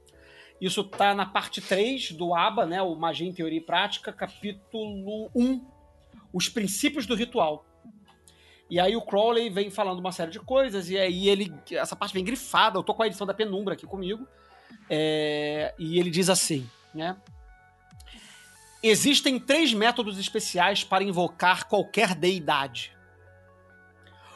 Isso 0.60 0.84
tá 0.84 1.14
na 1.14 1.26
parte 1.26 1.62
3 1.62 2.12
do 2.12 2.34
ABA, 2.36 2.66
né? 2.66 2.82
O 2.82 2.95
Magia 2.95 3.28
em 3.28 3.34
Teoria 3.34 3.58
e 3.58 3.66
Prática, 3.66 4.14
capítulo 4.14 5.30
1, 5.34 5.66
os 6.34 6.49
princípios 6.49 7.06
do 7.06 7.16
ritual. 7.16 7.66
E 8.70 8.80
aí 8.80 8.95
o 8.95 9.01
Crowley 9.01 9.49
vem 9.49 9.70
falando 9.70 9.99
uma 9.99 10.11
série 10.11 10.32
de 10.32 10.39
coisas, 10.39 10.89
e 10.89 10.97
aí 10.97 11.30
ele. 11.30 11.53
Essa 11.72 11.95
parte 11.95 12.13
vem 12.13 12.24
grifada, 12.24 12.78
eu 12.78 12.84
tô 12.84 12.93
com 12.93 13.03
a 13.03 13.07
edição 13.07 13.28
da 13.28 13.34
Penumbra 13.34 13.74
aqui 13.74 13.86
comigo. 13.86 14.28
É, 14.89 15.74
e 15.78 15.99
ele 15.99 16.09
diz 16.09 16.30
assim, 16.30 16.68
né? 16.93 17.16
Existem 18.82 19.39
três 19.39 19.74
métodos 19.74 20.18
especiais 20.20 20.84
para 20.84 21.03
invocar 21.03 21.68
qualquer 21.68 22.13
deidade. 22.13 22.95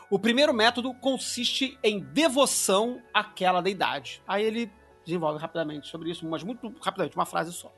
O 0.10 0.18
primeiro 0.18 0.54
método 0.54 0.92
consiste 0.96 1.78
em 1.84 2.00
devoção 2.00 3.00
àquela 3.14 3.62
deidade. 3.62 4.24
Aí 4.28 4.44
ele 4.44 4.72
desenvolve 5.06 5.40
rapidamente 5.40 5.88
sobre 5.88 6.10
isso, 6.10 6.28
mas 6.28 6.42
muito 6.44 6.74
rapidamente, 6.82 7.16
uma 7.16 7.28
frase 7.28 7.54
só. 7.54 7.72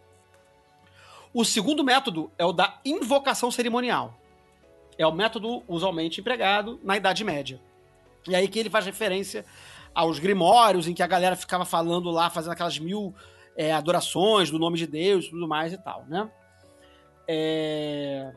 O 1.34 1.44
segundo 1.44 1.84
método 1.84 2.32
é 2.38 2.46
o 2.46 2.54
da 2.54 2.80
invocação 2.86 3.52
cerimonial. 3.52 4.21
É 4.98 5.06
o 5.06 5.12
método 5.12 5.64
usualmente 5.68 6.20
empregado 6.20 6.80
na 6.84 6.98
Idade 6.98 7.24
Média. 7.24 7.60
E 8.28 8.36
aí 8.36 8.48
que 8.48 8.60
ele 8.60 8.70
faz 8.70 8.86
referência 8.86 9.46
aos 9.94 10.20
grimórios, 10.20 10.88
em 10.88 10.94
que 10.94 11.04
a 11.04 11.08
galera 11.08 11.36
ficava 11.36 11.66
falando 11.66 12.10
lá, 12.10 12.30
fazendo 12.30 12.54
aquelas 12.54 12.78
mil 12.78 13.14
é, 13.56 13.74
adorações 13.74 14.50
do 14.50 14.60
nome 14.60 14.78
de 14.78 14.88
Deus 14.88 15.28
tudo 15.28 15.48
mais 15.48 15.74
e 15.74 15.78
tal, 15.78 16.06
né? 16.06 16.30
É... 17.28 18.34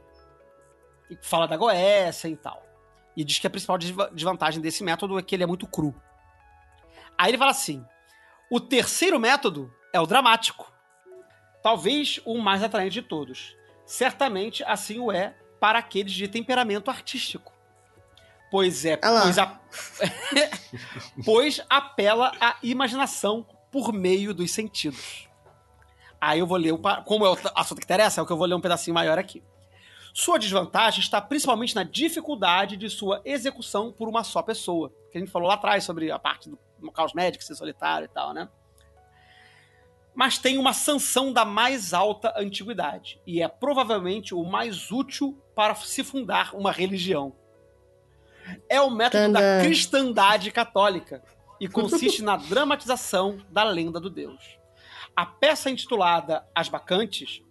Fala 1.23 1.47
da 1.47 1.57
Goécia 1.57 2.29
e 2.29 2.37
tal. 2.37 2.63
E 3.17 3.23
diz 3.23 3.39
que 3.39 3.47
a 3.47 3.51
principal 3.51 3.79
desvantagem 3.79 4.61
desse 4.61 4.83
método 4.83 5.19
é 5.19 5.23
que 5.23 5.35
ele 5.35 5.45
é 5.45 5.47
muito 5.47 5.67
cru. 5.67 5.95
Aí 7.17 7.31
ele 7.31 7.39
fala 7.39 7.53
assim: 7.53 7.85
o 8.51 8.59
terceiro 8.59 9.21
método 9.21 9.73
é 9.93 10.01
o 10.01 10.07
dramático. 10.07 10.73
Talvez 11.63 12.21
o 12.25 12.39
mais 12.39 12.63
atraente 12.63 12.95
de 12.95 13.03
todos. 13.03 13.57
Certamente 13.87 14.65
assim 14.65 14.99
o 14.99 15.13
é 15.13 15.37
para 15.65 15.79
aqueles 15.79 16.13
de 16.13 16.29
temperamento 16.29 16.91
artístico. 16.91 17.51
Pois 18.51 18.85
é, 18.85 18.99
pois, 18.99 19.39
a... 19.39 19.59
pois 21.25 21.63
apela 21.71 22.33
à 22.39 22.59
imaginação 22.63 23.47
por 23.73 23.91
meio 23.91 24.35
dos 24.35 24.51
sentidos. 24.51 25.27
Aí 26.21 26.41
eu 26.41 26.47
vou 26.47 26.59
ler, 26.59 26.75
como 27.07 27.25
é 27.25 27.31
o 27.31 27.39
assunto 27.55 27.79
que 27.79 27.85
interessa, 27.85 28.21
é 28.21 28.23
o 28.23 28.27
que 28.27 28.33
eu 28.33 28.37
vou 28.37 28.47
ler 28.47 28.55
um 28.55 28.61
pedacinho 28.61 28.93
maior 28.93 29.19
aqui. 29.19 29.43
Sua 30.13 30.39
desvantagem 30.39 31.01
está 31.01 31.19
principalmente 31.19 31.75
na 31.75 31.83
dificuldade 31.83 32.77
de 32.77 32.91
sua 32.91 33.23
execução 33.25 33.91
por 33.91 34.07
uma 34.07 34.23
só 34.23 34.43
pessoa. 34.43 34.93
Que 35.11 35.17
a 35.17 35.21
gente 35.23 35.33
falou 35.33 35.49
lá 35.49 35.55
atrás 35.55 35.83
sobre 35.83 36.11
a 36.11 36.19
parte 36.19 36.51
do 36.51 36.93
caos 36.93 37.15
médico 37.15 37.43
ser 37.43 37.55
solitário 37.55 38.05
e 38.05 38.09
tal, 38.09 38.35
né? 38.35 38.51
Mas 40.15 40.37
tem 40.37 40.59
uma 40.59 40.75
sanção 40.75 41.33
da 41.33 41.47
mais 41.47 41.95
alta 41.95 42.35
antiguidade 42.37 43.19
e 43.27 43.41
é 43.41 43.49
provavelmente 43.49 44.35
o 44.35 44.45
mais 44.45 44.91
útil 44.91 45.41
para 45.55 45.75
se 45.75 46.03
fundar 46.03 46.55
uma 46.55 46.73
religião. 46.73 47.35
É 48.69 48.81
o 48.81 48.91
método 48.91 49.25
Tanda. 49.25 49.41
da 49.41 49.65
cristandade 49.65 50.51
católica 50.51 51.23
e 51.61 51.69
consiste 51.69 52.23
na 52.23 52.37
dramatização 52.37 53.39
da 53.51 53.63
lenda 53.63 53.99
do 53.99 54.11
Deus. 54.11 54.59
A 55.17 55.25
peça 55.25 55.71
intitulada 55.71 56.47
As 56.55 56.69
Bacantes, 56.69 57.43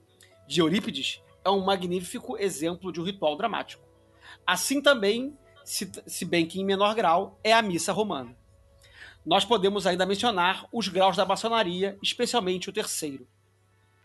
de 0.47 0.59
Eurípides, 0.59 1.21
é 1.43 1.49
um 1.49 1.63
magnífico 1.63 2.37
exemplo 2.37 2.91
de 2.91 2.99
um 2.99 3.03
ritual 3.03 3.37
dramático. 3.37 3.83
Assim 4.45 4.81
também, 4.81 5.37
se, 5.63 5.89
se 6.05 6.25
bem 6.25 6.45
que 6.45 6.59
em 6.59 6.65
menor 6.65 6.93
grau, 6.93 7.39
é 7.43 7.53
a 7.53 7.61
missa 7.61 7.91
romana. 7.91 8.35
Nós 9.25 9.45
podemos 9.45 9.87
ainda 9.87 10.05
mencionar 10.05 10.67
os 10.71 10.89
graus 10.89 11.15
da 11.15 11.25
maçonaria, 11.25 11.97
especialmente 12.03 12.69
o 12.69 12.73
terceiro. 12.73 13.25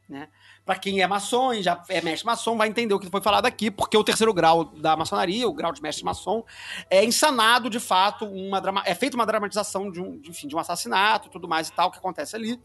Né? 0.08 0.26
Para 0.64 0.76
quem 0.76 1.02
é 1.02 1.06
maçom 1.06 1.52
já 1.60 1.82
é 1.90 2.00
mestre 2.00 2.24
maçom, 2.24 2.56
vai 2.56 2.66
entender 2.66 2.94
o 2.94 2.98
que 2.98 3.10
foi 3.10 3.20
falado 3.20 3.44
aqui, 3.44 3.70
porque 3.70 3.94
o 3.94 4.02
terceiro 4.02 4.32
grau 4.32 4.64
da 4.64 4.96
maçonaria, 4.96 5.46
o 5.46 5.52
grau 5.52 5.70
de 5.70 5.82
mestre 5.82 6.02
maçom, 6.02 6.42
é 6.88 7.04
ensanado 7.04 7.68
de 7.68 7.78
fato, 7.78 8.24
uma 8.24 8.58
drama, 8.58 8.82
é 8.86 8.94
feita 8.94 9.16
uma 9.16 9.26
dramatização 9.26 9.90
de 9.90 10.00
um, 10.00 10.18
de, 10.18 10.30
enfim, 10.30 10.48
de 10.48 10.56
um 10.56 10.58
assassinato 10.58 11.28
tudo 11.28 11.46
mais 11.46 11.68
e 11.68 11.72
tal 11.72 11.90
que 11.90 11.98
acontece 11.98 12.34
ali. 12.34 12.58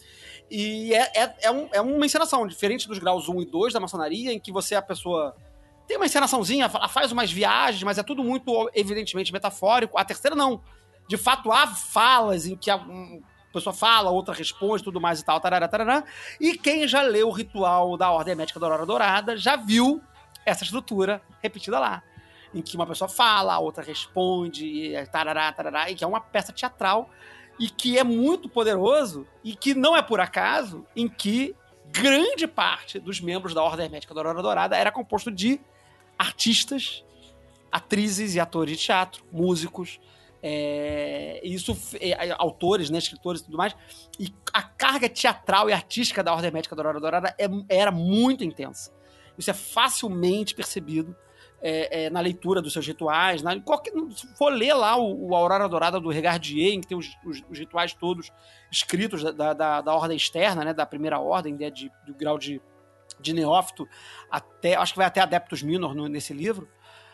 E 0.49 0.93
é, 0.93 1.11
é, 1.15 1.35
é, 1.41 1.51
um, 1.51 1.67
é 1.73 1.81
uma 1.81 2.05
encenação, 2.05 2.47
diferente 2.47 2.87
dos 2.87 2.97
graus 2.97 3.27
1 3.27 3.41
e 3.41 3.45
2 3.45 3.73
da 3.73 3.79
maçonaria, 3.79 4.31
em 4.31 4.39
que 4.39 4.51
você, 4.51 4.75
a 4.75 4.81
pessoa 4.81 5.35
tem 5.85 5.97
uma 5.97 6.05
encenaçãozinha, 6.05 6.69
faz 6.69 7.11
umas 7.11 7.29
viagens, 7.29 7.83
mas 7.83 7.97
é 7.97 8.03
tudo 8.03 8.23
muito 8.23 8.71
evidentemente 8.73 9.33
metafórico. 9.33 9.97
A 9.97 10.05
terceira 10.05 10.33
não. 10.33 10.63
De 11.09 11.17
fato, 11.17 11.51
há 11.51 11.67
falas 11.67 12.45
em 12.45 12.55
que 12.55 12.71
pessoa 13.53 13.73
fala, 13.73 14.09
outra 14.09 14.33
responde, 14.33 14.83
tudo 14.83 14.99
mais 14.99 15.19
e 15.19 15.25
tal, 15.25 15.39
tarará, 15.39 15.67
tarará. 15.67 16.03
E 16.39 16.57
quem 16.57 16.87
já 16.87 17.01
leu 17.01 17.27
o 17.27 17.31
ritual 17.31 17.95
da 17.95 18.11
Ordem 18.11 18.35
Médica 18.35 18.59
da 18.59 18.65
Aurora 18.65 18.85
Dourada 18.85 19.37
já 19.37 19.55
viu 19.55 20.01
essa 20.45 20.63
estrutura 20.63 21.21
repetida 21.41 21.79
lá. 21.79 22.03
Em 22.53 22.61
que 22.61 22.75
uma 22.75 22.85
pessoa 22.85 23.07
fala, 23.07 23.53
a 23.53 23.59
outra 23.59 23.83
responde, 23.83 24.93
tarará, 25.11 25.51
tarará, 25.51 25.89
e 25.89 25.95
que 25.95 26.03
é 26.03 26.07
uma 26.07 26.19
peça 26.19 26.51
teatral 26.51 27.09
e 27.59 27.69
que 27.69 27.97
é 27.97 28.03
muito 28.03 28.49
poderoso 28.49 29.27
e 29.43 29.55
que 29.55 29.73
não 29.73 29.95
é 29.95 30.01
por 30.01 30.19
acaso 30.19 30.85
em 30.95 31.07
que 31.07 31.55
grande 31.91 32.47
parte 32.47 32.99
dos 32.99 33.21
membros 33.21 33.53
da 33.53 33.61
Ordem 33.61 33.89
Médica 33.89 34.13
da 34.13 34.21
Aurora 34.21 34.41
Dourada 34.41 34.75
era 34.75 34.91
composto 34.91 35.31
de 35.31 35.59
artistas, 36.17 37.03
atrizes 37.71 38.35
e 38.35 38.39
atores 38.39 38.77
de 38.77 38.83
teatro, 38.83 39.23
músicos, 39.31 39.99
é, 40.45 41.39
isso, 41.41 41.75
é, 42.01 42.35
autores, 42.37 42.89
né, 42.89 42.97
escritores 42.97 43.39
e 43.39 43.45
tudo 43.45 43.57
mais. 43.57 43.73
E 44.19 44.27
a 44.51 44.61
carga 44.61 45.07
teatral 45.07 45.69
e 45.69 45.73
artística 45.73 46.21
da 46.21 46.33
Ordem 46.33 46.51
Médica 46.51 46.75
da 46.75 46.81
Aurora 46.81 46.99
Dourada 46.99 47.35
é, 47.39 47.47
era 47.69 47.91
muito 47.91 48.43
intensa. 48.43 48.93
Isso 49.37 49.49
é 49.49 49.53
facilmente 49.53 50.53
percebido 50.53 51.15
é, 51.61 52.03
é, 52.03 52.09
na 52.09 52.19
leitura 52.19 52.61
dos 52.61 52.73
seus 52.73 52.85
rituais. 52.85 53.41
Na, 53.41 53.57
qualquer, 53.61 53.93
se 54.11 54.27
for 54.35 54.51
ler 54.51 54.73
lá 54.73 54.97
o, 54.97 55.29
o 55.29 55.33
Aurora 55.35 55.69
Dourada 55.69 55.97
do 55.97 56.09
Regardier, 56.09 56.73
em 56.73 56.81
que 56.81 56.87
tem 56.87 56.97
os, 56.97 57.07
os, 57.25 57.41
os 57.49 57.57
rituais 57.57 57.93
todos 57.93 58.29
escritos 58.69 59.23
da, 59.23 59.53
da, 59.53 59.81
da, 59.81 59.95
ordem 59.95 60.17
externa, 60.17 60.65
né, 60.65 60.73
da 60.73 60.85
primeira 60.85 61.19
ordem, 61.19 61.55
né, 61.55 61.69
de, 61.69 61.89
do 62.05 62.13
grau 62.13 62.37
de, 62.37 62.61
de 63.17 63.31
neófito, 63.31 63.87
até, 64.29 64.75
acho 64.75 64.91
que 64.91 64.97
vai 64.97 65.07
até 65.07 65.21
Adeptus 65.21 65.63
Minor 65.63 65.95
no, 65.95 66.09
nesse 66.09 66.33
livro, 66.33 66.67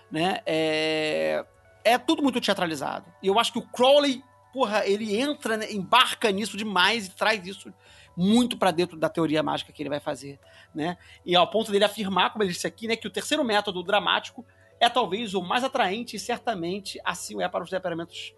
né, 0.09 0.41
é, 0.47 1.45
é 1.83 1.97
tudo 1.97 2.21
muito 2.21 2.41
teatralizado. 2.41 3.11
E 3.21 3.27
eu 3.27 3.39
acho 3.39 3.53
que 3.53 3.59
o 3.59 3.67
Crowley, 3.67 4.23
porra, 4.53 4.85
ele 4.85 5.15
entra, 5.19 5.57
né, 5.57 5.71
embarca 5.71 6.31
nisso 6.31 6.57
demais 6.57 7.07
e 7.07 7.11
traz 7.11 7.45
isso 7.45 7.73
muito 8.15 8.57
para 8.57 8.71
dentro 8.71 8.97
da 8.97 9.07
teoria 9.07 9.41
mágica 9.41 9.71
que 9.71 9.81
ele 9.81 9.89
vai 9.89 9.99
fazer, 9.99 10.39
né? 10.75 10.97
E 11.25 11.35
ao 11.35 11.49
ponto 11.49 11.71
dele 11.71 11.85
afirmar, 11.85 12.31
como 12.31 12.43
ele 12.43 12.51
disse 12.51 12.67
aqui, 12.67 12.87
né, 12.87 12.95
que 12.95 13.07
o 13.07 13.11
terceiro 13.11 13.43
método 13.43 13.81
dramático 13.81 14.45
é 14.79 14.89
talvez 14.89 15.33
o 15.33 15.41
mais 15.41 15.63
atraente 15.63 16.15
e 16.15 16.19
certamente 16.19 16.99
assim 17.03 17.41
é 17.41 17.47
para 17.47 17.63
os 17.63 17.69
temperamentos 17.69 18.33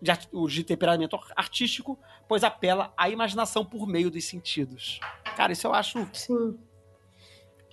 de, 0.00 0.12
de 0.48 0.64
temperamento 0.64 1.18
artístico, 1.36 1.98
pois 2.28 2.44
apela 2.44 2.92
à 2.96 3.10
imaginação 3.10 3.64
por 3.64 3.86
meio 3.86 4.10
dos 4.10 4.24
sentidos. 4.24 5.00
Cara, 5.36 5.52
isso 5.52 5.66
eu 5.66 5.74
acho 5.74 6.08
Sim. 6.12 6.58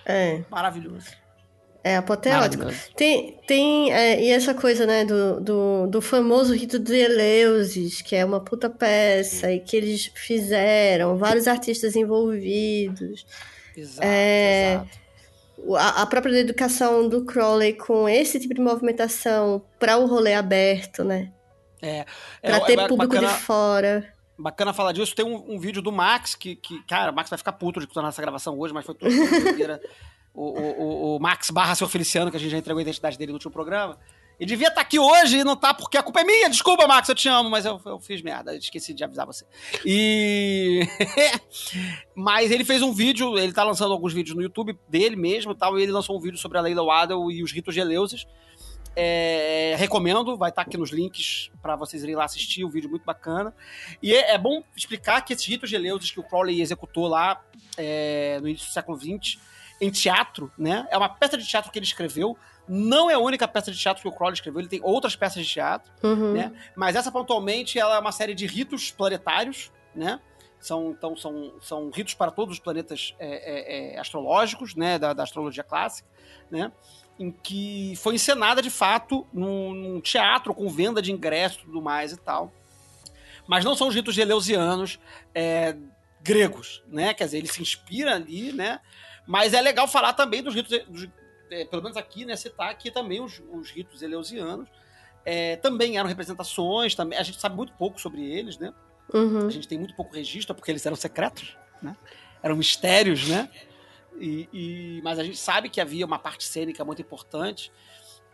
É. 0.05 0.43
maravilhoso. 0.49 1.11
É 1.85 1.97
apoteótico. 1.97 2.65
Tem, 2.95 3.37
tem 3.45 3.93
é, 3.93 4.19
e 4.19 4.31
essa 4.31 4.55
coisa, 4.55 4.87
né, 4.87 5.05
do, 5.05 5.39
do, 5.39 5.85
do 5.85 6.01
famoso 6.01 6.51
rito 6.51 6.79
de 6.79 6.95
Eleusis, 6.95 8.01
que 8.01 8.15
é 8.15 8.25
uma 8.25 8.39
puta 8.39 8.71
peça, 8.71 9.51
e 9.51 9.59
que 9.59 9.77
eles 9.77 10.11
fizeram, 10.15 11.15
vários 11.15 11.47
artistas 11.47 11.95
envolvidos. 11.95 13.23
Exato, 13.77 14.07
É, 14.07 14.73
exato. 14.73 15.75
A, 15.77 16.01
a 16.01 16.05
própria 16.07 16.35
educação 16.39 17.07
do 17.07 17.23
Crowley 17.23 17.73
com 17.73 18.09
esse 18.09 18.39
tipo 18.39 18.55
de 18.55 18.61
movimentação 18.61 19.63
para 19.77 19.95
o 19.99 20.07
rolê 20.07 20.33
aberto, 20.33 21.03
né? 21.03 21.31
É, 21.83 22.03
Para 22.41 22.57
é, 22.57 22.59
ter 22.61 22.79
é 22.79 22.87
público 22.87 23.13
bacana, 23.13 23.27
de 23.31 23.39
fora. 23.41 24.13
bacana 24.39 24.73
falar 24.73 24.91
disso. 24.91 25.15
Tem 25.15 25.23
um, 25.23 25.53
um 25.53 25.59
vídeo 25.59 25.83
do 25.83 25.91
Max 25.91 26.33
que, 26.33 26.55
que, 26.55 26.83
cara, 26.87 27.11
o 27.11 27.15
Max 27.15 27.29
vai 27.29 27.37
ficar 27.37 27.53
puto 27.53 27.79
de 27.79 27.85
escutar 27.85 28.01
nossa 28.01 28.19
gravação 28.19 28.57
hoje, 28.57 28.73
mas 28.73 28.83
foi 28.83 28.95
tudo. 28.95 29.11
o, 30.35 30.59
o, 30.59 31.15
o- 31.15 31.19
Max 31.19 31.49
barra 31.49 31.73
seu 31.75 31.87
Feliciano, 31.87 32.29
que 32.29 32.37
a 32.37 32.39
gente 32.39 32.51
já 32.51 32.57
entregou 32.57 32.79
a 32.79 32.81
identidade 32.81 33.17
dele 33.17 33.31
no 33.31 33.35
último 33.35 33.51
programa. 33.51 33.97
Ele 34.37 34.49
devia 34.49 34.67
estar 34.67 34.81
aqui 34.81 34.99
hoje 34.99 35.37
e 35.37 35.43
não 35.45 35.55
tá, 35.55 35.73
porque 35.73 35.97
a 35.97 36.03
culpa 36.03 36.19
é 36.19 36.23
minha. 36.25 36.49
Desculpa, 36.49 36.85
Max, 36.85 37.07
eu 37.07 37.15
te 37.15 37.29
amo, 37.29 37.49
mas 37.49 37.63
eu, 37.65 37.79
eu 37.85 37.97
fiz 37.99 38.21
merda. 38.21 38.51
eu 38.53 38.57
Esqueci 38.57 38.93
de 38.93 39.01
avisar 39.01 39.25
você. 39.25 39.45
E. 39.85 40.81
mas 42.13 42.51
ele 42.51 42.65
fez 42.65 42.81
um 42.81 42.91
vídeo, 42.91 43.37
ele 43.37 43.53
tá 43.53 43.63
lançando 43.63 43.93
alguns 43.93 44.11
vídeos 44.13 44.35
no 44.35 44.41
YouTube 44.41 44.77
dele 44.89 45.15
mesmo 45.15 45.53
e 45.53 45.55
tal, 45.55 45.79
e 45.79 45.83
ele 45.83 45.91
lançou 45.93 46.17
um 46.17 46.19
vídeo 46.19 46.37
sobre 46.37 46.57
a 46.57 46.61
Leila 46.61 46.83
Waddle 46.83 47.31
e 47.31 47.41
os 47.43 47.51
ritos 47.53 47.73
de 47.73 47.79
Eleusis. 47.79 48.25
É, 48.97 49.75
recomendo, 49.77 50.37
vai 50.37 50.49
estar 50.49 50.61
aqui 50.61 50.77
nos 50.77 50.89
links 50.91 51.49
para 51.61 51.75
vocês 51.75 52.01
irem 52.03 52.15
lá 52.15 52.23
assistir, 52.23 52.63
um 52.63 52.69
vídeo 52.69 52.89
muito 52.89 53.03
bacana. 53.03 53.53
E 54.01 54.13
é, 54.13 54.31
é 54.33 54.37
bom 54.37 54.63
explicar 54.75 55.21
que 55.21 55.33
esses 55.33 55.45
ritos 55.45 55.69
de 55.69 55.75
Eleusis 55.75 56.11
que 56.11 56.19
o 56.19 56.23
Crowley 56.23 56.61
executou 56.61 57.07
lá 57.07 57.41
é, 57.77 58.39
no 58.41 58.47
início 58.47 58.67
do 58.67 58.73
século 58.73 58.97
XX, 58.97 59.37
em 59.81 59.89
teatro, 59.91 60.51
né? 60.57 60.87
É 60.89 60.97
uma 60.97 61.09
peça 61.09 61.37
de 61.37 61.45
teatro 61.45 61.71
que 61.71 61.77
ele 61.79 61.85
escreveu. 61.85 62.37
Não 62.67 63.09
é 63.09 63.13
a 63.13 63.19
única 63.19 63.47
peça 63.47 63.71
de 63.71 63.77
teatro 63.77 64.01
que 64.01 64.07
o 64.07 64.11
Crowley 64.11 64.33
escreveu, 64.33 64.59
ele 64.61 64.69
tem 64.69 64.79
outras 64.83 65.15
peças 65.15 65.45
de 65.45 65.51
teatro, 65.51 65.91
Uhum. 66.01 66.33
né? 66.33 66.51
Mas 66.75 66.95
essa 66.95 67.11
pontualmente 67.11 67.77
ela 67.77 67.95
é 67.95 67.99
uma 67.99 68.11
série 68.11 68.33
de 68.33 68.47
ritos 68.47 68.89
planetários, 68.91 69.71
né? 69.93 70.19
São, 70.59 70.91
então, 70.91 71.15
são, 71.15 71.53
são 71.61 71.91
ritos 71.91 72.15
para 72.15 72.31
todos 72.31 72.55
os 72.55 72.59
planetas 72.59 73.13
é, 73.19 73.27
é, 73.27 73.95
é, 73.95 73.99
astrológicos, 73.99 74.73
né? 74.75 74.97
Da, 74.97 75.13
da 75.13 75.21
astrologia 75.23 75.63
clássica, 75.63 76.07
né? 76.49 76.71
Em 77.19 77.29
que 77.31 77.93
foi 77.97 78.15
encenada 78.15 78.61
de 78.61 78.69
fato 78.71 79.27
num, 79.31 79.73
num 79.73 80.01
teatro 80.01 80.53
com 80.55 80.67
venda 80.69 81.01
de 81.01 81.11
ingressos 81.11 81.61
e 81.61 81.65
tudo 81.65 81.81
mais 81.81 82.13
e 82.13 82.17
tal. 82.17 82.51
Mas 83.47 83.63
não 83.63 83.75
são 83.75 83.87
os 83.89 83.93
ritos 83.95 84.17
eleusianos 84.17 84.99
é, 85.35 85.75
gregos, 86.21 86.83
né? 86.87 87.13
Quer 87.13 87.25
dizer, 87.25 87.37
ele 87.37 87.47
se 87.47 87.61
inspira 87.61 88.15
ali, 88.15 88.51
né? 88.51 88.79
Mas 89.25 89.53
é 89.53 89.61
legal 89.61 89.87
falar 89.87 90.13
também 90.13 90.41
dos 90.43 90.53
ritos, 90.53 90.77
dos- 90.87 91.07
é, 91.49 91.65
pelo 91.65 91.81
menos 91.81 91.97
aqui, 91.97 92.25
né? 92.25 92.35
Citar 92.35 92.69
aqui 92.69 92.91
também 92.91 93.21
os, 93.21 93.41
os 93.51 93.69
ritos 93.71 94.01
eleusianos. 94.01 94.67
É, 95.23 95.55
também 95.55 95.97
eram 95.97 96.07
representações, 96.07 96.93
também, 96.93 97.17
a 97.17 97.23
gente 97.23 97.39
sabe 97.39 97.55
muito 97.55 97.73
pouco 97.73 97.99
sobre 97.99 98.23
eles, 98.23 98.57
né? 98.57 98.73
Uhum. 99.13 99.47
A 99.47 99.49
gente 99.49 99.67
tem 99.67 99.77
muito 99.77 99.95
pouco 99.95 100.13
registro, 100.15 100.53
porque 100.53 100.71
eles 100.71 100.85
eram 100.85 100.95
secretos, 100.95 101.57
né? 101.81 101.95
Eram 102.43 102.55
mistérios, 102.55 103.27
né? 103.27 103.49
E, 104.19 104.47
e- 104.53 105.01
mas 105.03 105.17
a 105.19 105.23
gente 105.23 105.37
sabe 105.37 105.69
que 105.69 105.81
havia 105.81 106.05
uma 106.05 106.19
parte 106.19 106.43
cênica 106.43 106.85
muito 106.85 107.01
importante. 107.01 107.71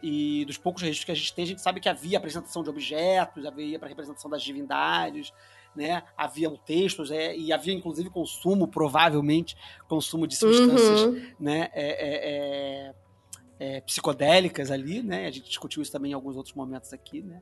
E 0.04 0.44
dos 0.46 0.58
poucos 0.58 0.82
registros 0.82 1.06
que 1.06 1.12
a 1.12 1.16
gente 1.16 1.34
tem, 1.34 1.44
a 1.44 1.48
gente 1.48 1.62
sabe 1.62 1.80
que 1.80 1.88
havia 1.88 2.18
apresentação 2.18 2.64
de 2.64 2.70
objetos, 2.70 3.46
havia 3.46 3.78
para 3.80 3.88
representação 3.88 4.30
das 4.32 4.42
divindades, 4.42 5.32
né? 5.76 6.04
Haviam 6.18 6.56
textos, 6.58 7.12
é, 7.12 7.36
e 7.36 7.52
havia 7.54 7.74
inclusive 7.74 8.10
consumo, 8.10 8.68
provavelmente, 8.68 9.56
consumo 9.88 10.28
de 10.28 10.36
substâncias 10.36 11.02
Uhum. 11.02 11.22
né, 11.40 11.70
é, 11.74 11.88
é, 11.90 12.94
é, 13.68 13.76
é, 13.78 13.82
psicodélicas 13.82 14.72
ali, 14.72 15.02
né? 15.02 15.28
A 15.28 15.32
gente 15.32 15.48
discutiu 15.48 15.82
isso 15.82 15.92
também 15.92 16.12
em 16.12 16.16
alguns 16.16 16.36
outros 16.36 16.56
momentos 16.56 16.92
aqui, 16.94 17.22
né? 17.22 17.42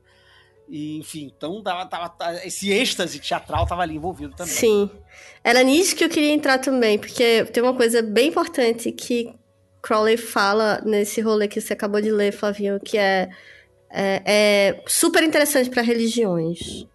E, 0.67 0.97
enfim, 0.99 1.31
então 1.35 1.63
tava, 1.63 1.85
tava- 1.87 2.09
tava- 2.09 2.45
esse 2.45 2.71
êxtase 2.71 3.19
teatral 3.19 3.63
estava 3.63 3.81
ali 3.81 3.95
envolvido 3.95 4.35
também. 4.35 4.53
Sim. 4.53 4.89
Era 5.43 5.63
nisso 5.63 5.95
que 5.95 6.03
eu 6.03 6.09
queria 6.09 6.31
entrar 6.31 6.59
também, 6.59 6.99
porque 6.99 7.43
tem 7.45 7.63
uma 7.63 7.73
coisa 7.73 8.03
bem 8.03 8.27
importante 8.27 8.91
que 8.91 9.33
Crowley 9.81 10.17
fala 10.17 10.79
nesse 10.85 11.21
rolê 11.21 11.47
que 11.47 11.59
você 11.59 11.73
acabou 11.73 11.99
de 11.99 12.11
ler, 12.11 12.31
Flavinho, 12.31 12.79
que 12.79 12.99
é, 12.99 13.29
é, 13.89 14.21
é 14.25 14.83
super 14.85 15.23
interessante 15.23 15.71
para 15.71 15.81
religiões. 15.81 16.85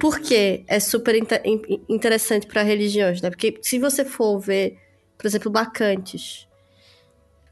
Por 0.00 0.20
que 0.20 0.64
é 0.66 0.80
super 0.80 1.14
inte- 1.14 1.40
in- 1.44 1.80
interessante 1.88 2.46
para 2.46 2.62
religiões? 2.62 3.20
Né? 3.22 3.30
Porque 3.30 3.58
se 3.62 3.78
você 3.78 4.04
for 4.04 4.38
ver, 4.38 4.76
por 5.16 5.26
exemplo, 5.26 5.50
Bacantes, 5.50 6.46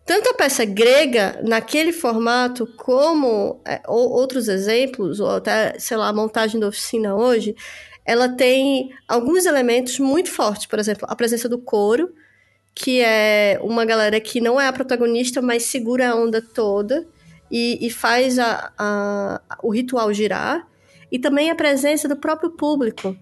tanto 0.05 0.29
a 0.31 0.35
peça 0.35 0.65
grega, 0.65 1.41
naquele 1.43 1.93
formato, 1.93 2.67
como 2.77 3.61
é, 3.65 3.81
ou- 3.89 4.11
outros 4.11 4.49
exemplos, 4.49 5.19
ou 5.19 5.31
até, 5.31 5.79
sei 5.79 5.97
lá, 5.97 6.09
a 6.09 6.13
montagem 6.13 6.61
da 6.61 6.69
oficina 6.69 7.15
hoje, 7.17 7.57
ela 8.05 8.29
tem 8.29 8.91
alguns 9.09 9.47
elementos 9.47 9.99
muito 9.99 10.31
fortes. 10.31 10.67
Por 10.67 10.79
exemplo, 10.79 11.07
a 11.11 11.17
presença 11.17 11.49
do 11.49 11.59
coro, 11.59 12.13
que 12.75 13.01
é 13.01 13.59
uma 13.63 13.85
galera 13.85 14.21
que 14.21 14.41
não 14.41 14.61
é 14.61 14.67
a 14.69 14.73
protagonista, 14.73 15.41
mas 15.43 15.65
segura 15.65 16.11
a 16.11 16.15
onda 16.15 16.41
toda 16.41 17.05
e, 17.51 17.85
e 17.85 17.91
faz 17.91 18.39
a, 18.39 18.73
a- 18.79 19.41
o 19.63 19.71
ritual 19.73 20.13
girar. 20.13 20.69
E 21.11 21.19
também 21.19 21.51
a 21.51 21.55
presença 21.55 22.09
do 22.09 22.17
próprio 22.17 22.51
público 22.51 23.17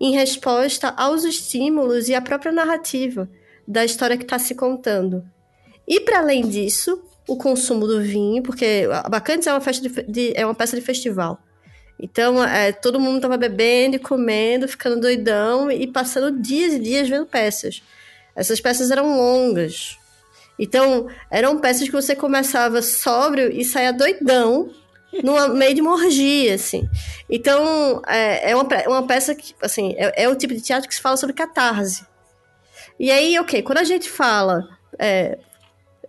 em 0.00 0.12
resposta 0.12 0.88
aos 0.96 1.24
estímulos 1.24 2.08
e 2.08 2.14
à 2.14 2.20
própria 2.20 2.52
narrativa 2.52 3.28
da 3.66 3.84
história 3.84 4.16
que 4.16 4.22
está 4.24 4.38
se 4.38 4.54
contando. 4.54 5.24
E 5.88 6.00
para 6.00 6.18
além 6.18 6.46
disso, 6.46 7.02
o 7.26 7.36
consumo 7.36 7.86
do 7.86 8.00
vinho, 8.00 8.42
porque 8.42 8.86
a 8.92 9.08
Bacantes 9.08 9.46
é 9.46 9.52
uma, 9.52 9.60
festa 9.60 9.88
de, 9.88 10.02
de- 10.04 10.32
é 10.36 10.44
uma 10.44 10.54
peça 10.54 10.76
de 10.76 10.82
festival. 10.82 11.40
Então, 11.98 12.44
é, 12.44 12.72
todo 12.72 13.00
mundo 13.00 13.22
tava 13.22 13.36
bebendo 13.38 13.96
e 13.96 13.98
comendo, 13.98 14.68
ficando 14.68 15.00
doidão 15.00 15.70
e 15.70 15.86
passando 15.86 16.40
dias 16.40 16.74
e 16.74 16.78
dias 16.78 17.08
vendo 17.08 17.24
peças. 17.24 17.82
Essas 18.34 18.60
peças 18.60 18.90
eram 18.90 19.16
longas. 19.16 19.96
Então, 20.58 21.08
eram 21.30 21.58
peças 21.58 21.84
que 21.88 21.92
você 21.92 22.14
começava 22.14 22.82
sóbrio 22.82 23.50
e 23.50 23.64
saía 23.64 23.92
doidão, 23.92 24.70
numa 25.22 25.48
meio 25.48 25.74
de 25.74 25.80
uma 25.80 25.94
assim. 26.54 26.88
Então, 27.28 28.02
é, 28.06 28.50
é 28.50 28.56
uma, 28.56 28.66
uma 28.86 29.06
peça 29.06 29.34
que, 29.34 29.54
assim, 29.62 29.94
é, 29.96 30.24
é 30.24 30.28
o 30.28 30.36
tipo 30.36 30.54
de 30.54 30.60
teatro 30.60 30.88
que 30.88 30.94
se 30.94 31.00
fala 31.00 31.16
sobre 31.16 31.34
catarse. 31.34 32.04
E 32.98 33.10
aí, 33.10 33.38
ok, 33.38 33.62
quando 33.62 33.78
a 33.78 33.84
gente 33.84 34.08
fala 34.08 34.62
é, 34.98 35.38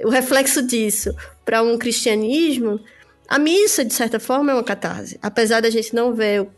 o 0.04 0.10
reflexo 0.10 0.62
disso 0.62 1.14
para 1.44 1.62
um 1.62 1.78
cristianismo, 1.78 2.80
a 3.28 3.38
missa, 3.38 3.84
de 3.84 3.94
certa 3.94 4.20
forma, 4.20 4.52
é 4.52 4.56
uma 4.56 4.64
catarse. 4.64 5.18
Apesar 5.22 5.62
da 5.62 5.70
gente 5.70 5.94
não 5.94 6.14
ver, 6.14 6.42
o- 6.42 6.52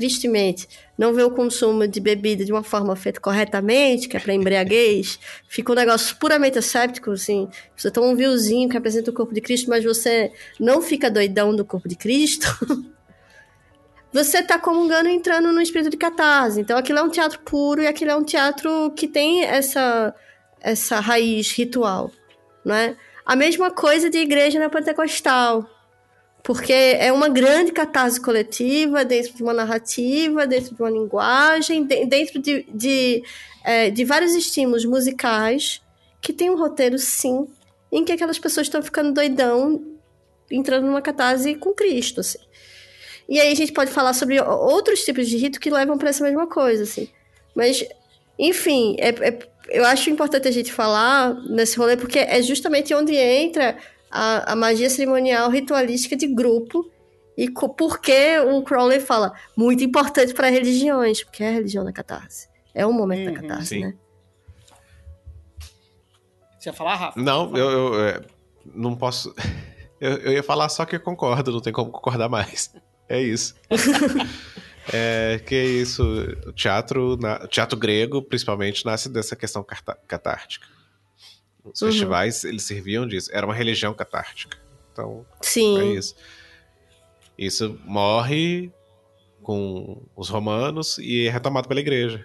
tristemente, 0.00 0.66
não 0.96 1.12
ver 1.12 1.24
o 1.24 1.30
consumo 1.30 1.86
de 1.86 2.00
bebida 2.00 2.42
de 2.42 2.50
uma 2.50 2.62
forma 2.62 2.96
feita 2.96 3.20
corretamente, 3.20 4.08
que 4.08 4.16
é 4.16 4.20
para 4.20 4.32
embriaguez, 4.32 5.20
fica 5.46 5.72
um 5.72 5.74
negócio 5.74 6.16
puramente 6.16 6.58
asséptico, 6.58 7.10
assim. 7.10 7.46
Você 7.76 7.90
toma 7.90 8.06
um 8.06 8.16
vinhozinho 8.16 8.66
que 8.66 8.72
representa 8.72 9.10
o 9.10 9.14
corpo 9.14 9.34
de 9.34 9.42
Cristo, 9.42 9.68
mas 9.68 9.84
você 9.84 10.32
não 10.58 10.80
fica 10.80 11.10
doidão 11.10 11.54
do 11.54 11.66
corpo 11.66 11.86
de 11.86 11.96
Cristo. 11.96 12.46
você 14.10 14.42
tá 14.42 14.58
comungando 14.58 15.10
entrando 15.10 15.52
no 15.52 15.60
espírito 15.60 15.90
de 15.90 15.98
catarse. 15.98 16.62
Então 16.62 16.78
aquilo 16.78 16.98
é 16.98 17.02
um 17.02 17.10
teatro 17.10 17.40
puro 17.40 17.82
e 17.82 17.86
aquilo 17.86 18.12
é 18.12 18.16
um 18.16 18.24
teatro 18.24 18.90
que 18.92 19.06
tem 19.06 19.44
essa, 19.44 20.14
essa 20.62 20.98
raiz 20.98 21.52
ritual, 21.52 22.10
não 22.64 22.74
é? 22.74 22.96
A 23.26 23.36
mesma 23.36 23.70
coisa 23.70 24.08
de 24.08 24.16
igreja 24.16 24.58
na 24.58 24.70
pentecostal. 24.70 25.68
Porque 26.42 26.72
é 26.72 27.12
uma 27.12 27.28
grande 27.28 27.70
catarse 27.72 28.20
coletiva 28.20 29.04
dentro 29.04 29.34
de 29.34 29.42
uma 29.42 29.52
narrativa, 29.52 30.46
dentro 30.46 30.74
de 30.74 30.80
uma 30.82 30.90
linguagem, 30.90 31.84
de- 31.84 32.06
dentro 32.06 32.40
de, 32.40 32.64
de, 32.72 33.22
é, 33.64 33.90
de 33.90 34.04
vários 34.04 34.34
estímulos 34.34 34.84
musicais 34.84 35.82
que 36.20 36.32
tem 36.32 36.50
um 36.50 36.56
roteiro, 36.56 36.98
sim, 36.98 37.46
em 37.92 38.04
que 38.04 38.12
aquelas 38.12 38.38
pessoas 38.38 38.66
estão 38.66 38.82
ficando 38.82 39.12
doidão, 39.12 39.82
entrando 40.50 40.86
numa 40.86 41.02
catarse 41.02 41.54
com 41.54 41.72
Cristo, 41.72 42.20
assim. 42.20 42.38
E 43.28 43.40
aí 43.40 43.52
a 43.52 43.54
gente 43.54 43.72
pode 43.72 43.90
falar 43.90 44.12
sobre 44.12 44.40
outros 44.40 45.04
tipos 45.04 45.28
de 45.28 45.36
rito 45.36 45.60
que 45.60 45.70
levam 45.70 45.96
para 45.96 46.08
essa 46.10 46.24
mesma 46.24 46.46
coisa, 46.46 46.82
assim. 46.82 47.08
Mas, 47.54 47.84
enfim, 48.38 48.96
é, 48.98 49.08
é- 49.10 49.38
eu 49.68 49.84
acho 49.84 50.10
importante 50.10 50.48
a 50.48 50.50
gente 50.50 50.72
falar 50.72 51.34
nesse 51.48 51.76
rolê, 51.76 51.96
porque 51.96 52.18
é 52.18 52.42
justamente 52.42 52.92
onde 52.94 53.14
entra 53.14 53.76
a, 54.10 54.52
a 54.52 54.56
magia 54.56 54.90
cerimonial 54.90 55.48
ritualística 55.50 56.16
de 56.16 56.26
grupo 56.26 56.90
e 57.36 57.48
co- 57.48 57.68
por 57.68 58.00
que 58.00 58.38
o 58.40 58.62
Crowley 58.62 59.00
fala 59.00 59.32
muito 59.56 59.82
importante 59.84 60.34
para 60.34 60.48
religiões, 60.48 61.22
porque 61.24 61.42
é 61.44 61.48
a 61.48 61.52
religião 61.52 61.84
da 61.84 61.92
catarse. 61.92 62.48
É 62.74 62.84
o 62.86 62.92
momento 62.92 63.24
da 63.24 63.30
Uhum, 63.30 63.36
catarse, 63.48 63.68
sim. 63.68 63.80
né? 63.80 63.94
Você 66.58 66.68
ia 66.68 66.72
falar, 66.72 66.96
Rafa? 66.96 67.20
Não, 67.20 67.56
eu, 67.56 67.70
eu, 67.70 68.04
é, 68.06 68.20
não 68.74 68.94
posso. 68.96 69.34
Eu, 70.02 70.16
eu 70.16 70.32
ia 70.32 70.42
falar 70.42 70.66
só 70.70 70.86
que 70.86 70.96
eu 70.96 71.00
concordo, 71.00 71.52
não 71.52 71.60
tem 71.60 71.74
como 71.74 71.90
concordar 71.90 72.26
mais. 72.26 72.74
É 73.06 73.20
isso. 73.20 73.54
é 74.94 75.38
que 75.44 75.54
é 75.54 75.62
isso. 75.66 76.02
O 76.46 76.52
teatro, 76.54 77.18
na- 77.18 77.46
teatro 77.48 77.78
grego, 77.78 78.22
principalmente, 78.22 78.82
nasce 78.86 79.10
dessa 79.10 79.36
questão 79.36 79.62
catártica. 80.08 80.66
Os 81.64 81.78
festivais, 81.78 82.44
eles 82.44 82.62
serviam 82.62 83.06
disso. 83.06 83.30
Era 83.32 83.46
uma 83.46 83.54
religião 83.54 83.92
catártica. 83.94 84.58
Então, 84.92 85.24
Sim. 85.40 85.80
é 85.80 85.84
isso. 85.94 86.14
Isso 87.38 87.78
morre 87.84 88.70
com 89.42 90.02
os 90.16 90.28
romanos 90.28 90.98
e 90.98 91.26
é 91.26 91.30
retomado 91.30 91.68
pela 91.68 91.80
igreja. 91.80 92.24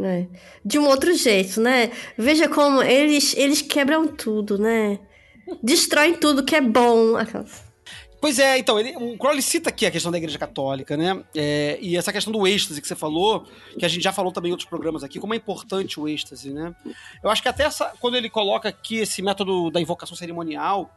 É. 0.00 0.26
De 0.64 0.78
um 0.78 0.86
outro 0.86 1.14
jeito, 1.14 1.60
né? 1.60 1.92
Veja 2.16 2.48
como 2.48 2.82
eles, 2.82 3.34
eles 3.36 3.62
quebram 3.62 4.06
tudo, 4.08 4.58
né? 4.58 4.98
Destroem 5.62 6.14
tudo 6.14 6.44
que 6.44 6.56
é 6.56 6.60
bom. 6.60 7.16
Aquelas- 7.16 7.62
Pois 8.22 8.38
é, 8.38 8.56
então, 8.56 8.78
ele, 8.78 8.94
o 8.96 9.18
Crowley 9.18 9.42
cita 9.42 9.68
aqui 9.68 9.84
a 9.84 9.90
questão 9.90 10.12
da 10.12 10.16
Igreja 10.16 10.38
Católica, 10.38 10.96
né? 10.96 11.24
É, 11.34 11.76
e 11.82 11.96
essa 11.96 12.12
questão 12.12 12.32
do 12.32 12.46
êxtase 12.46 12.80
que 12.80 12.86
você 12.86 12.94
falou, 12.94 13.48
que 13.76 13.84
a 13.84 13.88
gente 13.88 14.00
já 14.00 14.12
falou 14.12 14.30
também 14.30 14.50
em 14.50 14.52
outros 14.52 14.68
programas 14.68 15.02
aqui, 15.02 15.18
como 15.18 15.34
é 15.34 15.36
importante 15.36 15.98
o 15.98 16.06
êxtase, 16.06 16.52
né? 16.52 16.72
Eu 17.20 17.28
acho 17.30 17.42
que 17.42 17.48
até 17.48 17.64
essa, 17.64 17.92
quando 17.98 18.16
ele 18.16 18.30
coloca 18.30 18.68
aqui 18.68 18.98
esse 18.98 19.20
método 19.22 19.72
da 19.72 19.80
invocação 19.80 20.16
cerimonial, 20.16 20.96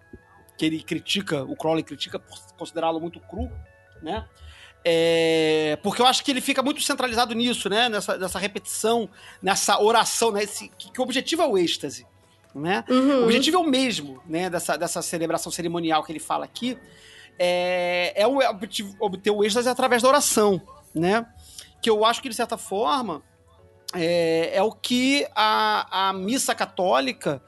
que 0.55 0.67
ele 0.67 0.83
critica, 0.83 1.43
o 1.43 1.55
Crowley 1.55 1.83
critica 1.83 2.19
por 2.19 2.37
considerá-lo 2.55 2.99
muito 3.01 3.19
cru, 3.19 3.51
né? 4.03 4.23
É, 4.85 5.79
porque 5.81 6.03
eu 6.03 6.05
acho 6.05 6.23
que 6.23 6.29
ele 6.29 6.41
fica 6.41 6.61
muito 6.61 6.79
centralizado 6.83 7.33
nisso, 7.33 7.67
né? 7.69 7.89
Nessa, 7.89 8.19
nessa 8.19 8.37
repetição, 8.37 9.09
nessa 9.41 9.81
oração, 9.81 10.29
né? 10.31 10.43
Esse, 10.43 10.69
que, 10.77 10.91
que 10.91 11.01
o 11.01 11.03
objetivo 11.03 11.41
é 11.41 11.47
o 11.47 11.57
êxtase, 11.57 12.05
né? 12.53 12.83
O 12.87 12.93
Uhum. 12.93 13.23
objetivo 13.23 13.57
é 13.57 13.59
o 13.59 13.63
mesmo, 13.67 14.21
né, 14.27 14.47
dessa, 14.47 14.77
dessa 14.77 15.01
celebração 15.01 15.51
cerimonial 15.51 16.03
que 16.03 16.11
ele 16.11 16.19
fala 16.19 16.45
aqui, 16.45 16.77
é, 17.37 18.13
é 18.15 18.27
o, 18.27 18.39
obter, 18.99 19.31
o 19.31 19.43
êxtase 19.43 19.69
através 19.69 20.01
da 20.01 20.09
oração, 20.09 20.61
né? 20.93 21.25
Que 21.81 21.89
eu 21.89 22.05
acho 22.05 22.21
que, 22.21 22.29
de 22.29 22.35
certa 22.35 22.57
forma, 22.57 23.21
é, 23.93 24.51
é 24.57 24.63
o 24.63 24.71
que 24.71 25.27
a, 25.35 26.09
a 26.09 26.13
missa 26.13 26.55
católica, 26.55 27.41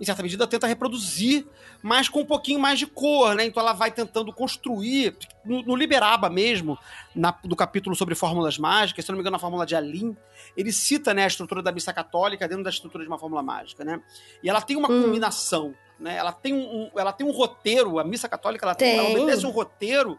em 0.00 0.04
certa 0.04 0.22
medida, 0.22 0.46
tenta 0.46 0.66
reproduzir, 0.66 1.46
mas 1.82 2.08
com 2.08 2.20
um 2.20 2.24
pouquinho 2.26 2.58
mais 2.58 2.78
de 2.78 2.86
cor, 2.86 3.34
né? 3.34 3.44
Então 3.44 3.62
ela 3.62 3.72
vai 3.72 3.90
tentando 3.90 4.32
construir, 4.32 5.16
no, 5.44 5.62
no 5.62 5.76
Liberaba 5.76 6.28
mesmo, 6.28 6.76
na, 7.14 7.30
do 7.44 7.54
capítulo 7.54 7.94
sobre 7.94 8.14
fórmulas 8.14 8.58
mágicas, 8.58 9.04
se 9.04 9.10
não 9.10 9.16
me 9.16 9.20
engano, 9.20 9.34
na 9.34 9.38
fórmula 9.38 9.64
de 9.64 9.76
Alim, 9.76 10.16
ele 10.56 10.72
cita 10.72 11.14
né, 11.14 11.24
a 11.24 11.28
estrutura 11.28 11.62
da 11.62 11.70
missa 11.70 11.92
católica 11.92 12.48
dentro 12.48 12.64
da 12.64 12.70
estrutura 12.70 13.04
de 13.04 13.08
uma 13.08 13.18
fórmula 13.18 13.42
mágica, 13.42 13.84
né? 13.84 14.00
E 14.42 14.48
ela 14.48 14.60
tem 14.60 14.76
uma 14.76 14.90
Hum. 14.90 15.02
combinação, 15.02 15.74
né? 15.98 16.16
Ela 16.16 16.32
tem 16.32 16.52
um, 16.52 16.58
um- 16.58 16.90
ela 16.98 17.12
tem 17.12 17.26
um 17.26 17.30
roteiro, 17.32 17.98
a 17.98 18.04
missa 18.04 18.28
católica 18.28 18.64
ela, 18.66 18.74
tem. 18.74 18.96
ela 18.98 19.06
Tem. 19.08 19.16
obedece 19.18 19.46
um 19.46 19.50
roteiro 19.50 20.18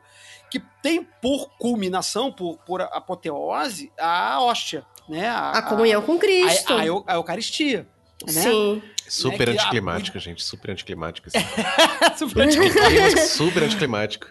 que 0.49 0.59
tem 0.81 1.03
por 1.21 1.49
culminação, 1.57 2.31
por, 2.31 2.57
por 2.59 2.81
apoteose, 2.81 3.91
a 3.99 4.41
hóstia, 4.41 4.85
né? 5.09 5.27
A 5.29 5.61
comunhão 5.61 6.01
com 6.01 6.17
Cristo. 6.17 6.73
A, 6.73 6.77
a, 6.81 7.13
a 7.13 7.15
Eucaristia. 7.15 7.87
Né? 8.25 8.31
Sim. 8.41 8.81
Super 9.07 9.49
É 9.49 9.51
que 9.53 9.59
a- 9.59 9.61
anticlimática, 9.61 10.19
gente. 10.19 10.43
Super 10.43 10.71
anticlimática. 10.71 11.29
Super 12.17 12.43
anticlimático. 12.43 13.19
Super 13.21 13.63
anticlimático. 13.63 14.27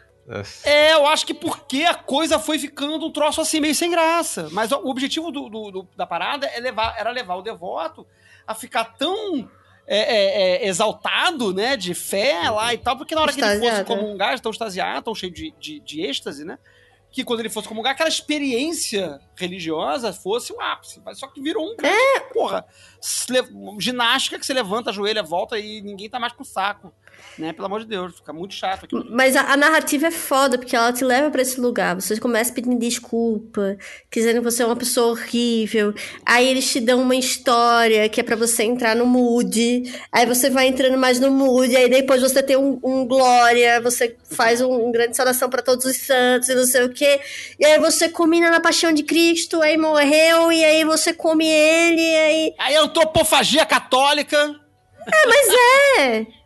É, 0.65 0.93
eu 0.95 1.07
acho 1.07 1.25
que 1.25 1.33
porque 1.33 1.85
a 1.85 1.95
coisa 1.95 2.37
foi 2.39 2.59
ficando 2.59 3.07
um 3.07 3.13
troço 3.13 3.41
assim 3.41 3.61
meio 3.61 3.75
sem 3.77 3.89
graça. 3.91 4.49
Mas 4.51 4.73
o 4.73 4.89
objetivo 4.89 5.31
do, 5.31 5.49
do- 5.49 5.71
do- 5.71 5.89
da 5.97 6.05
parada 6.05 6.47
é 6.49 6.59
levar, 6.59 6.97
era 6.99 7.11
levar 7.11 7.37
o 7.37 7.43
devoto 7.43 8.05
a 8.45 8.53
ficar 8.55 8.85
tão 8.97 9.49
é, 9.87 9.99
é, 9.99 10.65
é, 10.65 10.67
exaltado, 10.69 11.53
né, 11.55 11.77
de 11.77 11.95
fé 11.95 12.51
lá 12.51 12.75
e 12.75 12.79
tal, 12.79 12.97
porque 12.97 13.15
na 13.15 13.23
hora 13.23 13.33
que 13.33 13.41
ele 13.41 13.47
fosse 13.47 13.67
Extasiado, 13.67 13.89
né? 13.89 13.97
comungar, 13.97 14.41
tão 14.41 14.51
extasiado, 14.53 15.05
tão 15.05 15.15
cheio 15.15 15.33
de, 15.33 15.55
de, 15.61 15.81
de 15.81 16.01
êxtase, 16.03 16.45
né? 16.45 16.59
Que 17.13 17.25
quando 17.25 17.41
ele 17.41 17.49
fosse 17.49 17.69
comungar, 17.69 17.93
aquela 17.93 18.09
experiência 18.09 19.21
religiosa 19.37 20.13
fosse 20.13 20.53
o 20.53 20.61
ápice. 20.61 21.01
Mas 21.05 21.19
só 21.19 21.27
que 21.29 21.41
virou 21.41 21.65
um 21.65 21.75
grande, 21.77 22.33
porra, 22.35 22.67
se 23.01 23.33
le- 23.33 23.47
ginástica 23.79 24.39
que 24.39 24.45
você 24.45 24.53
levanta, 24.53 24.91
ajoelha, 24.91 25.23
volta 25.23 25.59
e 25.59 25.81
ninguém 25.81 26.11
tá 26.11 26.19
mais 26.19 26.33
com 26.33 26.43
o 26.43 26.47
saco. 26.47 26.93
Né? 27.39 27.53
Pelo 27.53 27.67
amor 27.67 27.81
de 27.81 27.87
Deus, 27.87 28.17
fica 28.17 28.33
muito 28.33 28.55
chato 28.55 28.85
aqui. 28.85 28.97
Mas 29.11 29.37
a, 29.37 29.53
a 29.53 29.57
narrativa 29.57 30.07
é 30.07 30.11
foda, 30.11 30.57
porque 30.57 30.75
ela 30.75 30.91
te 30.91 31.05
leva 31.05 31.31
pra 31.31 31.43
esse 31.43 31.61
lugar. 31.61 31.95
Você 31.95 32.19
começa 32.19 32.53
pedindo 32.53 32.79
desculpa, 32.79 33.77
dizendo 34.11 34.39
que 34.39 34.45
você 34.45 34.63
é 34.63 34.67
uma 34.67 34.77
pessoa 34.77 35.09
horrível. 35.09 35.95
Aí 36.25 36.49
eles 36.49 36.71
te 36.71 36.81
dão 36.81 37.03
uma 37.03 37.15
história 37.15 38.09
que 38.09 38.21
é 38.21 38.23
pra 38.23 38.37
você 38.37 38.63
entrar 38.63 38.97
no 38.97 39.05
mood. 39.05 39.83
Aí 40.11 40.25
você 40.25 40.49
vai 40.49 40.67
entrando 40.69 40.97
mais 40.97 41.21
no 41.21 41.31
mood. 41.31 41.77
Aí 41.77 41.91
depois 41.91 42.23
você 42.23 42.43
tem 42.43 42.57
um, 42.57 42.81
um 42.83 43.07
glória, 43.07 43.83
você 43.83 44.17
faz 44.31 44.63
um, 44.63 44.89
um 44.89 44.91
grande 44.91 45.15
saudação 45.15 45.51
pra 45.51 45.61
todos 45.61 45.85
os 45.85 45.97
santos 45.99 46.49
e 46.49 46.55
não 46.55 46.65
sei 46.65 46.85
o 46.85 46.93
quê. 46.93 47.21
E 47.61 47.67
aí 47.67 47.79
você 47.79 48.09
combina 48.09 48.51
na 48.51 48.61
paixão 48.61 48.93
de 48.93 49.03
Cristo, 49.03 49.61
aí 49.61 49.77
morreu, 49.77 50.51
e 50.51 50.65
aí 50.65 50.85
você 50.85 51.13
come 51.13 51.47
ele, 51.47 52.01
e 52.01 52.17
aí. 52.17 52.55
Aí 52.59 52.77
antropofagia 52.77 53.67
católica. 53.67 54.59
É! 55.99 56.27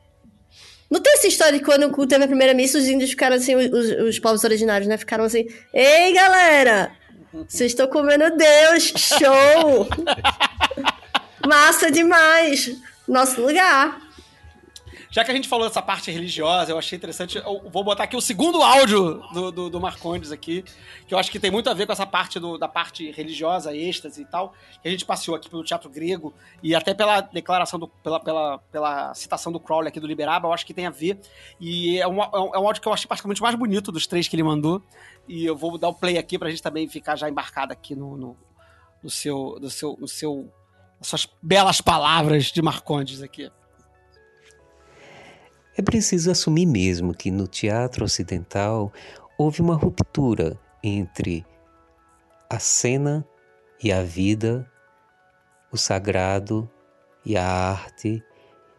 Não 0.91 1.01
tem 1.01 1.13
essa 1.15 1.29
história 1.29 1.59
de 1.59 1.65
quando 1.65 2.07
teve 2.07 2.25
a 2.25 2.27
primeira 2.27 2.53
missa, 2.53 2.77
os 2.77 2.89
índios 2.89 3.11
ficaram 3.11 3.37
assim, 3.37 3.55
os, 3.55 3.91
os 4.09 4.19
povos 4.19 4.43
originários, 4.43 4.89
né? 4.89 4.99
Ficaram 4.99 5.25
assim, 5.25 5.47
ei 5.73 6.13
galera! 6.13 6.91
Vocês 7.33 7.71
estão 7.71 7.87
comendo 7.87 8.37
Deus! 8.37 8.93
Show! 8.97 9.89
Massa 11.47 11.91
demais! 11.93 12.77
Nosso 13.07 13.41
lugar! 13.41 14.01
Já 15.13 15.25
que 15.25 15.31
a 15.33 15.35
gente 15.35 15.49
falou 15.49 15.67
dessa 15.67 15.83
parte 15.83 16.09
religiosa, 16.09 16.71
eu 16.71 16.79
achei 16.79 16.97
interessante. 16.97 17.37
Eu 17.37 17.69
vou 17.69 17.83
botar 17.83 18.05
aqui 18.05 18.17
o 18.17 18.21
segundo 18.21 18.63
áudio 18.63 19.21
do, 19.33 19.51
do, 19.51 19.69
do 19.71 19.81
Marcondes 19.81 20.31
aqui, 20.31 20.63
que 21.05 21.13
eu 21.13 21.19
acho 21.19 21.33
que 21.33 21.41
tem 21.41 21.51
muito 21.51 21.69
a 21.69 21.75
ver 21.75 21.85
com 21.85 21.93
essa 21.93 22.07
parte 22.07 22.39
do- 22.39 22.57
da 22.57 22.69
parte 22.69 23.11
religiosa, 23.11 23.75
êxtase 23.75 24.23
e 24.23 24.25
tal, 24.25 24.55
que 24.81 24.87
a 24.87 24.91
gente 24.91 25.05
passeou 25.05 25.37
aqui 25.37 25.51
pelo 25.51 25.65
teatro 25.65 25.91
grego 25.91 26.33
e 26.63 26.77
até 26.77 26.95
pela 26.95 27.21
declaração, 27.23 27.77
do, 27.81 27.89
pela, 27.89 28.21
pela, 28.21 28.59
pela 28.71 29.13
citação 29.15 29.51
do 29.51 29.59
Crowley 29.59 29.89
aqui 29.89 29.99
do 29.99 30.07
Liberaba, 30.07 30.47
eu 30.47 30.53
acho 30.53 30.65
que 30.65 30.73
tem 30.73 30.87
a 30.87 30.91
ver. 30.91 31.19
E 31.61 31.99
é 31.99 32.07
um, 32.07 32.23
é 32.23 32.41
um 32.41 32.55
é 32.55 32.59
áudio 32.59 32.81
que 32.81 32.87
eu 32.87 32.93
achei 32.93 33.09
particularmente 33.09 33.43
mais 33.43 33.57
bonito 33.57 33.91
dos 33.91 34.07
três 34.07 34.29
que 34.29 34.37
ele 34.37 34.45
mandou. 34.45 34.81
E 35.27 35.45
eu 35.45 35.57
vou 35.57 35.77
dar 35.77 35.89
o 35.89 35.95
play 35.95 36.19
aqui 36.19 36.39
pra 36.39 36.51
gente 36.51 36.63
também 36.63 36.89
ficar 36.89 37.17
já 37.17 37.29
embarcado 37.29 37.73
aqui 37.73 37.97
no, 37.97 38.17
no, 38.17 38.37
no 39.03 39.11
seu. 39.11 39.59
No 39.61 39.69
seu, 39.71 39.97
no 40.01 40.07
seu 40.07 40.53
suas 41.03 41.27
belas 41.43 41.81
palavras 41.81 42.45
de 42.53 42.61
Marcondes 42.63 43.23
aqui. 43.23 43.51
É 45.81 45.83
preciso 45.83 46.31
assumir 46.31 46.67
mesmo 46.67 47.15
que 47.15 47.31
no 47.31 47.47
teatro 47.47 48.05
ocidental 48.05 48.93
houve 49.39 49.63
uma 49.63 49.75
ruptura 49.75 50.61
entre 50.85 51.43
a 52.51 52.59
cena 52.59 53.27
e 53.83 53.91
a 53.91 54.03
vida, 54.03 54.71
o 55.73 55.79
sagrado 55.79 56.69
e 57.25 57.35
a 57.35 57.47
arte, 57.47 58.23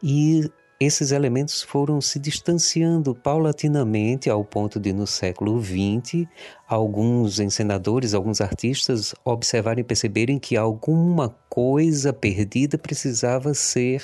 e 0.03 0.47
esses 0.79 1.11
elementos 1.11 1.63
foram 1.63 1.99
se 1.99 2.19
distanciando 2.19 3.15
paulatinamente 3.15 4.29
ao 4.29 4.45
ponto 4.45 4.79
de, 4.79 4.93
no 4.93 5.07
século 5.07 5.59
XX, 5.59 6.27
alguns 6.67 7.39
encenadores, 7.39 8.13
alguns 8.13 8.41
artistas 8.41 9.15
observarem 9.25 9.81
e 9.81 9.83
perceberem 9.83 10.37
que 10.37 10.55
alguma 10.55 11.29
coisa 11.49 12.13
perdida 12.13 12.77
precisava 12.77 13.55
ser 13.55 14.03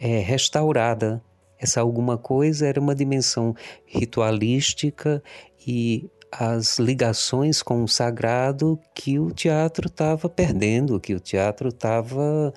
eh, 0.00 0.18
restaurada. 0.18 1.22
Essa 1.62 1.80
alguma 1.80 2.18
coisa 2.18 2.66
era 2.66 2.80
uma 2.80 2.92
dimensão 2.92 3.54
ritualística 3.86 5.22
e 5.64 6.10
as 6.32 6.80
ligações 6.80 7.62
com 7.62 7.84
o 7.84 7.88
sagrado 7.88 8.80
que 8.92 9.20
o 9.20 9.30
teatro 9.30 9.86
estava 9.86 10.28
perdendo, 10.28 10.98
que 10.98 11.14
o 11.14 11.20
teatro 11.20 11.68
estava 11.68 12.52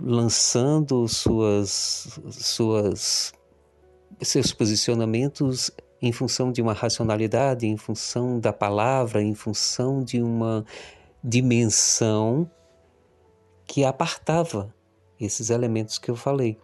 lançando 0.00 1.08
suas, 1.08 2.20
suas, 2.30 3.32
seus 4.22 4.52
posicionamentos 4.52 5.72
em 6.00 6.12
função 6.12 6.52
de 6.52 6.62
uma 6.62 6.74
racionalidade, 6.74 7.66
em 7.66 7.76
função 7.76 8.38
da 8.38 8.52
palavra, 8.52 9.20
em 9.20 9.34
função 9.34 10.00
de 10.04 10.22
uma 10.22 10.64
dimensão 11.24 12.48
que 13.66 13.84
apartava 13.84 14.72
esses 15.18 15.50
elementos 15.50 15.98
que 15.98 16.08
eu 16.08 16.14
falei. 16.14 16.56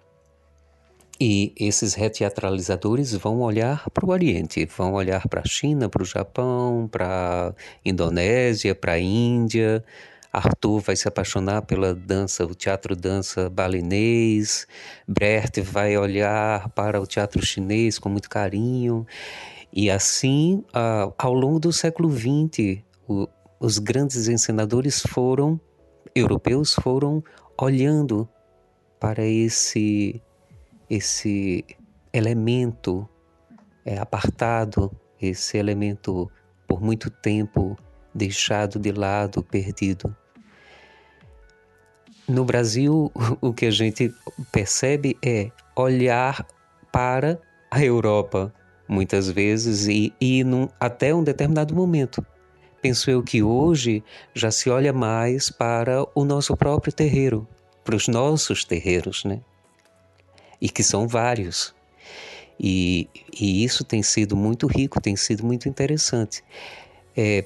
E 1.20 1.54
esses 1.56 1.94
reteatralizadores 1.94 3.12
vão 3.14 3.40
olhar 3.40 3.88
para 3.90 4.04
o 4.04 4.10
Oriente, 4.10 4.66
vão 4.66 4.94
olhar 4.94 5.28
para 5.28 5.42
a 5.42 5.46
China, 5.46 5.88
para 5.88 6.02
o 6.02 6.06
Japão, 6.06 6.88
para 6.90 7.50
a 7.50 7.54
Indonésia, 7.88 8.74
para 8.74 8.92
a 8.92 8.98
Índia. 8.98 9.84
Arthur 10.32 10.80
vai 10.80 10.96
se 10.96 11.06
apaixonar 11.06 11.62
pela 11.62 11.94
dança, 11.94 12.44
o 12.44 12.54
teatro 12.54 12.96
dança 12.96 13.48
balinês. 13.48 14.66
Brecht 15.06 15.60
vai 15.60 15.96
olhar 15.96 16.68
para 16.70 17.00
o 17.00 17.06
teatro 17.06 17.44
chinês 17.44 17.96
com 17.98 18.08
muito 18.08 18.28
carinho. 18.28 19.06
E 19.72 19.88
assim, 19.90 20.64
ao 21.16 21.32
longo 21.32 21.60
do 21.60 21.72
século 21.72 22.10
XX, 22.10 22.82
os 23.60 23.78
grandes 23.78 24.26
encenadores 24.26 25.00
foram, 25.00 25.60
europeus 26.14 26.74
foram 26.74 27.22
olhando 27.56 28.28
para 28.98 29.24
esse 29.24 30.20
esse 30.88 31.64
elemento 32.12 33.08
é, 33.84 33.98
apartado, 33.98 34.90
esse 35.20 35.56
elemento 35.58 36.30
por 36.66 36.80
muito 36.80 37.10
tempo 37.10 37.76
deixado 38.14 38.78
de 38.78 38.92
lado, 38.92 39.42
perdido. 39.42 40.14
no 42.26 42.44
Brasil, 42.44 43.10
o 43.40 43.52
que 43.52 43.66
a 43.66 43.70
gente 43.70 44.12
percebe 44.50 45.16
é 45.22 45.50
olhar 45.76 46.46
para 46.92 47.38
a 47.70 47.84
Europa, 47.84 48.52
muitas 48.88 49.28
vezes, 49.28 49.88
e, 49.88 50.12
e 50.20 50.44
num, 50.44 50.68
até 50.78 51.14
um 51.14 51.24
determinado 51.24 51.74
momento. 51.74 52.24
Penso 52.80 53.10
eu 53.10 53.22
que 53.22 53.42
hoje 53.42 54.04
já 54.34 54.50
se 54.50 54.70
olha 54.70 54.92
mais 54.92 55.50
para 55.50 56.06
o 56.14 56.24
nosso 56.24 56.56
próprio 56.56 56.92
terreiro, 56.92 57.48
para 57.82 57.96
os 57.96 58.08
nossos 58.08 58.64
terreiros, 58.64 59.24
né? 59.24 59.40
E 60.64 60.68
que 60.70 60.82
são 60.82 61.06
vários. 61.06 61.74
E, 62.58 63.06
e 63.38 63.62
isso 63.62 63.84
tem 63.84 64.02
sido 64.02 64.34
muito 64.34 64.66
rico, 64.66 64.98
tem 64.98 65.14
sido 65.14 65.44
muito 65.44 65.68
interessante. 65.68 66.42
É, 67.14 67.44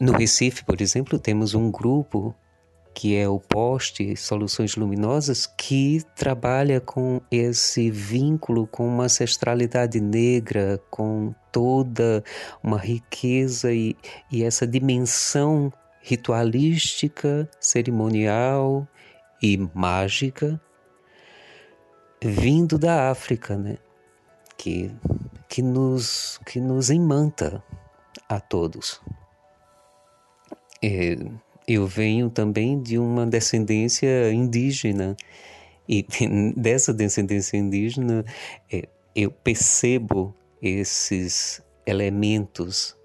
no 0.00 0.10
Recife, 0.10 0.64
por 0.64 0.80
exemplo, 0.80 1.16
temos 1.16 1.54
um 1.54 1.70
grupo 1.70 2.34
que 2.92 3.14
é 3.14 3.28
o 3.28 3.38
Poste 3.38 4.16
Soluções 4.16 4.74
Luminosas, 4.74 5.46
que 5.46 6.02
trabalha 6.16 6.80
com 6.80 7.20
esse 7.30 7.88
vínculo 7.88 8.66
com 8.66 8.84
uma 8.84 9.04
ancestralidade 9.04 10.00
negra, 10.00 10.82
com 10.90 11.32
toda 11.52 12.24
uma 12.64 12.78
riqueza 12.78 13.72
e, 13.72 13.96
e 14.28 14.42
essa 14.42 14.66
dimensão 14.66 15.72
ritualística, 16.02 17.48
cerimonial 17.60 18.88
e 19.40 19.56
mágica 19.72 20.60
vindo 22.22 22.78
da 22.78 23.10
África, 23.10 23.56
né? 23.56 23.78
Que, 24.56 24.90
que, 25.48 25.62
nos, 25.62 26.38
que 26.44 26.60
nos 26.60 26.90
imanta 26.90 27.62
a 28.28 28.38
todos. 28.38 29.00
É, 30.82 31.16
eu 31.66 31.86
venho 31.86 32.28
também 32.30 32.80
de 32.80 32.98
uma 32.98 33.26
descendência 33.26 34.32
indígena 34.32 35.16
e 35.88 36.06
dessa 36.56 36.92
descendência 36.92 37.56
indígena 37.56 38.24
é, 38.70 38.88
eu 39.14 39.30
percebo 39.30 40.34
esses 40.62 41.62
elementos 41.86 42.96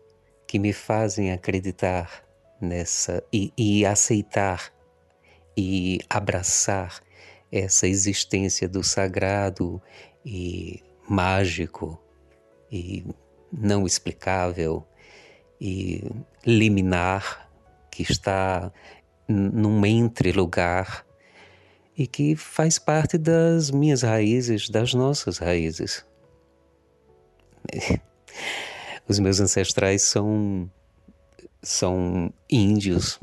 que 0.47 0.59
me 0.59 0.73
fazem 0.73 1.31
acreditar 1.31 2.23
nessa 2.61 3.23
e, 3.31 3.51
e 3.57 3.85
aceitar 3.85 4.71
e 5.57 5.99
abraçar 6.09 7.01
essa 7.51 7.87
existência 7.87 8.67
do 8.67 8.83
sagrado 8.83 9.81
e 10.25 10.83
mágico 11.07 11.99
e 12.71 13.05
não 13.51 13.85
explicável 13.85 14.85
e 15.59 16.03
liminar 16.45 17.49
que 17.91 18.03
está 18.03 18.71
num 19.27 19.85
entre-lugar 19.85 21.05
e 21.97 22.05
que 22.05 22.35
faz 22.35 22.77
parte 22.77 23.17
das 23.17 23.71
minhas 23.71 24.01
raízes, 24.01 24.69
das 24.69 24.93
nossas 24.93 25.37
raízes. 25.37 26.05
Os 29.07 29.19
meus 29.19 29.39
ancestrais 29.39 30.01
são 30.01 30.69
são 31.61 32.31
índios, 32.49 33.19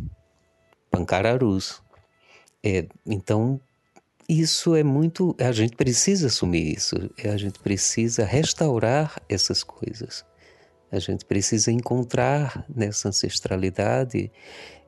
pancararus. 0.91 1.81
É, 2.63 2.87
então, 3.07 3.61
isso 4.41 4.75
é 4.75 4.83
muito. 4.83 5.37
A 5.39 5.53
gente 5.53 5.77
precisa 5.77 6.29
assumir 6.29 6.77
isso, 6.77 6.97
a 7.25 7.37
gente 7.37 7.59
precisa 7.59 8.25
restaurar 8.25 9.21
essas 9.29 9.63
coisas. 9.63 10.25
A 10.91 10.99
gente 10.99 11.25
precisa 11.25 11.73
encontrar 11.73 12.67
nessa 12.69 13.09
ancestralidade 13.09 14.31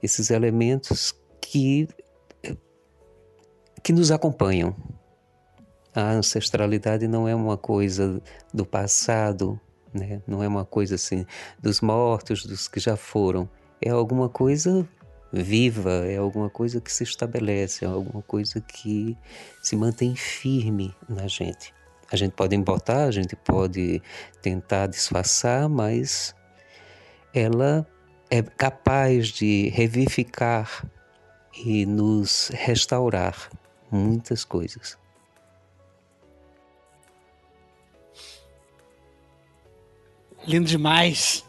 esses 0.02 0.30
elementos 0.30 1.14
que, 1.40 1.88
que 3.82 3.92
nos 3.92 4.10
acompanham. 4.10 4.76
A 5.94 6.10
ancestralidade 6.12 7.08
não 7.08 7.26
é 7.26 7.34
uma 7.34 7.56
coisa 7.56 8.20
do 8.52 8.66
passado, 8.66 9.58
né? 9.94 10.20
não 10.26 10.42
é 10.42 10.48
uma 10.48 10.64
coisa 10.64 10.96
assim 10.96 11.24
dos 11.58 11.80
mortos, 11.80 12.44
dos 12.44 12.68
que 12.68 12.80
já 12.80 12.96
foram. 12.96 13.48
É 13.80 13.90
alguma 13.90 14.28
coisa 14.28 14.86
viva, 15.42 16.06
é 16.06 16.16
alguma 16.16 16.48
coisa 16.48 16.80
que 16.80 16.92
se 16.92 17.02
estabelece, 17.02 17.84
é 17.84 17.88
alguma 17.88 18.22
coisa 18.22 18.60
que 18.60 19.16
se 19.62 19.74
mantém 19.74 20.14
firme 20.14 20.94
na 21.08 21.26
gente. 21.26 21.74
A 22.10 22.16
gente 22.16 22.32
pode 22.32 22.54
embotar, 22.54 23.08
a 23.08 23.10
gente 23.10 23.34
pode 23.34 24.00
tentar 24.40 24.86
disfarçar, 24.86 25.68
mas 25.68 26.34
ela 27.32 27.86
é 28.30 28.42
capaz 28.42 29.28
de 29.28 29.68
revivificar 29.70 30.86
e 31.64 31.86
nos 31.86 32.50
restaurar 32.52 33.50
muitas 33.90 34.44
coisas. 34.44 34.98
Lindo 40.46 40.68
demais. 40.68 41.44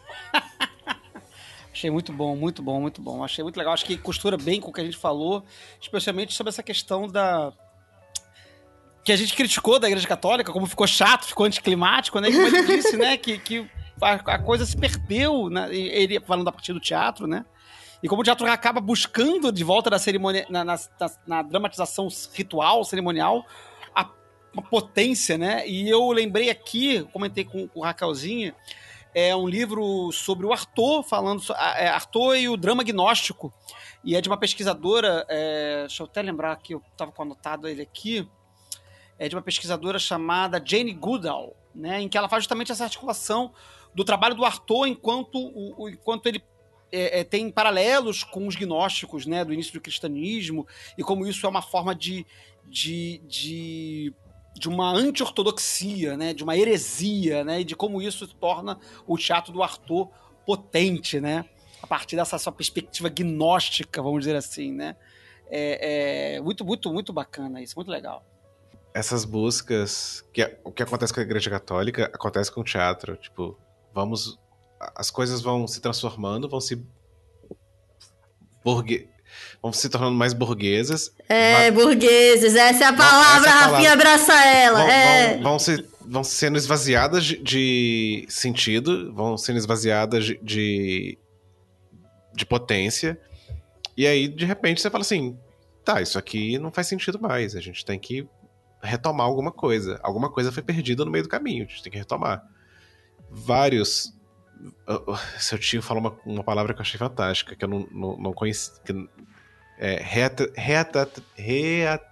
Achei 1.76 1.92
muito 1.92 2.14
bom, 2.14 2.38
muito 2.38 2.64
bom, 2.64 2.80
muito 2.80 3.02
bom. 3.02 3.22
Achei 3.22 3.44
muito 3.44 3.58
legal. 3.58 3.74
Acho 3.74 3.84
que 3.84 3.98
costura 3.98 4.38
bem 4.38 4.62
com 4.62 4.70
o 4.70 4.74
que 4.74 4.80
a 4.80 4.86
gente 4.86 4.96
falou, 4.96 5.44
especialmente 5.82 6.34
sobre 6.34 6.50
essa 6.50 6.64
questão 6.64 7.06
da, 7.06 7.52
que 9.04 9.12
a 9.12 9.18
gente 9.18 9.36
criticou 9.36 9.78
da 9.78 9.88
Igreja 9.88 10.08
Católica, 10.08 10.54
como 10.54 10.66
ficou 10.68 10.88
chato, 10.88 11.26
ficou 11.26 11.46
anticlimático, 11.46 12.18
né? 12.22 12.32
Como 12.32 12.48
ele 12.48 12.64
disse, 12.78 12.96
né? 12.96 13.18
Que, 13.18 13.38
que 13.38 13.70
a, 14.02 14.40
coisa 14.40 14.66
se 14.66 14.78
perdeu, 14.78 15.50
né? 15.50 15.68
Ele 15.76 16.18
falando 16.22 16.48
a 16.48 16.52
partir 16.54 16.72
do 16.72 16.80
teatro, 16.80 17.28
né? 17.28 17.46
E 18.02 18.08
como 18.08 18.22
o 18.22 18.24
teatro 18.24 18.50
acaba 18.50 18.80
buscando 18.80 19.52
de 19.52 19.64
volta 19.66 19.90
da 19.90 20.00
cerimônia, 20.00 20.46
na, 20.50 20.64
na, 20.64 20.78
na 21.28 21.42
dramatização 21.42 22.08
ritual, 22.34 22.86
cerimonial, 22.86 23.46
a, 23.94 24.10
a, 24.58 24.62
potência, 24.62 25.38
né? 25.38 25.68
E 25.68 25.90
eu 25.90 26.10
lembrei 26.14 26.50
aqui, 26.50 27.04
comentei 27.12 27.44
com, 27.44 27.68
com 27.68 27.82
o 27.82 27.84
Raquelzinha, 27.84 28.56
é 29.16 29.34
um 29.34 29.48
livro 29.48 30.12
sobre 30.12 30.46
o 30.46 30.52
Arthur, 30.52 31.02
falando 31.02 31.42
é, 31.78 31.88
Arthur 31.88 32.36
e 32.36 32.50
o 32.50 32.58
drama 32.58 32.84
gnóstico. 32.84 33.54
E 34.04 34.14
é 34.14 34.20
de 34.20 34.28
uma 34.28 34.38
pesquisadora, 34.38 35.26
é, 35.30 35.86
deixa 35.88 36.04
eu 36.04 36.06
até 36.06 36.22
lembrar 36.22 36.58
que 36.58 36.74
eu 36.76 36.82
estava 36.92 37.14
com 37.14 37.22
anotado 37.22 37.66
ele 37.66 37.82
aqui, 37.82 38.28
é 39.18 39.30
de 39.30 39.36
uma 39.36 39.42
pesquisadora 39.42 39.98
chamada 39.98 40.62
Jane 40.64 40.92
Goodall, 40.94 41.56
né, 41.74 42.02
em 42.02 42.10
que 42.10 42.18
ela 42.18 42.28
faz 42.28 42.44
justamente 42.44 42.74
essa 42.74 42.84
articulação 42.84 43.54
do 43.94 44.04
trabalho 44.04 44.36
do 44.36 44.44
Arthur 44.44 44.86
enquanto, 44.88 45.40
o, 45.40 45.84
o 45.84 45.90
enquanto 45.90 46.28
ele 46.28 46.44
é, 46.92 47.22
é, 47.22 47.24
tem 47.24 47.50
paralelos 47.50 48.22
com 48.22 48.46
os 48.46 48.56
gnósticos 48.56 49.26
né, 49.26 49.46
do 49.46 49.54
início 49.54 49.72
do 49.72 49.80
cristianismo 49.80 50.68
e 50.98 51.04
como 51.04 51.26
isso 51.26 51.46
é 51.46 51.50
uma 51.50 51.62
forma 51.62 51.96
de, 51.96 52.26
de, 52.66 53.22
de, 53.26 54.14
de 54.56 54.68
uma 54.70 54.92
anti-ortodoxia, 54.92 56.18
né, 56.18 56.34
de 56.34 56.44
uma 56.44 56.58
heresia, 56.58 57.44
né, 57.44 57.62
e 57.62 57.64
de 57.64 57.76
como 57.76 58.02
isso 58.02 58.28
torna 58.28 58.80
o 59.06 59.18
teatro 59.18 59.52
do 59.52 59.62
Arthur 59.62 60.10
potente, 60.46 61.20
né, 61.20 61.46
a 61.82 61.88
partir 61.88 62.16
dessa 62.16 62.38
sua 62.40 62.52
perspectiva 62.52 63.10
gnóstica, 63.10 64.02
vamos 64.02 64.20
dizer 64.20 64.36
assim, 64.36 64.72
né. 64.72 64.96
É, 65.48 66.38
é 66.38 66.42
muito, 66.42 66.66
muito, 66.66 66.92
muito 66.92 67.14
bacana 67.14 67.62
isso, 67.62 67.76
muito 67.76 67.92
legal 67.92 68.26
essas 68.96 69.26
buscas 69.26 70.24
que 70.32 70.58
o 70.64 70.72
que 70.72 70.82
acontece 70.82 71.14
com 71.14 71.20
a 71.20 71.24
Igreja 71.24 71.50
Católica 71.50 72.06
acontece 72.06 72.50
com 72.50 72.62
o 72.62 72.64
teatro, 72.64 73.18
tipo, 73.18 73.60
vamos 73.94 74.40
as 74.96 75.10
coisas 75.10 75.42
vão 75.42 75.68
se 75.68 75.82
transformando, 75.82 76.50
vão 76.50 76.62
se 76.62 76.86
burgue, 78.64 79.10
vão 79.62 79.74
se 79.74 79.90
tornando 79.90 80.16
mais 80.16 80.34
burguesas. 80.34 81.12
É, 81.28 81.72
burgueses, 81.72 82.56
essa 82.56 82.86
é 82.86 82.88
a 82.88 82.94
palavra, 82.94 83.50
essa 83.50 83.60
Rafinha 83.68 83.94
abraça 83.94 84.34
ela. 84.46 84.80
Vão, 84.80 84.90
é. 84.90 85.34
vão, 85.34 85.44
vão, 85.44 85.60
se, 85.60 85.86
vão 86.02 86.24
sendo 86.24 86.58
esvaziadas 86.58 87.26
de, 87.26 87.38
de 87.38 88.26
sentido, 88.30 89.14
vão 89.14 89.38
sendo 89.38 89.58
esvaziadas 89.58 90.26
de, 90.26 90.40
de, 90.42 91.18
de 92.34 92.46
potência. 92.46 93.20
E 93.98 94.06
aí, 94.06 94.28
de 94.28 94.46
repente, 94.46 94.82
você 94.82 94.90
fala 94.90 95.04
assim: 95.04 95.38
tá, 95.84 96.02
isso 96.02 96.18
aqui 96.18 96.58
não 96.58 96.72
faz 96.72 96.88
sentido 96.88 97.20
mais. 97.22 97.56
A 97.56 97.62
gente 97.62 97.86
tem 97.86 98.00
que 98.00 98.28
retomar 98.82 99.28
alguma 99.28 99.52
coisa. 99.52 100.00
Alguma 100.04 100.30
coisa 100.30 100.52
foi 100.52 100.64
perdida 100.64 101.06
no 101.06 101.12
meio 101.12 101.24
do 101.24 101.30
caminho, 101.30 101.66
a 101.66 101.68
gente 101.68 101.84
tem 101.84 101.92
que 101.92 101.98
retomar. 101.98 102.44
Vários. 103.30 104.14
Seu 105.38 105.58
tio 105.58 105.82
falou 105.82 106.02
uma, 106.02 106.18
uma 106.26 106.44
palavra 106.44 106.74
que 106.74 106.80
eu 106.80 106.84
achei 106.84 106.98
fantástica, 106.98 107.56
que 107.56 107.64
eu 107.64 107.70
não, 107.70 107.88
não, 107.92 108.18
não 108.18 108.34
conheci. 108.34 108.72
Que, 108.82 109.10
é, 109.78 110.02
reata, 110.02 110.52
reata, 110.56 111.08
reata, 111.36 112.06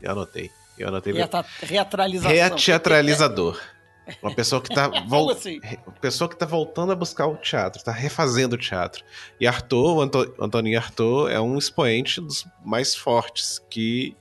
eu 0.00 0.12
anotei. 0.12 0.50
Eu 0.78 0.88
anotei. 0.88 1.12
Reata, 1.12 1.44
reatralização. 1.62 2.30
Reateatralizador. 2.30 3.60
Uma 4.22 4.34
pessoa 4.34 4.60
que 4.60 4.68
está 4.72 4.88
vol 5.06 5.30
assim? 5.30 5.60
pessoa 6.00 6.28
que 6.28 6.36
tá 6.36 6.44
voltando 6.44 6.92
a 6.92 6.96
buscar 6.96 7.26
o 7.26 7.36
teatro, 7.36 7.78
está 7.78 7.92
refazendo 7.92 8.54
o 8.54 8.58
teatro. 8.58 9.04
E 9.40 9.46
Arthur, 9.46 9.96
o 9.96 10.00
Anto 10.00 10.34
Antoninho 10.38 10.78
Arthur, 10.78 11.30
é 11.30 11.40
um 11.40 11.56
expoente 11.56 12.20
dos 12.20 12.46
mais 12.64 12.94
fortes 12.94 13.62
que 13.70 14.16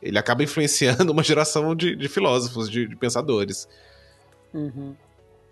ele 0.00 0.18
acaba 0.18 0.42
influenciando 0.42 1.10
uma 1.12 1.22
geração 1.22 1.74
de, 1.74 1.96
de 1.96 2.08
filósofos, 2.08 2.70
de, 2.70 2.86
de 2.86 2.96
pensadores. 2.96 3.68
Uhum. 4.52 4.94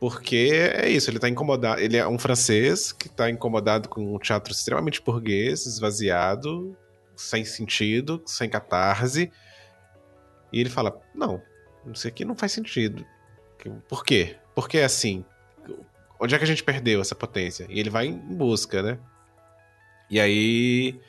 Porque 0.05 0.51
é 0.75 0.87
isso, 0.91 1.09
ele 1.09 1.19
tá 1.19 1.31
incomodado. 1.31 1.81
Ele 1.81 1.97
é 1.97 2.07
um 2.07 2.19
francês 2.19 2.93
que 2.93 3.09
tá 3.09 3.31
incomodado 3.31 3.89
com 3.89 4.15
um 4.15 4.19
teatro 4.19 4.53
extremamente 4.53 5.01
burguês, 5.01 5.65
esvaziado, 5.65 6.77
sem 7.17 7.43
sentido, 7.43 8.23
sem 8.27 8.51
catarse. 8.51 9.33
E 10.53 10.61
ele 10.61 10.69
fala: 10.69 11.01
Não, 11.15 11.41
isso 11.91 12.07
aqui 12.07 12.23
não 12.23 12.37
faz 12.37 12.53
sentido. 12.53 13.03
Por 13.89 14.05
quê? 14.05 14.37
Por 14.55 14.69
que 14.69 14.77
é 14.77 14.85
assim? 14.85 15.25
Onde 16.21 16.35
é 16.35 16.39
que 16.39 16.45
a 16.45 16.47
gente 16.47 16.63
perdeu 16.63 17.01
essa 17.01 17.15
potência? 17.15 17.67
E 17.71 17.81
ele 17.81 17.89
vai 17.89 18.05
em 18.05 18.19
busca, 18.19 18.83
né? 18.83 18.99
E 20.11 20.21
aí, 20.21 21.01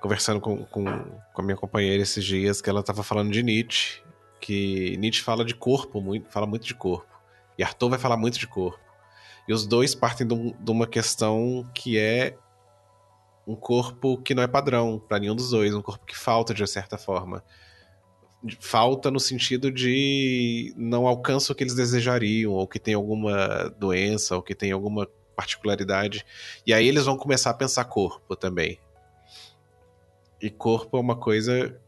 conversando 0.00 0.40
com, 0.40 0.64
com, 0.64 0.84
com 0.84 1.40
a 1.40 1.44
minha 1.44 1.56
companheira 1.56 2.02
esses 2.02 2.24
dias, 2.24 2.60
que 2.60 2.68
ela 2.68 2.80
estava 2.80 3.04
falando 3.04 3.30
de 3.30 3.44
Nietzsche, 3.44 4.02
que 4.40 4.96
Nietzsche 4.96 5.22
fala 5.22 5.44
de 5.44 5.54
corpo, 5.54 6.00
muito, 6.00 6.28
fala 6.32 6.48
muito 6.48 6.66
de 6.66 6.74
corpo. 6.74 7.13
E 7.58 7.62
Arthur 7.62 7.90
vai 7.90 7.98
falar 7.98 8.16
muito 8.16 8.38
de 8.38 8.46
corpo. 8.46 8.82
E 9.46 9.52
os 9.52 9.66
dois 9.66 9.94
partem 9.94 10.26
de, 10.26 10.34
um, 10.34 10.52
de 10.58 10.70
uma 10.70 10.86
questão 10.86 11.68
que 11.74 11.98
é 11.98 12.36
um 13.46 13.54
corpo 13.54 14.16
que 14.22 14.34
não 14.34 14.42
é 14.42 14.46
padrão 14.46 14.98
para 14.98 15.18
nenhum 15.18 15.36
dos 15.36 15.50
dois, 15.50 15.74
um 15.74 15.82
corpo 15.82 16.06
que 16.06 16.16
falta 16.16 16.54
de 16.54 16.66
certa 16.66 16.96
forma. 16.96 17.44
Falta 18.58 19.10
no 19.10 19.20
sentido 19.20 19.70
de 19.70 20.72
não 20.76 21.06
alcança 21.06 21.52
o 21.52 21.54
que 21.54 21.62
eles 21.62 21.74
desejariam, 21.74 22.52
ou 22.52 22.66
que 22.66 22.78
tem 22.78 22.94
alguma 22.94 23.68
doença, 23.78 24.36
ou 24.36 24.42
que 24.42 24.54
tem 24.54 24.72
alguma 24.72 25.06
particularidade. 25.36 26.24
E 26.66 26.72
aí 26.72 26.86
eles 26.86 27.04
vão 27.04 27.16
começar 27.16 27.50
a 27.50 27.54
pensar 27.54 27.84
corpo 27.84 28.34
também. 28.36 28.78
E 30.40 30.50
corpo 30.50 30.96
é 30.96 31.00
uma 31.00 31.16
coisa 31.16 31.78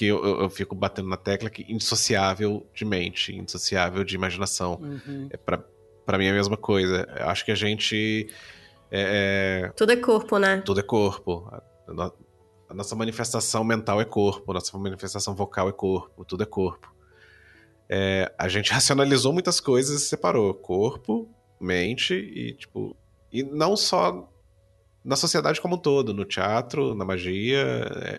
que 0.00 0.06
eu, 0.06 0.24
eu, 0.24 0.40
eu 0.40 0.48
fico 0.48 0.74
batendo 0.74 1.10
na 1.10 1.16
tecla 1.18 1.50
que 1.50 1.62
indissociável 1.70 2.66
de 2.72 2.86
mente, 2.86 3.36
indissociável 3.36 4.02
de 4.02 4.14
imaginação. 4.14 4.80
Uhum. 4.80 5.28
É 5.30 5.36
para 5.36 5.62
para 6.06 6.16
mim 6.16 6.24
é 6.24 6.30
a 6.30 6.32
mesma 6.32 6.56
coisa. 6.56 7.06
Eu 7.18 7.28
acho 7.28 7.44
que 7.44 7.52
a 7.52 7.54
gente. 7.54 8.30
É, 8.90 9.66
é, 9.66 9.72
Tudo 9.76 9.92
é 9.92 9.96
corpo, 9.96 10.38
né? 10.38 10.62
Tudo 10.64 10.80
é 10.80 10.82
corpo. 10.82 11.46
A, 11.52 11.62
a, 12.02 12.12
a, 12.70 12.74
nossa 12.74 12.96
manifestação 12.96 13.62
mental 13.62 14.00
é 14.00 14.06
corpo, 14.06 14.50
a 14.50 14.54
nossa 14.54 14.76
manifestação 14.78 15.34
vocal 15.34 15.68
é 15.68 15.72
corpo, 15.72 16.24
tudo 16.24 16.42
é 16.42 16.46
corpo. 16.46 16.90
É, 17.86 18.32
a 18.38 18.48
gente 18.48 18.72
racionalizou 18.72 19.34
muitas 19.34 19.60
coisas 19.60 20.00
e 20.00 20.06
separou 20.06 20.54
corpo, 20.54 21.28
mente 21.60 22.14
e, 22.14 22.54
tipo. 22.54 22.96
E 23.30 23.42
não 23.42 23.76
só 23.76 24.29
na 25.04 25.16
sociedade 25.16 25.60
como 25.60 25.76
um 25.76 25.78
todo, 25.78 26.12
no 26.12 26.24
teatro, 26.24 26.94
na 26.94 27.04
magia, 27.04 27.64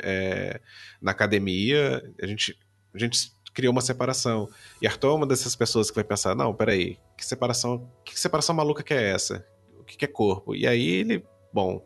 é, 0.03 0.59
na 1.01 1.11
academia. 1.11 2.01
A 2.21 2.25
gente, 2.25 2.57
a 2.93 2.97
gente 2.97 3.31
criou 3.53 3.71
uma 3.71 3.81
separação. 3.81 4.49
E 4.81 4.87
Arthur 4.87 5.11
é 5.11 5.15
uma 5.15 5.27
dessas 5.27 5.55
pessoas 5.55 5.89
que 5.89 5.95
vai 5.95 6.03
pensar: 6.03 6.35
não, 6.35 6.53
peraí, 6.53 6.97
que 7.17 7.25
separação, 7.25 7.89
que 8.03 8.19
separação 8.19 8.55
maluca 8.55 8.83
que 8.83 8.93
é 8.93 9.11
essa? 9.11 9.45
O 9.79 9.83
que 9.83 10.03
é 10.05 10.07
corpo? 10.07 10.55
E 10.55 10.67
aí 10.67 10.87
ele, 10.87 11.25
bom, 11.53 11.85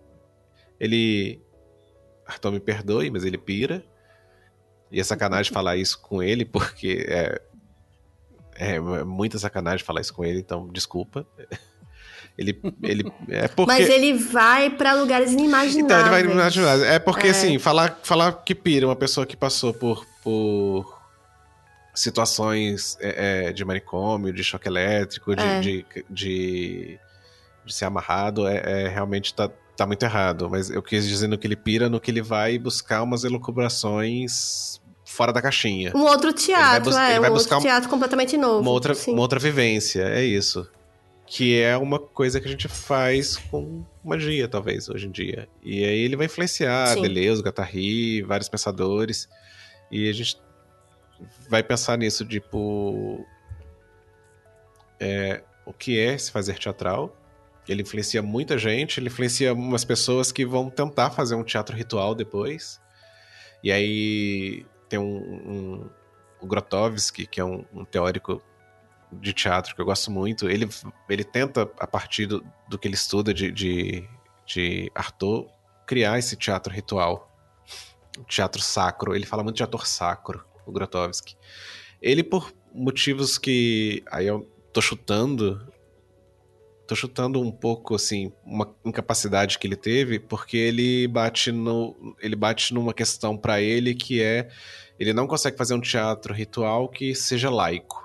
ele. 0.79 1.41
Arthur 2.25 2.51
me 2.51 2.59
perdoe, 2.59 3.11
mas 3.11 3.23
ele 3.23 3.37
pira. 3.37 3.83
E 4.91 4.99
é 4.99 5.03
sacanagem 5.03 5.51
falar 5.53 5.75
isso 5.75 6.01
com 6.01 6.23
ele, 6.23 6.45
porque 6.45 7.05
é, 7.07 7.41
é 8.55 8.79
muita 9.03 9.37
sacanagem 9.37 9.85
falar 9.85 10.01
isso 10.01 10.13
com 10.13 10.23
ele, 10.23 10.39
então 10.39 10.67
desculpa. 10.69 11.27
Ele, 12.37 12.59
ele 12.83 13.11
é 13.29 13.47
porque... 13.47 13.71
Mas 13.71 13.89
ele 13.89 14.13
vai 14.13 14.69
para 14.69 14.93
lugares 14.93 15.31
inimagináveis. 15.31 15.75
Então, 15.77 15.99
ele 15.99 16.09
vai 16.09 16.21
inimagináveis. 16.21 16.83
É 16.83 16.99
porque, 16.99 17.27
é. 17.27 17.29
assim, 17.29 17.57
falar, 17.57 17.99
falar 18.03 18.33
que 18.43 18.53
pira 18.53 18.85
uma 18.85 18.95
pessoa 18.95 19.25
que 19.25 19.37
passou 19.37 19.73
por, 19.73 20.05
por 20.21 20.99
situações 21.93 22.97
é, 22.99 23.47
é, 23.47 23.53
de 23.53 23.63
manicômio, 23.63 24.33
de 24.33 24.43
choque 24.43 24.67
elétrico, 24.67 25.33
de, 25.35 25.43
é. 25.43 25.59
de, 25.61 25.85
de, 26.09 26.99
de, 27.65 27.73
ser 27.73 27.85
amarrado, 27.85 28.47
é, 28.47 28.83
é, 28.83 28.87
realmente 28.89 29.33
tá, 29.33 29.49
tá 29.77 29.87
muito 29.87 30.03
errado. 30.03 30.49
Mas 30.49 30.69
eu 30.69 30.83
quis 30.83 31.07
dizer 31.07 31.27
no 31.27 31.37
que 31.37 31.47
ele 31.47 31.55
pira, 31.55 31.89
no 31.89 32.01
que 32.01 32.11
ele 32.11 32.21
vai 32.21 32.59
buscar 32.59 33.01
umas 33.01 33.23
elucubrações 33.23 34.81
fora 35.05 35.31
da 35.31 35.41
caixinha. 35.41 35.93
Um 35.95 36.03
outro 36.03 36.33
teatro, 36.33 36.91
é, 36.93 37.19
um 37.19 37.31
outro 37.31 37.59
teatro 37.61 37.89
completamente 37.89 38.35
novo. 38.35 38.59
Uma 38.59 38.71
outra, 38.71 38.93
uma 39.07 39.21
outra 39.21 39.39
vivência, 39.39 40.01
é 40.01 40.23
isso. 40.23 40.67
Que 41.27 41.59
é 41.59 41.75
uma 41.75 41.99
coisa 41.99 42.39
que 42.39 42.47
a 42.47 42.51
gente 42.51 42.67
faz 42.67 43.37
com 43.37 43.83
magia, 44.03 44.47
talvez, 44.47 44.87
hoje 44.89 45.07
em 45.07 45.11
dia. 45.11 45.49
E 45.63 45.83
aí 45.83 45.99
ele 45.99 46.15
vai 46.15 46.27
influenciar 46.27 46.87
Sim. 46.87 47.01
Deleuze, 47.01 47.41
Guattari, 47.41 48.21
vários 48.21 48.47
pensadores. 48.47 49.27
E 49.91 50.09
a 50.09 50.13
gente 50.13 50.37
vai 51.49 51.63
pensar 51.63 51.97
nisso, 51.97 52.25
tipo. 52.25 53.25
É, 54.99 55.43
o 55.65 55.73
que 55.73 55.99
é 55.99 56.17
se 56.17 56.31
fazer 56.31 56.57
teatral? 56.57 57.15
Ele 57.67 57.81
influencia 57.81 58.21
muita 58.21 58.57
gente, 58.57 58.99
ele 58.99 59.07
influencia 59.07 59.51
umas 59.53 59.83
pessoas 59.83 60.31
que 60.31 60.45
vão 60.45 60.69
tentar 60.69 61.09
fazer 61.09 61.33
um 61.33 61.43
teatro 61.43 61.75
ritual 61.75 62.13
depois. 62.13 62.79
E 63.63 63.71
aí 63.71 64.65
tem 64.87 64.99
um, 64.99 65.17
um 65.17 65.89
o 66.39 66.45
Grotowski, 66.47 67.25
que 67.25 67.41
é 67.41 67.43
um, 67.43 67.65
um, 67.73 67.83
teórico 67.83 68.41
de 69.11 69.33
teatro 69.33 69.75
que 69.75 69.81
eu 69.81 69.85
gosto 69.85 70.11
muito. 70.11 70.49
Ele, 70.49 70.67
ele 71.09 71.23
tenta, 71.23 71.69
a 71.79 71.87
partir 71.87 72.25
do, 72.25 72.45
do 72.67 72.77
que 72.77 72.87
ele 72.87 72.95
estuda 72.95 73.33
de, 73.33 73.51
de, 73.51 74.07
de 74.45 74.91
Arthur, 74.93 75.47
criar 75.85 76.17
esse 76.17 76.35
teatro 76.35 76.73
ritual. 76.73 77.31
teatro 78.27 78.61
sacro. 78.61 79.15
Ele 79.15 79.25
fala 79.25 79.43
muito 79.43 79.57
de 79.57 79.63
ator 79.63 79.85
sacro 79.85 80.43
o 80.65 80.71
Grotowski. 80.71 81.37
Ele, 82.01 82.23
por 82.23 82.53
motivos 82.73 83.37
que. 83.37 84.03
Aí 84.11 84.27
eu 84.27 84.49
tô 84.73 84.81
chutando. 84.81 85.73
Tô 86.87 86.93
chutando 86.93 87.41
um 87.41 87.51
pouco, 87.51 87.95
assim, 87.95 88.31
uma 88.43 88.75
incapacidade 88.85 89.57
que 89.57 89.65
ele 89.65 89.75
teve, 89.75 90.19
porque 90.19 90.55
ele 90.55 91.07
bate 91.07 91.51
no. 91.51 92.15
Ele 92.19 92.35
bate 92.35 92.73
numa 92.73 92.93
questão 92.93 93.35
para 93.35 93.61
ele 93.61 93.95
que 93.95 94.21
é. 94.21 94.49
Ele 94.99 95.13
não 95.13 95.27
consegue 95.27 95.57
fazer 95.57 95.73
um 95.73 95.81
teatro 95.81 96.33
ritual 96.33 96.87
que 96.87 97.15
seja 97.15 97.49
laico. 97.49 98.04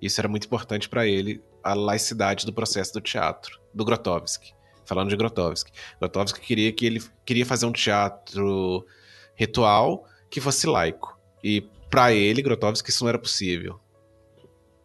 Isso 0.00 0.20
era 0.20 0.28
muito 0.28 0.46
importante 0.46 0.88
para 0.88 1.06
ele, 1.06 1.42
a 1.62 1.74
laicidade 1.74 2.44
do 2.44 2.52
processo 2.52 2.92
do 2.92 3.00
teatro, 3.00 3.60
do 3.72 3.84
Grotowski. 3.84 4.54
Falando 4.84 5.08
de 5.08 5.16
Grotowski. 5.16 5.72
Grotowski 5.98 6.40
queria 6.40 6.72
que 6.72 6.86
ele 6.86 7.02
queria 7.24 7.44
fazer 7.44 7.66
um 7.66 7.72
teatro 7.72 8.86
ritual 9.34 10.06
que 10.30 10.40
fosse 10.40 10.66
laico. 10.66 11.18
E 11.42 11.62
para 11.90 12.12
ele, 12.12 12.42
Grotowski, 12.42 12.90
isso 12.90 13.02
não 13.02 13.08
era 13.08 13.18
possível. 13.18 13.80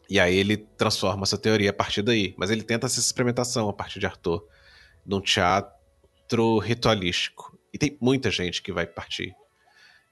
E 0.10 0.20
aí 0.20 0.36
ele 0.36 0.58
transforma 0.58 1.24
essa 1.24 1.38
teoria 1.38 1.70
a 1.70 1.74
partir 1.74 2.02
daí. 2.02 2.34
Mas 2.38 2.50
ele 2.50 2.64
tenta 2.64 2.88
essa 2.88 3.00
experimentação 3.00 3.70
a 3.70 3.74
partir 3.74 4.00
de 4.00 4.06
Arthur, 4.06 4.46
num 5.06 5.22
teatro 5.22 6.58
ritualístico. 6.58 7.58
E 7.74 7.78
tem 7.78 7.98
muita 8.02 8.30
gente 8.30 8.62
que 8.62 8.72
vai 8.72 8.86
partir. 8.86 9.34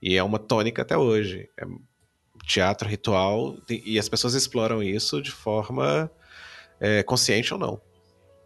E 0.01 0.15
é 0.15 0.23
uma 0.23 0.39
tônica 0.39 0.81
até 0.81 0.97
hoje. 0.97 1.49
É 1.57 1.65
teatro 2.49 2.89
ritual, 2.89 3.55
e 3.69 3.99
as 3.99 4.09
pessoas 4.09 4.33
exploram 4.33 4.81
isso 4.81 5.21
de 5.21 5.29
forma 5.29 6.09
é, 6.79 7.03
consciente 7.03 7.53
ou 7.53 7.59
não. 7.59 7.79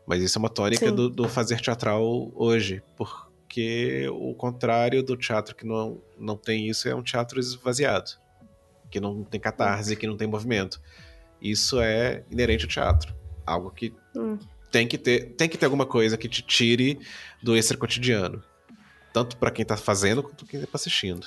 Mas 0.06 0.22
isso 0.22 0.38
é 0.38 0.40
uma 0.40 0.50
tônica 0.50 0.92
do, 0.92 1.10
do, 1.10 1.30
fazer 1.30 1.62
teatral 1.62 2.30
hoje, 2.36 2.84
porque 2.98 4.06
o 4.12 4.36
contrário 4.36 5.02
do 5.02 5.16
teatro 5.16 5.56
que 5.56 5.66
não, 5.66 6.02
não 6.20 6.36
tem 6.36 6.68
isso 6.68 6.90
é 6.90 6.94
um 6.94 7.02
teatro 7.02 7.40
esvaziado 7.40 8.12
que 8.92 9.00
não 9.00 9.24
tem 9.24 9.40
catarse, 9.40 9.96
que 9.96 10.06
não 10.06 10.18
tem 10.18 10.28
movimento. 10.28 10.80
Isso 11.42 11.80
é 11.80 12.24
inerente 12.30 12.66
ao 12.66 12.70
teatro. 12.70 13.16
Algo 13.46 13.72
que 13.72 13.94
hum. 14.16 14.38
tem 14.70 14.88
que 14.88 14.98
ter, 14.98 15.34
tem 15.36 15.48
que 15.48 15.58
ter 15.58 15.66
alguma 15.66 15.86
coisa 15.86 16.18
que 16.18 16.28
te 16.28 16.42
tire 16.42 17.00
do 17.42 17.56
extra 17.56 17.78
cotidiano. 17.78 18.44
Tanto 19.14 19.38
para 19.38 19.50
quem 19.50 19.66
tá 19.66 19.78
fazendo 19.78 20.22
quanto 20.22 20.46
quem 20.46 20.60
tá 20.60 20.68
assistindo. 20.74 21.26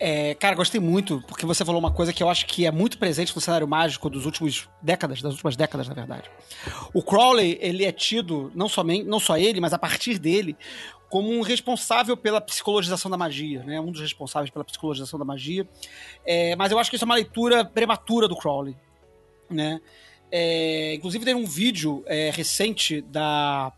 É, 0.00 0.34
cara, 0.34 0.54
gostei 0.54 0.80
muito, 0.80 1.22
porque 1.26 1.44
você 1.44 1.64
falou 1.64 1.80
uma 1.80 1.92
coisa 1.92 2.12
que 2.12 2.22
eu 2.22 2.28
acho 2.28 2.46
que 2.46 2.64
é 2.64 2.70
muito 2.70 2.98
presente 2.98 3.34
no 3.34 3.40
cenário 3.40 3.66
mágico 3.66 4.08
dos 4.08 4.26
últimos 4.26 4.68
décadas, 4.80 5.20
das 5.20 5.32
últimas 5.32 5.56
décadas, 5.56 5.88
na 5.88 5.94
verdade. 5.94 6.30
O 6.94 7.02
Crowley, 7.02 7.58
ele 7.60 7.84
é 7.84 7.90
tido, 7.90 8.52
não 8.54 8.68
somente, 8.68 9.04
não 9.04 9.18
só 9.18 9.36
ele, 9.36 9.60
mas 9.60 9.72
a 9.72 9.78
partir 9.78 10.18
dele, 10.18 10.56
como 11.08 11.30
um 11.30 11.40
responsável 11.40 12.16
pela 12.16 12.40
psicologização 12.40 13.10
da 13.10 13.16
magia, 13.16 13.64
né? 13.64 13.80
Um 13.80 13.90
dos 13.90 14.00
responsáveis 14.00 14.50
pela 14.50 14.64
psicologização 14.64 15.18
da 15.18 15.24
magia. 15.24 15.68
É, 16.24 16.54
mas 16.54 16.70
eu 16.70 16.78
acho 16.78 16.90
que 16.90 16.96
isso 16.96 17.04
é 17.04 17.06
uma 17.06 17.14
leitura 17.14 17.64
prematura 17.64 18.28
do 18.28 18.36
Crowley, 18.36 18.76
né? 19.50 19.80
É, 20.30 20.94
inclusive 20.94 21.24
tem 21.24 21.34
um 21.34 21.46
vídeo 21.46 22.04
é, 22.06 22.30
recente 22.30 23.00
da 23.00 23.72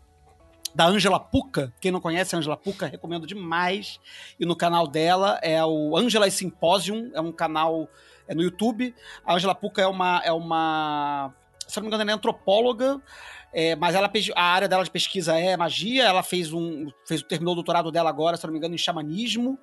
da 0.73 0.85
Angela 0.85 1.19
Puca. 1.19 1.73
Quem 1.79 1.91
não 1.91 1.99
conhece 1.99 2.35
a 2.35 2.39
Angela 2.39 2.57
Puca, 2.57 2.87
recomendo 2.87 3.27
demais. 3.27 3.99
E 4.39 4.45
no 4.45 4.55
canal 4.55 4.87
dela 4.87 5.39
é 5.41 5.63
o 5.63 5.95
Angela 5.97 6.29
Symposium, 6.29 7.11
é 7.13 7.21
um 7.21 7.31
canal 7.31 7.87
é 8.27 8.35
no 8.35 8.41
YouTube. 8.41 8.93
A 9.25 9.35
Angela 9.35 9.55
Puca 9.55 9.81
é 9.81 9.87
uma 9.87 10.21
é 10.23 10.31
uma, 10.31 11.33
se 11.67 11.77
não 11.77 11.83
me 11.83 11.87
engano, 11.87 12.03
ela 12.03 12.11
é 12.11 12.15
antropóloga 12.15 13.01
é, 13.53 13.75
mas 13.75 13.95
ela, 13.95 14.09
a 14.35 14.43
área 14.43 14.67
dela 14.67 14.83
de 14.83 14.91
pesquisa 14.91 15.37
é 15.37 15.57
magia. 15.57 16.03
Ela 16.03 16.23
fez 16.23 16.53
um, 16.53 16.87
fez, 17.05 17.21
terminou 17.21 17.53
o 17.53 17.55
doutorado 17.55 17.91
dela 17.91 18.09
agora, 18.09 18.37
se 18.37 18.45
não 18.45 18.51
me 18.51 18.57
engano, 18.57 18.75
em 18.75 18.77
xamanismo. 18.77 19.59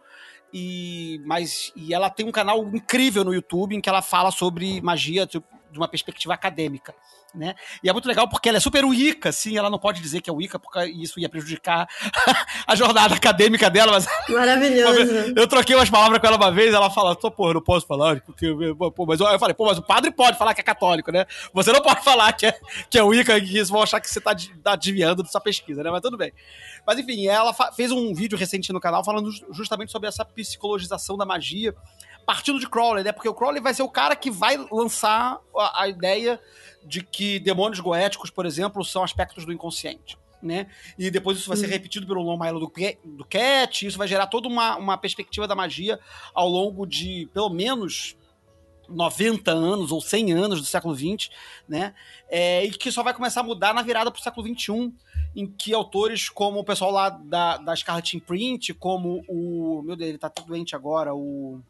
E, 0.52 1.20
mas, 1.24 1.72
e 1.74 1.92
ela 1.92 2.10
tem 2.10 2.26
um 2.26 2.32
canal 2.32 2.62
incrível 2.68 3.24
no 3.24 3.34
YouTube 3.34 3.74
em 3.74 3.80
que 3.80 3.88
ela 3.88 4.02
fala 4.02 4.30
sobre 4.30 4.80
magia. 4.80 5.26
Tipo, 5.26 5.46
de 5.70 5.78
uma 5.78 5.88
perspectiva 5.88 6.32
acadêmica. 6.34 6.94
Né? 7.34 7.54
E 7.84 7.90
é 7.90 7.92
muito 7.92 8.08
legal 8.08 8.26
porque 8.26 8.48
ela 8.48 8.56
é 8.56 8.60
super 8.60 8.84
Wicca, 8.86 9.28
assim, 9.28 9.58
ela 9.58 9.68
não 9.68 9.78
pode 9.78 10.00
dizer 10.00 10.22
que 10.22 10.30
é 10.30 10.32
Wicca 10.32 10.58
porque 10.58 10.82
isso 10.86 11.20
ia 11.20 11.28
prejudicar 11.28 11.86
a 12.66 12.74
jornada 12.74 13.14
acadêmica 13.14 13.68
dela, 13.68 13.92
mas 13.92 14.06
Maravilhoso. 14.28 15.34
eu 15.36 15.46
troquei 15.46 15.76
umas 15.76 15.90
palavras 15.90 16.18
com 16.20 16.26
ela 16.26 16.36
uma 16.38 16.50
vez, 16.50 16.72
ela 16.72 16.88
fala, 16.88 17.14
pô, 17.14 17.50
eu 17.50 17.54
não 17.54 17.60
posso 17.60 17.86
falar, 17.86 18.20
porque, 18.22 18.46
pô, 18.94 19.04
mas 19.06 19.20
eu, 19.20 19.38
falei, 19.38 19.54
pô, 19.54 19.66
mas 19.66 19.76
o 19.76 19.82
padre 19.82 20.10
pode 20.10 20.38
falar 20.38 20.54
que 20.54 20.62
é 20.62 20.64
católico, 20.64 21.12
né? 21.12 21.26
Você 21.52 21.70
não 21.70 21.82
pode 21.82 22.02
falar 22.02 22.32
que 22.32 22.46
é, 22.46 22.58
que 22.88 22.98
é 22.98 23.02
Wicca, 23.02 23.38
que 23.40 23.56
eles 23.56 23.68
vão 23.68 23.82
achar 23.82 24.00
que 24.00 24.08
você 24.08 24.20
tá, 24.22 24.34
tá 24.64 24.74
desviando 24.74 25.22
da 25.22 25.28
sua 25.28 25.40
pesquisa, 25.40 25.82
né? 25.82 25.90
Mas 25.90 26.00
tudo 26.00 26.16
bem. 26.16 26.32
Mas 26.86 26.98
enfim, 26.98 27.26
ela 27.26 27.52
fez 27.76 27.92
um 27.92 28.14
vídeo 28.14 28.38
recente 28.38 28.72
no 28.72 28.80
canal 28.80 29.04
falando 29.04 29.30
ju- 29.30 29.44
justamente 29.52 29.92
sobre 29.92 30.08
essa 30.08 30.24
psicologização 30.24 31.16
da 31.18 31.26
magia, 31.26 31.74
partindo 32.28 32.60
de 32.60 32.68
Crowley, 32.68 33.02
né? 33.02 33.10
Porque 33.10 33.26
o 33.26 33.32
Crowley 33.32 33.58
vai 33.58 33.72
ser 33.72 33.82
o 33.82 33.88
cara 33.88 34.14
que 34.14 34.30
vai 34.30 34.58
lançar 34.70 35.40
a, 35.56 35.84
a 35.84 35.88
ideia 35.88 36.38
de 36.84 37.02
que 37.02 37.38
demônios 37.38 37.80
goéticos, 37.80 38.28
por 38.28 38.44
exemplo, 38.44 38.84
são 38.84 39.02
aspectos 39.02 39.46
do 39.46 39.52
inconsciente. 39.52 40.18
Né? 40.42 40.66
E 40.98 41.10
depois 41.10 41.38
isso 41.38 41.48
vai 41.48 41.56
ser 41.56 41.66
repetido 41.68 42.06
pelo 42.06 42.20
Long 42.20 42.38
Milo 42.38 42.60
do, 42.60 42.70
do 43.16 43.24
Cat, 43.24 43.86
isso 43.86 43.96
vai 43.96 44.06
gerar 44.06 44.26
toda 44.26 44.46
uma, 44.46 44.76
uma 44.76 44.98
perspectiva 44.98 45.48
da 45.48 45.54
magia 45.54 45.98
ao 46.34 46.46
longo 46.46 46.86
de 46.86 47.30
pelo 47.32 47.48
menos 47.48 48.14
90 48.90 49.50
anos 49.50 49.90
ou 49.90 49.98
100 49.98 50.32
anos 50.34 50.60
do 50.60 50.66
século 50.66 50.94
XX, 50.94 51.30
né? 51.66 51.94
É, 52.28 52.62
e 52.62 52.70
que 52.70 52.92
só 52.92 53.02
vai 53.02 53.14
começar 53.14 53.40
a 53.40 53.44
mudar 53.44 53.72
na 53.72 53.80
virada 53.80 54.10
para 54.10 54.20
o 54.20 54.22
século 54.22 54.46
XXI, 54.46 54.92
em 55.34 55.46
que 55.46 55.72
autores 55.72 56.28
como 56.28 56.60
o 56.60 56.64
pessoal 56.64 56.90
lá 56.90 57.08
da, 57.08 57.56
da 57.56 57.74
Scarlet 57.74 58.18
Imprint, 58.18 58.74
como 58.74 59.24
o. 59.26 59.82
Meu 59.82 59.96
Deus, 59.96 60.10
ele 60.10 60.18
tá 60.18 60.28
todo 60.28 60.46
doente 60.46 60.76
agora, 60.76 61.14
o. 61.14 61.60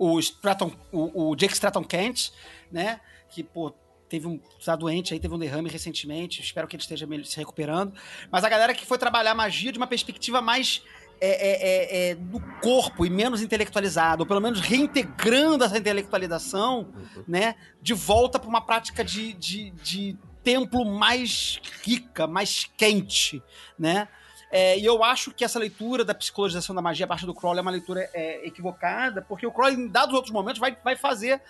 O, 0.00 0.18
Stratton, 0.18 0.72
o, 0.90 1.30
o 1.30 1.36
Jake 1.36 1.52
Stratton 1.52 1.84
Kent, 1.84 2.30
né? 2.72 3.00
Que, 3.28 3.42
pô, 3.42 3.72
teve 4.08 4.26
um. 4.26 4.40
tá 4.64 4.74
doente 4.74 5.12
aí, 5.12 5.20
teve 5.20 5.34
um 5.34 5.38
derrame 5.38 5.68
recentemente. 5.68 6.40
Espero 6.40 6.66
que 6.66 6.74
ele 6.74 6.82
esteja 6.82 7.06
se 7.24 7.36
recuperando. 7.36 7.92
Mas 8.30 8.42
a 8.42 8.48
galera 8.48 8.74
que 8.74 8.86
foi 8.86 8.98
trabalhar 8.98 9.34
magia 9.34 9.70
de 9.70 9.78
uma 9.78 9.86
perspectiva 9.86 10.40
mais 10.40 10.82
é, 11.20 11.28
é, 11.28 12.08
é, 12.08 12.10
é, 12.10 12.14
do 12.14 12.40
corpo 12.62 13.04
e 13.04 13.10
menos 13.10 13.42
intelectualizado, 13.42 14.22
ou 14.22 14.26
pelo 14.26 14.40
menos 14.40 14.58
reintegrando 14.60 15.62
essa 15.62 15.76
intelectualização, 15.76 16.94
né, 17.28 17.56
de 17.82 17.92
volta 17.92 18.38
para 18.38 18.48
uma 18.48 18.62
prática 18.62 19.04
de, 19.04 19.34
de, 19.34 19.70
de 19.82 20.16
templo 20.42 20.82
mais 20.86 21.60
rica, 21.84 22.26
mais 22.26 22.64
quente, 22.74 23.42
né? 23.78 24.08
É, 24.50 24.78
e 24.78 24.84
eu 24.84 25.04
acho 25.04 25.30
que 25.32 25.44
essa 25.44 25.58
leitura 25.58 26.04
da 26.04 26.14
psicologização 26.14 26.74
da 26.74 26.82
magia 26.82 27.04
a 27.04 27.08
partir 27.08 27.24
do 27.26 27.34
Crowley 27.34 27.60
é 27.60 27.62
uma 27.62 27.70
leitura 27.70 28.10
é, 28.12 28.46
equivocada, 28.46 29.22
porque 29.22 29.46
o 29.46 29.52
Crowley, 29.52 29.76
em 29.76 29.88
dados 29.88 30.14
outros 30.14 30.32
momentos, 30.32 30.58
vai, 30.58 30.76
vai 30.82 30.96
fazer 30.96 31.40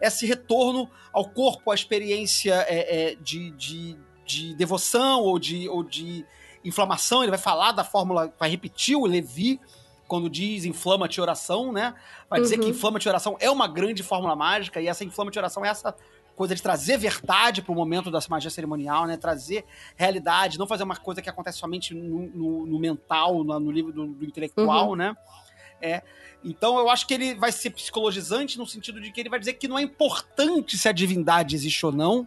esse 0.00 0.26
retorno 0.26 0.90
ao 1.12 1.28
corpo, 1.28 1.70
à 1.70 1.74
experiência 1.74 2.54
é, 2.68 3.10
é, 3.10 3.14
de, 3.16 3.50
de, 3.52 3.96
de 4.24 4.54
devoção 4.54 5.20
ou 5.22 5.38
de, 5.38 5.68
ou 5.68 5.82
de 5.84 6.24
inflamação. 6.64 7.22
Ele 7.22 7.30
vai 7.30 7.38
falar 7.38 7.72
da 7.72 7.84
fórmula, 7.84 8.32
vai 8.38 8.50
repetir 8.50 8.96
o 8.96 9.06
Levi 9.06 9.60
quando 10.06 10.28
diz 10.30 10.64
inflama-te 10.64 11.20
oração, 11.20 11.70
né? 11.70 11.94
Vai 12.30 12.40
dizer 12.40 12.56
Uhum. 12.56 12.62
que 12.62 12.70
inflama-te 12.70 13.08
oração 13.08 13.36
é 13.38 13.50
uma 13.50 13.68
grande 13.68 14.02
fórmula 14.02 14.34
mágica 14.34 14.80
e 14.80 14.88
essa 14.88 15.04
inflama-te 15.04 15.38
oração 15.38 15.64
é 15.64 15.68
essa 15.68 15.94
coisa 16.38 16.54
de 16.54 16.62
trazer 16.62 16.96
verdade 16.96 17.60
para 17.60 17.72
o 17.72 17.74
momento 17.74 18.10
da 18.10 18.20
magia 18.30 18.48
cerimonial, 18.50 19.06
né? 19.06 19.16
Trazer 19.16 19.64
realidade, 19.96 20.58
não 20.58 20.66
fazer 20.66 20.84
uma 20.84 20.96
coisa 20.96 21.20
que 21.20 21.28
acontece 21.28 21.58
somente 21.58 21.92
no, 21.92 22.28
no- 22.28 22.66
no 22.66 22.78
mental, 22.78 23.42
no, 23.44 23.58
no 23.58 23.70
livro 23.70 23.92
do, 23.92 24.06
do 24.06 24.24
intelectual, 24.24 24.94
né? 24.96 25.14
É. 25.82 26.02
Então 26.44 26.78
eu 26.78 26.88
acho 26.88 27.06
que 27.06 27.14
ele 27.14 27.34
vai 27.34 27.50
ser 27.52 27.70
psicologizante 27.70 28.56
no 28.56 28.66
sentido 28.66 29.00
de 29.00 29.10
que 29.10 29.20
ele 29.20 29.28
vai 29.28 29.38
dizer 29.40 29.54
que 29.54 29.66
não 29.68 29.76
é 29.78 29.82
importante 29.82 30.78
se 30.78 30.88
a 30.88 30.92
divindade 30.92 31.56
existe 31.56 31.84
ou 31.84 31.90
não. 31.92 32.26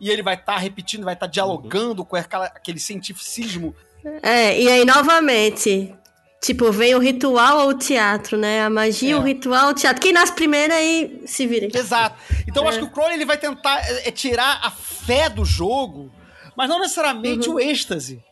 E 0.00 0.10
ele 0.10 0.22
vai 0.22 0.34
estar 0.34 0.56
repetindo, 0.58 1.04
vai 1.04 1.14
estar 1.14 1.26
dialogando 1.26 2.04
com 2.04 2.16
aquela- 2.16 2.46
aquele 2.46 2.78
cientificismo. 2.78 3.74
É, 4.22 4.60
e 4.60 4.68
aí, 4.68 4.84
novamente, 4.84 5.94
tipo, 6.44 6.70
vem 6.70 6.94
o 6.94 6.98
ritual 6.98 7.60
ou 7.60 7.68
o 7.70 7.74
teatro, 7.74 8.36
né? 8.36 8.62
A 8.64 8.70
magia, 8.70 9.14
É. 9.14 9.16
o 9.16 9.22
ritual, 9.22 9.70
o 9.70 9.74
teatro. 9.74 10.02
Quem 10.02 10.12
nasce 10.12 10.32
primeiro 10.32 10.74
aí 10.74 11.22
se 11.26 11.46
vira. 11.46 11.66
Exato. 11.76 12.16
Então 12.46 12.62
eu 12.62 12.66
É. 12.66 12.70
acho 12.70 12.78
que 12.80 12.84
o 12.84 12.90
Crowley 12.90 13.14
ele 13.14 13.24
vai 13.24 13.38
tentar 13.38 13.78
é, 13.80 14.08
é, 14.08 14.10
tirar 14.10 14.60
a 14.62 14.70
fé 14.70 15.28
do 15.30 15.44
jogo, 15.44 16.12
mas 16.56 16.68
não 16.68 16.78
necessariamente 16.80 17.48
Uhum. 17.48 17.54
o 17.56 17.60
êxtase. 17.60 18.22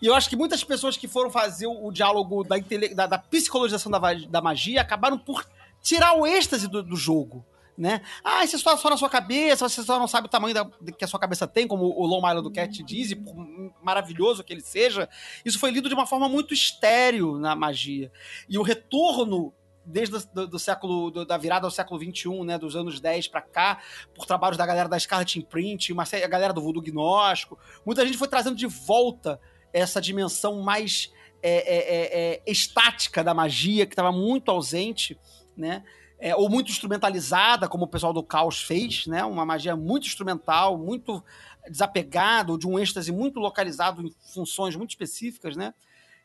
E 0.00 0.06
eu 0.06 0.14
acho 0.14 0.28
que 0.28 0.36
muitas 0.36 0.62
pessoas 0.62 0.96
que 0.96 1.08
foram 1.08 1.28
fazer 1.30 1.66
o, 1.66 1.86
o 1.88 1.92
diálogo 1.92 2.44
da, 2.44 2.56
da, 2.94 3.06
da 3.08 3.18
psicologização 3.18 3.90
da, 3.90 3.98
da 4.28 4.40
magia 4.40 4.80
acabaram 4.80 5.18
por 5.18 5.44
tirar 5.82 6.12
o 6.16 6.24
êxtase 6.26 6.68
do, 6.68 6.82
do 6.82 6.94
jogo. 6.96 7.44
Né? 7.78 8.00
Ah, 8.24 8.44
isso 8.44 8.56
é 8.56 8.58
só, 8.58 8.90
na 8.90 8.96
sua 8.96 9.08
cabeça, 9.08 9.68
você 9.68 9.84
só 9.84 10.00
não 10.00 10.08
sabe 10.08 10.26
o 10.26 10.30
tamanho 10.30 10.52
da- 10.52 10.68
que 10.98 11.04
a 11.04 11.06
sua 11.06 11.20
cabeça 11.20 11.46
tem, 11.46 11.64
como 11.68 11.84
o 11.84 12.04
Long 12.06 12.20
Milo 12.26 12.42
do 12.42 12.50
Cat 12.50 12.82
diz, 12.82 13.12
e 13.12 13.14
por 13.14 13.36
maravilhoso 13.80 14.42
que 14.42 14.52
ele 14.52 14.62
seja. 14.62 15.08
Isso 15.44 15.60
foi 15.60 15.70
lido 15.70 15.88
de 15.88 15.94
uma 15.94 16.04
forma 16.04 16.28
muito 16.28 16.52
estéreo 16.52 17.38
na 17.38 17.54
magia. 17.54 18.10
E 18.48 18.58
o 18.58 18.62
retorno 18.62 19.54
desde 19.86 20.18
do, 20.34 20.46
do 20.48 20.58
século 20.58 21.08
do- 21.10 21.24
da 21.24 21.38
virada 21.38 21.66
ao 21.66 21.70
século 21.70 21.98
XXI, 22.00 22.44
né, 22.44 22.58
dos 22.58 22.74
anos 22.74 22.98
10 23.00 23.28
para 23.28 23.40
cá, 23.42 23.80
por 24.12 24.26
trabalhos 24.26 24.58
da 24.58 24.66
galera 24.66 24.88
da 24.88 24.98
Scarlet 24.98 25.38
Imprint, 25.38 25.92
uma 25.92 26.04
série, 26.04 26.24
a 26.24 26.28
galera 26.28 26.52
do 26.52 26.60
Voodoo 26.60 26.82
Gnóstico, 26.82 27.56
muita 27.86 28.04
gente 28.04 28.18
foi 28.18 28.26
trazendo 28.28 28.56
de 28.56 28.66
volta 28.66 29.40
essa 29.72 30.00
dimensão 30.00 30.60
mais 30.62 31.12
é, 31.40 31.52
é, 31.52 31.76
é, 31.76 32.42
é, 32.44 32.50
estática 32.50 33.22
da 33.22 33.32
magia 33.32 33.86
que 33.86 33.92
estava 33.92 34.10
muito 34.10 34.50
ausente, 34.50 35.16
né? 35.56 35.84
É, 36.20 36.34
ou 36.34 36.48
muito 36.48 36.70
instrumentalizada, 36.70 37.68
como 37.68 37.84
o 37.84 37.88
pessoal 37.88 38.12
do 38.12 38.22
Caos 38.24 38.60
fez, 38.60 39.06
né? 39.06 39.24
Uma 39.24 39.46
magia 39.46 39.76
muito 39.76 40.06
instrumental, 40.06 40.76
muito 40.76 41.22
desapegada, 41.68 42.50
ou 42.50 42.58
de 42.58 42.66
um 42.66 42.78
êxtase 42.78 43.12
muito 43.12 43.38
localizado 43.38 44.02
em 44.02 44.12
funções 44.34 44.74
muito 44.74 44.90
específicas, 44.90 45.56
né? 45.56 45.72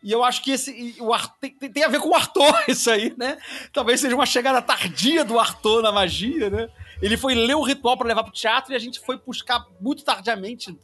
E 0.01 0.11
eu 0.11 0.23
acho 0.23 0.41
que 0.43 0.51
esse 0.51 0.95
o 0.99 1.13
Ar- 1.13 1.33
tem, 1.39 1.51
tem- 1.55 1.83
a 1.83 1.87
ver 1.87 1.99
com 2.01 2.09
o 2.09 2.15
Arthur 2.15 2.53
isso 2.67 2.89
aí, 2.89 3.13
né? 3.17 3.37
Talvez 3.71 3.99
seja 4.01 4.15
uma 4.15 4.25
chegada 4.25 4.61
tardia 4.61 5.23
do 5.23 5.39
Arthur 5.39 5.81
na 5.81 5.91
magia, 5.91 6.49
né? 6.49 6.69
Ele 7.01 7.15
foi 7.15 7.35
ler 7.35 7.55
o 7.55 7.61
ritual 7.63 7.95
para 7.97 8.07
levar 8.07 8.23
pro 8.23 8.33
teatro 8.33 8.73
e 8.73 8.75
a 8.75 8.79
gente 8.79 8.99
foi 8.99 9.17
buscar 9.17 9.65
muito 9.79 10.03
tardiamente, 10.03 10.75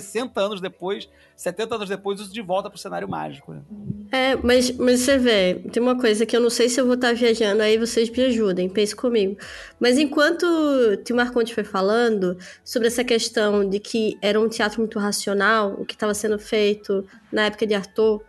60 0.00 0.40
anos 0.40 0.60
depois, 0.60 1.08
70 1.36 1.74
anos 1.76 1.88
depois, 1.88 2.20
isso 2.20 2.32
de 2.32 2.42
volta 2.42 2.68
pro 2.68 2.78
cenário 2.78 3.08
mágico. 3.08 3.52
Né? 3.52 3.62
É, 4.10 4.36
mas, 4.36 4.70
mas 4.72 5.00
você 5.00 5.18
vê, 5.18 5.54
tem 5.72 5.82
uma 5.82 5.98
coisa 5.98 6.26
que 6.26 6.36
eu 6.36 6.40
não 6.40 6.50
sei 6.50 6.68
se 6.68 6.80
eu 6.80 6.84
vou 6.84 6.94
estar 6.94 7.14
viajando, 7.14 7.62
aí 7.62 7.78
vocês 7.78 8.10
me 8.10 8.24
ajudem, 8.24 8.68
pense 8.68 8.94
comigo. 8.94 9.36
Mas 9.78 9.98
enquanto 9.98 10.44
o 10.44 10.96
Tio 10.96 11.14
Marconte 11.14 11.54
foi 11.54 11.64
falando 11.64 12.36
sobre 12.64 12.88
essa 12.88 13.04
questão 13.04 13.68
de 13.68 13.78
que 13.78 14.18
era 14.20 14.40
um 14.40 14.48
teatro 14.48 14.80
muito 14.80 14.98
racional, 14.98 15.74
o 15.78 15.84
que 15.84 15.94
estava 15.94 16.14
sendo 16.14 16.38
feito 16.38 17.06
na 17.32 17.46
época 17.46 17.66
de 17.66 17.74
Arthur, 17.74 18.22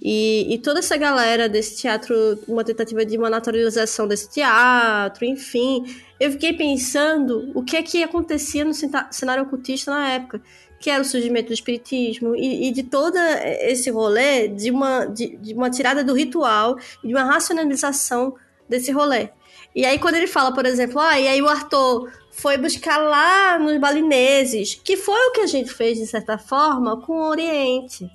e, 0.00 0.52
e 0.52 0.58
toda 0.58 0.80
essa 0.80 0.96
galera 0.96 1.48
desse 1.48 1.76
teatro, 1.76 2.14
uma 2.46 2.62
tentativa 2.62 3.04
de 3.04 3.16
uma 3.16 3.30
naturalização 3.30 4.06
desse 4.06 4.30
teatro, 4.30 5.24
enfim, 5.24 5.84
eu 6.20 6.30
fiquei 6.32 6.52
pensando 6.52 7.50
o 7.54 7.62
que 7.62 7.76
é 7.76 7.82
que 7.82 8.02
acontecia 8.02 8.64
no 8.64 8.74
cenário 8.74 9.44
ocultista 9.44 9.90
na 9.90 10.08
época 10.10 10.42
que 10.78 10.90
era 10.90 11.02
o 11.02 11.04
surgimento 11.04 11.48
do 11.48 11.54
espiritismo 11.54 12.36
e, 12.36 12.68
e 12.68 12.72
de 12.72 12.82
todo 12.82 13.16
esse 13.16 13.90
rolê 13.90 14.48
de 14.48 14.70
uma, 14.70 15.06
de, 15.06 15.36
de 15.36 15.54
uma 15.54 15.70
tirada 15.70 16.04
do 16.04 16.14
ritual 16.14 16.76
e 17.02 17.08
de 17.08 17.14
uma 17.14 17.24
racionalização 17.24 18.34
desse 18.68 18.90
rolê. 18.92 19.30
E 19.74 19.84
aí 19.84 19.98
quando 19.98 20.14
ele 20.14 20.26
fala, 20.26 20.52
por 20.52 20.64
exemplo, 20.64 21.00
ah, 21.00 21.18
e 21.18 21.28
aí 21.28 21.42
o 21.42 21.48
Arthur 21.48 22.10
foi 22.30 22.58
buscar 22.58 22.98
lá 22.98 23.58
nos 23.58 23.78
balineses, 23.78 24.74
que 24.74 24.96
foi 24.96 25.18
o 25.28 25.32
que 25.32 25.40
a 25.40 25.46
gente 25.46 25.72
fez, 25.72 25.98
de 25.98 26.06
certa 26.06 26.36
forma, 26.36 27.00
com 27.00 27.12
o 27.14 27.28
Oriente. 27.28 28.10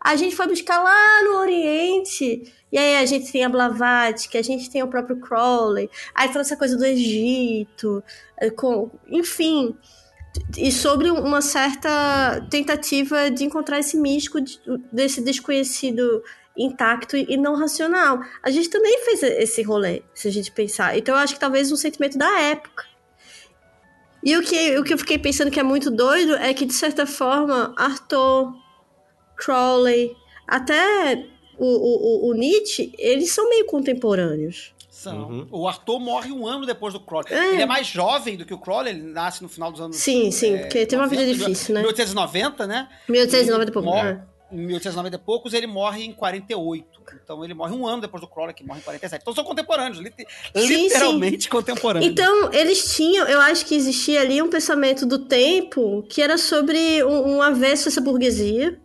A 0.00 0.16
gente 0.16 0.36
foi 0.36 0.46
buscar 0.46 0.82
lá 0.82 1.22
no 1.24 1.38
Oriente, 1.38 2.52
e 2.70 2.78
aí 2.78 2.96
a 2.96 3.06
gente 3.06 3.32
tem 3.32 3.44
a 3.44 3.48
Blavatsky, 3.48 4.36
a 4.36 4.42
gente 4.42 4.70
tem 4.70 4.82
o 4.82 4.88
próprio 4.88 5.18
Crowley, 5.18 5.90
aí 6.14 6.28
toda 6.28 6.42
essa 6.42 6.56
coisa 6.56 6.76
do 6.76 6.84
Egito, 6.84 8.02
eh, 8.38 8.50
com, 8.50 8.90
enfim 9.08 9.74
e 10.56 10.70
sobre 10.72 11.10
uma 11.10 11.40
certa 11.40 12.46
tentativa 12.50 13.30
de 13.30 13.44
encontrar 13.44 13.78
esse 13.78 13.96
místico 13.96 14.40
de- 14.40 14.60
desse 14.92 15.20
desconhecido 15.20 16.22
intacto 16.56 17.16
e 17.16 17.36
não 17.36 17.56
racional. 17.56 18.20
A 18.42 18.50
gente 18.50 18.68
também 18.70 18.98
fez 19.04 19.22
esse 19.22 19.62
rolê, 19.62 20.02
se 20.14 20.28
a 20.28 20.30
gente 20.30 20.52
pensar. 20.52 20.96
Então 20.96 21.14
eu 21.14 21.20
acho 21.20 21.34
que 21.34 21.40
talvez 21.40 21.70
um 21.72 21.76
sentimento 21.76 22.16
da 22.16 22.40
época. 22.40 22.84
E 24.22 24.36
o 24.36 24.42
que, 24.42 24.78
o 24.78 24.84
que 24.84 24.94
eu 24.94 24.98
fiquei 24.98 25.18
pensando 25.18 25.50
que 25.50 25.60
é 25.60 25.62
muito 25.62 25.90
doido 25.90 26.34
é 26.36 26.54
que, 26.54 26.64
de 26.64 26.72
certa 26.72 27.04
forma, 27.06 27.74
Arthur, 27.76 28.54
Crowley, 29.36 30.16
até 30.48 31.26
o, 31.58 31.66
o, 31.66 32.30
o- 32.30 32.34
Nietzsche, 32.34 32.92
eles 32.98 33.32
são 33.32 33.48
meio 33.50 33.66
contemporâneos. 33.66 34.74
São. 35.04 35.28
Uhum. 35.28 35.48
O 35.50 35.68
Arthur 35.68 36.00
morre 36.00 36.32
um 36.32 36.46
ano 36.46 36.66
depois 36.66 36.92
do 36.92 37.00
Crowley. 37.00 37.32
É. 37.32 37.52
Ele 37.52 37.62
é 37.62 37.66
mais 37.66 37.86
jovem 37.86 38.36
do 38.36 38.44
que 38.44 38.52
o 38.52 38.58
Crowley, 38.58 38.94
ele 38.94 39.02
nasce 39.02 39.42
no 39.42 39.48
final 39.48 39.70
dos 39.70 39.80
anos 39.80 39.96
Sim, 39.96 40.30
sim, 40.30 40.54
é, 40.54 40.58
porque 40.58 40.86
teve 40.86 41.00
uma 41.00 41.08
vida 41.08 41.22
90, 41.22 41.38
difícil, 41.38 41.74
né? 41.74 41.80
1890, 41.82 42.66
né? 42.66 42.88
1890 43.08 43.70
e 43.70 43.72
pouco. 43.72 43.88
Morre. 43.88 44.12
né? 44.14 44.24
em 44.54 44.66
1890 44.66 45.16
e 45.16 45.18
poucos, 45.18 45.52
ele 45.52 45.66
morre 45.66 46.04
em 46.04 46.12
48. 46.12 47.02
Então 47.22 47.44
ele 47.44 47.54
morre 47.54 47.74
um 47.74 47.86
ano 47.86 48.02
depois 48.02 48.20
do 48.20 48.28
Crowley, 48.28 48.54
que 48.54 48.64
morre 48.64 48.80
em 48.80 48.82
47. 48.82 49.22
Então 49.22 49.34
são 49.34 49.44
contemporâneos, 49.44 49.98
lit 49.98 50.14
Sim, 50.54 50.84
literalmente 50.84 51.44
sim. 51.44 51.50
contemporâneos. 51.50 52.10
Então, 52.10 52.52
eles 52.52 52.94
tinham, 52.94 53.26
eu 53.26 53.40
acho 53.40 53.66
que 53.66 53.74
existia 53.74 54.20
ali 54.20 54.40
um 54.40 54.48
pensamento 54.48 55.04
do 55.04 55.18
tempo 55.18 56.04
que 56.08 56.22
era 56.22 56.38
sobre 56.38 57.02
um, 57.04 57.36
um 57.36 57.42
avesso 57.42 57.88
a 57.88 57.90
essa 57.90 58.00
burguesia, 58.00 58.78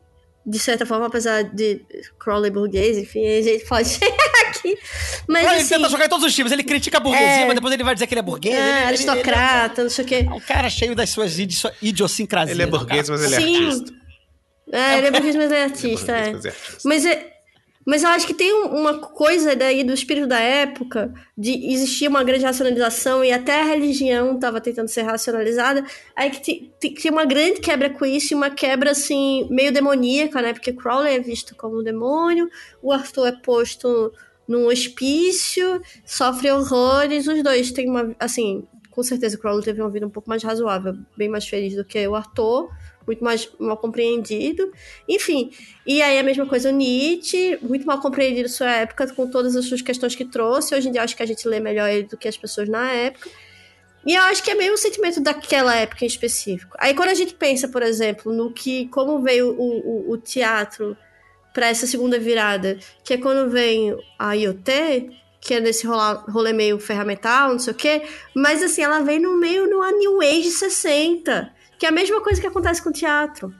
de 0.45 0.57
certa 0.57 0.85
forma, 0.85 1.05
apesar 1.07 1.43
de 1.43 1.81
Crowley 2.19 2.49
burguês, 2.49 2.97
enfim, 2.97 3.25
a 3.25 3.41
gente 3.41 3.65
pode 3.65 3.87
chegar 3.99 4.15
aqui. 4.47 4.77
Mas 5.27 5.43
Crowley 5.43 5.61
assim, 5.61 5.75
tenta 5.75 5.89
jogar 5.89 6.05
em 6.05 6.09
todos 6.09 6.25
os 6.25 6.33
times. 6.35 6.51
Ele 6.51 6.63
critica 6.63 6.97
a 6.97 6.99
burguesia, 7.01 7.27
É. 7.27 7.45
mas 7.45 7.55
depois 7.55 7.73
ele 7.73 7.83
vai 7.83 7.93
dizer 7.93 8.07
que 8.07 8.13
ele 8.13 8.19
é 8.19 8.23
burguês. 8.23 8.55
é, 8.55 8.57
ele, 8.59 8.69
ele- 8.69 8.85
aristocrata, 8.85 9.83
não 9.83 9.89
sei 9.89 10.05
o 10.05 10.07
quê. 10.07 10.15
Ele 10.15 10.27
é 10.27 10.31
um 10.31 10.39
cara 10.39 10.69
cheio 10.69 10.95
das 10.95 11.09
suas 11.09 11.37
idi- 11.37 11.55
idiosincrasias. 11.81 12.51
Ele 12.51 12.63
é 12.63 12.65
né, 12.65 12.71
burguês, 12.71 13.09
mas 13.09 13.21
ele 13.23 13.35
é 13.35 13.39
Sim. 13.39 13.65
artista. 13.67 13.93
É, 14.71 14.97
ele 14.97 15.07
é 15.07 15.11
burguês, 15.11 15.35
mas 15.35 15.45
ele 15.45 15.53
é 15.53 15.57
Ele 15.57 15.61
é 15.61 15.63
artista, 15.65 16.13
burguês, 16.13 16.27
é. 16.27 16.31
mas 16.33 16.45
é 16.45 16.49
artista. 16.49 16.77
Mas, 16.85 17.05
é, 17.05 17.33
mas 17.85 18.03
eu 18.03 18.09
acho 18.09 18.27
que 18.27 18.33
tem 18.33 18.53
um- 18.53 18.75
uma 18.77 18.99
coisa 18.99 19.55
daí 19.55 19.83
do 19.83 19.93
espírito 19.93 20.27
da 20.27 20.39
época, 20.39 21.13
de 21.37 21.71
existir 21.73 22.07
uma 22.07 22.23
grande 22.23 22.45
racionalização 22.45 23.23
e 23.23 23.31
até 23.31 23.61
a 23.61 23.65
religião 23.65 24.35
estava 24.35 24.61
tentando 24.61 24.87
ser 24.89 25.01
racionalizada, 25.03 25.83
aí 26.15 26.29
que 26.29 26.41
ti- 26.41 26.71
ti- 26.79 26.93
tinha 26.93 27.11
uma 27.11 27.25
grande 27.25 27.59
quebra 27.61 27.89
com 27.89 28.05
isso 28.05 28.33
e 28.33 28.35
uma 28.35 28.49
quebra, 28.49 28.91
assim, 28.91 29.47
meio 29.49 29.71
demoníaca, 29.71 30.41
né? 30.41 30.53
Porque 30.53 30.73
Crowley 30.73 31.15
é 31.15 31.19
visto 31.19 31.55
como 31.55 31.79
um 31.79 31.83
demônio, 31.83 32.49
o 32.81 32.91
Arthur 32.91 33.27
é 33.27 33.31
posto 33.31 34.11
num 34.47 34.67
hospício, 34.67 35.81
sofre 36.05 36.51
horrores, 36.51 37.27
os 37.27 37.41
dois 37.43 37.71
têm 37.71 37.89
uma, 37.89 38.15
assim... 38.19 38.67
Com 38.91 39.03
certeza, 39.03 39.37
o 39.37 39.39
Crowley 39.39 39.63
teve 39.63 39.79
uma 39.79 39.89
vida 39.89 40.05
um 40.05 40.09
pouco 40.09 40.27
mais 40.27 40.43
razoável, 40.43 40.93
bem 41.15 41.29
mais 41.29 41.47
feliz 41.47 41.73
do 41.73 41.85
que 41.85 42.05
o 42.05 42.15
Arthur, 42.15 42.69
muito 43.09 43.23
mais 43.23 43.49
mal 43.57 43.75
compreendido. 43.77 44.71
Enfim, 45.07 45.51
e 45.85 45.99
aí 46.01 46.19
a 46.19 46.23
mesma 46.23 46.45
coisa 46.45 46.69
o 46.69 46.71
Nietzsche, 46.71 47.57
muito 47.61 47.85
mal 47.87 47.99
compreendido 47.99 48.47
sua 48.47 48.71
época, 48.71 49.11
com 49.15 49.27
todas 49.27 49.55
as 49.55 49.65
suas 49.65 49.81
questões 49.81 50.15
que 50.15 50.23
trouxe. 50.23 50.75
Hoje 50.75 50.89
em 50.89 50.91
dia 50.91 51.01
acho 51.01 51.17
que 51.17 51.23
a 51.23 51.25
gente 51.25 51.47
lê 51.47 51.59
melhor 51.59 51.89
ele 51.89 52.03
do 52.03 52.17
que 52.17 52.27
as 52.27 52.37
pessoas 52.37 52.69
na 52.69 52.91
época. 52.91 53.27
E 54.05 54.13
eu 54.13 54.21
acho 54.23 54.43
que 54.43 54.51
é 54.51 54.55
meio 54.55 54.73
o 54.73 54.77
sentimento 54.77 55.19
daquela 55.19 55.75
época 55.75 56.05
em 56.05 56.07
específico. 56.07 56.77
Aí 56.79 56.93
quando 56.93 57.09
a 57.09 57.15
gente 57.15 57.33
pensa, 57.33 57.67
por 57.67 57.81
exemplo, 57.81 58.31
no 58.31 58.53
que 58.53 58.87
como 58.89 59.21
veio 59.21 59.49
o, 59.57 60.11
o, 60.11 60.11
o 60.11 60.17
teatro 60.17 60.95
para 61.51 61.67
essa 61.67 61.87
segunda 61.87 62.19
virada, 62.19 62.77
que 63.03 63.15
é 63.15 63.17
quando 63.17 63.49
vem 63.49 63.97
a 64.19 64.33
IoT, 64.33 65.09
que 65.41 65.55
é 65.55 65.59
nesse 65.59 65.87
rolê 65.87 66.53
meio 66.53 66.77
ferramental, 66.79 67.49
não 67.49 67.59
sei 67.59 67.73
o 67.73 67.75
quê, 67.75 68.03
mas 68.35 68.61
assim, 68.61 68.83
ela 68.83 68.99
vem 68.99 69.19
no 69.19 69.37
meio 69.37 69.67
numa 69.67 69.91
New 69.91 70.21
Age 70.21 70.51
60, 70.51 71.51
que 71.79 71.85
é 71.85 71.89
a 71.89 71.91
mesma 71.91 72.21
coisa 72.21 72.39
que 72.39 72.45
acontece 72.47 72.81
com 72.83 72.89
o 72.89 72.93
teatro. 72.93 73.51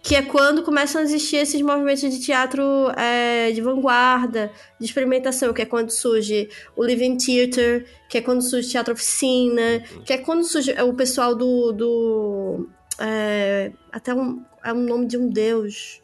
Que 0.00 0.14
é 0.14 0.22
quando 0.22 0.62
começam 0.62 1.00
a 1.00 1.04
existir 1.04 1.36
esses 1.38 1.60
movimentos 1.60 2.02
de 2.02 2.20
teatro 2.20 2.62
é, 2.96 3.50
de 3.50 3.60
vanguarda, 3.60 4.52
de 4.78 4.86
experimentação, 4.86 5.52
que 5.52 5.62
é 5.62 5.64
quando 5.66 5.90
surge 5.90 6.48
o 6.76 6.84
Living 6.84 7.16
Theater, 7.16 7.84
que 8.08 8.18
é 8.18 8.20
quando 8.20 8.40
surge 8.42 8.68
teatro 8.70 8.94
oficina, 8.94 9.82
que 10.06 10.12
é 10.12 10.18
quando 10.18 10.44
surge 10.44 10.70
o 10.82 10.94
pessoal 10.94 11.34
do. 11.34 11.72
do 11.72 12.68
é, 13.00 13.72
até 13.90 14.14
um, 14.14 14.44
é 14.62 14.72
um 14.72 14.82
nome 14.84 15.06
de 15.06 15.16
um 15.18 15.28
deus. 15.28 16.00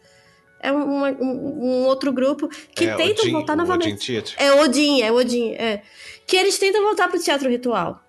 É 0.60 0.72
um, 0.72 1.04
um- 1.04 1.64
um 1.64 1.84
outro 1.86 2.10
grupo 2.12 2.48
que 2.74 2.86
É, 2.86 2.96
tentam 2.96 3.24
Odin- 3.24 3.32
voltar 3.32 3.52
o 3.52 3.56
novamente. 3.56 4.16
Odin. 4.16 4.34
É 4.38 4.52
Odin, 4.62 5.02
é 5.02 5.12
Odin, 5.12 5.52
é. 5.52 5.82
Que 6.26 6.36
eles 6.36 6.58
tentam 6.58 6.82
voltar 6.82 7.06
pro 7.08 7.20
teatro 7.22 7.48
ritual. 7.50 8.00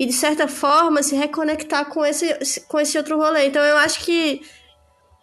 E, 0.00 0.06
de 0.06 0.14
certa 0.14 0.48
forma, 0.48 1.02
se 1.02 1.14
reconectar 1.14 1.84
com 1.90 2.02
esse, 2.04 2.26
com 2.66 2.80
esse 2.80 2.96
outro 2.96 3.18
rolê. 3.18 3.46
Então, 3.46 3.62
eu 3.62 3.76
acho 3.76 4.02
que 4.02 4.40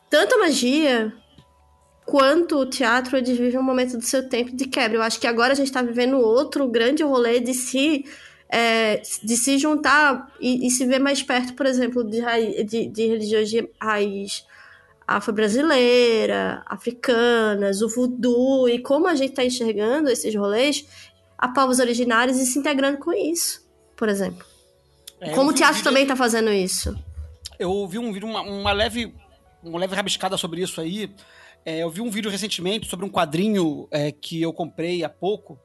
tanto 0.08 0.40
magia 0.40 1.12
quanto 2.06 2.60
o 2.60 2.66
teatro, 2.66 3.18
eles 3.18 3.36
vivem 3.36 3.60
um 3.60 3.64
momento 3.64 3.98
do 3.98 4.04
seu 4.04 4.30
tempo 4.30 4.56
de 4.56 4.68
quebra. 4.68 4.98
Eu 4.98 5.02
acho 5.02 5.20
que 5.20 5.26
agora 5.26 5.54
a 5.54 5.56
gente 5.56 5.72
tá 5.72 5.82
vivendo 5.82 6.20
outro 6.20 6.68
grande 6.68 7.02
rolê 7.02 7.40
de 7.40 7.56
se... 7.56 8.06
é, 8.50 9.02
de 9.24 9.36
se 9.36 9.58
juntar 9.58 10.32
e, 10.40 10.68
e 10.68 10.70
se 10.70 10.86
ver 10.86 11.00
mais 11.00 11.24
perto, 11.24 11.56
por 11.56 11.66
exemplo, 11.66 12.04
de, 12.04 12.22
de, 12.64 12.88
de 12.88 13.08
religiões 13.08 13.50
de 13.50 13.68
raiz 13.82 14.46
afro-brasileira, 15.08 16.62
africanas, 16.68 17.82
o 17.82 17.90
voodoo, 17.90 18.70
e 18.70 18.78
como 18.78 19.08
a 19.08 19.16
gente 19.16 19.32
está 19.32 19.44
enxergando 19.44 20.10
esses 20.10 20.36
rolês 20.36 20.86
a 21.36 21.48
povos 21.48 21.80
originários 21.80 22.38
e 22.38 22.46
se 22.46 22.60
integrando 22.60 23.00
com 23.00 23.12
isso, 23.12 23.66
por 23.96 24.08
exemplo. 24.08 24.57
É, 25.20 25.32
como 25.32 25.50
o 25.50 25.52
um 25.52 25.56
teatro 25.56 25.84
também 25.84 26.04
está 26.04 26.16
fazendo 26.16 26.52
isso. 26.52 26.96
Eu 27.60 27.88
vi 27.88 27.98
um 27.98 28.12
vídeo, 28.14 28.28
uma, 28.28 28.42
uma 28.42 28.72
leve, 28.72 29.14
uma 29.64 29.80
leve 29.80 29.96
rabiscada 29.96 30.38
sobre 30.38 30.62
isso 30.62 30.80
aí. 30.80 31.12
É, 31.66 31.80
eu 31.80 31.90
vi 31.90 32.02
um 32.02 32.10
vídeo 32.10 32.30
recentemente 32.30 32.88
sobre 32.88 33.06
um 33.06 33.10
quadrinho 33.10 33.88
é, 33.92 34.12
que 34.12 34.42
eu 34.42 34.54
comprei 34.54 35.04
há 35.04 35.10
pouco, 35.10 35.60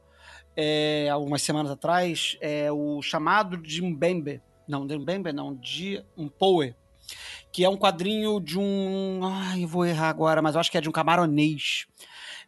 é, 0.57 1.09
algumas 1.11 1.43
semanas 1.43 1.71
atrás, 1.71 2.37
é 2.41 2.73
o 2.73 3.01
chamado 3.03 3.57
de 3.57 3.83
Mbembe. 3.83 4.41
Não, 4.67 4.87
de 4.87 4.97
Mbembe 4.97 5.33
não, 5.33 5.55
de 5.55 6.03
um 6.17 6.29
Poe. 6.29 6.75
Que 7.53 7.65
é 7.65 7.69
um 7.69 7.77
quadrinho 7.77 8.41
de 8.41 8.59
um. 8.59 9.21
Ai, 9.23 9.65
eu 9.65 9.69
vou 9.69 9.85
errar 9.85 10.09
agora, 10.09 10.41
mas 10.41 10.55
eu 10.55 10.61
acho 10.61 10.71
que 10.71 10.79
é 10.79 10.81
de 10.81 10.89
um 10.89 10.93
camaronês. 10.93 11.87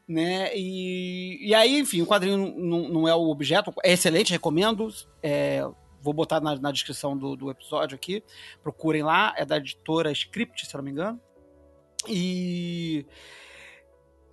Né? 0.09 0.51
E, 0.57 1.49
e 1.49 1.55
aí, 1.55 1.79
enfim, 1.79 2.01
o 2.01 2.07
quadrinho 2.07 2.55
não, 2.57 2.89
não 2.89 3.09
é 3.09 3.15
o 3.15 3.29
objeto, 3.29 3.73
é 3.83 3.93
excelente, 3.93 4.33
recomendo. 4.33 4.89
É, 5.23 5.63
vou 6.05 6.13
botar 6.13 6.41
na, 6.41 6.55
na 6.57 6.71
descrição 6.71 7.17
do, 7.17 7.35
do 7.35 7.51
episódio 7.51 7.97
aqui. 7.97 8.23
Procurem 8.63 9.03
lá, 9.03 9.33
é 9.37 9.45
da 9.45 9.57
editora 9.57 10.13
Script, 10.13 10.67
se 10.67 10.77
não 10.77 10.85
me 10.85 10.91
engano. 10.91 11.19
E. 12.07 13.07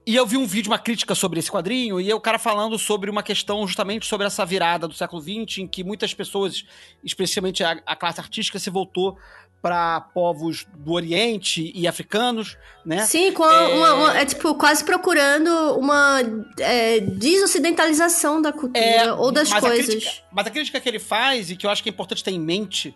E 0.05 0.15
eu 0.15 0.25
vi 0.25 0.35
um 0.35 0.47
vídeo, 0.47 0.71
uma 0.71 0.79
crítica 0.79 1.13
sobre 1.13 1.39
esse 1.39 1.51
quadrinho, 1.51 2.01
e 2.01 2.11
o 2.11 2.19
cara 2.19 2.39
falando 2.39 2.77
sobre 2.79 3.07
uma 3.07 3.21
questão 3.21 3.65
justamente 3.67 4.07
sobre 4.07 4.25
essa 4.25 4.43
virada 4.43 4.87
do 4.87 4.95
século 4.95 5.21
XX, 5.21 5.59
em 5.59 5.67
que 5.67 5.83
muitas 5.83 6.11
pessoas, 6.11 6.65
especialmente 7.03 7.63
a, 7.63 7.79
a 7.85 7.95
classe 7.95 8.19
artística, 8.19 8.57
se 8.57 8.71
voltou 8.71 9.15
para 9.61 10.01
povos 10.01 10.65
do 10.75 10.91
Oriente 10.93 11.71
e 11.75 11.87
africanos, 11.87 12.57
né? 12.85 13.05
Sim, 13.05 13.31
com 13.31 13.45
É. 13.45 13.67
uma, 13.67 13.93
uma- 13.93 14.17
é 14.19 14.25
tipo 14.25 14.55
quase 14.55 14.83
procurando 14.83 15.49
uma 15.77 16.19
é, 16.59 16.99
desocidentalização 16.99 18.41
da 18.41 18.51
cultura 18.51 18.79
É, 18.83 19.13
ou 19.13 19.31
das 19.31 19.49
mas 19.49 19.63
A 19.63 19.67
coisas. 19.67 19.85
crítica, 19.85 20.11
mas 20.31 20.47
a 20.47 20.49
crítica 20.49 20.79
que 20.79 20.89
ele 20.89 20.99
faz, 20.99 21.51
e 21.51 21.55
que 21.55 21.65
eu 21.65 21.69
acho 21.69 21.83
que 21.83 21.89
é 21.89 21.91
importante 21.91 22.23
ter 22.23 22.31
em 22.31 22.39
mente 22.39 22.95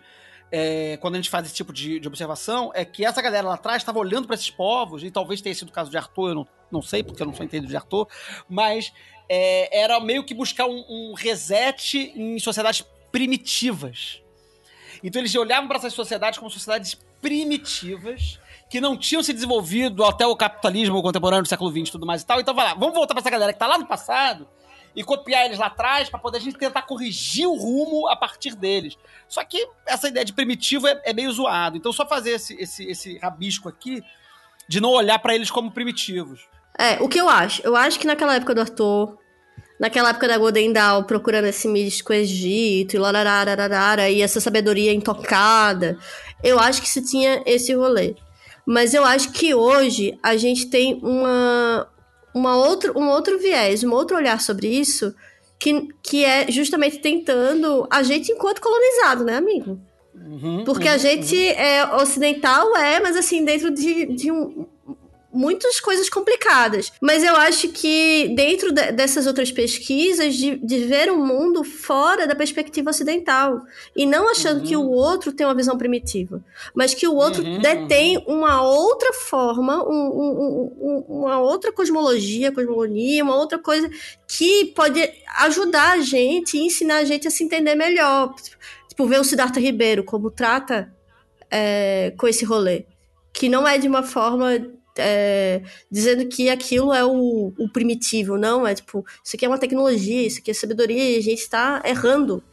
é, 0.51 0.97
quando 1.01 1.15
a 1.15 1.17
gente 1.17 1.29
faz 1.29 1.45
esse 1.47 1.55
tipo 1.55 1.73
de, 1.73 1.99
de 1.99 2.07
observação, 2.07 2.71
é 2.73 2.85
que 2.85 3.03
essa 3.05 3.21
galera 3.21 3.47
lá 3.47 3.55
atrás 3.55 3.81
estava 3.81 3.99
olhando 3.99 4.25
para 4.25 4.35
esses 4.35 4.49
povos, 4.49 5.03
e 5.03 5.11
talvez 5.11 5.41
tenha 5.41 5.53
sido 5.53 5.69
o 5.69 5.71
caso 5.71 5.89
de 5.91 5.97
Arthur, 5.97 6.29
eu 6.29 6.35
não, 6.35 6.47
não 6.71 6.81
sei, 6.81 7.03
porque 7.03 7.21
eu 7.21 7.25
não 7.27 7.33
sou 7.33 7.43
entendido 7.45 7.67
de 7.69 7.75
Arthur, 7.75 8.07
mas 8.47 8.93
é, 9.27 9.77
era 9.83 9.99
meio 9.99 10.23
que 10.23 10.33
buscar 10.33 10.65
um, 10.67 10.83
um 10.87 11.13
reset 11.15 12.11
em 12.15 12.39
sociedades 12.39 12.85
primitivas. 13.11 14.21
Então 15.03 15.21
eles 15.21 15.33
olhavam 15.35 15.67
para 15.67 15.77
essas 15.77 15.93
sociedades 15.93 16.39
como 16.39 16.49
sociedades 16.49 16.97
primitivas, 17.21 18.39
que 18.69 18.81
não 18.81 18.97
tinham 18.97 19.23
se 19.23 19.33
desenvolvido 19.33 20.03
até 20.03 20.25
o 20.25 20.35
capitalismo 20.35 21.01
contemporâneo 21.01 21.43
do 21.43 21.49
século 21.49 21.71
XX 21.71 21.89
e 21.89 21.91
tudo 21.91 22.05
mais 22.05 22.21
e 22.21 22.25
tal. 22.25 22.39
Então 22.39 22.53
vai 22.53 22.65
lá, 22.65 22.73
vamos 22.73 22.93
voltar 22.93 23.13
para 23.13 23.21
essa 23.21 23.29
galera 23.29 23.53
que 23.53 23.59
tá 23.59 23.67
lá 23.67 23.77
no 23.77 23.85
passado 23.85 24.47
e 24.95 25.03
copiar 25.03 25.45
eles 25.45 25.59
lá 25.59 25.67
atrás 25.67 26.09
para 26.09 26.19
poder 26.19 26.37
a 26.37 26.41
gente 26.41 26.57
tentar 26.57 26.83
corrigir 26.83 27.47
o 27.47 27.55
rumo 27.55 28.07
a 28.07 28.15
partir 28.15 28.55
deles. 28.55 28.97
Só 29.27 29.43
que 29.43 29.67
essa 29.85 30.07
ideia 30.07 30.25
de 30.25 30.33
primitivo 30.33 30.87
é, 30.87 31.01
é 31.03 31.13
meio 31.13 31.31
zoado. 31.31 31.75
Então 31.77 31.91
só 31.91 32.05
fazer 32.05 32.31
esse, 32.31 32.53
esse, 32.55 32.85
esse 32.85 33.17
rabisco 33.17 33.67
aqui 33.67 34.01
de 34.67 34.79
não 34.79 34.89
olhar 34.89 35.19
para 35.19 35.35
eles 35.35 35.51
como 35.51 35.71
primitivos. 35.71 36.47
É, 36.77 37.01
o 37.01 37.07
que 37.07 37.19
eu 37.19 37.29
acho? 37.29 37.61
Eu 37.63 37.75
acho 37.75 37.99
que 37.99 38.07
naquela 38.07 38.35
época 38.35 38.55
do 38.55 38.61
Arthur, 38.61 39.17
naquela 39.79 40.09
época 40.09 40.27
da 40.27 40.37
Golden 40.37 40.71
Dawn, 40.71 41.03
procurando 41.03 41.45
esse 41.45 41.67
místico 41.67 42.13
Egito 42.13 42.95
e 42.95 42.99
lararararara, 42.99 44.09
e 44.09 44.21
essa 44.21 44.39
sabedoria 44.39 44.93
intocada, 44.93 45.97
eu 46.43 46.59
acho 46.59 46.81
que 46.81 46.89
se 46.89 47.01
tinha 47.03 47.41
esse 47.45 47.73
rolê. 47.73 48.15
Mas 48.65 48.93
eu 48.93 49.03
acho 49.03 49.31
que 49.31 49.53
hoje 49.53 50.17
a 50.23 50.35
gente 50.37 50.67
tem 50.67 50.99
uma, 51.03 51.87
uma 52.33 52.55
outro, 52.57 52.97
um 52.97 53.09
outro 53.09 53.37
viés, 53.37 53.83
um 53.83 53.91
outro 53.91 54.17
olhar 54.17 54.41
sobre 54.41 54.67
isso, 54.67 55.13
que, 55.59 55.87
que 56.01 56.25
é 56.25 56.51
justamente 56.51 56.99
tentando 56.99 57.87
a 57.89 58.01
gente 58.03 58.31
enquanto 58.31 58.61
colonizado, 58.61 59.23
né, 59.23 59.37
amigo? 59.37 59.79
Uhum, 60.15 60.63
Porque 60.65 60.87
uhum, 60.87 60.93
a 60.93 60.97
gente 60.97 61.37
é 61.49 61.85
ocidental, 61.95 62.75
é, 62.75 62.99
mas 62.99 63.15
assim, 63.15 63.43
dentro 63.45 63.69
de, 63.71 64.05
de 64.15 64.31
um- 64.31 64.65
muitas 65.35 65.79
coisas 65.79 66.09
complicadas. 66.09 66.91
Mas 67.01 67.23
eu 67.23 67.35
acho 67.35 67.69
que 67.69 68.29
dentro 68.35 68.71
de- 68.71 68.91
dessas 68.91 69.27
outras 69.27 69.51
pesquisas, 69.51 70.35
de, 70.35 70.55
de 70.55 70.79
ver 70.85 71.11
o 71.11 71.17
mundo 71.17 71.63
fora 71.63 72.25
da 72.25 72.33
perspectiva 72.35 72.89
ocidental. 72.89 73.61
E 73.95 74.05
não 74.05 74.29
achando 74.31 74.63
que 74.63 74.75
o 74.75 74.89
outro 74.89 75.31
tem 75.31 75.45
uma 75.45 75.53
visão 75.53 75.77
primitiva, 75.77 76.43
mas 76.73 76.93
que 76.93 77.07
o 77.07 77.15
outro 77.15 77.43
Uhum, 77.43 77.59
detém 77.59 78.23
uma 78.27 78.61
outra 78.61 79.13
forma, 79.13 79.83
um- 79.83 79.89
um- 79.91 80.37
um- 80.39 80.71
um- 80.81 81.05
uma 81.23 81.39
outra 81.39 81.71
cosmologia, 81.71 82.51
cosmogonia, 82.51 83.23
uma 83.23 83.35
outra 83.35 83.59
coisa 83.59 83.89
que 84.27 84.65
pode 84.75 85.01
ajudar 85.39 85.93
a 85.93 85.99
gente 85.99 86.57
e 86.57 86.61
ensinar 86.61 86.97
a 86.97 87.03
gente 87.03 87.27
a 87.27 87.31
se 87.31 87.43
entender 87.43 87.75
melhor. 87.75 88.33
Tipo, 88.87 89.05
ver 89.07 89.19
o 89.19 89.23
Siddhartha 89.23 89.59
Ribeiro 89.59 90.03
como 90.03 90.31
trata 90.31 90.91
é, 91.51 92.13
com 92.17 92.27
esse 92.27 92.43
rolê. 92.43 92.85
Que 93.31 93.47
não 93.49 93.67
é 93.67 93.77
de 93.77 93.87
uma 93.87 94.01
forma 94.01 94.65
é, 94.97 95.61
dizendo 95.91 96.27
que 96.27 96.49
aquilo 96.49 96.93
é 96.93 97.03
o, 97.03 97.53
o, 97.57 97.69
primitivo, 97.69 98.37
não, 98.37 98.65
é 98.65 98.73
tipo, 98.73 99.05
isso 99.23 99.35
aqui 99.35 99.45
é 99.45 99.47
uma 99.47 99.57
tecnologia, 99.57 100.25
isso 100.25 100.39
aqui 100.39 100.51
é 100.51 100.53
sabedoria, 100.53 101.11
e 101.11 101.17
a 101.17 101.21
gente 101.21 101.39
está 101.39 101.81
errando. 101.85 102.43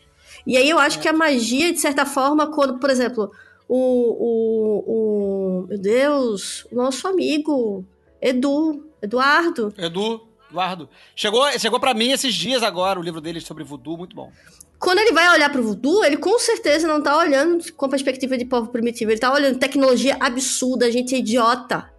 E 0.47 0.57
aí 0.57 0.69
eu 0.69 0.79
acho 0.79 0.99
que 0.99 1.09
a 1.09 1.13
magia, 1.13 1.73
de 1.73 1.81
certa 1.81 2.05
forma, 2.05 2.51
quando, 2.53 2.79
por 2.79 2.91
exemplo, 2.91 3.31
o, 3.69 3.79
o, 3.79 5.63
o 5.63 5.67
meu 5.69 5.79
Deus, 5.79 6.67
o 6.71 6.75
nosso 6.75 7.07
amigo 7.07 7.85
Edu, 8.21 8.85
Eduardo. 9.01 9.73
Edu, 9.79 10.21
Eduardo. 10.51 10.89
Chegou, 11.15 11.47
chegou 11.59 11.81
para 11.81 11.95
mim 11.95 12.11
esses 12.11 12.35
dias 12.35 12.63
agora 12.63 12.99
o 12.99 13.03
livro 13.03 13.21
dele 13.21 13.41
sobre 13.41 13.65
voodoo, 13.65 13.97
muito 13.97 14.15
bom. 14.15 14.31
Quando 14.79 14.99
ele 14.99 15.13
vai 15.13 15.33
olhar 15.33 15.49
pro 15.49 15.63
voodoo, 15.63 16.05
ele 16.05 16.17
com 16.17 16.37
certeza 16.41 16.89
não 16.89 17.01
tá 17.01 17.17
olhando 17.17 17.73
com 17.75 17.87
a 17.87 17.89
perspectiva 17.89 18.37
de 18.37 18.45
povo 18.45 18.69
primitivo. 18.69 19.13
Ele 19.13 19.21
tá 19.21 19.33
olhando 19.33 19.59
tecnologia 19.59 20.17
absurda, 20.19 20.87
a 20.87 20.91
gente 20.91 21.15
é 21.15 21.19
idiota. 21.19 21.92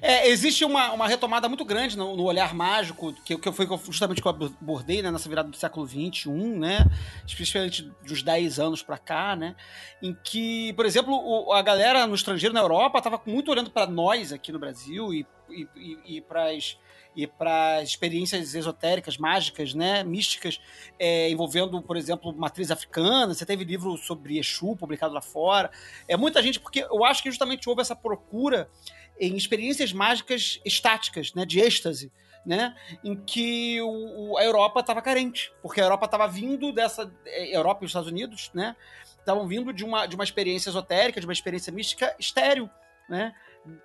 É, 0.00 0.28
existe 0.28 0.64
uma, 0.64 0.92
uma 0.92 1.08
retomada 1.08 1.48
muito 1.48 1.64
grande 1.64 1.96
no, 1.96 2.16
no 2.16 2.24
olhar 2.24 2.54
mágico, 2.54 3.12
que, 3.24 3.36
que 3.36 3.52
foi 3.52 3.66
justamente 3.86 4.20
que 4.20 4.26
eu 4.26 4.30
abordei 4.30 5.02
né, 5.02 5.10
nessa 5.10 5.28
virada 5.28 5.48
do 5.48 5.56
século 5.56 5.86
XXI, 5.86 6.30
né? 6.30 6.86
Especialmente 7.26 7.90
dos 8.04 8.22
10 8.22 8.58
anos 8.58 8.82
para 8.82 8.98
cá, 8.98 9.36
né? 9.36 9.54
Em 10.02 10.16
que, 10.24 10.72
por 10.74 10.86
exemplo, 10.86 11.14
o, 11.14 11.52
a 11.52 11.62
galera 11.62 12.06
no 12.06 12.14
estrangeiro, 12.14 12.54
na 12.54 12.60
Europa, 12.60 12.98
estava 12.98 13.20
muito 13.26 13.50
olhando 13.50 13.70
para 13.70 13.86
nós 13.86 14.32
aqui 14.32 14.52
no 14.52 14.58
Brasil 14.58 15.12
e, 15.12 15.26
e, 15.50 15.68
e, 15.76 16.16
e 16.16 16.20
para 16.20 16.50
as 16.50 16.76
e 17.14 17.26
para 17.26 17.82
experiências 17.82 18.54
esotéricas, 18.54 19.18
mágicas, 19.18 19.74
né, 19.74 20.04
místicas, 20.04 20.60
é, 20.98 21.28
envolvendo, 21.30 21.82
por 21.82 21.96
exemplo, 21.96 22.32
matriz 22.32 22.70
africana. 22.70 23.34
Você 23.34 23.44
teve 23.44 23.64
livro 23.64 23.96
sobre 23.96 24.38
Exu 24.38 24.76
publicado 24.76 25.12
lá 25.12 25.20
fora. 25.20 25.70
É 26.06 26.16
muita 26.16 26.42
gente, 26.42 26.60
porque 26.60 26.80
eu 26.80 27.04
acho 27.04 27.22
que 27.22 27.30
justamente 27.30 27.68
houve 27.68 27.82
essa 27.82 27.96
procura 27.96 28.70
em 29.20 29.36
experiências 29.36 29.92
mágicas 29.92 30.60
estáticas, 30.64 31.34
né, 31.34 31.44
de 31.44 31.60
êxtase, 31.60 32.10
né, 32.44 32.74
em 33.04 33.14
que 33.14 33.80
o, 33.82 34.38
a 34.38 34.44
Europa 34.44 34.80
estava 34.80 35.02
carente, 35.02 35.52
porque 35.62 35.80
a 35.80 35.84
Europa 35.84 36.06
estava 36.06 36.26
vindo 36.26 36.72
dessa 36.72 37.12
é, 37.26 37.54
Europa 37.54 37.84
e 37.84 37.86
os 37.86 37.90
Estados 37.90 38.10
Unidos, 38.10 38.50
né, 38.54 38.74
estavam 39.18 39.46
vindo 39.46 39.72
de 39.72 39.84
uma, 39.84 40.06
de 40.06 40.14
uma 40.14 40.24
experiência 40.24 40.70
esotérica, 40.70 41.20
de 41.20 41.26
uma 41.26 41.32
experiência 41.34 41.70
mística 41.70 42.16
estéril, 42.18 42.70
né, 43.08 43.34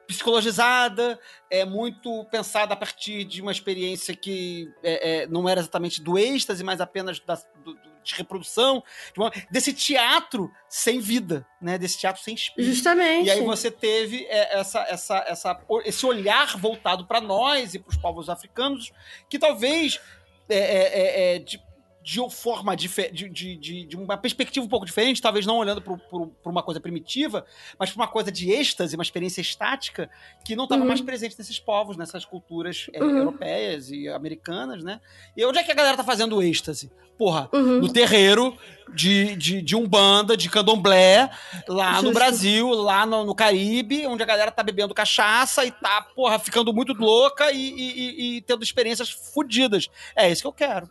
psicologizada, 0.08 1.20
é 1.50 1.66
muito 1.66 2.24
pensada 2.26 2.74
a 2.74 2.78
partir 2.78 3.26
de 3.26 3.42
uma 3.42 3.52
experiência 3.52 4.16
que 4.16 4.72
é, 4.82 5.24
é, 5.24 5.28
não 5.28 5.50
era 5.50 5.60
exatamente 5.60 6.02
do 6.02 6.18
êxtase, 6.18 6.64
mas 6.64 6.80
apenas 6.80 7.20
da, 7.20 7.36
do, 7.64 7.78
de 8.06 8.16
reprodução, 8.16 8.84
de 9.14 9.20
uma, 9.20 9.32
desse 9.50 9.74
teatro 9.74 10.52
sem 10.70 11.00
vida, 11.00 11.46
né? 11.62 11.78
Desse 11.78 11.98
teatro 11.98 12.22
sem 12.22 12.36
espírito. 12.36 12.74
Justamente. 12.74 13.28
E 13.28 13.32
aí 13.32 13.42
você 13.42 13.72
teve 13.72 14.26
é, 14.26 14.60
essa, 14.60 14.82
essa, 14.88 15.18
essa, 15.28 15.62
esse 15.84 16.06
olhar 16.06 16.58
voltado 16.58 17.06
para 17.06 17.20
nós 17.20 17.74
e 17.74 17.80
para 17.80 17.90
os 17.90 17.98
povos 17.98 18.30
africanos, 18.30 18.92
que 19.30 19.40
talvez 19.40 20.00
é, 20.48 20.58
é, 20.58 21.36
é 21.36 21.40
de, 21.40 21.60
de 22.06 22.22
forma 22.30 22.76
de, 22.76 22.88
de, 23.12 23.58
de, 23.58 23.86
de, 23.88 23.98
uma 23.98 24.16
perspectiva 24.16 24.64
um 24.64 24.70
pouco 24.70 24.86
diferente, 24.86 25.20
talvez 25.20 25.44
não 25.44 25.58
olhando 25.58 25.82
para 25.82 26.52
uma 26.52 26.62
coisa 26.62 26.80
primitiva, 26.80 27.44
mas 27.80 27.90
para 27.90 28.04
uma 28.04 28.08
coisa 28.08 28.32
de 28.32 28.52
êxtase, 28.52 28.96
uma 28.96 29.02
experiência 29.02 29.42
estática, 29.42 30.08
que 30.46 30.56
não 30.56 30.66
estava 30.66 30.84
uhum. 30.84 30.88
mais 30.88 31.02
presente 31.02 31.36
nesses 31.36 31.58
povos, 31.58 31.98
nessas 31.98 32.24
culturas 32.24 32.86
é, 32.94 33.02
uhum. 33.02 33.18
europeias 33.18 33.90
e 33.90 34.08
americanas, 34.08 34.84
né? 34.84 35.02
E 35.36 35.44
onde 35.44 35.58
é 35.58 35.64
que 35.64 35.72
a 35.72 35.74
galera 35.74 35.98
tá 35.98 36.04
fazendo 36.04 36.44
êxtase? 36.44 36.92
Porra, 37.18 37.50
uhum. 37.52 37.80
no 37.80 37.92
terreiro 37.92 38.56
de, 38.94 39.36
de, 39.36 39.62
de 39.64 39.76
Umbanda, 39.76 40.38
de 40.38 40.48
Candomblé, 40.48 41.32
lá 41.68 41.94
Justo. 41.94 42.06
no 42.06 42.14
Brasil, 42.14 42.70
lá 42.70 43.04
no, 43.08 43.26
no, 43.26 43.34
Caribe, 43.34 44.06
onde 44.06 44.22
a 44.22 44.28
galera 44.28 44.52
tá 44.52 44.62
bebendo 44.62 44.94
cachaça 44.94 45.66
e 45.66 45.72
tá, 45.72 46.06
porra, 46.16 46.38
ficando 46.38 46.72
muito 46.72 46.94
louca 46.94 47.52
e, 47.52 47.58
e, 47.58 47.80
e, 47.80 48.38
e 48.38 48.42
tendo 48.42 48.64
experiências 48.64 49.10
fodidas. 49.10 49.90
É 50.16 50.30
isso 50.30 50.44
que 50.44 50.48
eu 50.48 50.54
quero. 50.54 50.88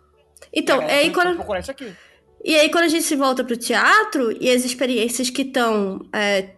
Então, 0.53 0.83
é, 0.83 1.01
aí 1.01 1.11
quando. 1.13 1.35
Procurar 1.35 1.61
isso 1.61 1.71
aqui. 1.71 1.93
E 2.45 2.55
aí, 2.57 2.69
quando 2.71 2.85
a 2.85 2.89
gente 2.89 3.05
se 3.05 3.17
volta 3.17 3.43
pro 3.43 3.57
teatro 3.57 4.37
e 4.39 4.51
as 4.51 4.65
experiências 4.65 5.31
que 5.31 5.43
estão 5.43 6.01
é, 6.13 6.51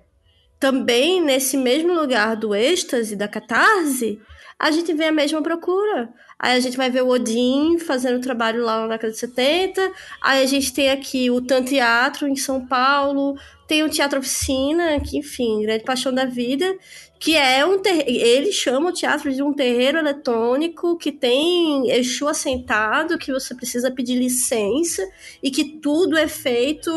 também 0.59 1.23
nesse 1.23 1.57
mesmo 1.57 1.93
lugar 1.95 2.35
do 2.37 2.55
êxtase, 2.55 3.15
da 3.15 3.29
catarse, 3.29 4.21
a 4.59 4.71
gente 4.71 4.93
vê 4.93 5.05
a 5.05 5.13
mesma 5.13 5.43
procura. 5.43 6.09
Aí 6.39 6.57
a 6.57 6.61
gente 6.61 6.77
vai 6.77 6.91
ver 6.91 7.03
o 7.03 7.09
Odin 7.09 7.79
fazendo 7.79 8.21
trabalho 8.21 8.65
lá 8.65 8.81
na 8.81 8.89
década 8.89 9.13
de 9.13 9.19
70. 9.19 9.93
Aí 10.21 10.43
a 10.43 10.47
gente 10.47 10.73
tem 10.73 10.91
aqui 10.91 11.31
o 11.31 11.41
Tan 11.41 11.63
Teatro 11.63 12.27
em 12.27 12.37
São 12.37 12.67
Paulo. 12.67 13.37
Tem 13.67 13.83
o 13.83 13.89
Teatro 13.89 14.19
Oficina, 14.19 15.01
que, 15.01 15.19
enfim, 15.19 15.63
grande 15.63 15.85
paixão 15.85 16.13
da 16.13 16.25
vida 16.25 16.77
que 17.19 17.37
é 17.37 17.65
um 17.65 17.79
ter... 17.79 18.09
ele 18.09 18.53
chama 18.53 18.91
o 18.91 18.93
teatro 18.93 19.33
de 19.33 19.43
um 19.43 19.53
terreiro 19.53 19.99
eletrônico 19.99 20.97
que 20.99 21.11
tem 21.11 21.91
Exu 21.91 22.29
assentado, 22.29 23.19
que 23.19 23.33
você 23.33 23.55
precisa 23.55 23.91
pedir 23.91 24.17
licença 24.17 25.03
e 25.43 25.51
que 25.51 25.65
tudo 25.65 26.17
é 26.17 26.29
feito 26.29 26.91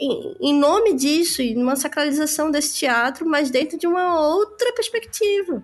em, 0.00 0.36
em 0.40 0.54
nome 0.54 0.94
disso 0.94 1.42
e 1.42 1.54
numa 1.54 1.76
sacralização 1.76 2.50
desse 2.50 2.74
teatro, 2.74 3.28
mas 3.28 3.50
dentro 3.50 3.76
de 3.78 3.86
uma 3.86 4.20
outra 4.20 4.72
perspectiva. 4.72 5.62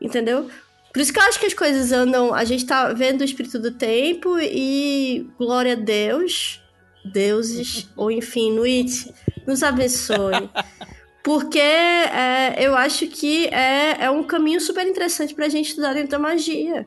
Entendeu? 0.00 0.50
Por 0.92 1.00
isso 1.00 1.12
que 1.12 1.18
eu 1.18 1.22
acho 1.22 1.40
que 1.40 1.46
as 1.46 1.54
coisas 1.54 1.92
andam. 1.92 2.34
A 2.34 2.44
gente 2.44 2.66
tá 2.66 2.92
vendo 2.92 3.20
o 3.20 3.24
espírito 3.24 3.58
do 3.58 3.70
tempo 3.70 4.38
e 4.38 5.26
glória 5.38 5.72
a 5.72 5.76
Deus, 5.76 6.60
deuses, 7.04 7.88
ou 7.96 8.10
enfim, 8.10 8.52
Nuit, 8.52 9.12
nos 9.46 9.62
abençoe. 9.62 10.50
Porque 11.22 11.58
é, 11.58 12.56
eu 12.58 12.74
acho 12.74 13.06
que 13.06 13.46
é, 13.48 14.04
é 14.04 14.10
um 14.10 14.24
caminho 14.24 14.60
super 14.60 14.86
interessante 14.86 15.34
para 15.34 15.46
a 15.46 15.48
gente 15.48 15.68
estudar 15.68 15.94
dentro 15.94 16.10
da 16.10 16.18
magia. 16.18 16.86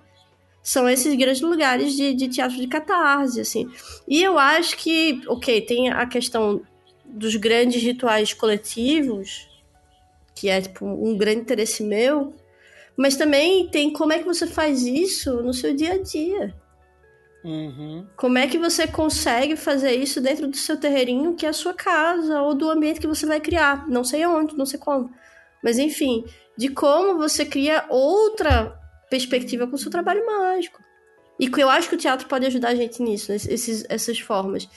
São 0.62 0.90
esses 0.90 1.14
grandes 1.16 1.42
lugares 1.42 1.94
de, 1.96 2.14
de 2.14 2.28
teatro 2.28 2.58
de 2.58 2.68
catarse, 2.68 3.40
assim. 3.40 3.70
E 4.08 4.22
eu 4.22 4.38
acho 4.38 4.76
que, 4.78 5.22
ok, 5.28 5.62
tem 5.62 5.90
a 5.90 6.06
questão 6.06 6.62
dos 7.06 7.36
grandes 7.36 7.82
rituais 7.82 8.34
coletivos, 8.34 9.48
que 10.34 10.50
é 10.50 10.60
tipo 10.60 10.86
um 10.86 11.18
grande 11.18 11.42
interesse 11.42 11.84
meu, 11.84 12.34
mas 12.98 13.16
também 13.16 13.68
tem 13.70 13.92
como 13.92 14.12
é 14.12 14.20
que 14.20 14.26
você 14.26 14.46
faz 14.48 14.84
isso 14.84 15.42
no 15.44 15.54
seu 15.54 15.74
dia 15.74 15.94
a 15.94 16.02
dia. 16.02 16.54
Uhum. 17.46 18.08
Como 18.18 18.40
é 18.40 18.48
que 18.48 18.58
você 18.58 18.88
consegue 18.88 19.56
fazer 19.56 19.92
isso 19.92 20.20
dentro 20.20 20.48
do 20.48 20.58
seu 20.58 20.78
terreirinho, 20.78 21.36
que 21.36 21.46
é 21.46 21.50
a 21.50 21.54
sua 21.54 21.76
casa, 21.76 22.42
ou 22.42 22.56
do 22.56 22.72
ambiente 22.72 23.00
que 23.00 23.06
você 23.06 23.28
vai 23.28 23.40
criar? 23.40 23.88
Não 23.88 24.04
sei 24.04 24.26
onde, 24.26 24.58
não 24.58 24.66
sei 24.66 24.80
como. 24.80 25.12
Mas 25.64 25.78
enfim, 25.78 26.26
de 26.58 26.70
como 26.70 27.20
você 27.20 27.46
cria 27.46 27.86
outra 27.88 28.76
perspectiva 29.12 29.68
com 29.68 29.76
o 29.76 29.78
seu 29.78 29.92
trabalho 29.92 30.26
mágico. 30.26 30.82
E 31.40 31.48
que 31.48 31.62
eu 31.62 31.70
acho 31.70 31.88
que 31.88 31.96
o 31.96 32.00
teatro 32.00 32.28
pode 32.28 32.48
ajudar 32.48 32.70
a 32.70 32.76
gente 32.76 33.04
nisso, 33.04 33.32
esses, 33.32 33.86
essas 33.90 34.20
formas. 34.20 34.68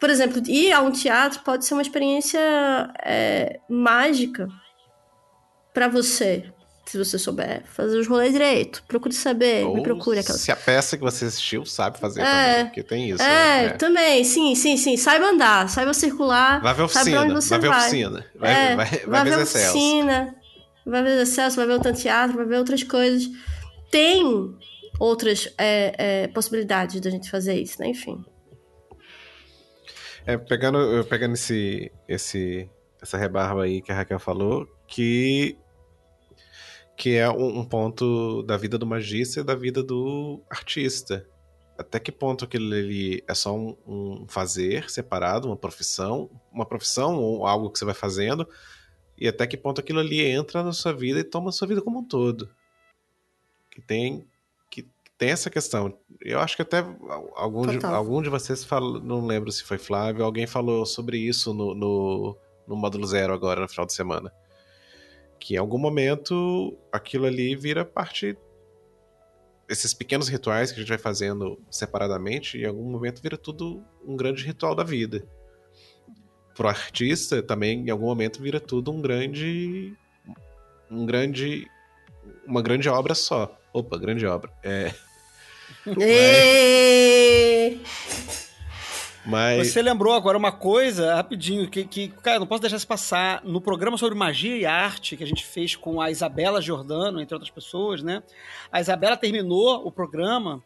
Por 0.00 0.10
exemplo, 0.10 0.42
ir 0.48 0.72
a 0.72 0.80
um 0.80 0.90
teatro 0.90 1.40
pode 1.44 1.64
ser 1.64 1.74
uma 1.74 1.82
experiência 1.82 2.40
é, 3.04 3.60
mágica 3.68 4.48
para 5.72 5.86
você 5.86 6.52
se 6.88 6.96
você 6.96 7.18
souber 7.18 7.64
fazer 7.66 7.98
os 7.98 8.06
rolês 8.06 8.32
direito. 8.32 8.82
Procure 8.88 9.14
saber, 9.14 9.66
Ou 9.66 9.74
me 9.74 9.82
procure 9.82 10.20
aquela. 10.20 10.38
Se 10.38 10.50
a 10.50 10.56
peça 10.56 10.96
que 10.96 11.02
você 11.02 11.26
assistiu 11.26 11.66
sabe 11.66 11.98
fazer 11.98 12.22
é, 12.22 12.24
também, 12.24 12.64
porque 12.64 12.82
tem 12.82 13.10
isso. 13.10 13.22
É, 13.22 13.66
né? 13.66 13.68
também, 13.70 14.24
sim, 14.24 14.54
sim, 14.54 14.76
sim. 14.78 14.96
Saiba 14.96 15.26
andar, 15.26 15.68
saiba 15.68 15.92
circular. 15.92 16.62
Vai 16.62 16.72
ver 16.72 16.82
oficina, 16.82 17.22
onde 17.22 17.34
você 17.34 17.50
vai 17.50 17.58
ver 17.60 17.68
vai. 17.68 17.80
oficina. 17.80 18.26
Vai, 18.34 18.50
é, 18.50 18.76
vai, 18.76 18.86
vai, 18.86 19.06
vai 19.06 19.24
ver, 19.24 19.36
ver 19.36 19.42
oficina, 19.42 20.34
vai 20.86 21.02
ver 21.02 21.26
Celso, 21.26 21.56
vai 21.56 21.66
ver 21.66 21.74
o 21.74 21.92
teatro, 21.92 22.36
vai 22.36 22.46
ver 22.46 22.56
outras 22.56 22.82
coisas. 22.82 23.28
Tem 23.90 24.56
outras 24.98 25.52
é, 25.58 25.94
é, 25.98 26.28
possibilidades 26.28 27.00
da 27.02 27.10
gente 27.10 27.30
fazer 27.30 27.60
isso, 27.60 27.78
né? 27.80 27.88
Enfim. 27.88 28.24
É, 30.24 30.38
pegando, 30.38 31.04
pegando 31.04 31.34
esse, 31.34 31.92
esse, 32.08 32.68
essa 33.02 33.18
rebarba 33.18 33.64
aí 33.64 33.82
que 33.82 33.92
a 33.92 33.94
Raquel 33.94 34.18
falou, 34.18 34.66
que 34.86 35.58
que 36.98 37.14
é 37.14 37.30
um, 37.30 37.60
um 37.60 37.64
ponto 37.64 38.42
da 38.42 38.56
vida 38.56 38.76
do 38.76 38.84
magista 38.84 39.38
e 39.38 39.44
da 39.44 39.54
vida 39.54 39.84
do 39.84 40.42
artista. 40.50 41.24
Até 41.78 42.00
que 42.00 42.10
ponto 42.10 42.44
aquilo 42.44 42.74
ali 42.74 43.22
é 43.28 43.34
só 43.34 43.56
um, 43.56 43.76
um, 43.86 44.26
fazer 44.26 44.90
separado, 44.90 45.46
uma 45.46 45.56
profissão, 45.56 46.28
uma 46.52 46.66
profissão 46.66 47.14
ou 47.14 47.46
algo 47.46 47.70
que 47.70 47.78
você 47.78 47.84
vai 47.84 47.94
fazendo, 47.94 48.48
e 49.16 49.28
até 49.28 49.46
que 49.46 49.56
ponto 49.56 49.80
aquilo 49.80 50.00
ali 50.00 50.20
entra 50.22 50.64
na 50.64 50.72
sua 50.72 50.92
vida 50.92 51.20
e 51.20 51.24
toma 51.24 51.50
a 51.50 51.52
sua 51.52 51.68
vida 51.68 51.80
como 51.80 52.00
um 52.00 52.04
todo. 52.04 52.50
Que 53.70 53.80
tem 53.80 54.26
que 54.68 54.84
tem 55.16 55.30
essa 55.30 55.48
questão. 55.48 55.96
Eu 56.20 56.40
acho 56.40 56.56
que 56.56 56.62
até 56.62 56.78
algum, 57.36 57.64
de, 57.64 57.86
algum 57.86 58.20
de 58.20 58.28
vocês 58.28 58.64
falou, 58.64 59.00
não 59.00 59.24
lembro 59.24 59.52
se 59.52 59.62
foi 59.62 59.78
Flávio, 59.78 60.24
alguém 60.24 60.48
falou 60.48 60.84
sobre 60.84 61.16
isso 61.16 61.54
no, 61.54 61.76
no, 61.76 62.36
no 62.66 62.74
módulo 62.74 63.06
zero 63.06 63.32
agora 63.32 63.60
no 63.60 63.68
final 63.68 63.86
de 63.86 63.92
semana 63.92 64.32
que 65.38 65.54
em 65.54 65.58
algum 65.58 65.78
momento 65.78 66.76
aquilo 66.92 67.26
ali 67.26 67.54
vira 67.54 67.84
parte 67.84 68.36
esses 69.68 69.92
pequenos 69.92 70.28
rituais 70.28 70.72
que 70.72 70.78
a 70.78 70.80
gente 70.80 70.88
vai 70.88 70.98
fazendo 70.98 71.60
separadamente, 71.70 72.58
em 72.58 72.64
algum 72.64 72.90
momento 72.90 73.20
vira 73.20 73.36
tudo 73.36 73.84
um 74.06 74.16
grande 74.16 74.44
ritual 74.44 74.74
da 74.74 74.82
vida. 74.82 75.26
Pro 76.54 76.68
artista 76.68 77.42
também, 77.42 77.86
em 77.86 77.90
algum 77.90 78.06
momento, 78.06 78.42
vira 78.42 78.58
tudo 78.58 78.90
um 78.90 79.00
grande 79.00 79.94
um 80.90 81.04
grande. 81.04 81.66
Uma 82.46 82.62
grande 82.62 82.88
obra 82.88 83.14
só. 83.14 83.58
Opa, 83.72 83.98
grande 83.98 84.26
obra. 84.26 84.50
É. 84.62 84.92
Ê! 86.00 87.47
Mas. 89.28 89.68
Você 89.68 89.82
lembrou 89.82 90.14
agora 90.14 90.38
uma 90.38 90.50
coisa, 90.50 91.14
rapidinho, 91.14 91.68
que, 91.68 91.84
que, 91.84 92.08
cara, 92.08 92.38
não 92.38 92.46
posso 92.46 92.62
deixar 92.62 92.78
isso 92.78 92.86
passar. 92.86 93.44
No 93.44 93.60
programa 93.60 93.98
sobre 93.98 94.18
magia 94.18 94.56
e 94.56 94.64
arte 94.64 95.18
que 95.18 95.22
a 95.22 95.26
gente 95.26 95.44
fez 95.44 95.76
com 95.76 96.00
a 96.00 96.10
Isabela 96.10 96.62
Giordano, 96.62 97.20
entre 97.20 97.34
outras 97.34 97.50
pessoas, 97.50 98.02
né? 98.02 98.22
A 98.72 98.80
Isabela 98.80 99.18
terminou 99.18 99.86
o 99.86 99.92
programa 99.92 100.64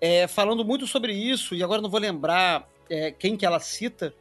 é, 0.00 0.26
falando 0.26 0.64
muito 0.64 0.86
sobre 0.86 1.12
isso, 1.12 1.54
e 1.54 1.62
agora 1.62 1.82
não 1.82 1.90
vou 1.90 2.00
lembrar 2.00 2.66
é, 2.88 3.10
quem 3.10 3.36
que 3.36 3.44
ela 3.44 3.60
cita, 3.60 4.14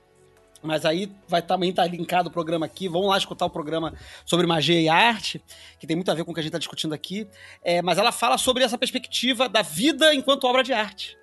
mas 0.61 0.84
aí 0.84 1.10
vai 1.26 1.41
também 1.41 1.69
estar 1.69 1.85
linkado 1.85 2.27
o 2.27 2.34
programa 2.34 2.65
aqui. 2.65 2.89
Vamos 2.89 3.07
lá 3.07 3.18
escutar 3.18 3.45
o 3.45 3.49
programa 3.49 3.93
sobre 4.26 4.45
magia 4.45 4.81
e 4.81 4.89
arte, 4.89 5.41
que 5.80 5.88
tem 5.88 5.95
muito 5.95 6.11
a 6.11 6.14
ver 6.14 6.26
com 6.26 6.31
o 6.31 6.34
que 6.34 6.41
a 6.41 6.43
gente 6.43 6.49
está 6.49 6.60
discutindo 6.60 6.93
aqui. 6.93 7.26
É, 7.64 7.81
mas 7.81 7.97
ela 7.97 8.11
fala 8.11 8.38
sobre 8.38 8.61
essa 8.61 8.77
perspectiva 8.77 9.47
da 9.47 9.61
vida 9.61 10.14
enquanto 10.14 10.43
obra 10.43 10.64
de 10.64 10.73
arte. 10.73 11.18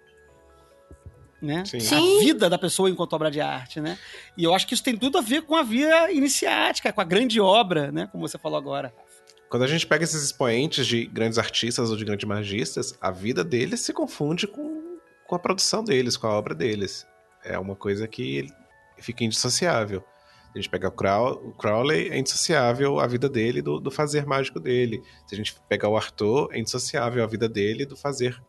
Né? 1.47 1.65
Sim. 1.65 1.81
Sim. 1.81 2.19
A 2.19 2.21
vida 2.21 2.51
da 2.51 2.59
pessoa 2.59 2.91
enquanto 2.91 3.13
obra 3.13 3.31
de 3.31 3.41
arte, 3.41 3.81
né? 3.81 3.97
E 4.37 4.43
eu 4.45 4.53
acho 4.53 4.67
que 4.67 4.75
isso 4.75 4.83
tem 4.83 4.97
tudo 4.97 5.17
a 5.17 5.21
ver 5.21 5.43
com 5.43 5.55
a 5.55 5.63
via 5.63 6.11
iniciática, 6.13 6.93
com 6.93 7.01
a 7.01 7.05
grande 7.05 7.41
obra, 7.41 7.93
né? 7.93 8.09
Como 8.11 8.27
você 8.27 8.37
falou 8.37 8.59
agora. 8.59 8.93
Quando 9.49 9.63
a 9.63 9.69
gente 9.69 9.87
pega 9.87 10.03
esses 10.03 10.25
expoentes 10.25 10.87
de 10.87 11.07
grandes 11.07 11.39
artistas 11.39 11.89
ou 11.91 11.97
de 11.97 12.05
grandes 12.05 12.27
magistas, 12.27 12.99
a 13.01 13.13
vida 13.13 13.45
deles 13.45 13.81
se 13.81 13.93
confunde 13.93 14.47
com, 14.47 14.99
com 15.27 15.37
a 15.37 15.39
produção 15.39 15.85
deles, 15.85 16.17
com 16.17 16.27
a 16.27 16.37
obra 16.37 16.55
deles. 16.55 17.07
É 17.45 17.57
uma 17.57 17.77
coisa 17.77 18.09
que 18.09 18.49
fica 18.99 19.23
indissociável. 19.23 20.01
Se 20.53 20.59
a 20.59 20.63
gente 20.63 20.69
pegar 20.69 20.89
o, 20.89 20.93
Crow, 20.93 21.33
o 21.49 21.53
Crowley, 21.53 22.09
é 22.09 22.19
indissociável 22.19 22.99
a 22.99 23.07
vida 23.07 23.29
dele 23.29 23.63
do, 23.63 23.79
do 23.79 23.91
fazer 23.91 24.27
mágico 24.27 24.59
dele. 24.59 25.01
Se 25.27 25.35
a 25.35 25.39
gente 25.39 25.55
pegar 25.69 25.89
o 25.89 25.97
Arthur, 25.97 26.49
é 26.53 26.59
indissociável 26.59 27.23
a 27.23 27.27
vida 27.27 27.49
dele 27.49 27.87
do 27.87 27.97
fazer 27.97 28.43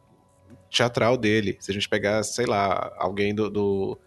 teatral 0.70 1.18
dele. 1.18 1.58
Se 1.60 1.72
a 1.72 1.74
gente 1.74 1.88
pegar, 1.90 2.24
sei 2.24 2.46
lá, 2.46 2.94
alguém 2.98 3.34
do, 3.34 3.50
do 3.50 3.98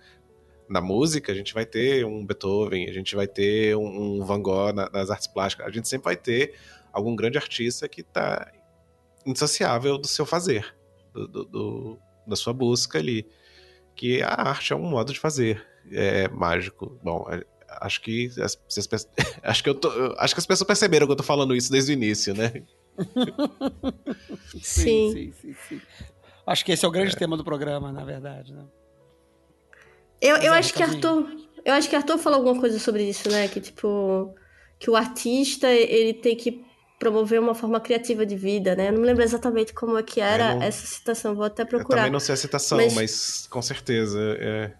na 0.68 0.80
música, 0.80 1.32
a 1.32 1.34
gente 1.34 1.52
vai 1.52 1.66
ter 1.66 2.04
um 2.06 2.24
Beethoven, 2.24 2.88
a 2.88 2.92
gente 2.92 3.16
vai 3.16 3.26
ter 3.26 3.76
um, 3.76 4.20
um 4.20 4.24
Van 4.24 4.40
Gogh 4.40 4.72
na, 4.72 4.88
nas 4.90 5.10
artes 5.10 5.26
plásticas. 5.26 5.66
A 5.66 5.70
gente 5.70 5.88
sempre 5.88 6.04
vai 6.04 6.16
ter 6.16 6.54
algum 6.92 7.16
grande 7.16 7.38
artista 7.38 7.88
que 7.88 8.02
está 8.02 8.50
indissociável 9.26 9.98
do 9.98 10.06
seu 10.06 10.24
fazer, 10.24 10.74
do, 11.12 11.26
do- 11.26 11.44
do- 11.44 11.98
da 12.26 12.36
sua 12.36 12.52
busca 12.52 12.98
ali. 12.98 13.26
Que 13.96 14.22
a 14.22 14.28
arte 14.28 14.72
é 14.72 14.76
um 14.76 14.88
modo 14.88 15.12
de 15.12 15.18
fazer 15.18 15.66
é, 15.90 16.28
mágico. 16.28 16.98
Bom, 17.02 17.26
é, 17.30 17.44
acho 17.80 18.00
que 18.00 18.26
as, 18.40 18.56
as 18.78 19.08
acho 19.42 19.62
que 19.64 19.68
eu 19.68 19.74
tô, 19.74 19.88
acho 20.18 20.34
que 20.34 20.40
as 20.40 20.46
pessoas 20.46 20.66
perceberam 20.66 21.06
que 21.06 21.12
eu 21.12 21.16
tô 21.16 21.22
falando 21.24 21.54
isso 21.54 21.70
desde 21.70 21.92
o 21.92 21.94
início, 21.94 22.32
né? 22.34 22.62
Sim. 24.62 25.12
sim, 25.12 25.32
sim, 25.32 25.54
sim. 25.68 25.80
Acho 26.46 26.64
que 26.64 26.72
esse 26.72 26.84
é 26.84 26.88
o 26.88 26.90
grande 26.90 27.16
tema 27.16 27.36
do 27.36 27.44
programa, 27.44 27.92
na 27.92 28.04
verdade, 28.04 28.52
né? 28.52 28.64
Eu, 30.20 30.36
eu 30.36 30.52
é, 30.54 30.58
acho 30.58 30.74
que. 30.74 30.82
Arthur. 30.82 31.26
Eu 31.64 31.74
acho 31.74 31.88
que 31.88 31.96
Arthur 31.96 32.18
falou 32.18 32.38
alguma 32.38 32.58
coisa 32.58 32.78
sobre 32.78 33.04
isso, 33.08 33.30
né? 33.30 33.48
Que 33.48 33.60
tipo. 33.60 34.34
Que 34.78 34.90
o 34.90 34.96
artista, 34.96 35.68
ele 35.70 36.14
tem 36.14 36.34
que 36.34 36.64
promover 36.98 37.40
uma 37.40 37.54
forma 37.54 37.80
criativa 37.80 38.24
de 38.26 38.36
vida, 38.36 38.74
né? 38.74 38.88
Eu 38.88 38.92
não 38.92 39.00
me 39.00 39.06
lembro 39.06 39.22
exatamente 39.22 39.72
como 39.72 39.96
é 39.96 40.02
que 40.02 40.20
era 40.20 40.50
Eu 40.52 40.56
não- 40.56 40.62
essa 40.62 40.86
citação, 40.86 41.34
vou 41.34 41.44
até 41.44 41.62
Eu 41.62 41.66
procurar. 41.66 41.98
também 41.98 42.12
não 42.12 42.20
sei 42.20 42.34
a 42.34 42.36
citação, 42.36 42.78
Mas- 42.78 42.94
mas, 42.94 43.46
com 43.50 43.62
certeza. 43.62 44.18
É, 44.38 44.72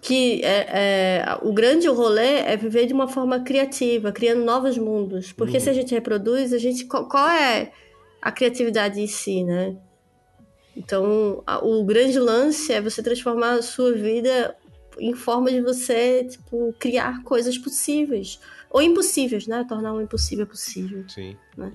que 0.00 0.42
é, 0.42 0.66
é, 0.70 1.38
o 1.42 1.52
grande 1.52 1.86
rolê 1.88 2.40
é 2.40 2.56
viver 2.56 2.86
de 2.86 2.94
uma 2.94 3.08
forma 3.08 3.40
criativa, 3.40 4.10
criando 4.10 4.42
novos 4.44 4.78
mundos. 4.78 5.32
Porque 5.32 5.60
se 5.60 5.68
a 5.68 5.72
gente 5.72 5.92
reproduz, 5.94 6.52
a 6.52 6.58
gente 6.58 6.86
qual, 6.86 7.06
qual 7.08 7.28
é 7.28 7.70
a 8.20 8.32
criatividade 8.32 9.00
em 9.00 9.06
si, 9.06 9.44
né? 9.44 9.76
Então, 10.76 11.42
a- 11.46 11.64
o 11.64 11.84
grande 11.84 12.18
lance 12.18 12.72
é 12.72 12.80
você 12.80 13.02
transformar 13.02 13.52
a 13.54 13.62
sua 13.62 13.92
vida 13.92 14.56
em 14.98 15.14
forma 15.14 15.50
de 15.50 15.60
você, 15.60 16.24
tipo, 16.24 16.74
criar 16.78 17.22
coisas 17.22 17.56
possíveis. 17.58 18.38
Ou 18.70 18.80
impossíveis, 18.80 19.46
né? 19.46 19.64
Tornar 19.68 19.92
o 19.92 20.00
impossível 20.00 20.46
possível. 20.46 21.04
sim. 21.08 21.36
Né? 21.56 21.72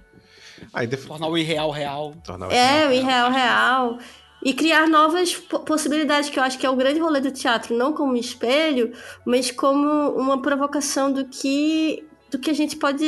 Aí 0.73 0.87
def... 0.87 1.05
Tornar 1.05 1.27
o 1.27 1.37
irreal 1.37 1.69
real. 1.69 2.15
tornar 2.23 2.51
É, 2.51 2.87
o 2.87 2.91
irreal 2.91 3.31
real. 3.31 3.99
E 4.43 4.53
criar 4.53 4.87
novas 4.87 5.35
po- 5.35 5.59
possibilidades, 5.59 6.29
que 6.29 6.39
eu 6.39 6.43
acho 6.43 6.57
que 6.57 6.65
é 6.65 6.69
o 6.69 6.75
grande 6.75 6.99
rolê 6.99 7.19
do 7.19 7.31
teatro, 7.31 7.75
não 7.75 7.93
como 7.93 8.13
um 8.13 8.15
espelho, 8.15 8.91
mas 9.25 9.51
como 9.51 9.87
uma 10.11 10.41
provocação 10.41 11.11
do 11.11 11.25
que, 11.25 12.07
do 12.31 12.39
que 12.39 12.49
a 12.49 12.53
gente 12.53 12.75
pode 12.75 13.05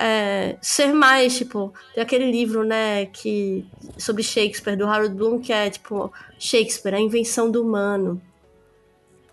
é, 0.00 0.56
ser 0.62 0.94
mais, 0.94 1.36
tipo, 1.36 1.74
tem 1.94 2.02
aquele 2.02 2.30
livro, 2.30 2.64
né, 2.64 3.04
que, 3.04 3.66
sobre 3.98 4.22
Shakespeare, 4.22 4.74
do 4.74 4.86
Harold 4.86 5.14
Bloom, 5.14 5.38
que 5.38 5.52
é, 5.52 5.68
tipo, 5.68 6.10
Shakespeare, 6.38 6.94
a 6.94 7.00
invenção 7.00 7.50
do 7.50 7.62
humano. 7.62 8.20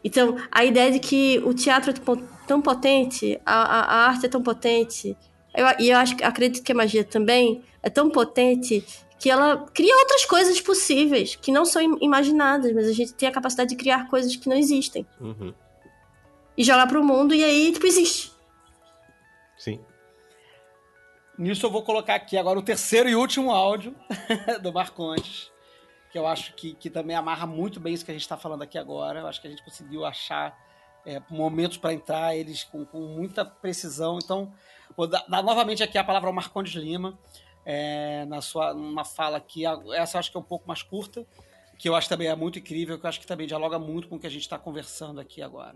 Então, 0.03 0.35
a 0.52 0.65
ideia 0.65 0.91
de 0.91 0.99
que 0.99 1.39
o 1.45 1.53
teatro 1.53 1.91
é 1.91 1.94
tão 2.45 2.61
potente, 2.61 3.39
a, 3.45 3.53
a, 3.53 4.07
arte 4.07 4.26
é 4.26 4.30
tão 4.30 4.44
potente, 4.44 5.15
eu, 5.56 5.65
e 5.80 5.89
eu 5.89 5.98
acho, 5.98 6.15
acredito 6.22 6.64
que 6.64 6.72
a 6.73 6.76
magia 6.76 7.03
também 7.03 7.64
é 7.81 7.89
tão 7.89 8.10
potente 8.10 8.85
que 9.18 9.30
ela 9.30 9.65
cria 9.73 9.98
outras 9.98 10.26
coisas 10.26 10.60
possíveis, 10.60 11.35
que 11.35 11.52
não 11.52 11.64
são 11.64 11.81
im- 11.81 11.98
imaginadas, 12.02 12.73
mas 12.73 12.88
a 12.88 12.94
gente 12.94 13.14
tem 13.14 13.27
a 13.30 13.31
capacidade 13.31 13.69
de 13.69 13.76
criar 13.77 14.07
coisas 14.10 14.35
que 14.35 14.49
não 14.49 14.56
existem. 14.56 15.07
Uhum, 15.19 15.53
E 16.57 16.64
jogar 16.64 16.88
pro 16.88 17.03
mundo, 17.03 17.34
e 17.34 17.44
aí, 17.44 17.72
tipo, 17.72 17.88
existe. 17.88 18.31
Sim. 19.57 19.80
Nisso 21.38 21.65
eu 21.68 21.69
vou 21.69 21.84
colocar 21.84 22.15
aqui 22.15 22.35
agora 22.35 22.57
o 22.57 22.64
terceiro 22.64 23.07
e 23.07 23.15
último 23.15 23.51
áudio 23.51 23.95
do 24.64 24.73
Marcontes, 24.73 25.51
que 26.11 26.18
eu 26.18 26.26
acho 26.26 26.55
que, 26.55 26.73
que 26.73 26.89
também 26.89 27.15
amarra 27.15 27.45
muito 27.45 27.80
bem 27.80 27.93
isso 27.93 28.03
que 28.03 28.09
a 28.09 28.14
gente 28.14 28.23
está 28.23 28.35
falando 28.35 28.64
aqui 28.64 28.76
agora. 28.76 29.19
Eu 29.19 29.27
acho 29.27 29.39
que 29.39 29.47
a 29.47 29.49
gente 29.49 29.64
conseguiu 29.64 30.03
achar 30.03 30.57
é, 31.05 31.22
momentos 31.30 31.77
para 31.77 31.93
entrar 31.93 32.35
eles 32.35 32.64
com, 32.64 32.84
com 32.84 32.99
muita 33.01 33.45
precisão. 33.45 34.18
Então, 34.18 34.51
vou 34.95 35.05
dar, 35.05 35.26
dar 35.30 35.43
novamente 35.43 35.84
aqui 35.84 35.97
a 35.97 36.03
palavra 36.03 36.27
ao 36.27 36.34
Marcondes 36.34 36.73
Lima, 36.73 37.19
é, 37.64 38.26
na 38.26 38.41
sua 38.41 38.73
numa 38.73 39.05
fala 39.05 39.38
aqui. 39.38 39.64
Essa 39.93 40.18
eu 40.18 40.19
acho 40.19 40.31
que 40.31 40.38
é 40.38 40.39
um 40.39 40.43
pouco 40.43 40.68
mais 40.68 40.81
curta, 40.81 41.23
que 41.77 41.88
eu 41.88 41.95
acho 41.95 42.09
também 42.09 42.30
é 42.30 42.35
muito 42.35 42.57
incrível, 42.57 42.97
que 42.97 43.05
eu 43.05 43.09
acho 43.09 43.19
que 43.19 43.27
também 43.27 43.45
dialoga 43.45 43.77
muito 43.77 44.07
com 44.07 44.15
o 44.15 44.19
que 44.19 44.26
a 44.26 44.31
gente 44.31 44.41
está 44.41 44.57
conversando 44.57 45.22
aqui 45.22 45.43
agora. 45.43 45.76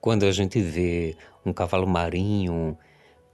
Quando 0.00 0.26
a 0.26 0.30
gente 0.30 0.60
vê 0.60 1.16
um 1.44 1.52
cavalo 1.52 1.88
marinho, 1.88 2.78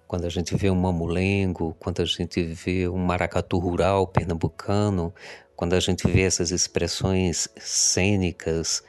quando 0.06 0.24
a 0.26 0.28
gente 0.28 0.54
vê 0.56 0.70
um 0.70 0.74
mamulengo, 0.74 1.74
quando 1.78 2.02
a 2.02 2.04
gente 2.04 2.42
vê 2.42 2.88
um 2.88 2.98
maracatu 2.98 3.58
rural 3.58 4.06
pernambucano, 4.06 5.14
quando 5.56 5.74
a 5.74 5.80
gente 5.80 6.06
vê 6.06 6.22
essas 6.22 6.50
expressões 6.50 7.48
cênicas 7.56 8.82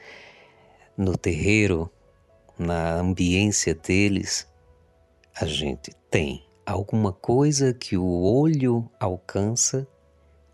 no 0.97 1.17
terreiro, 1.17 1.89
na 2.57 2.95
ambiência 2.95 3.75
deles, 3.75 4.47
a 5.39 5.45
gente 5.45 5.91
tem 6.09 6.45
alguma 6.65 7.11
coisa 7.11 7.73
que 7.73 7.97
o 7.97 8.23
olho 8.23 8.89
alcança 8.99 9.87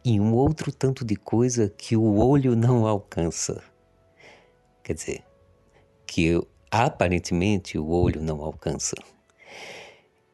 e 0.03 0.19
um 0.19 0.33
outro 0.33 0.71
tanto 0.71 1.05
de 1.05 1.15
coisa 1.15 1.69
que 1.69 1.95
o 1.95 2.17
olho 2.17 2.55
não 2.55 2.87
alcança. 2.87 3.63
Quer 4.83 4.93
dizer, 4.95 5.23
que 6.07 6.41
aparentemente 6.69 7.77
o 7.77 7.87
olho 7.89 8.21
não 8.21 8.41
alcança. 8.41 8.95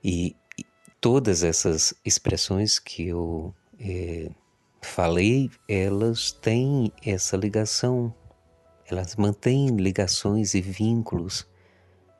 E, 0.03 0.35
todas 0.99 1.43
essas 1.43 1.93
expressões 2.03 2.79
que 2.79 3.07
eu 3.07 3.53
eh, 3.79 4.29
falei, 4.81 5.49
elas 5.67 6.31
têm 6.31 6.91
essa 7.05 7.37
ligação, 7.37 8.13
elas 8.85 9.15
mantêm 9.15 9.67
ligações 9.67 10.53
e 10.53 10.61
vínculos 10.61 11.47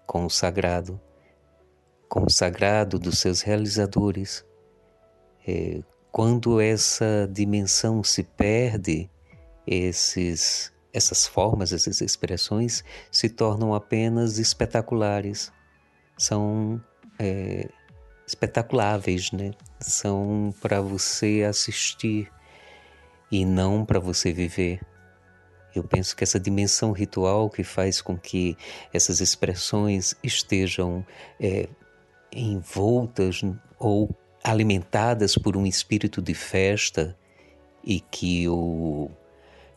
com 0.06 0.26
o 0.26 0.30
sagrado, 0.30 1.00
com 2.10 2.26
o 2.26 2.30
sagrado 2.30 3.00
dos 3.00 3.20
seus 3.20 3.42
realizadores. 3.42 4.46
Eh, 5.48 5.82
quando 6.12 6.60
essa 6.60 7.30
dimensão 7.32 8.04
se 8.04 8.24
perde, 8.24 9.10
esses 9.66 10.74
essas 10.94 11.28
formas, 11.28 11.72
essas 11.72 12.02
expressões 12.02 12.84
se 13.12 13.30
tornam 13.30 13.76
apenas 13.76 14.40
espetaculares, 14.40 15.52
são 16.18 16.82
é, 17.20 17.70
espetaculáveis, 18.26 19.32
né? 19.32 19.52
São 19.80 20.54
para 20.62 20.82
você 20.82 21.46
assistir 21.48 22.32
e 23.32 23.46
não 23.46 23.86
para 23.86 24.00
você 24.00 24.32
viver. 24.32 24.82
Eu 25.76 25.84
penso 25.84 26.16
que 26.16 26.24
essa 26.24 26.40
dimensão 26.40 26.92
ritual 26.92 27.50
que 27.50 27.64
faz 27.64 28.02
com 28.02 28.18
que 28.18 28.58
essas 28.92 29.22
expressões 29.22 30.16
estejam 30.24 31.06
é, 31.40 31.70
envoltas 32.32 33.42
ou 33.78 34.10
alimentadas 34.44 35.36
por 35.36 35.56
um 35.56 35.66
espírito 35.66 36.22
de 36.22 36.34
festa 36.34 37.18
e 37.84 38.00
que 38.00 38.48
o 38.48 39.10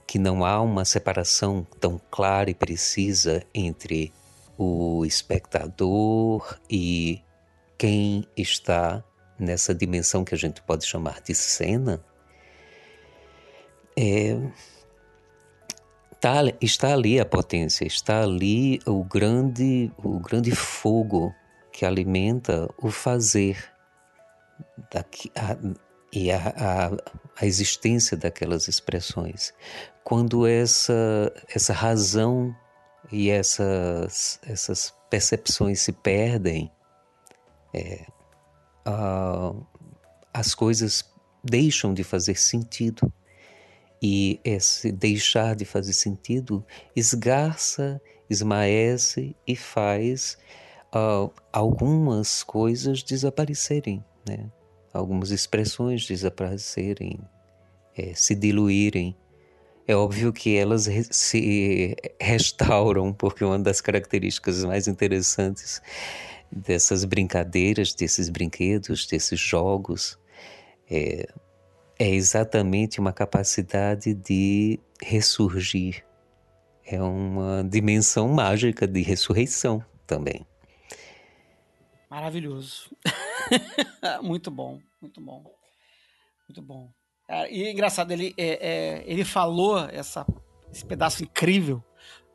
que 0.07 0.19
não 0.19 0.45
há 0.45 0.61
uma 0.61 0.85
separação 0.85 1.65
tão 1.79 2.01
clara 2.11 2.51
e 2.51 2.55
precisa 2.55 3.45
entre 3.55 4.13
o 4.59 5.05
espectador 5.05 6.59
e 6.69 7.23
quem 7.81 8.27
está 8.37 9.03
nessa 9.39 9.75
dimensão 9.75 10.23
que 10.23 10.35
a 10.35 10.39
gente 10.39 10.61
pode 10.61 10.85
chamar 10.85 11.23
de 11.23 11.35
cena, 11.35 12.05
é, 13.97 14.39
tá, 16.21 16.43
está 16.61 16.93
ali 16.93 17.19
a 17.19 17.25
potência, 17.25 17.87
está 17.87 18.23
ali 18.23 18.81
o 18.85 19.03
grande, 19.03 19.91
o 19.97 20.21
grande 20.21 20.51
fogo 20.51 21.35
que 21.73 21.87
alimenta 21.87 22.69
o 22.77 22.91
fazer 22.91 23.73
daqui, 24.93 25.33
a, 25.35 25.57
e 26.13 26.31
a, 26.31 26.37
a, 26.37 26.91
a 27.41 27.47
existência 27.47 28.15
daquelas 28.15 28.69
expressões. 28.69 29.55
Quando 30.05 30.47
essa, 30.47 31.33
essa 31.49 31.73
razão 31.73 32.55
e 33.11 33.31
essas, 33.31 34.39
essas 34.47 34.95
percepções 35.09 35.81
se 35.81 35.93
perdem, 35.93 36.71
é, 37.73 38.07
uh, 38.87 39.67
as 40.33 40.55
coisas 40.55 41.05
deixam 41.43 41.93
de 41.95 42.05
fazer 42.05 42.37
sentido. 42.37 43.13
E 44.03 44.41
esse 44.43 44.91
deixar 44.91 45.55
de 45.55 45.67
fazer 45.67 45.93
sentido 45.93 46.65
esgarça, 46.97 48.01
esmaece 48.31 49.37
e 49.47 49.55
faz 49.55 50.39
uh, 50.95 51.31
algumas 51.53 52.43
coisas 52.43 53.03
desaparecerem, 53.03 54.03
né? 54.27 54.51
algumas 54.93 55.31
expressões 55.31 56.07
desaparecerem, 56.07 57.21
é, 57.97 58.15
se 58.15 58.35
diluírem. 58.35 59.17
É 59.87 59.95
óbvio 59.95 60.33
que 60.33 60.57
elas 60.57 60.89
se 61.11 61.97
restauram, 62.19 63.13
porque 63.15 63.45
uma 63.45 63.59
das 63.59 63.81
características 63.81 64.65
mais 64.65 64.89
interessantes 64.89 65.83
dessas 66.51 67.05
brincadeiras, 67.05 67.95
desses 67.95 68.29
brinquedos, 68.29 69.07
desses 69.07 69.39
jogos, 69.39 70.19
é, 70.91 71.29
é 71.99 72.09
exatamente 72.09 72.99
uma 72.99 73.13
capacidade 73.13 74.15
de 74.15 74.81
ressurgir. 75.01 76.05
É 76.85 77.01
uma 77.01 77.63
dimensão 77.63 78.29
mágica 78.29 78.87
de 78.87 79.01
ressurreição 79.03 79.85
também. 80.07 80.45
Maravilhoso. 82.09 82.91
muito 84.23 84.51
bom, 84.51 84.81
muito 85.01 85.21
bom. 85.21 85.45
Muito 86.49 86.63
bom. 86.63 86.93
e 87.49 87.63
é 87.63 87.71
engraçado, 87.71 88.11
ele, 88.11 88.35
é, 88.37 88.49
é, 88.49 89.05
ele 89.07 89.25
falou 89.25 89.79
essa, 89.79 90.27
esse 90.73 90.85
pedaço 90.85 91.23
incrível 91.23 91.81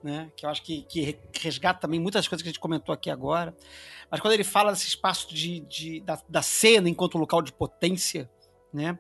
né? 0.06 0.30
Que 0.38 0.46
eu 0.46 0.52
acho 0.52 0.62
que, 0.62 0.84
que 0.84 1.18
resgata 1.42 1.80
também 1.80 2.00
muitas 2.00 2.28
coisas 2.28 2.44
que 2.44 2.48
a 2.48 2.52
gente 2.52 2.60
comentou 2.60 2.94
aqui 2.94 3.10
agora. 3.10 3.58
Mas 4.10 4.20
quando 4.20 4.34
ele 4.34 4.44
fala 4.44 4.72
desse 4.72 4.88
espaço 4.88 5.34
de, 5.34 5.62
de 5.62 6.00
da, 6.02 6.22
da, 6.30 6.44
cena 6.44 6.88
enquanto 6.88 7.18
local 7.18 7.42
de 7.42 7.52
potência, 7.52 8.30
né? 8.72 9.00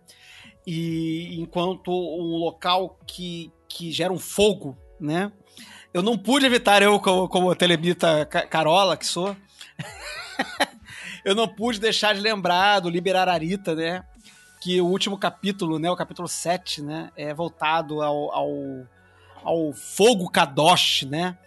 E 0.65 1.39
enquanto 1.39 1.91
um 1.91 2.37
local 2.37 2.97
que, 3.05 3.53
que 3.69 3.91
gera 3.91 4.11
um 4.11 4.17
fogo, 4.17 4.75
né? 4.99 5.31
Eu 5.93 6.01
não 6.01 6.17
pude 6.17 6.43
evitar, 6.43 6.81
eu, 6.81 6.99
como, 6.99 7.29
como 7.29 7.55
telemita 7.55 8.25
Carola 8.25 8.97
que 8.97 9.05
sou, 9.05 9.37
eu 11.23 11.35
não 11.35 11.47
pude 11.47 11.79
deixar 11.79 12.15
de 12.15 12.19
lembrar 12.19 12.79
do 12.79 12.89
Liberar 12.89 13.29
Arita, 13.29 13.75
né? 13.75 14.03
Que 14.59 14.81
o 14.81 14.87
último 14.87 15.19
capítulo, 15.19 15.77
né? 15.77 15.91
O 15.91 15.95
capítulo 15.95 16.27
7, 16.27 16.81
né? 16.81 17.11
É 17.15 17.31
voltado 17.31 18.01
ao, 18.01 18.33
ao 18.33 18.87
ao 19.45 19.71
fogo 19.71 20.29
Kadosh, 20.29 21.03
né? 21.03 21.37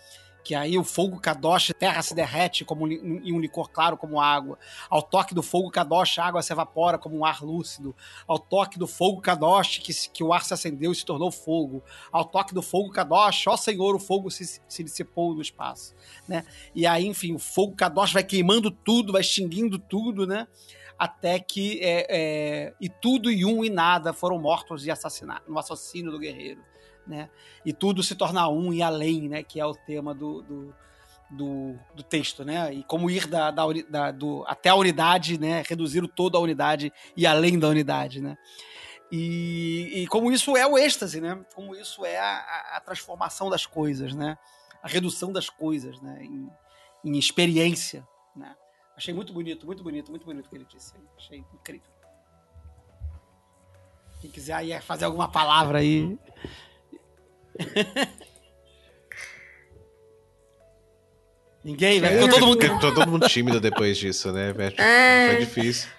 Que 0.45 0.55
aí 0.55 0.79
o 0.79 0.85
fogo 0.85 1.21
Kadosh, 1.21 1.75
terra 1.79 2.01
se 2.01 2.15
derrete 2.15 2.65
como 2.65 2.91
em 2.91 3.33
um 3.33 3.39
licor 3.39 3.69
claro 3.69 3.99
como 3.99 4.19
água. 4.19 4.59
Ao 4.89 5.03
toque 5.03 5.35
do 5.35 5.43
fogo 5.43 5.71
Kadosh, 5.71 6.19
a 6.19 6.25
água 6.25 6.41
se 6.41 6.51
evapora 6.51 6.97
como 6.97 7.19
um 7.19 7.25
ar 7.25 7.43
lúcido. 7.43 7.95
Ao 8.27 8.39
toque 8.39 8.79
do 8.79 8.87
fogo 8.87 9.21
Kadosh, 9.21 9.79
que, 9.79 9.93
que 10.11 10.25
o 10.25 10.33
ar 10.33 10.45
se 10.45 10.55
acendeu 10.55 10.91
e 10.91 10.95
se 10.95 11.05
tornou 11.05 11.31
fogo. 11.31 11.83
Ao 12.11 12.25
toque 12.25 12.55
do 12.55 12.63
fogo 12.63 12.91
Kadosh, 12.91 13.47
ó 13.47 13.59
Senhor, 13.59 13.95
o 13.95 13.99
fogo 13.99 14.31
se, 14.31 14.63
se 14.67 14.83
dissipou 14.83 15.35
no 15.35 15.43
espaço. 15.43 15.95
Né? 16.27 16.47
E 16.75 16.87
aí, 16.87 17.07
enfim, 17.07 17.35
o 17.35 17.39
fogo 17.39 17.77
Kadosh 17.77 18.15
vai 18.15 18.25
queimando 18.25 18.71
tudo, 18.71 19.13
vai 19.13 19.21
extinguindo 19.21 19.79
tudo, 19.79 20.27
né? 20.27 20.47
até 20.99 21.39
que 21.39 21.79
é, 21.81 22.07
é, 22.09 22.75
e 22.81 22.89
tudo 22.89 23.31
e 23.31 23.45
um 23.45 23.65
e 23.65 23.71
nada 23.71 24.13
foram 24.13 24.39
mortos 24.39 24.85
e 24.85 24.91
assassinados 24.91 25.47
no 25.47 25.59
assassínio 25.59 26.11
do 26.11 26.19
guerreiro 26.19 26.61
né? 27.09 27.31
E 27.65 27.73
tudo 27.73 28.03
se 28.03 28.15
torna 28.15 28.49
um 28.49 28.73
e 28.73 28.83
além, 28.83 29.29
né? 29.29 29.43
Que 29.43 29.59
é 29.59 29.67
o 29.67 29.75
tema 29.75 30.15
do, 30.15 30.43
do, 30.43 30.75
do, 31.31 31.79
do 31.95 32.03
texto, 32.03 32.45
né? 32.45 32.73
E 32.73 32.85
como 32.85 33.11
ir 33.11 33.27
da, 33.27 33.51
da, 33.51 33.65
da, 33.89 34.11
do, 34.11 34.45
até 34.47 34.69
a 34.69 34.75
unidade, 34.75 35.39
né? 35.39 35.63
Reduzir 35.67 36.05
o 36.05 36.09
todo 36.09 36.37
a 36.37 36.41
unidade 36.41 36.93
e 37.17 37.27
além 37.27 37.59
da 37.59 37.69
unidade, 37.69 38.21
né? 38.21 38.37
E, 39.11 40.03
e 40.03 40.07
como 40.07 40.31
isso 40.31 40.57
é 40.57 40.67
o 40.67 40.77
êxtase, 40.77 41.21
né? 41.21 41.43
Como 41.55 41.75
isso 41.75 42.05
é 42.05 42.19
a, 42.19 42.77
a 42.77 42.81
transformação 42.81 43.49
das 43.49 43.65
coisas, 43.65 44.15
né? 44.15 44.37
A 44.83 44.89
redução 44.89 45.33
das 45.33 45.49
coisas, 45.49 46.01
né? 46.01 46.23
Em, 46.23 46.49
em 47.05 47.19
experiência, 47.19 48.07
né? 48.37 48.55
Achei 48.97 49.15
muito 49.15 49.33
bonito, 49.33 49.65
muito 49.65 49.83
bonito, 49.83 50.11
muito 50.11 50.27
bonito 50.27 50.47
o 50.47 50.51
que 50.51 50.57
ele 50.57 50.67
disse. 50.67 50.93
Achei 51.17 51.39
incrível. 51.39 51.99
Quem 54.21 54.31
quiser 54.31 54.55
aí 54.55 54.81
fazer 54.81 55.05
alguma 55.05 55.29
palavra 55.29 55.79
aí, 55.79 56.19
Ninguém, 61.65 62.01
vai. 62.01 62.15
Ficou 62.15 62.29
todo 62.31 62.47
mundo. 62.47 62.63
Ficou 62.63 62.95
todo 62.95 63.11
mundo 63.11 63.29
tímido 63.29 63.61
depois 63.61 63.99
disso, 63.99 64.33
né? 64.33 64.55
É. 64.79 65.29
Foi 65.29 65.45
difícil. 65.45 65.91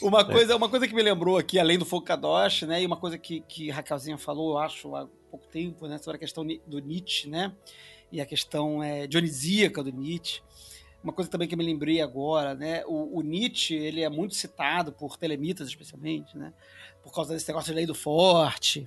Uma 0.00 0.24
coisa, 0.24 0.56
uma 0.56 0.68
coisa 0.68 0.88
que 0.88 0.94
me 0.94 1.02
lembrou 1.02 1.36
aqui, 1.36 1.58
além 1.58 1.78
do 1.78 1.84
Fogo 1.84 2.04
Kadosh, 2.04 2.62
né? 2.62 2.82
E 2.82 2.86
uma 2.86 2.96
coisa 2.96 3.18
que, 3.18 3.40
que 3.42 3.70
Raquelzinha 3.70 4.18
falou, 4.18 4.52
eu 4.52 4.58
acho, 4.58 4.96
há 4.96 5.06
pouco 5.30 5.46
tempo, 5.46 5.86
né? 5.86 5.98
Sobre 5.98 6.16
a 6.16 6.18
questão 6.18 6.44
do 6.66 6.78
Nietzsche, 6.78 7.28
né? 7.28 7.52
E 8.10 8.20
a 8.20 8.26
questão 8.26 8.82
é, 8.82 9.06
dionisíaca 9.06 9.82
do 9.82 9.92
Nietzsche. 9.92 10.40
Uma 11.04 11.12
coisa 11.12 11.30
também 11.30 11.46
que 11.46 11.54
me 11.54 11.64
lembrei 11.64 12.00
agora, 12.00 12.54
né? 12.54 12.82
O, 12.86 13.18
o 13.18 13.22
Nietzsche, 13.22 13.74
ele 13.74 14.02
é 14.02 14.08
muito 14.08 14.34
citado 14.34 14.92
por 14.92 15.16
telemitas, 15.16 15.68
especialmente, 15.68 16.36
né? 16.36 16.52
Por 17.08 17.14
causa 17.14 17.32
desse 17.32 17.48
negócio 17.48 17.70
de 17.70 17.74
lei 17.74 17.86
do 17.86 17.94
forte, 17.94 18.86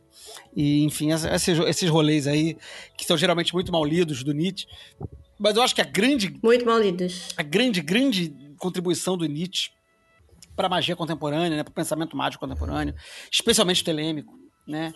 e 0.55 0.83
enfim, 0.83 1.11
esses, 1.11 1.59
esses 1.59 1.89
rolês 1.89 2.27
aí, 2.27 2.55
que 2.95 3.03
são 3.03 3.17
geralmente 3.17 3.51
muito 3.51 3.71
mal 3.71 3.83
lidos 3.83 4.23
do 4.23 4.31
Nietzsche. 4.31 4.67
Mas 5.39 5.55
eu 5.55 5.63
acho 5.63 5.73
que 5.73 5.81
a 5.81 5.85
grande. 5.85 6.39
Muito 6.43 6.63
mal 6.63 6.79
lidos. 6.79 7.29
A 7.35 7.41
grande, 7.41 7.81
grande 7.81 8.31
contribuição 8.59 9.17
do 9.17 9.25
Nietzsche 9.25 9.71
para 10.55 10.67
a 10.67 10.69
magia 10.69 10.95
contemporânea, 10.95 11.57
né, 11.57 11.63
para 11.63 11.71
o 11.71 11.73
pensamento 11.73 12.15
mágico 12.15 12.45
contemporâneo, 12.45 12.93
especialmente 13.31 13.83
telêmico, 13.83 14.37
né, 14.67 14.93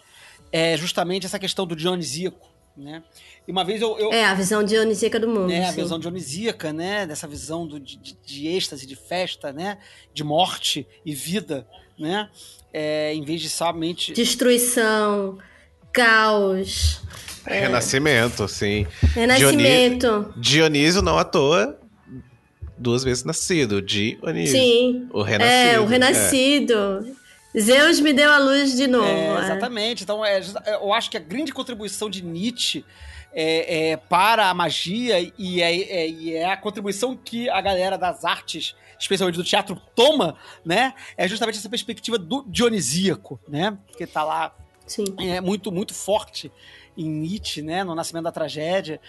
é 0.51 0.77
justamente 0.77 1.25
essa 1.25 1.39
questão 1.39 1.65
do 1.65 1.75
dionisíaco. 1.75 2.53
Né? 2.77 3.01
E 3.47 3.51
uma 3.51 3.63
vez 3.63 3.81
eu, 3.81 3.97
eu, 3.97 4.11
É, 4.11 4.25
a 4.25 4.33
visão 4.33 4.61
dionisíaca 4.61 5.19
do 5.19 5.29
mundo. 5.29 5.49
É, 5.49 5.65
a 5.65 5.71
visão 5.71 5.97
dionisíaca, 5.97 6.73
né? 6.73 7.07
Dessa 7.07 7.25
visão 7.25 7.65
do, 7.65 7.79
de, 7.79 7.97
de 7.97 8.47
êxtase, 8.47 8.85
de 8.85 8.97
festa, 8.97 9.53
né? 9.53 9.77
De 10.13 10.25
morte 10.25 10.85
e 11.05 11.15
vida, 11.15 11.65
né? 11.97 12.29
É, 12.77 13.13
em 13.13 13.21
vez 13.21 13.41
de 13.41 13.49
somente. 13.49 14.11
Destruição, 14.11 15.37
caos. 15.93 17.01
É... 17.45 17.61
Renascimento, 17.61 18.47
sim. 18.49 18.85
Renascimento. 19.13 20.07
Dionísio, 20.07 20.33
Dionísio 20.41 21.01
não 21.01 21.17
à 21.17 21.23
toa 21.23 21.79
duas 22.77 23.05
vezes 23.05 23.23
nascido, 23.23 23.81
Dionísio. 23.81 24.59
Sim. 24.59 25.07
O 25.13 25.21
renascido. 25.21 25.53
É, 25.53 25.79
o 25.79 25.85
renascido. 25.85 27.15
É. 27.55 27.59
Zeus 27.61 28.01
me 28.01 28.11
deu 28.11 28.29
a 28.29 28.39
luz 28.39 28.75
de 28.75 28.87
novo. 28.87 29.07
É, 29.07 29.27
é. 29.27 29.39
exatamente. 29.39 30.03
Então, 30.03 30.25
é, 30.25 30.41
eu 30.81 30.91
acho 30.91 31.09
que 31.09 31.15
a 31.15 31.21
grande 31.21 31.53
contribuição 31.53 32.09
de 32.09 32.21
Nietzsche 32.21 32.83
é, 33.33 33.91
é, 33.91 33.97
para 33.97 34.49
a 34.49 34.53
magia 34.53 35.31
e 35.37 35.61
é, 35.61 35.81
é, 35.81 36.09
e 36.09 36.33
é, 36.33 36.51
a 36.51 36.57
contribuição 36.57 37.15
que 37.15 37.49
a 37.49 37.61
galera 37.61 37.97
das 37.97 38.25
artes, 38.25 38.75
especialmente 38.99 39.35
do 39.35 39.43
teatro, 39.43 39.79
toma, 39.95 40.35
né? 40.63 40.93
É 41.17 41.27
justamente 41.27 41.57
essa 41.57 41.69
perspectiva 41.69 42.17
do 42.17 42.43
dionisíaco, 42.47 43.39
né? 43.47 43.77
Que 43.97 44.05
tá 44.05 44.23
lá 44.23 44.55
Sim. 44.85 45.05
é 45.19 45.41
muito 45.41 45.71
muito 45.71 45.93
forte 45.93 46.51
em 46.97 47.09
Nietzsche, 47.09 47.61
né, 47.61 47.83
no 47.83 47.93
Nascimento 47.93 48.23
da 48.23 48.31
Tragédia, 48.31 49.01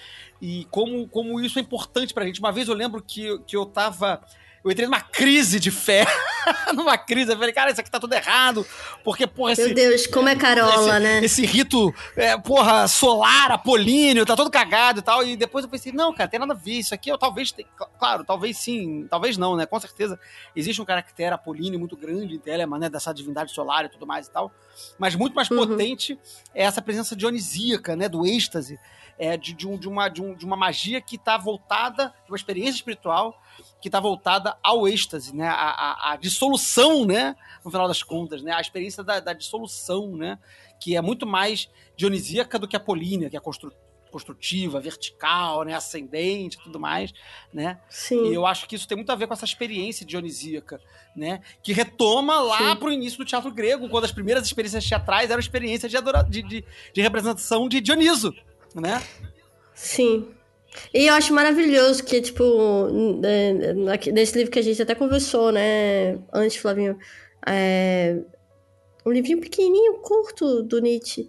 e 0.42 0.66
como, 0.70 1.06
como 1.08 1.40
isso 1.40 1.58
é 1.58 1.62
importante 1.62 2.12
pra 2.12 2.24
gente. 2.24 2.40
Uma 2.40 2.50
vez 2.50 2.68
eu 2.68 2.74
lembro 2.74 3.00
que, 3.00 3.38
que 3.46 3.56
eu 3.56 3.64
tava 3.64 4.20
eu 4.66 4.72
entrei 4.72 4.86
numa 4.86 5.00
crise 5.00 5.60
de 5.60 5.70
fé 5.70 6.04
numa 6.74 6.98
crise. 6.98 7.30
Eu 7.32 7.38
falei, 7.38 7.52
cara, 7.52 7.70
isso 7.70 7.80
aqui 7.80 7.90
tá 7.90 8.00
tudo 8.00 8.12
errado. 8.14 8.66
Porque, 9.04 9.26
porra, 9.26 9.52
esse. 9.52 9.64
Meu 9.64 9.74
Deus, 9.74 10.06
como 10.08 10.28
é 10.28 10.34
carola, 10.34 10.96
esse, 10.96 11.00
né? 11.00 11.24
Esse 11.24 11.46
rito, 11.46 11.94
é, 12.16 12.36
porra, 12.36 12.88
solar, 12.88 13.52
apolíneo, 13.52 14.26
tá 14.26 14.34
todo 14.34 14.50
cagado 14.50 14.98
e 14.98 15.02
tal. 15.02 15.24
E 15.24 15.36
depois 15.36 15.64
eu 15.64 15.70
pensei, 15.70 15.92
não, 15.92 16.12
cara, 16.12 16.28
tem 16.28 16.40
nada 16.40 16.52
a 16.52 16.56
ver. 16.56 16.72
Isso 16.80 16.94
aqui, 16.94 17.08
eu 17.08 17.16
talvez. 17.16 17.52
Tem, 17.52 17.64
claro, 17.98 18.24
talvez 18.24 18.58
sim, 18.58 19.06
talvez 19.08 19.36
não, 19.36 19.54
né? 19.56 19.66
Com 19.66 19.78
certeza 19.78 20.18
existe 20.54 20.82
um 20.82 20.84
caractere 20.84 21.32
apolíneo 21.32 21.78
muito 21.78 21.96
grande 21.96 22.34
em 22.34 22.38
Telemann, 22.38 22.80
né? 22.80 22.88
Dessa 22.90 23.14
divindade 23.14 23.52
solar 23.52 23.84
e 23.84 23.88
tudo 23.88 24.06
mais 24.06 24.26
e 24.26 24.30
tal. 24.30 24.52
Mas 24.98 25.14
muito 25.14 25.34
mais 25.34 25.48
Uhum. 25.48 25.58
potente 25.58 26.18
é 26.52 26.64
essa 26.64 26.82
presença 26.82 27.14
dionisíaca, 27.14 27.94
né? 27.94 28.08
Do 28.08 28.26
êxtase. 28.26 28.78
É, 29.18 29.36
de, 29.36 29.54
de, 29.54 29.66
um, 29.66 29.78
de, 29.78 29.88
uma, 29.88 30.08
de, 30.08 30.22
um, 30.22 30.34
de 30.34 30.44
uma 30.44 30.56
magia 30.56 31.00
que 31.00 31.16
tá 31.16 31.38
voltada, 31.38 32.14
de 32.24 32.30
uma 32.30 32.36
experiência 32.36 32.76
espiritual 32.76 33.40
que 33.80 33.88
está 33.88 34.00
voltada 34.00 34.56
ao 34.62 34.86
êxtase, 34.88 35.34
né? 35.34 35.48
A, 35.48 35.52
a, 35.52 36.12
a, 36.12 36.16
dissolução, 36.16 37.04
né? 37.04 37.36
No 37.64 37.70
final 37.70 37.88
das 37.88 38.02
contas, 38.02 38.42
né? 38.42 38.52
A 38.52 38.60
experiência 38.60 39.02
da, 39.02 39.20
da, 39.20 39.32
dissolução, 39.32 40.16
né? 40.16 40.38
Que 40.80 40.96
é 40.96 41.00
muito 41.00 41.26
mais 41.26 41.68
dionisíaca 41.96 42.58
do 42.58 42.68
que 42.68 42.76
a 42.76 42.80
polínea, 42.80 43.30
que 43.30 43.36
é 43.36 43.40
constru, 43.40 43.72
construtiva, 44.10 44.80
vertical, 44.80 45.62
né? 45.62 45.74
Ascendente, 45.74 46.58
tudo 46.58 46.78
mais, 46.78 47.12
né? 47.52 47.80
Sim. 47.88 48.30
E 48.30 48.34
eu 48.34 48.46
acho 48.46 48.66
que 48.66 48.76
isso 48.76 48.88
tem 48.88 48.96
muito 48.96 49.12
a 49.12 49.14
ver 49.14 49.26
com 49.26 49.34
essa 49.34 49.44
experiência 49.44 50.04
dionisíaca, 50.04 50.80
né? 51.14 51.40
Que 51.62 51.72
retoma 51.72 52.40
lá 52.40 52.76
para 52.76 52.88
o 52.88 52.92
início 52.92 53.18
do 53.18 53.24
teatro 53.24 53.50
grego, 53.50 53.88
quando 53.88 54.04
as 54.04 54.12
primeiras 54.12 54.44
experiências 54.46 54.86
teatrais 54.86 55.30
eram 55.30 55.40
experiências 55.40 55.90
de, 55.90 55.96
adora, 55.96 56.22
de, 56.22 56.42
de, 56.42 56.64
de 56.92 57.00
representação 57.00 57.68
de 57.68 57.80
Dioniso, 57.80 58.34
né? 58.80 59.02
Sim. 59.74 60.28
E 60.92 61.06
eu 61.06 61.14
acho 61.14 61.32
maravilhoso 61.32 62.04
que, 62.04 62.20
tipo, 62.20 62.42
nesse 64.12 64.36
livro 64.36 64.52
que 64.52 64.58
a 64.58 64.62
gente 64.62 64.80
até 64.82 64.94
conversou, 64.94 65.50
né, 65.50 66.18
antes, 66.32 66.56
Flavinho, 66.56 66.98
é 67.46 68.16
um 69.04 69.12
livrinho 69.12 69.40
pequenininho, 69.40 70.00
curto 70.02 70.62
do 70.62 70.80
Nietzsche, 70.80 71.28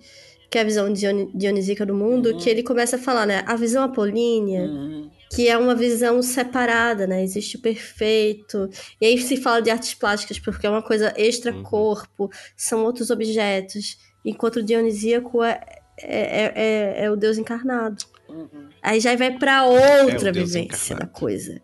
que 0.49 0.57
é 0.57 0.61
a 0.61 0.63
visão 0.63 0.91
dionisíaca 0.91 1.85
do 1.85 1.93
mundo, 1.93 2.31
uhum. 2.31 2.37
que 2.37 2.49
ele 2.49 2.63
começa 2.63 2.95
a 2.95 2.99
falar, 2.99 3.25
né, 3.25 3.43
a 3.45 3.55
visão 3.55 3.83
apolínea, 3.83 4.63
uhum. 4.63 5.09
que 5.31 5.47
é 5.47 5.57
uma 5.57 5.75
visão 5.75 6.21
separada, 6.21 7.05
né, 7.05 7.23
existe 7.23 7.57
o 7.57 7.61
perfeito, 7.61 8.69
e 8.99 9.05
aí 9.05 9.17
se 9.17 9.37
fala 9.37 9.61
de 9.61 9.69
artes 9.69 9.93
plásticas, 9.93 10.39
porque 10.39 10.65
é 10.65 10.69
uma 10.69 10.81
coisa 10.81 11.13
extra-corpo, 11.15 12.23
uhum. 12.23 12.29
são 12.55 12.83
outros 12.83 13.09
objetos, 13.11 13.97
enquanto 14.25 14.57
o 14.57 14.63
dionisíaco 14.63 15.43
é, 15.43 15.59
é, 16.01 16.53
é, 16.55 17.05
é 17.05 17.11
o 17.11 17.15
Deus 17.15 17.37
encarnado. 17.37 18.05
Uhum. 18.29 18.69
Aí 18.81 18.99
já 18.99 19.15
vai 19.15 19.37
para 19.37 19.65
outra 19.65 20.29
é 20.29 20.31
vivência 20.31 20.93
encarnado. 20.93 20.99
da 20.99 21.19
coisa. 21.19 21.61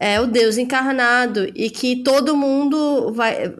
É 0.00 0.20
o 0.20 0.26
Deus 0.26 0.58
encarnado 0.58 1.44
e 1.54 1.70
que 1.70 2.02
todo 2.02 2.36
mundo 2.36 3.12
vai 3.12 3.54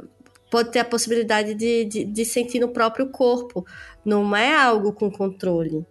pode 0.50 0.70
ter 0.70 0.78
a 0.78 0.84
possibilidade 0.84 1.52
de, 1.54 1.84
de, 1.84 2.04
de, 2.04 2.24
sentir 2.24 2.60
no 2.60 2.68
próprio 2.68 3.08
corpo. 3.08 3.66
Não 4.04 4.36
é 4.36 4.54
algo 4.54 4.92
com 4.92 5.10
controle. 5.10 5.84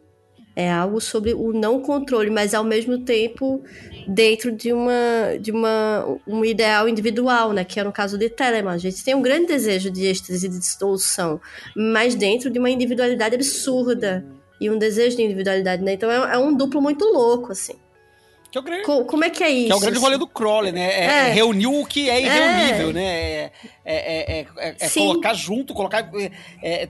É 0.56 0.72
algo 0.72 1.02
sobre 1.02 1.34
o 1.34 1.52
não 1.52 1.82
controle, 1.82 2.30
mas 2.30 2.54
ao 2.54 2.64
mesmo 2.64 3.00
tempo 3.00 3.64
dentro 4.08 4.52
de 4.52 4.72
uma 4.72 5.38
de 5.40 5.52
uma 5.52 6.20
um 6.28 6.46
ideal 6.46 6.88
individual, 6.88 7.54
né? 7.54 7.64
Que 7.64 7.80
é 7.80 7.84
no 7.84 7.92
caso 7.92 8.18
de 8.18 8.30
Telemann. 8.30 8.76
A 8.76 8.78
gente 8.78 9.04
tem 9.04 9.16
um 9.16 9.22
grande 9.22 9.48
desejo 9.48 9.90
de 9.90 10.06
êxtase 10.06 10.46
e 10.46 10.50
de 10.50 10.60
dissolução, 10.60 11.42
mas 11.76 12.14
dentro 12.14 12.52
de 12.52 12.60
uma 12.60 12.70
individualidade 12.70 13.34
absurda 13.34 14.24
e 14.62 14.70
um 14.70 14.78
desejo 14.78 15.18
de 15.18 15.24
individualidade, 15.24 15.84
né? 15.84 15.94
Então 15.94 16.10
é, 16.12 16.36
é 16.36 16.38
um 16.38 16.56
duplo 16.56 16.82
muito 16.82 17.04
louco, 17.06 17.52
assim. 17.52 17.74
Que 18.54 18.60
é 18.60 18.62
o 18.62 18.64
grande, 18.64 18.84
Co 18.84 19.04
como 19.06 19.24
é 19.24 19.32
que 19.32 19.44
é 19.44 19.50
isso? 19.50 19.66
Que 19.66 19.74
é 19.74 19.76
o 19.76 19.80
grande 19.80 19.98
rolê 19.98 20.16
do 20.16 20.28
Crowley, 20.28 20.72
né? 20.72 20.92
É, 20.92 21.06
é. 21.06 21.32
reunir 21.32 21.66
o 21.66 21.84
que 21.84 22.08
é 22.08 22.22
irreunível, 22.22 22.90
é. 22.92 22.94
né? 22.94 23.52
É, 23.84 24.46
é 24.80 24.90
colocar 24.90 25.34
junto, 25.34 25.74
colocar. 25.74 26.08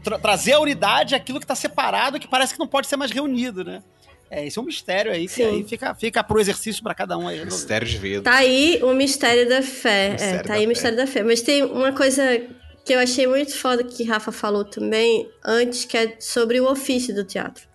Tra 0.03 0.19
trazer 0.19 0.51
a 0.51 0.59
unidade 0.59 1.15
aquilo 1.15 1.39
que 1.39 1.45
está 1.45 1.55
separado, 1.55 2.19
que 2.19 2.27
parece 2.27 2.51
que 2.51 2.59
não 2.59 2.67
pode 2.67 2.87
ser 2.87 2.97
mais 2.97 3.11
reunido, 3.11 3.63
né? 3.63 3.81
É, 4.29 4.45
esse 4.45 4.59
é 4.59 4.61
um 4.61 4.65
mistério 4.65 5.09
aí, 5.09 5.25
que 5.25 5.41
aí 5.41 5.63
fica, 5.63 5.95
fica 5.95 6.21
pro 6.21 6.41
exercício 6.41 6.83
para 6.83 6.93
cada 6.93 7.17
um 7.17 7.29
aí. 7.29 7.45
Mistério 7.45 7.87
de 7.87 7.97
vida. 7.97 8.23
Tá 8.23 8.35
aí 8.35 8.81
o 8.83 8.93
mistério 8.93 9.47
da 9.47 9.61
fé. 9.61 10.09
Mistério 10.09 10.39
é, 10.41 10.43
tá 10.43 10.53
aí 10.55 10.65
o 10.65 10.67
mistério 10.67 10.97
da 10.97 11.07
fé. 11.07 11.23
Mas 11.23 11.41
tem 11.41 11.63
uma 11.63 11.93
coisa 11.93 12.41
que 12.83 12.93
eu 12.93 12.99
achei 12.99 13.25
muito 13.25 13.57
foda 13.57 13.85
que 13.85 14.03
Rafa 14.03 14.33
falou 14.33 14.65
também 14.65 15.29
antes, 15.45 15.85
que 15.85 15.95
é 15.95 16.17
sobre 16.19 16.59
o 16.59 16.69
ofício 16.69 17.15
do 17.15 17.23
teatro. 17.23 17.69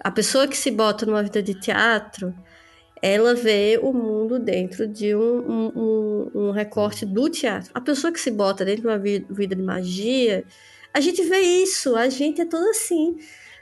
A 0.00 0.10
pessoa 0.10 0.48
que 0.48 0.56
se 0.56 0.72
bota 0.72 1.06
numa 1.06 1.22
vida 1.22 1.40
de 1.40 1.54
teatro, 1.54 2.34
ela 3.06 3.34
vê 3.34 3.78
o 3.82 3.92
mundo 3.92 4.38
dentro 4.38 4.88
de 4.88 5.14
um, 5.14 5.70
um, 5.76 6.30
um, 6.34 6.50
recorte 6.52 7.04
do 7.04 7.28
teatro. 7.28 7.70
A 7.74 7.80
pessoa 7.80 8.10
que 8.10 8.18
se 8.18 8.30
bota 8.30 8.64
dentro 8.64 8.80
de 8.80 8.86
uma 8.88 8.98
vida 8.98 9.54
de 9.54 9.62
magia, 9.62 10.42
a 10.90 11.00
gente 11.00 11.22
vê 11.22 11.38
isso, 11.38 11.96
a 11.96 12.08
gente 12.08 12.40
é 12.40 12.46
todo 12.46 12.66
assim. 12.66 13.18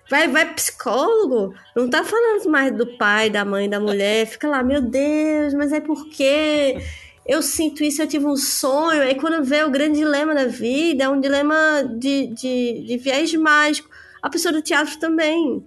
Vai, 0.08 0.28
vai 0.28 0.54
psicólogo, 0.54 1.52
não 1.74 1.90
tá 1.90 2.04
falando 2.04 2.48
mais 2.48 2.70
do 2.72 2.96
pai, 2.96 3.30
da 3.30 3.44
mãe, 3.44 3.68
da 3.68 3.80
mulher, 3.80 4.26
fica 4.26 4.46
lá, 4.46 4.62
meu 4.62 4.80
Deus, 4.80 5.54
mas 5.54 5.72
é 5.72 5.80
porque 5.80 6.76
eu 7.26 7.42
sinto 7.42 7.82
isso, 7.82 8.00
eu 8.00 8.06
tive 8.06 8.26
um 8.26 8.36
sonho. 8.36 9.02
Aí 9.02 9.16
quando 9.16 9.42
vê 9.42 9.64
o 9.64 9.70
grande 9.70 9.98
dilema 9.98 10.36
da 10.36 10.46
vida, 10.46 11.02
é 11.02 11.08
um 11.08 11.20
dilema 11.20 11.82
de, 11.98 12.28
de, 12.28 12.84
de 12.86 12.96
viés 12.96 13.34
mágico. 13.34 13.90
A 14.22 14.30
pessoa 14.30 14.52
do 14.52 14.62
teatro 14.62 15.00
também. 15.00 15.66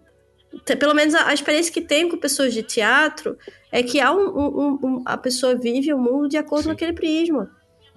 Pelo 0.79 0.93
menos 0.93 1.13
a, 1.13 1.29
a, 1.29 1.33
experiência 1.33 1.73
que 1.73 1.81
tem 1.81 2.09
com 2.09 2.17
pessoas 2.17 2.53
de 2.53 2.63
teatro 2.63 3.37
é 3.71 3.83
que 3.83 3.99
há 3.99 4.11
um, 4.13 4.27
um, 4.27 4.79
um, 4.83 5.03
a 5.05 5.17
pessoa 5.17 5.55
vive 5.55 5.93
o 5.93 5.97
mundo 5.97 6.29
de 6.29 6.37
acordo 6.37 6.63
Sim. 6.63 6.69
com 6.69 6.73
aquele 6.73 6.93
prisma. 6.93 7.51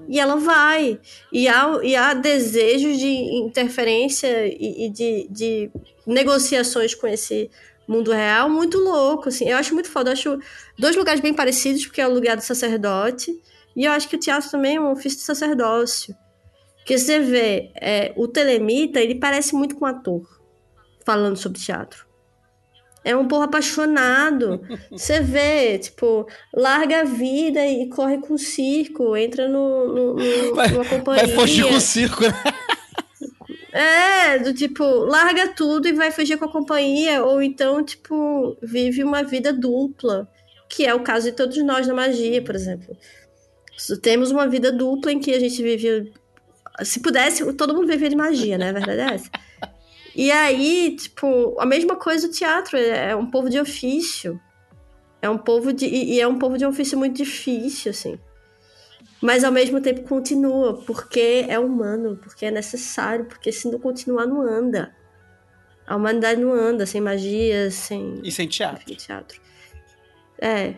E 0.08 0.18
ela 0.20 0.36
vai. 0.36 1.00
E 1.32 1.48
há, 1.48 1.80
e 1.82 1.96
há 1.96 2.14
desejos 2.14 2.98
de 2.98 3.08
interferência 3.08 4.46
e, 4.46 4.86
e 4.86 4.90
de, 4.90 5.28
de 5.30 5.70
negociações 6.06 6.94
com 6.94 7.06
esse 7.06 7.50
mundo 7.86 8.12
real 8.12 8.50
muito 8.50 8.78
louco, 8.78 9.28
assim. 9.28 9.48
Eu 9.48 9.56
acho 9.56 9.74
muito 9.74 9.90
foda. 9.90 10.10
Eu 10.10 10.12
acho 10.12 10.38
dois 10.78 10.94
lugares 10.94 11.20
bem 11.20 11.32
parecidos, 11.32 11.86
porque 11.86 12.00
é 12.00 12.06
o 12.06 12.12
lugar 12.12 12.36
do 12.36 12.42
sacerdote, 12.42 13.32
e 13.74 13.84
eu 13.84 13.92
acho 13.92 14.08
que 14.08 14.16
o 14.16 14.20
teatro 14.20 14.50
também 14.50 14.76
é 14.76 14.80
um 14.80 14.92
ofício 14.92 15.18
de 15.18 15.24
sacerdócio. 15.24 16.14
Porque 16.78 16.96
você 16.96 17.18
vê, 17.20 17.70
é, 17.74 18.12
o 18.16 18.26
Telemita, 18.26 19.00
ele 19.00 19.14
parece 19.14 19.54
muito 19.54 19.76
com 19.76 19.84
um 19.84 19.88
ator, 19.88 20.22
falando 21.04 21.36
sobre 21.36 21.60
teatro. 21.60 22.07
É 23.04 23.16
um 23.16 23.26
porra 23.26 23.44
apaixonado. 23.44 24.60
Você 24.90 25.20
vê, 25.20 25.78
tipo, 25.78 26.26
larga 26.54 27.00
a 27.00 27.04
vida 27.04 27.64
e 27.66 27.88
corre 27.88 28.18
com 28.18 28.34
o 28.34 28.38
circo, 28.38 29.16
entra 29.16 29.48
no, 29.48 29.88
no, 29.92 30.14
no 30.14 30.54
vai, 30.54 30.68
numa 30.68 30.84
companhia. 30.84 31.26
Vai 31.26 31.34
fugir 31.34 31.66
com 31.66 31.74
o 31.74 31.80
circo, 31.80 32.22
né? 32.22 32.32
É, 33.70 34.38
do 34.38 34.52
tipo, 34.54 34.82
larga 34.82 35.48
tudo 35.54 35.86
e 35.86 35.92
vai 35.92 36.10
fugir 36.10 36.36
com 36.38 36.46
a 36.46 36.50
companhia, 36.50 37.22
ou 37.22 37.40
então, 37.40 37.84
tipo, 37.84 38.56
vive 38.62 39.04
uma 39.04 39.22
vida 39.22 39.52
dupla, 39.52 40.26
que 40.68 40.86
é 40.86 40.94
o 40.94 41.00
caso 41.00 41.26
de 41.26 41.36
todos 41.36 41.56
nós 41.62 41.86
na 41.86 41.94
magia, 41.94 42.42
por 42.42 42.54
exemplo. 42.54 42.96
Temos 44.02 44.30
uma 44.30 44.48
vida 44.48 44.72
dupla 44.72 45.12
em 45.12 45.20
que 45.20 45.32
a 45.32 45.38
gente 45.38 45.62
vive. 45.62 46.12
Se 46.82 47.00
pudesse, 47.00 47.52
todo 47.52 47.74
mundo 47.74 47.86
viveria 47.86 48.10
de 48.10 48.16
magia, 48.16 48.58
né? 48.58 48.70
A 48.70 48.72
verdade 48.72 49.00
é 49.00 49.14
essa. 49.14 49.30
E 50.14 50.30
aí, 50.30 50.96
tipo, 50.96 51.56
a 51.60 51.66
mesma 51.66 51.96
coisa 51.96 52.26
do 52.28 52.34
teatro, 52.34 52.76
é 52.76 53.14
um 53.14 53.30
povo 53.30 53.48
de 53.48 53.58
ofício. 53.58 54.40
É 55.20 55.28
um 55.28 55.38
povo 55.38 55.72
de. 55.72 55.86
E 55.86 56.20
é 56.20 56.26
um 56.26 56.38
povo 56.38 56.56
de 56.56 56.64
um 56.64 56.70
ofício 56.70 56.96
muito 56.98 57.16
difícil, 57.16 57.90
assim. 57.90 58.18
Mas 59.20 59.42
ao 59.42 59.50
mesmo 59.50 59.80
tempo 59.80 60.02
continua, 60.02 60.74
porque 60.84 61.44
é 61.48 61.58
humano, 61.58 62.16
porque 62.16 62.46
é 62.46 62.50
necessário, 62.50 63.24
porque 63.24 63.50
se 63.50 63.68
não 63.68 63.78
continuar, 63.78 64.26
não 64.26 64.40
anda. 64.42 64.94
A 65.86 65.96
humanidade 65.96 66.40
não 66.40 66.52
anda 66.52 66.86
sem 66.86 67.00
magia, 67.00 67.70
sem. 67.70 68.20
E 68.22 68.30
sem 68.30 68.46
teatro. 68.46 68.82
Enfim, 68.82 68.94
teatro. 68.94 69.40
É. 70.40 70.74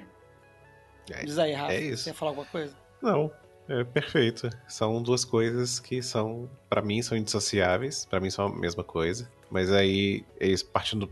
É, 1.11 1.25
Diz 1.25 1.39
aí, 1.39 1.53
Rafa. 1.53 1.73
é 1.75 1.81
isso. 1.81 2.05
Você 2.05 2.11
ia 2.11 2.15
falar 2.15 2.31
alguma 2.31 2.47
coisa? 2.47 2.75
Não, 3.03 3.31
é 3.71 3.85
perfeito. 3.85 4.51
São 4.67 5.01
duas 5.01 5.25
coisas 5.25 5.79
que 5.79 6.03
são, 6.03 6.51
para 6.69 6.83
mim, 6.83 7.01
são 7.03 7.17
indissociáveis. 7.17 8.05
Para 8.05 8.19
mim 8.19 8.29
são 8.29 8.47
a 8.47 8.55
mesma 8.55 8.83
coisa. 8.83 9.31
Mas 9.49 9.71
aí, 9.71 10.25
eles 10.39 10.63
partindo. 10.63 11.09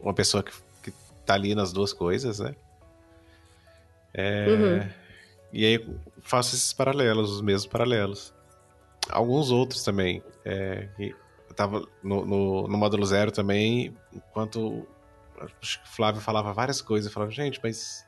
Uma 0.00 0.12
pessoa 0.12 0.42
que, 0.42 0.52
que 0.82 0.92
tá 1.24 1.34
ali 1.34 1.54
nas 1.54 1.72
duas 1.72 1.92
coisas, 1.92 2.40
né? 2.40 2.54
É. 4.12 4.46
Uhum. 4.48 4.90
E 5.50 5.64
aí 5.64 5.98
faço 6.20 6.54
esses 6.54 6.72
paralelos, 6.74 7.32
os 7.32 7.40
mesmos 7.40 7.66
paralelos. 7.66 8.34
Alguns 9.08 9.50
outros 9.50 9.82
também. 9.82 10.22
É, 10.44 10.88
eu 10.98 11.54
tava 11.56 11.86
no, 12.02 12.26
no, 12.26 12.68
no 12.68 12.76
módulo 12.76 13.06
zero 13.06 13.32
também, 13.32 13.96
enquanto 14.12 14.86
acho 15.40 15.80
que 15.80 15.88
o 15.88 15.92
Flávio 15.92 16.20
falava 16.20 16.52
várias 16.52 16.82
coisas, 16.82 17.06
eu 17.06 17.14
falava, 17.14 17.30
gente, 17.32 17.60
mas 17.62 18.04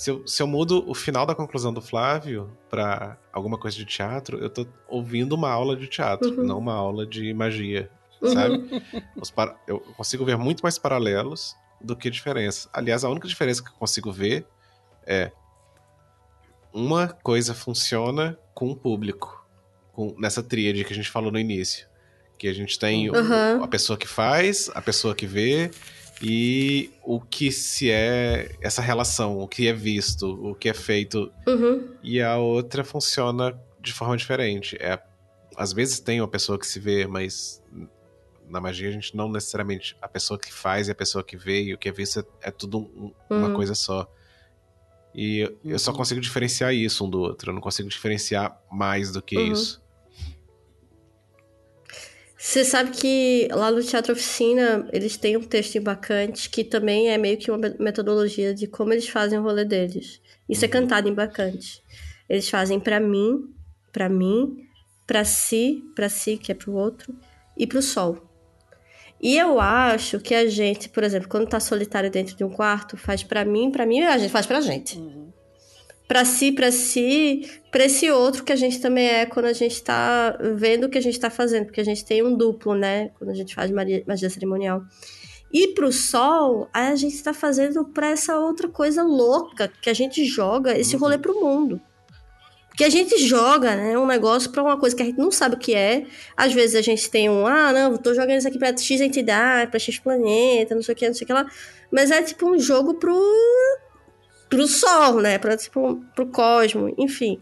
se 0.00 0.10
eu, 0.10 0.26
se 0.26 0.42
eu 0.42 0.46
mudo 0.46 0.82
o 0.88 0.94
final 0.94 1.26
da 1.26 1.34
conclusão 1.34 1.72
do 1.74 1.82
Flávio 1.82 2.56
para 2.70 3.18
alguma 3.32 3.58
coisa 3.58 3.76
de 3.76 3.84
teatro, 3.84 4.38
eu 4.38 4.48
tô 4.48 4.66
ouvindo 4.88 5.34
uma 5.34 5.50
aula 5.50 5.76
de 5.76 5.86
teatro, 5.86 6.30
Uhum. 6.40 6.46
não 6.46 6.58
uma 6.58 6.72
aula 6.74 7.06
de 7.06 7.34
magia, 7.34 7.90
sabe? 8.32 8.82
Os 9.16 9.30
para- 9.30 9.54
Eu 9.66 9.78
consigo 9.98 10.24
ver 10.24 10.38
muito 10.38 10.60
mais 10.62 10.78
paralelos 10.78 11.54
do 11.80 11.94
que 11.94 12.08
diferenças. 12.08 12.66
Aliás, 12.72 13.04
a 13.04 13.10
única 13.10 13.28
diferença 13.28 13.62
que 13.62 13.68
eu 13.68 13.74
consigo 13.74 14.10
ver 14.10 14.46
é 15.06 15.30
uma 16.72 17.08
coisa 17.08 17.52
funciona 17.54 18.38
com 18.54 18.70
o 18.70 18.76
público, 18.76 19.44
com, 19.92 20.14
nessa 20.18 20.42
tríade 20.42 20.84
que 20.84 20.92
a 20.92 20.96
gente 20.96 21.10
falou 21.10 21.30
no 21.32 21.38
início. 21.38 21.88
Que 22.38 22.48
a 22.48 22.52
gente 22.54 22.78
tem 22.78 23.10
o- 23.10 23.14
Uhum. 23.14 23.62
a 23.64 23.68
pessoa 23.68 23.98
que 23.98 24.06
faz, 24.08 24.70
a 24.74 24.80
pessoa 24.80 25.14
que 25.14 25.26
vê 25.26 25.70
e 26.22 26.90
o 27.02 27.20
que 27.20 27.50
se 27.50 27.90
é 27.90 28.54
essa 28.60 28.82
relação, 28.82 29.38
o 29.38 29.48
que 29.48 29.66
é 29.68 29.72
visto, 29.72 30.26
o 30.50 30.54
que 30.54 30.68
é 30.68 30.74
feito. 30.74 31.32
Uhum. 31.46 31.94
E 32.02 32.20
a 32.20 32.36
outra 32.36 32.84
funciona 32.84 33.58
de 33.80 33.92
forma 33.92 34.16
diferente. 34.16 34.76
É, 34.80 35.00
às 35.56 35.72
vezes 35.72 35.98
tem 36.00 36.20
uma 36.20 36.28
pessoa 36.28 36.58
que 36.58 36.66
se 36.66 36.78
vê, 36.78 37.06
mas 37.06 37.62
na 38.48 38.60
magia 38.60 38.88
a 38.88 38.92
gente 38.92 39.16
não 39.16 39.30
necessariamente. 39.30 39.96
A 40.02 40.08
pessoa 40.08 40.38
que 40.38 40.52
faz 40.52 40.88
e 40.88 40.90
a 40.90 40.94
pessoa 40.94 41.24
que 41.24 41.36
vê 41.36 41.62
e 41.62 41.74
o 41.74 41.78
que 41.78 41.88
é 41.88 41.92
visto 41.92 42.20
é, 42.20 42.48
é 42.48 42.50
tudo 42.50 42.78
um- 42.80 43.12
uma 43.30 43.48
Uhum. 43.48 43.54
coisa 43.54 43.74
só. 43.74 44.06
E 45.14 45.38
eu- 45.40 45.58
eu 45.64 45.78
só 45.78 45.90
Uhum. 45.90 45.96
consigo 45.96 46.20
diferenciar 46.20 46.74
isso 46.74 47.04
um 47.04 47.10
do 47.10 47.20
outro. 47.20 47.50
Eu 47.50 47.54
não 47.54 47.60
consigo 47.60 47.88
diferenciar 47.88 48.60
mais 48.70 49.10
do 49.12 49.22
que 49.22 49.36
Uhum. 49.38 49.52
isso. 49.52 49.79
Você 52.42 52.64
sabe 52.64 52.90
que 52.92 53.48
lá 53.52 53.70
no 53.70 53.82
Teatro 53.84 54.14
Oficina 54.14 54.88
eles 54.94 55.16
têm 55.18 55.36
um 55.36 55.42
texto 55.42 55.76
em 55.76 55.80
Bacantes 55.82 56.46
que 56.46 56.64
também 56.64 57.10
é 57.10 57.18
meio 57.18 57.36
que 57.36 57.50
uma 57.50 57.58
me- 57.58 57.76
metodologia 57.78 58.54
de 58.54 58.66
como 58.66 58.94
eles 58.94 59.06
fazem 59.08 59.38
o 59.38 59.42
rolê 59.42 59.62
deles. 59.64 60.22
Isso 60.48 60.64
é 60.64 60.66
Uhum. 60.66 60.72
cantado 60.72 61.06
em 61.08 61.12
Bacantes. 61.12 61.82
Eles 62.28 62.48
fazem 62.48 62.80
pra 62.80 62.98
mim, 62.98 63.44
pra 63.92 64.08
mim, 64.08 64.66
pra 65.06 65.22
si, 65.22 65.84
pra 65.94 66.08
si, 66.08 66.38
que 66.38 66.50
é 66.50 66.54
pro 66.54 66.72
outro, 66.72 67.14
e 67.58 67.66
pro 67.66 67.82
sol. 67.82 68.26
E 69.20 69.36
eu 69.36 69.60
acho 69.60 70.18
que 70.18 70.34
a 70.34 70.48
gente, 70.48 70.88
por 70.88 71.04
exemplo, 71.04 71.28
quando 71.28 71.46
tá 71.46 71.60
solitário 71.60 72.10
dentro 72.10 72.34
de 72.34 72.42
um 72.42 72.48
quarto, 72.48 72.96
faz 72.96 73.22
pra 73.22 73.44
mim, 73.44 73.70
pra 73.70 73.84
mim, 73.84 74.00
a 74.00 74.16
gente 74.16 74.30
faz 74.30 74.46
pra 74.46 74.62
gente. 74.62 74.96
Uhum. 74.96 75.30
Pra 76.10 76.24
si, 76.24 76.50
pra 76.50 76.72
si, 76.72 77.48
pra 77.70 77.84
esse 77.84 78.10
outro 78.10 78.42
que 78.42 78.52
a 78.52 78.56
gente 78.56 78.80
também 78.80 79.06
é 79.06 79.26
quando 79.26 79.46
a 79.46 79.52
gente 79.52 79.80
tá 79.80 80.36
vendo 80.56 80.86
o 80.86 80.88
que 80.88 80.98
a 80.98 81.00
gente 81.00 81.20
tá 81.20 81.30
fazendo, 81.30 81.66
porque 81.66 81.80
a 81.80 81.84
gente 81.84 82.04
tem 82.04 82.20
um 82.20 82.36
duplo, 82.36 82.74
né? 82.74 83.10
Quando 83.16 83.30
a 83.30 83.32
gente 83.32 83.54
faz 83.54 83.70
magia, 83.70 84.02
magia 84.04 84.28
cerimonial. 84.28 84.82
E 85.52 85.68
pro 85.68 85.92
sol, 85.92 86.68
a 86.74 86.96
gente 86.96 87.22
tá 87.22 87.32
fazendo 87.32 87.84
pra 87.84 88.08
essa 88.08 88.36
outra 88.40 88.66
coisa 88.66 89.04
louca 89.04 89.70
que 89.80 89.88
a 89.88 89.94
gente 89.94 90.24
joga 90.24 90.76
esse 90.76 90.96
rolê 90.96 91.16
pro 91.16 91.40
mundo. 91.40 91.80
Porque 92.70 92.82
a 92.82 92.90
gente 92.90 93.16
joga, 93.18 93.76
né, 93.76 93.96
um 93.96 94.04
negócio 94.04 94.50
pra 94.50 94.64
uma 94.64 94.76
coisa 94.80 94.96
que 94.96 95.02
a 95.04 95.06
gente 95.06 95.18
não 95.18 95.30
sabe 95.30 95.54
o 95.54 95.58
que 95.60 95.76
é. 95.76 96.06
Às 96.36 96.52
vezes 96.52 96.74
a 96.74 96.82
gente 96.82 97.08
tem 97.08 97.30
um, 97.30 97.46
ah, 97.46 97.72
não, 97.72 97.96
tô 97.96 98.12
jogando 98.14 98.38
isso 98.38 98.48
aqui 98.48 98.58
pra 98.58 98.76
X 98.76 99.00
entidade, 99.00 99.70
pra 99.70 99.78
X 99.78 100.00
planeta, 100.00 100.74
não 100.74 100.82
sei 100.82 100.92
o 100.92 100.98
que, 100.98 101.06
não 101.06 101.14
sei 101.14 101.22
o 101.22 101.26
que 101.28 101.32
lá. 101.32 101.46
Mas 101.88 102.10
é 102.10 102.20
tipo 102.20 102.50
um 102.50 102.58
jogo 102.58 102.94
pro 102.94 103.16
pro 104.50 104.66
sol, 104.66 105.20
né? 105.20 105.38
Pra, 105.38 105.56
tipo, 105.56 106.04
pro 106.14 106.26
cosmo, 106.26 106.92
enfim. 106.98 107.40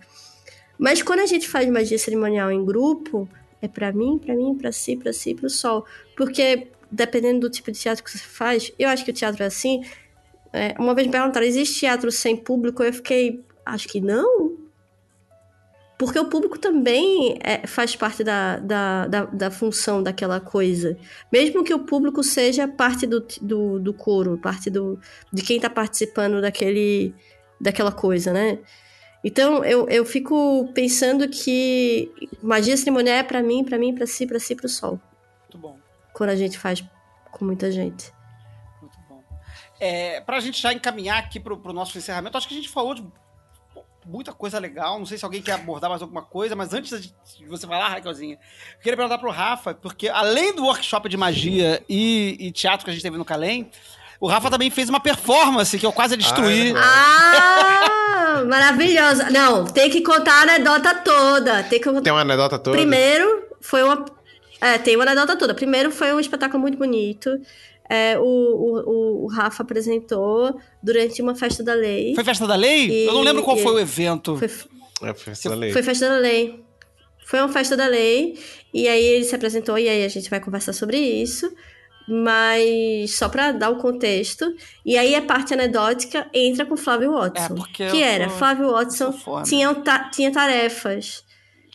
Mas 0.78 1.02
quando 1.02 1.20
a 1.20 1.26
gente 1.26 1.48
faz 1.48 1.68
magia 1.68 1.98
cerimonial 1.98 2.52
em 2.52 2.64
grupo, 2.64 3.28
é 3.60 3.66
pra 3.66 3.92
mim, 3.92 4.18
pra 4.18 4.36
mim, 4.36 4.54
pra 4.54 4.70
si, 4.70 4.96
pra 4.96 5.12
si, 5.12 5.34
pro 5.34 5.50
sol. 5.50 5.84
Porque, 6.16 6.68
dependendo 6.92 7.40
do 7.40 7.50
tipo 7.50 7.72
de 7.72 7.80
teatro 7.80 8.04
que 8.04 8.10
você 8.10 8.18
faz, 8.18 8.70
eu 8.78 8.88
acho 8.88 9.04
que 9.04 9.10
o 9.10 9.14
teatro 9.14 9.42
é 9.42 9.46
assim. 9.46 9.82
É, 10.52 10.74
uma 10.78 10.94
vez 10.94 11.06
me 11.06 11.12
perguntaram, 11.12 11.46
existe 11.46 11.80
teatro 11.80 12.12
sem 12.12 12.36
público? 12.36 12.82
Eu 12.82 12.92
fiquei, 12.92 13.42
acho 13.66 13.88
que 13.88 14.00
não. 14.00 14.67
Porque 15.98 16.16
o 16.16 16.26
público 16.26 16.56
também 16.56 17.36
é, 17.42 17.66
faz 17.66 17.96
parte 17.96 18.22
da, 18.22 18.58
da, 18.58 19.08
da, 19.08 19.24
da 19.24 19.50
função 19.50 20.00
daquela 20.00 20.38
coisa. 20.38 20.96
Mesmo 21.32 21.64
que 21.64 21.74
o 21.74 21.80
público 21.80 22.22
seja 22.22 22.68
parte 22.68 23.04
do, 23.04 23.26
do, 23.42 23.80
do 23.80 23.92
coro, 23.92 24.38
parte 24.38 24.70
do, 24.70 25.00
de 25.32 25.42
quem 25.42 25.58
tá 25.58 25.68
participando 25.68 26.40
daquele, 26.40 27.12
daquela 27.60 27.90
coisa, 27.90 28.32
né? 28.32 28.60
Então, 29.24 29.64
eu, 29.64 29.88
eu 29.88 30.04
fico 30.04 30.70
pensando 30.72 31.28
que 31.28 32.12
magia 32.40 32.76
cerimonial 32.76 33.16
é 33.16 33.22
pra 33.24 33.42
mim, 33.42 33.64
pra 33.64 33.76
mim, 33.76 33.92
pra 33.92 34.06
si, 34.06 34.24
pra 34.24 34.38
si, 34.38 34.54
pro 34.54 34.68
sol. 34.68 35.00
Muito 35.42 35.58
bom. 35.58 35.76
Quando 36.12 36.30
a 36.30 36.36
gente 36.36 36.56
faz 36.56 36.84
com 37.32 37.44
muita 37.44 37.72
gente. 37.72 38.12
Muito 38.80 38.96
bom. 39.08 39.20
É, 39.80 40.20
pra 40.20 40.38
gente 40.38 40.62
já 40.62 40.72
encaminhar 40.72 41.18
aqui 41.18 41.40
pro, 41.40 41.58
pro 41.58 41.72
nosso 41.72 41.98
encerramento, 41.98 42.38
acho 42.38 42.46
que 42.46 42.54
a 42.54 42.56
gente 42.56 42.68
falou 42.68 42.94
de 42.94 43.04
muita 44.08 44.32
coisa 44.32 44.58
legal. 44.58 44.98
Não 44.98 45.06
sei 45.06 45.18
se 45.18 45.24
alguém 45.24 45.42
quer 45.42 45.52
abordar 45.52 45.90
mais 45.90 46.00
alguma 46.00 46.22
coisa, 46.22 46.56
mas 46.56 46.72
antes 46.72 47.12
de 47.38 47.46
você 47.46 47.66
falar, 47.66 47.88
Raquelzinha, 47.88 48.34
eu 48.34 48.78
queria 48.82 48.96
perguntar 48.96 49.18
pro 49.18 49.30
Rafa, 49.30 49.74
porque 49.74 50.08
além 50.08 50.54
do 50.54 50.64
workshop 50.64 51.08
de 51.08 51.16
magia 51.16 51.82
e, 51.88 52.36
e 52.40 52.50
teatro 52.50 52.84
que 52.84 52.90
a 52.90 52.94
gente 52.94 53.02
teve 53.02 53.18
no 53.18 53.24
Calém, 53.24 53.70
o 54.20 54.26
Rafa 54.26 54.50
também 54.50 54.70
fez 54.70 54.88
uma 54.88 54.98
performance 54.98 55.78
que 55.78 55.86
eu 55.86 55.92
quase 55.92 56.16
destruí. 56.16 56.74
Ah, 56.76 58.42
maravilhosa. 58.48 59.30
Não, 59.30 59.64
tem 59.64 59.90
que 59.90 60.00
contar 60.00 60.40
a 60.40 60.42
anedota 60.42 60.94
toda. 60.96 61.62
Tem 61.64 61.80
que. 61.80 62.00
Tem 62.00 62.12
uma 62.12 62.22
anedota 62.22 62.58
toda? 62.58 62.76
Primeiro, 62.76 63.44
foi 63.60 63.82
uma. 63.82 64.04
É, 64.60 64.76
tem 64.76 64.96
uma 64.96 65.04
anedota 65.04 65.36
toda. 65.36 65.54
Primeiro, 65.54 65.92
foi 65.92 66.12
um 66.12 66.18
espetáculo 66.18 66.60
muito 66.60 66.76
bonito. 66.76 67.30
É, 67.88 68.18
o, 68.18 68.22
o, 68.22 69.24
o 69.24 69.26
Rafa 69.28 69.62
apresentou 69.62 70.60
durante 70.82 71.22
uma 71.22 71.34
festa 71.34 71.62
da 71.62 71.72
lei. 71.74 72.14
Foi 72.14 72.22
Festa 72.24 72.46
da 72.46 72.54
Lei? 72.54 72.88
E- 72.90 73.06
eu 73.06 73.14
não 73.14 73.22
lembro 73.22 73.42
qual 73.42 73.56
e- 73.56 73.62
foi 73.62 73.72
o 73.72 73.78
evento. 73.78 74.36
Foi, 74.36 74.48
É, 75.08 75.14
foi 75.14 75.32
essa 75.32 75.54
lei. 75.54 75.72
foi 75.72 75.82
festa 75.82 76.08
da 76.08 76.18
lei. 76.18 76.62
Foi 77.24 77.38
uma 77.40 77.48
festa 77.48 77.76
da 77.76 77.86
lei. 77.86 78.38
E 78.74 78.86
aí 78.88 79.02
ele 79.04 79.24
se 79.24 79.34
apresentou, 79.34 79.78
e 79.78 79.88
aí 79.88 80.04
a 80.04 80.08
gente 80.08 80.28
vai 80.28 80.38
conversar 80.40 80.72
sobre 80.72 80.98
isso. 80.98 81.50
Mas 82.10 83.16
só 83.16 83.28
pra 83.28 83.52
dar 83.52 83.70
o 83.70 83.76
contexto. 83.76 84.54
E 84.84 84.96
aí 84.96 85.14
a 85.14 85.22
parte 85.22 85.52
anedótica 85.54 86.26
entra 86.32 86.64
com 86.66 86.76
Flávio 86.76 87.12
Watson. 87.12 87.54
É, 87.54 87.56
porque 87.56 87.82
eu 87.84 87.90
que 87.90 88.02
era, 88.02 88.28
sou- 88.28 88.38
Flávio 88.38 88.70
Watson 88.72 89.14
tinha, 89.44 89.74
ta- 89.74 90.10
tinha 90.10 90.32
tarefas. 90.32 91.24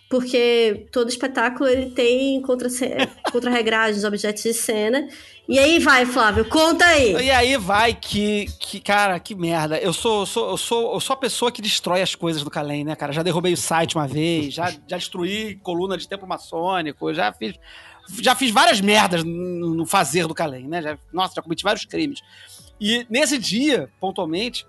Porque 0.10 0.86
todo 0.92 1.10
espetáculo 1.10 1.68
ele 1.70 1.90
tem 1.92 2.40
contra- 2.42 2.70
contra-regragens, 3.32 4.04
objetos 4.04 4.44
de 4.44 4.54
cena. 4.54 5.08
E 5.48 5.60
aí 5.60 5.78
vai, 5.78 6.06
Flávio, 6.06 6.46
conta 6.46 6.86
aí. 6.86 7.26
E 7.26 7.30
aí 7.30 7.58
vai 7.58 7.94
que, 7.94 8.46
que 8.60 8.80
cara, 8.80 9.20
que 9.20 9.36
merda. 9.36 9.78
Eu 9.78 9.92
sou, 9.92 10.26
sou, 10.26 10.52
eu 10.52 10.58
sou, 10.58 10.94
eu 10.94 11.00
sou 11.02 11.14
a 11.14 11.18
pessoa 11.18 11.52
que 11.52 11.62
destrói 11.62 12.02
as 12.02 12.16
coisas 12.16 12.44
do 12.44 12.50
Calém, 12.50 12.86
né, 12.86 12.96
cara? 12.96 13.12
Já 13.12 13.22
derrubei 13.22 13.52
o 13.52 13.58
site 13.58 13.96
uma 13.96 14.08
vez, 14.08 14.54
já, 14.54 14.72
já 14.88 14.98
destruí 14.98 15.56
coluna 15.56 15.98
de 15.98 16.08
templo 16.08 16.28
maçônico, 16.28 17.14
já 17.14 17.34
fiz, 17.34 17.56
já 18.22 18.36
fiz 18.36 18.52
várias 18.52 18.80
merdas 18.80 19.24
no, 19.26 19.76
no 19.76 19.86
fazer 19.86 20.28
do 20.28 20.34
Calém, 20.34 20.66
né? 20.66 20.82
Já, 20.82 20.98
nossa, 21.12 21.36
já 21.36 21.42
cometi 21.42 21.64
vários 21.64 21.84
crimes. 21.84 22.22
E 22.80 23.06
nesse 23.10 23.38
dia, 23.38 23.90
pontualmente, 24.00 24.66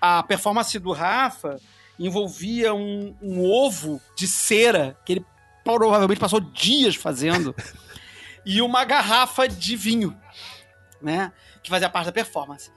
a 0.00 0.22
performance 0.22 0.78
do 0.78 0.92
Rafa 0.92 1.60
envolvia 1.98 2.72
um, 2.72 3.14
um 3.20 3.44
ovo 3.44 4.00
de 4.16 4.26
cera 4.26 4.96
que 5.04 5.14
ele 5.14 5.26
provavelmente 5.62 6.18
passou 6.18 6.40
dias 6.40 6.94
fazendo 6.94 7.54
e 8.48 8.62
uma 8.62 8.84
garrafa 8.84 9.46
de 9.46 9.76
vinho, 9.76 10.16
né? 11.02 11.32
Que 11.62 11.68
fazia 11.70 11.88
parte 11.90 12.06
da 12.06 12.12
performance. 12.12 12.70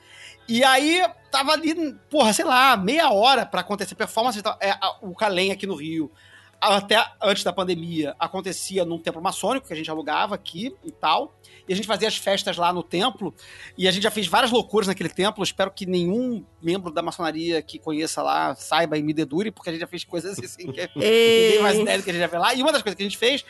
E 0.48 0.64
aí, 0.64 1.02
tava 1.31 1.53
ali, 1.53 1.93
porra, 2.10 2.34
sei 2.34 2.43
lá, 2.43 2.76
meia 2.76 3.10
hora 3.11 3.45
pra 3.45 3.61
acontecer 3.61 3.93
a 3.93 3.98
performance. 3.98 4.38
e 4.38 4.41
tal. 4.41 4.57
É, 4.60 4.72
a- 4.72 4.98
o 5.02 5.15
Calem 5.15 5.52
aqui 5.52 5.65
no 5.65 5.76
Rio, 5.76 6.11
até 6.60 7.03
antes 7.22 7.43
da 7.43 7.53
pandemia, 7.53 8.14
acontecia 8.19 8.84
num 8.84 8.99
templo 8.99 9.22
maçônico 9.22 9.65
que 9.68 9.73
a 9.73 9.76
gente 9.76 9.89
alugava 9.89 10.35
aqui 10.35 10.76
e 10.84 10.91
tal. 10.91 11.34
E 11.69 11.73
a 11.73 11.76
gente 11.76 11.88
fazia 11.88 12.07
as 12.07 12.18
festas 12.18 12.57
lá 12.57 12.73
no 12.73 12.84
templo. 12.84 13.34
E 13.77 13.88
a 13.88 13.91
gente 13.91 14.03
já 14.03 14.11
fez 14.11 14.27
várias 14.27 14.52
loucuras 14.52 14.88
naquele 14.88 15.07
templo. 15.10 15.41
Espero 15.43 15.72
que 15.72 15.85
nenhum 15.85 16.43
membro 16.61 16.91
da 16.91 17.02
maçonaria 17.02 17.61
que 17.61 17.80
conheça 17.80 18.22
lá 18.22 18.53
saiba 18.56 18.98
e 18.98 19.02
me 19.03 19.14
dedure, 19.14 19.52
porque 19.52 19.69
a 19.69 19.72
gente 19.73 19.81
já 19.81 19.88
fez 19.88 20.03
coisas 20.03 20.38
assim 20.38 20.69
que 20.72 20.81
ninguém 20.95 21.61
mais 21.61 21.80
ideia 21.80 21.98
do 21.98 22.03
que 22.03 22.10
a 22.10 22.14
gente 22.14 22.22
já 22.23 22.27
fez 22.30 22.41
lá. 22.41 22.53
E 22.53 22.61
uma 22.61 22.72
das 22.73 22.81
coisas 22.81 22.98
que 22.98 23.03
a 23.03 23.06
gente 23.07 23.18
fez 23.18 23.45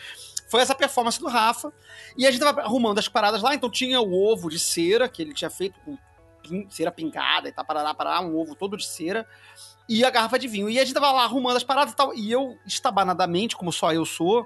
foi 0.51 0.59
essa 0.59 0.75
performance 0.75 1.17
do 1.17 1.29
Rafa. 1.29 1.71
E 2.17 2.27
a 2.27 2.31
gente 2.31 2.41
tava 2.41 2.59
arrumando 2.59 2.99
as 2.99 3.07
paradas 3.07 3.41
lá, 3.41 3.55
então 3.55 3.69
tinha 3.69 4.01
o 4.01 4.13
ovo 4.13 4.49
de 4.49 4.59
cera, 4.59 5.07
que 5.07 5.21
ele 5.21 5.33
tinha 5.33 5.49
feito 5.49 5.79
com 5.79 5.97
pin- 6.43 6.67
cera 6.69 6.91
pingada 6.91 7.47
e 7.47 7.53
tal, 7.53 7.63
parará, 7.63 7.93
parará, 7.93 8.19
um 8.19 8.37
ovo 8.37 8.53
todo 8.53 8.75
de 8.75 8.85
cera. 8.85 9.25
E 9.87 10.03
a 10.03 10.09
garrafa 10.09 10.37
de 10.37 10.49
vinho. 10.49 10.69
E 10.69 10.77
a 10.77 10.83
gente 10.83 10.93
tava 10.93 11.09
lá 11.09 11.23
arrumando 11.23 11.55
as 11.55 11.63
paradas 11.63 11.93
e 11.93 11.95
tal. 11.95 12.13
E 12.13 12.29
eu, 12.29 12.57
estabanadamente, 12.67 13.55
como 13.55 13.71
só 13.71 13.93
eu 13.93 14.05
sou, 14.05 14.45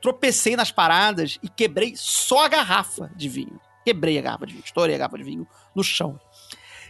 tropecei 0.00 0.54
nas 0.54 0.70
paradas 0.70 1.36
e 1.42 1.48
quebrei 1.48 1.94
só 1.96 2.44
a 2.44 2.48
garrafa 2.48 3.10
de 3.16 3.28
vinho. 3.28 3.60
Quebrei 3.84 4.18
a 4.18 4.22
garrafa 4.22 4.46
de 4.46 4.52
vinho, 4.52 4.64
estourei 4.64 4.94
a 4.94 4.98
garrafa 4.98 5.18
de 5.18 5.24
vinho 5.24 5.48
no 5.74 5.82
chão. 5.82 6.20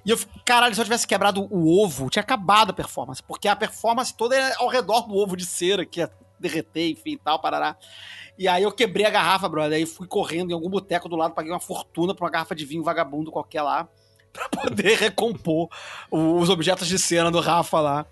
E 0.05 0.11
eu, 0.11 0.19
caralho, 0.45 0.75
se 0.75 0.81
eu 0.83 0.85
tivesse 0.85 1.07
quebrado 1.07 1.49
o 1.51 1.83
ovo, 1.83 2.11
tinha 2.11 2.23
acabado 2.23 2.71
a 2.71 2.75
performance. 2.75 3.23
Porque 3.23 3.49
a 3.49 3.57
performance 3.57 4.15
toda 4.15 4.37
é 4.37 4.55
ao 4.57 4.69
redor 4.69 5.09
do 5.09 5.15
ovo 5.15 5.35
de 5.35 5.47
cera, 5.47 5.87
que 5.87 6.01
ia 6.01 6.11
derreter, 6.41 6.91
enfim, 6.91 7.13
e 7.13 7.19
tal, 7.19 7.39
parará. 7.39 7.77
E 8.39 8.49
aí 8.49 8.63
eu 8.63 8.73
quebrei 8.73 9.05
a 9.05 9.11
garrafa, 9.11 9.49
brother. 9.49 9.77
Aí 9.77 9.87
fui 9.87 10.07
correndo 10.07 10.51
em 10.51 10.55
algum 10.55 10.71
boteco 10.71 11.09
do 11.09 11.17
lado, 11.17 11.35
paguei 11.35 11.53
uma 11.53 11.61
fortuna 11.61 12.15
pra 12.15 12.25
uma 12.25 12.31
garrafa 12.31 12.55
de 12.55 12.65
vinho 12.65 12.83
vagabundo 12.83 13.31
qualquer 13.31 13.63
lá. 13.63 13.87
Pra 14.33 14.49
poder 14.49 14.97
recompor 14.97 15.69
os 16.09 16.49
objetos 16.51 16.87
de 16.87 16.97
cena 17.01 17.33
do 17.33 17.41
Rafa 17.41 17.81
lá. 17.81 18.07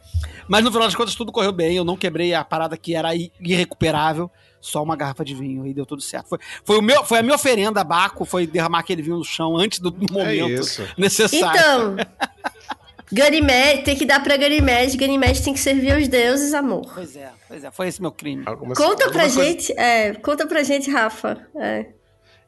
Mas 0.49 0.65
no 0.65 0.73
final 0.73 0.89
das 0.89 0.97
contas 0.97 1.15
tudo 1.15 1.31
correu 1.31 1.53
bem. 1.53 1.77
Eu 1.77 1.85
não 1.85 1.97
quebrei 1.97 2.35
a 2.35 2.43
parada 2.45 2.77
que 2.77 2.93
era 2.93 3.11
irrecuperável. 3.15 4.29
Só 4.61 4.83
uma 4.83 4.97
garrafa 4.97 5.25
de 5.25 5.33
vinho 5.33 5.65
e 5.65 5.73
deu 5.73 5.87
tudo 5.87 6.03
certo. 6.03 6.29
Foi, 6.29 6.39
foi, 6.65 6.79
o 6.79 6.83
meu, 6.83 7.05
foi 7.05 7.21
a 7.21 7.23
minha 7.23 7.37
oferenda 7.37 7.81
a 7.81 7.85
Baco, 7.85 8.25
foi 8.25 8.49
derramar 8.49 8.81
aquele 8.81 9.01
vinho 9.01 9.19
no 9.19 9.25
chão 9.25 9.57
antes 9.57 9.79
do 9.79 9.91
É 9.91 10.13
momento 10.13 10.61
isso. 10.61 10.83
necessário. 10.99 11.61
Então, 11.61 11.97
Ganymede, 13.13 13.83
tem 13.85 13.97
que 13.97 14.05
dar 14.05 14.23
pra 14.23 14.37
Ganymede. 14.37 14.97
Ganymede 14.97 15.43
tem 15.43 15.55
que 15.55 15.61
servir 15.61 15.93
aos 15.93 16.09
deuses, 16.09 16.53
amor. 16.55 16.91
Pois 16.95 17.17
é, 17.17 17.31
pois 17.49 17.65
é, 17.65 17.71
foi 17.71 17.89
esse 17.89 18.01
meu 18.01 18.13
crime. 18.13 18.43
Algumas- 18.47 18.77
Conta 18.77 19.11
pra 19.11 19.23
algumas 19.25 19.35
coisas- 19.35 19.67
gente, 19.67 19.73
é, 19.79 20.15
conta 20.15 20.47
pra 20.47 20.63
gente, 20.63 20.91
Rafa. 20.91 21.47
É. 21.57 21.87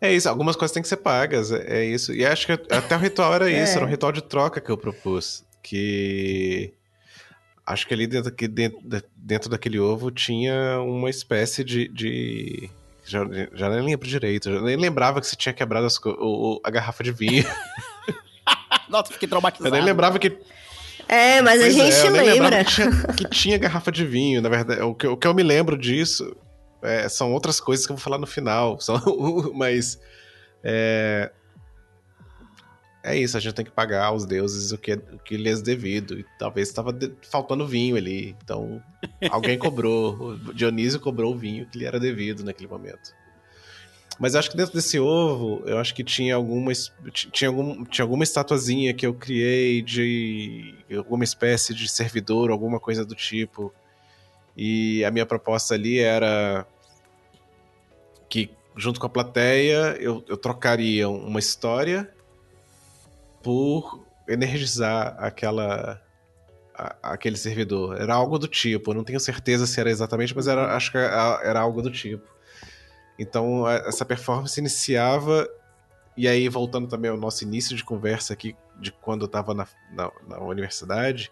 É 0.02 0.12
isso, 0.12 0.28
algumas 0.28 0.56
coisas 0.56 0.72
têm 0.72 0.82
que 0.82 0.88
ser 0.88 0.96
pagas, 0.98 1.52
é, 1.52 1.80
é 1.80 1.84
isso. 1.84 2.12
E 2.14 2.24
acho 2.24 2.46
que 2.46 2.52
até 2.52 2.96
o 2.96 2.98
ritual 2.98 3.34
era 3.34 3.50
isso, 3.50 3.72
É. 3.74 3.76
era 3.76 3.84
um 3.84 3.88
ritual 3.88 4.12
de 4.12 4.22
troca 4.22 4.60
que 4.60 4.70
eu 4.70 4.76
propus. 4.78 5.44
Que. 5.62 6.72
Acho 7.66 7.86
que 7.86 7.94
ali 7.94 8.06
dentro, 8.06 8.30
dentro, 8.48 8.80
dentro 9.14 9.48
daquele 9.50 9.78
ovo 9.78 10.10
tinha 10.10 10.80
uma 10.80 11.08
espécie 11.10 11.62
de. 11.62 11.86
de- 11.88 12.70
Já, 13.06 13.20
já 13.54 13.68
nem 13.70 13.82
lembro 13.82 14.06
direito, 14.08 14.52
já 14.52 14.60
nem 14.60 14.76
lembrava 14.76 15.20
que 15.20 15.26
você 15.26 15.36
tinha 15.36 15.52
quebrado 15.52 15.84
as 15.86 15.98
o- 16.04 16.60
a 16.64 16.70
garrafa 16.70 17.02
de 17.04 17.12
vinho. 17.12 17.44
Nossa, 18.90 19.12
fiquei 19.12 19.26
Eu 19.26 19.30
traumatizado. 19.30 19.70
nem 19.74 19.82
lembrava 19.84 20.18
que. 20.18 20.36
É, 21.08 21.40
mas 21.42 21.60
Pois 21.60 21.74
a 21.78 21.82
é, 21.82 21.90
gente 21.90 22.06
eu 22.06 22.10
nem 22.12 22.22
lembrava 22.22 22.56
lembra. 22.56 22.64
Que 22.64 22.70
tinha, 22.74 22.90
que 23.14 23.24
tinha 23.30 23.58
garrafa 23.58 23.90
de 23.90 24.04
vinho, 24.04 24.40
na 24.42 24.48
verdade. 24.48 24.82
O 24.82 24.94
que, 24.94 25.06
o 25.06 25.16
que 25.16 25.26
eu 25.26 25.34
me 25.34 25.42
lembro 25.42 25.76
disso 25.78 26.36
é, 26.82 27.08
são 27.08 27.32
outras 27.32 27.58
coisas 27.60 27.86
que 27.86 27.92
eu 27.92 27.96
vou 27.96 28.02
falar 28.02 28.18
no 28.18 28.26
final. 28.26 28.78
São, 28.82 29.00
mas. 29.54 29.98
É, 30.62 31.32
é 33.02 33.16
isso, 33.16 33.34
a 33.36 33.40
gente 33.40 33.54
tem 33.54 33.64
que 33.64 33.70
pagar 33.70 34.04
aos 34.04 34.26
deuses 34.26 34.72
o 34.72 34.78
que, 34.78 34.92
é- 34.92 35.00
o 35.12 35.18
que 35.18 35.36
lhes 35.36 35.60
é 35.60 35.62
devido. 35.62 36.18
E 36.18 36.24
talvez 36.38 36.68
estava 36.68 36.92
de- 36.92 37.12
faltando 37.30 37.66
vinho 37.66 37.96
ali. 37.96 38.36
Então, 38.44 38.80
alguém 39.30 39.58
cobrou. 39.58 40.14
O 40.46 40.54
Dionísio 40.54 41.00
cobrou 41.00 41.32
o 41.34 41.38
vinho 41.38 41.66
que 41.66 41.78
lhe 41.78 41.86
era 41.86 41.98
devido 41.98 42.44
naquele 42.44 42.68
momento. 42.68 43.12
Mas 44.20 44.34
acho 44.36 44.50
que 44.50 44.56
dentro 44.58 44.74
desse 44.74 45.00
ovo, 45.00 45.62
eu 45.64 45.78
acho 45.78 45.94
que 45.94 46.04
tinha 46.04 46.34
alguma, 46.34 46.70
tinha 47.10 47.48
algum, 47.48 47.86
tinha 47.86 48.04
alguma 48.04 48.22
estatuazinha 48.22 48.92
que 48.92 49.06
eu 49.06 49.14
criei 49.14 49.80
de 49.80 50.74
alguma 50.94 51.24
espécie 51.24 51.74
de 51.74 51.88
servidor, 51.88 52.50
alguma 52.50 52.78
coisa 52.78 53.02
do 53.02 53.14
tipo. 53.14 53.72
E 54.54 55.02
a 55.06 55.10
minha 55.10 55.24
proposta 55.24 55.72
ali 55.72 56.00
era 56.00 56.66
que, 58.28 58.50
junto 58.76 59.00
com 59.00 59.06
a 59.06 59.10
plateia, 59.10 59.96
eu, 59.98 60.22
eu 60.28 60.36
trocaria 60.36 61.08
uma 61.08 61.38
história 61.38 62.12
por 63.42 64.04
energizar 64.28 65.16
aquela 65.18 65.98
aquele 67.02 67.38
servidor. 67.38 67.98
Era 67.98 68.12
algo 68.14 68.38
do 68.38 68.46
tipo, 68.46 68.90
eu 68.90 68.94
não 68.94 69.04
tenho 69.04 69.18
certeza 69.18 69.66
se 69.66 69.80
era 69.80 69.90
exatamente, 69.90 70.36
mas 70.36 70.46
era, 70.46 70.76
acho 70.76 70.92
que 70.92 70.98
era 70.98 71.58
algo 71.58 71.80
do 71.80 71.90
tipo. 71.90 72.39
Então, 73.20 73.66
a- 73.66 73.74
essa 73.74 74.02
performance 74.02 74.58
iniciava, 74.58 75.46
e 76.16 76.26
aí, 76.26 76.48
voltando 76.48 76.88
também 76.88 77.10
ao 77.10 77.18
nosso 77.18 77.44
início 77.44 77.76
de 77.76 77.84
conversa 77.84 78.32
aqui, 78.32 78.56
de 78.80 78.90
quando 78.90 79.22
eu 79.22 79.26
estava 79.26 79.52
na, 79.52 79.68
na, 79.92 80.10
na 80.26 80.38
universidade, 80.40 81.30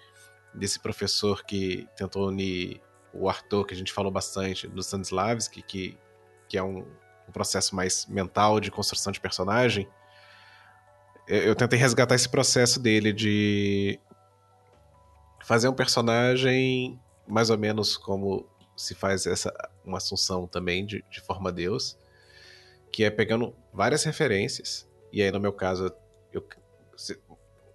desse 0.52 0.78
professor 0.78 1.42
que 1.44 1.88
tentou 1.96 2.28
unir 2.28 2.82
o 3.10 3.26
Arthur, 3.26 3.64
que 3.64 3.72
a 3.72 3.76
gente 3.76 3.90
falou 3.90 4.12
bastante, 4.12 4.68
do 4.68 4.80
Stanislavski, 4.82 5.62
que, 5.62 5.98
que 6.46 6.58
é 6.58 6.62
um, 6.62 6.86
um 7.26 7.32
processo 7.32 7.74
mais 7.74 8.04
mental 8.04 8.60
de 8.60 8.70
construção 8.70 9.10
de 9.10 9.18
personagem, 9.18 9.88
eu, 11.26 11.38
eu 11.38 11.54
tentei 11.54 11.78
resgatar 11.78 12.14
esse 12.14 12.28
processo 12.28 12.78
dele 12.78 13.14
de 13.14 13.98
fazer 15.42 15.68
um 15.68 15.74
personagem 15.74 17.00
mais 17.26 17.48
ou 17.48 17.56
menos 17.56 17.96
como 17.96 18.46
se 18.78 18.94
faz 18.94 19.26
essa 19.26 19.52
uma 19.84 19.98
assunção 19.98 20.46
também 20.46 20.86
de, 20.86 21.04
de 21.10 21.20
forma 21.20 21.52
Deus, 21.52 21.98
que 22.90 23.04
é 23.04 23.10
pegando 23.10 23.54
várias 23.72 24.04
referências, 24.04 24.88
e 25.12 25.20
aí 25.20 25.30
no 25.30 25.40
meu 25.40 25.52
caso, 25.52 25.92
eu, 26.32 26.46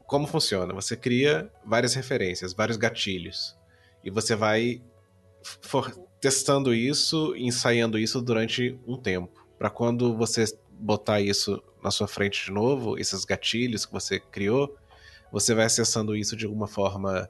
como 0.07 0.25
funciona? 0.25 0.73
Você 0.73 0.95
cria 0.95 1.51
várias 1.65 1.93
referências, 1.93 2.53
vários 2.53 2.77
gatilhos, 2.77 3.55
e 4.03 4.09
você 4.09 4.35
vai 4.35 4.81
for- 5.61 5.91
testando 6.19 6.73
isso, 6.73 7.35
ensaiando 7.35 7.99
isso 7.99 8.21
durante 8.21 8.80
um 8.88 8.97
tempo, 8.97 9.45
para 9.57 9.69
quando 9.69 10.15
você 10.15 10.45
botar 10.71 11.19
isso 11.19 11.61
na 11.84 11.91
sua 11.91 12.07
frente 12.07 12.45
de 12.45 12.51
novo, 12.51 12.97
esses 12.97 13.25
gatilhos 13.25 13.85
que 13.85 13.91
você 13.91 14.19
criou, 14.19 14.75
você 15.31 15.53
vai 15.53 15.65
acessando 15.65 16.15
isso 16.15 16.35
de 16.35 16.45
alguma 16.45 16.67
forma 16.67 17.30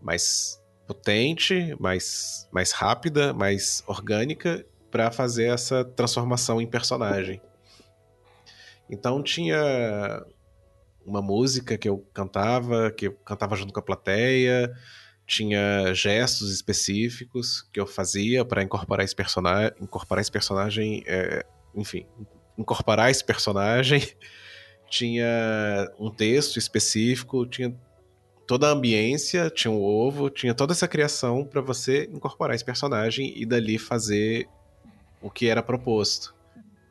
mais 0.00 0.62
potente, 0.86 1.76
mais, 1.80 2.48
mais 2.52 2.72
rápida, 2.72 3.32
mais 3.32 3.82
orgânica 3.86 4.64
para 4.90 5.10
fazer 5.10 5.46
essa 5.46 5.84
transformação 5.84 6.60
em 6.60 6.66
personagem. 6.66 7.40
Então 8.88 9.22
tinha 9.22 10.24
uma 11.04 11.20
música 11.20 11.76
que 11.76 11.88
eu 11.88 11.98
cantava, 12.12 12.90
que 12.90 13.08
eu 13.08 13.12
cantava 13.12 13.56
junto 13.56 13.72
com 13.72 13.80
a 13.80 13.82
plateia, 13.82 14.72
tinha 15.26 15.92
gestos 15.92 16.52
específicos 16.52 17.62
que 17.72 17.80
eu 17.80 17.86
fazia 17.86 18.44
para 18.44 18.62
incorporar 18.62 19.04
esse 19.04 19.14
personagem, 19.14 19.72
incorporar 19.80 20.22
esse 20.22 20.30
personagem, 20.30 21.02
é, 21.06 21.44
enfim, 21.74 22.06
incorporar 22.56 23.10
esse 23.10 23.24
personagem. 23.24 24.02
Tinha 24.88 25.26
um 25.98 26.12
texto 26.12 26.60
específico, 26.60 27.44
tinha 27.44 27.76
toda 28.46 28.68
a 28.68 28.70
ambiência, 28.70 29.50
tinha 29.50 29.70
um 29.70 29.82
ovo, 29.82 30.30
tinha 30.30 30.54
toda 30.54 30.72
essa 30.72 30.86
criação 30.86 31.44
para 31.44 31.60
você 31.60 32.08
incorporar 32.12 32.54
esse 32.54 32.64
personagem 32.64 33.32
e 33.36 33.44
dali 33.44 33.78
fazer 33.78 34.48
o 35.20 35.30
que 35.30 35.48
era 35.48 35.62
proposto. 35.62 36.34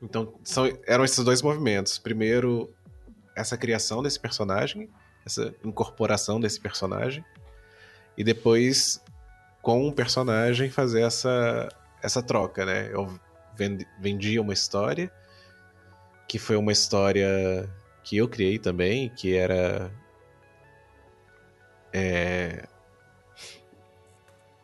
Então, 0.02 0.34
são, 0.44 0.72
eram 0.86 1.06
esses 1.06 1.24
dois 1.24 1.42
movimentos. 1.42 1.98
Primeiro, 1.98 2.74
essa 3.36 3.58
criação 3.58 4.04
desse 4.04 4.20
personagem, 4.20 4.90
essa 5.26 5.54
incorporação 5.64 6.40
desse 6.40 6.60
personagem, 6.60 7.24
e 8.18 8.24
depois, 8.24 9.02
com 9.62 9.88
o 9.88 9.94
personagem, 9.94 10.70
fazer 10.70 11.02
essa, 11.02 11.70
essa 12.02 12.22
troca, 12.22 12.66
né? 12.66 12.90
Eu 12.92 13.20
vendi, 13.56 13.86
vendia 14.00 14.42
uma 14.42 14.54
história, 14.54 15.12
que 16.28 16.38
foi 16.38 16.56
uma 16.56 16.72
história 16.72 17.70
que 18.04 18.18
eu 18.18 18.28
criei 18.28 18.60
também, 18.60 19.10
que 19.10 19.34
era 19.34 19.92
é, 21.98 22.68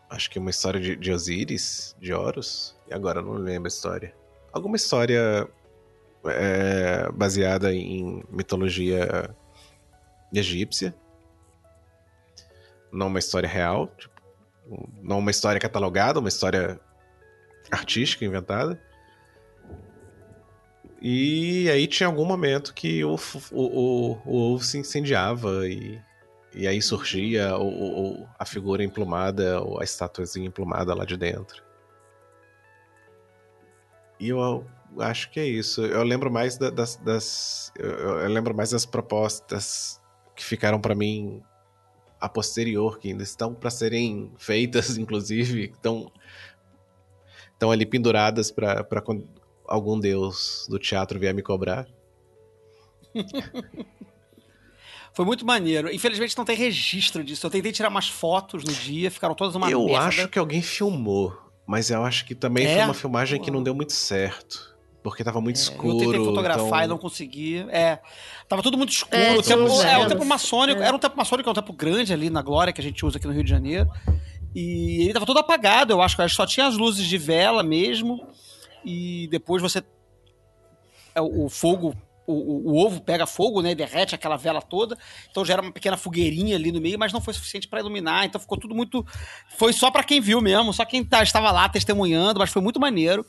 acho 0.10 0.30
que 0.30 0.38
uma 0.38 0.49
história 0.49 0.82
de, 0.82 0.98
de 0.98 1.14
Osíris, 1.14 1.95
de 1.98 2.14
Horus, 2.14 2.76
e 2.90 2.94
agora 2.94 3.22
não 3.22 3.36
lembro 3.36 3.68
a 3.68 3.70
história. 3.70 4.14
Alguma 4.52 4.76
história 4.76 5.48
é, 6.26 7.10
baseada 7.14 7.74
em 7.74 8.22
mitologia 8.30 9.34
egípcia. 10.34 10.94
Não 12.91 13.08
uma 13.08 13.20
história 13.20 13.48
real, 13.48 13.88
tipo, 13.98 14.22
não 15.02 15.20
uma 15.20 15.32
história 15.32 15.62
catalogada, 15.62 16.20
uma 16.20 16.28
história 16.28 16.82
artística 17.72 18.26
inventada. 18.26 18.78
E 21.02 21.70
aí 21.70 21.88
tinha 21.88 22.08
algum 22.08 22.26
momento 22.26 22.74
que 22.74 23.06
o, 23.06 23.16
o, 23.52 23.62
o, 23.62 24.22
o 24.26 24.53
ovo 24.53 24.64
se 24.66 24.78
incendiava 24.78 25.66
e 25.66 25.98
e 26.53 26.68
aí 26.68 26.82
surgia 26.82 27.56
o, 27.57 28.22
o- 28.23 28.28
a 28.38 28.45
figura 28.45 28.84
emplumada, 28.84 29.61
ou 29.61 29.80
a 29.80 29.84
estatuazinha 29.84 30.48
emplumada 30.48 30.94
lá 30.94 31.06
de 31.06 31.18
dentro. 31.18 31.64
E 34.19 34.30
eu 34.30 34.65
acho 34.99 35.32
que 35.32 35.40
é 35.40 35.45
isso. 35.45 35.84
Eu 35.86 36.03
lembro 36.03 36.32
mais 36.32 36.57
da- 36.57 36.69
das. 36.69 36.95
das 36.98 37.72
eu, 37.78 38.28
lembro 38.28 38.56
mais 38.56 38.72
das 38.72 38.86
propostas 38.86 39.99
que 40.36 40.44
ficaram 40.44 40.80
para 40.80 40.94
mim 40.94 41.41
a 42.19 42.30
posterior, 42.30 42.99
que 42.99 43.10
ainda 43.10 43.23
estão 43.23 43.53
para 43.53 43.69
serem 43.72 44.32
feitas, 44.38 44.98
inclusive, 44.98 45.72
estão, 45.72 46.11
estão 47.53 47.72
ali 47.72 47.86
penduradas 47.86 48.52
para 48.52 48.86
algum 49.65 49.99
deus 49.99 50.68
do 50.69 50.78
teatro 50.78 51.19
vier 51.19 51.34
me 51.34 51.41
cobrar. 51.41 51.88
Foi 55.14 55.26
muito 55.26 55.46
maneiro. 55.46 55.94
Infelizmente 55.94 56.38
não 56.38 56.46
tem 56.46 56.56
registro 56.56 57.24
disso. 57.24 57.46
Eu 57.46 57.52
tentei 57.52 57.72
tirar 57.72 57.90
umas 57.90 58.08
fotos 58.08 58.64
no 58.64 58.72
dia, 58.72 59.12
ficaram 59.12 59.36
todas 59.36 59.56
uma 59.56 59.70
eu 59.70 59.86
merda. 59.86 60.06
acho 60.06 60.28
que 60.30 60.40
alguém 60.40 60.62
filmou, 60.62 61.38
mas 61.68 61.90
eu 61.90 62.04
acho 62.04 62.26
que 62.26 62.34
também 62.34 62.66
É? 62.66 62.76
foi 62.76 62.84
uma 62.86 62.94
filmagem 62.94 63.42
que 63.42 63.52
não 63.52 63.62
deu 63.62 63.76
muito 63.76 63.94
certo. 63.94 64.72
Porque 65.04 65.24
tava 65.24 65.42
muito 65.42 65.58
É, 65.58 65.60
escuro. 65.60 65.96
Eu 65.96 66.12
tentei 66.12 66.24
fotografar 66.26 66.66
então... 66.68 66.84
e 66.84 66.88
não 66.88 66.98
consegui. 67.00 67.66
É. 67.70 68.00
Tava 68.48 68.62
tudo 68.62 68.78
muito 68.78 68.92
escuro. 68.92 69.18
É, 69.18 69.36
o, 69.36 69.42
tempo, 69.42 69.64
é, 69.82 69.96
velos. 69.96 70.08
tempo 70.08 70.26
maçônico. 70.26 70.80
É. 70.82 70.86
Era 70.86 70.96
um 70.96 71.00
tempo 71.00 71.18
maçônico, 71.18 71.50
é 71.50 71.52
um 71.52 71.56
tempo 71.56 71.74
grande 71.74 72.14
ali 72.14 72.30
na 72.30 72.42
Glória 72.44 72.72
que 72.72 72.80
a 72.80 72.84
gente 72.84 73.04
usa 73.04 73.18
aqui 73.18 73.26
no 73.26 73.34
Rio 73.34 73.44
de 73.44 73.50
Janeiro. 73.50 73.90
E 74.54 75.02
ele 75.02 75.14
tava 75.14 75.26
todo 75.26 75.40
apagado, 75.40 75.92
eu 75.92 76.02
acho 76.04 76.16
que 76.16 76.30
só 76.30 76.46
tinha 76.46 76.68
as 76.68 76.78
luzes 76.78 77.08
de 77.08 77.18
vela 77.18 77.64
mesmo. 77.64 78.28
E 78.86 79.28
depois 79.32 79.62
você. 79.62 79.84
é, 81.16 81.22
O, 81.22 81.46
o 81.46 81.50
fogo. 81.50 81.96
O, 82.32 82.36
o- 82.36 82.72
o 82.74 82.78
ovo 82.86 83.02
pega 83.02 83.26
fogo, 83.28 83.62
né? 83.62 83.76
Derrete 83.76 84.16
aquela 84.16 84.38
vela 84.38 84.62
toda. 84.62 84.98
Então 85.30 85.44
gera 85.45 85.62
uma 85.62 85.72
pequena 85.72 85.98
fogueirinha 85.98 86.56
ali 86.56 86.72
no 86.72 86.80
meio, 86.82 86.98
mas 86.98 87.12
não 87.14 87.22
foi 87.22 87.34
suficiente 87.34 87.68
para 87.68 87.80
iluminar. 87.80 88.26
Então 88.26 88.40
ficou 88.40 88.58
tudo 88.58 88.74
muito. 88.74 89.06
Foi 89.58 89.74
só 89.74 89.91
para 89.91 90.03
quem 90.03 90.20
viu 90.22 90.41
mesmo, 90.41 90.74
só 90.74 90.86
quem 90.86 91.03
tá- 91.03 91.24
estava 91.24 91.52
lá 91.52 91.68
testemunhando, 91.70 92.40
mas 92.40 92.49
foi 92.49 92.62
muito 92.62 92.80
maneiro. 92.80 93.26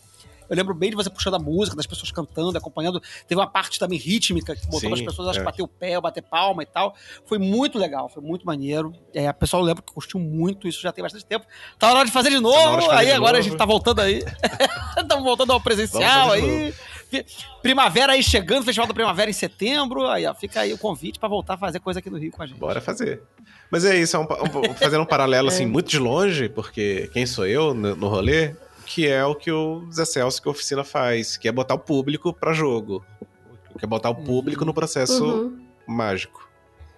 Eu 0.53 0.57
lembro 0.57 0.74
bem 0.74 0.91
de 0.91 0.97
você 0.97 1.09
puxando 1.09 1.35
a 1.37 1.39
música, 1.39 1.74
das 1.74 1.87
pessoas 1.87 2.12
cantando, 2.12 2.59
acompanhando. 2.59 3.01
Teve 3.27 3.41
uma 3.41 3.47
parte 3.47 3.79
também 3.79 3.99
rítmica 3.99 4.55
que 4.55 4.66
botou 4.66 4.81
Sim, 4.81 4.93
as 4.93 5.01
pessoas 5.01 5.29
acho, 5.29 5.41
é. 5.41 5.43
bater 5.43 5.62
o 5.62 5.66
pé, 5.66 5.99
bater 5.99 6.23
palma 6.23 6.62
e 6.62 6.66
tal. 6.66 6.95
Foi 7.24 7.39
muito 7.39 7.79
legal, 7.79 8.11
foi 8.11 8.23
muito 8.23 8.45
maneiro. 8.45 8.93
É, 9.15 9.27
a 9.27 9.33
pessoa 9.33 9.62
lembra 9.62 9.83
que 9.83 9.91
curtiu 9.91 10.20
muito 10.20 10.69
isso, 10.69 10.83
já 10.83 10.93
tem 10.93 11.03
bastante 11.03 11.24
tempo. 11.24 11.47
Tá 11.79 11.89
na 11.89 12.01
hora 12.01 12.05
de 12.07 12.12
fazer 12.12 12.29
de 12.29 12.37
hora 12.37 12.43
novo, 12.43 12.81
de 12.81 12.87
fazer 12.87 12.99
aí 12.99 13.07
de 13.07 13.12
agora 13.12 13.31
a 13.31 13.41
novo. 13.41 13.49
gente 13.49 13.57
tá 13.57 13.65
voltando 13.65 14.01
aí. 14.01 14.23
Estamos 14.99 15.24
voltando 15.24 15.53
ao 15.55 15.61
presencial 15.61 16.33
aí. 16.33 16.74
Primavera 17.62 18.12
aí 18.12 18.23
chegando, 18.23 18.65
Festival 18.65 18.87
da 18.87 18.95
Primavera 18.95 19.31
em 19.31 19.35
setembro. 19.35 20.07
Aí, 20.07 20.27
ó, 20.27 20.35
fica 20.35 20.61
aí 20.61 20.73
o 20.74 20.79
convite 20.79 21.19
pra 21.19 21.29
voltar 21.31 21.55
a 21.55 21.59
fazer 21.59 21.81
coisa 21.81 22.01
aqui 22.01 22.11
no 22.11 22.19
Rio 22.19 22.31
com 22.31 22.43
a 22.43 22.47
gente. 22.47 22.59
Bora 22.59 22.81
fazer. 22.81 23.23
Mas 23.70 23.85
é 23.87 23.97
isso, 23.99 24.16
é 24.16 24.19
um, 24.20 24.24
um- 24.24 24.74
fazendo 24.74 25.01
um 25.03 25.07
paralelo 25.07 25.49
assim, 25.49 25.65
muito 25.65 25.89
de 25.89 25.99
longe, 25.99 26.49
porque 26.51 27.09
quem 27.15 27.24
sou 27.24 27.47
eu 27.47 27.73
no, 27.73 27.97
no 27.97 28.09
rolê, 28.09 28.55
que 28.93 29.06
é 29.09 29.24
o 29.24 29.35
que 29.35 29.51
o 29.51 29.90
Zé 29.90 30.05
Celso 30.05 30.43
que 30.43 30.48
a 30.48 30.51
oficina 30.51 30.85
faz, 30.85 31.36
que 31.36 31.48
é 31.48 31.52
botar 31.52 31.74
o 31.74 31.78
público 31.78 32.32
pra 32.32 32.52
jogo. 32.52 33.05
Que 33.78 33.85
é 33.85 33.89
botar 33.89 34.10
o 34.10 34.14
público 34.14 34.64
no 34.64 34.74
processo 34.74 35.24
Uhum. 35.24 35.66
mágico. 35.86 36.48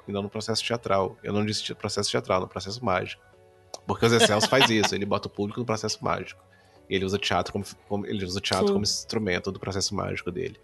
E 0.09 0.13
não 0.13 0.23
no 0.23 0.29
processo 0.29 0.63
teatral. 0.65 1.17
Eu 1.23 1.33
não 1.33 1.45
disse 1.47 1.73
processo 1.75 2.11
teatral, 2.11 2.41
no 2.41 2.49
processo 2.49 2.85
mágico. 2.85 3.23
Porque 3.87 4.05
o 4.05 4.09
Zé 4.09 4.19
Celso 4.27 4.49
faz 4.49 4.69
isso, 4.71 4.95
ele 4.95 5.07
bota 5.07 5.29
o 5.29 5.31
público 5.31 5.61
no 5.61 5.67
processo 5.67 6.03
mágico. 6.05 6.43
E 6.91 6.95
ele 6.97 7.05
usa 7.05 7.17
teatro 7.19 7.53
como, 7.53 7.65
como- 7.89 8.07
ele 8.07 8.25
usa 8.25 8.39
o 8.39 8.43
teatro 8.43 8.67
Sim. 8.67 8.73
como 8.73 8.83
instrumento 8.85 9.53
do 9.53 9.61
processo 9.61 9.95
mágico 9.95 10.31
dele. 10.33 10.59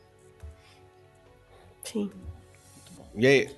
Sim. 1.84 2.10
E 3.14 3.26
aí, 3.26 3.56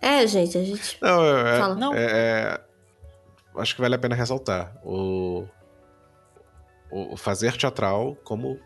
É, 0.00 0.26
gente, 0.26 0.56
a 0.58 0.62
gente. 0.64 0.96
Não, 1.02 1.24
é, 1.24 1.58
Fala. 1.58 1.74
Não. 1.74 1.92
é- 1.94 2.04
é- 2.04 2.60
acho 3.56 3.74
que 3.74 3.80
vale 3.80 3.94
a 3.96 3.98
pena 3.98 4.14
ressaltar 4.14 4.76
o, 4.84 5.44
o, 6.90 7.16
fazer 7.16 7.56
teatral 7.56 8.16
como 8.24 8.58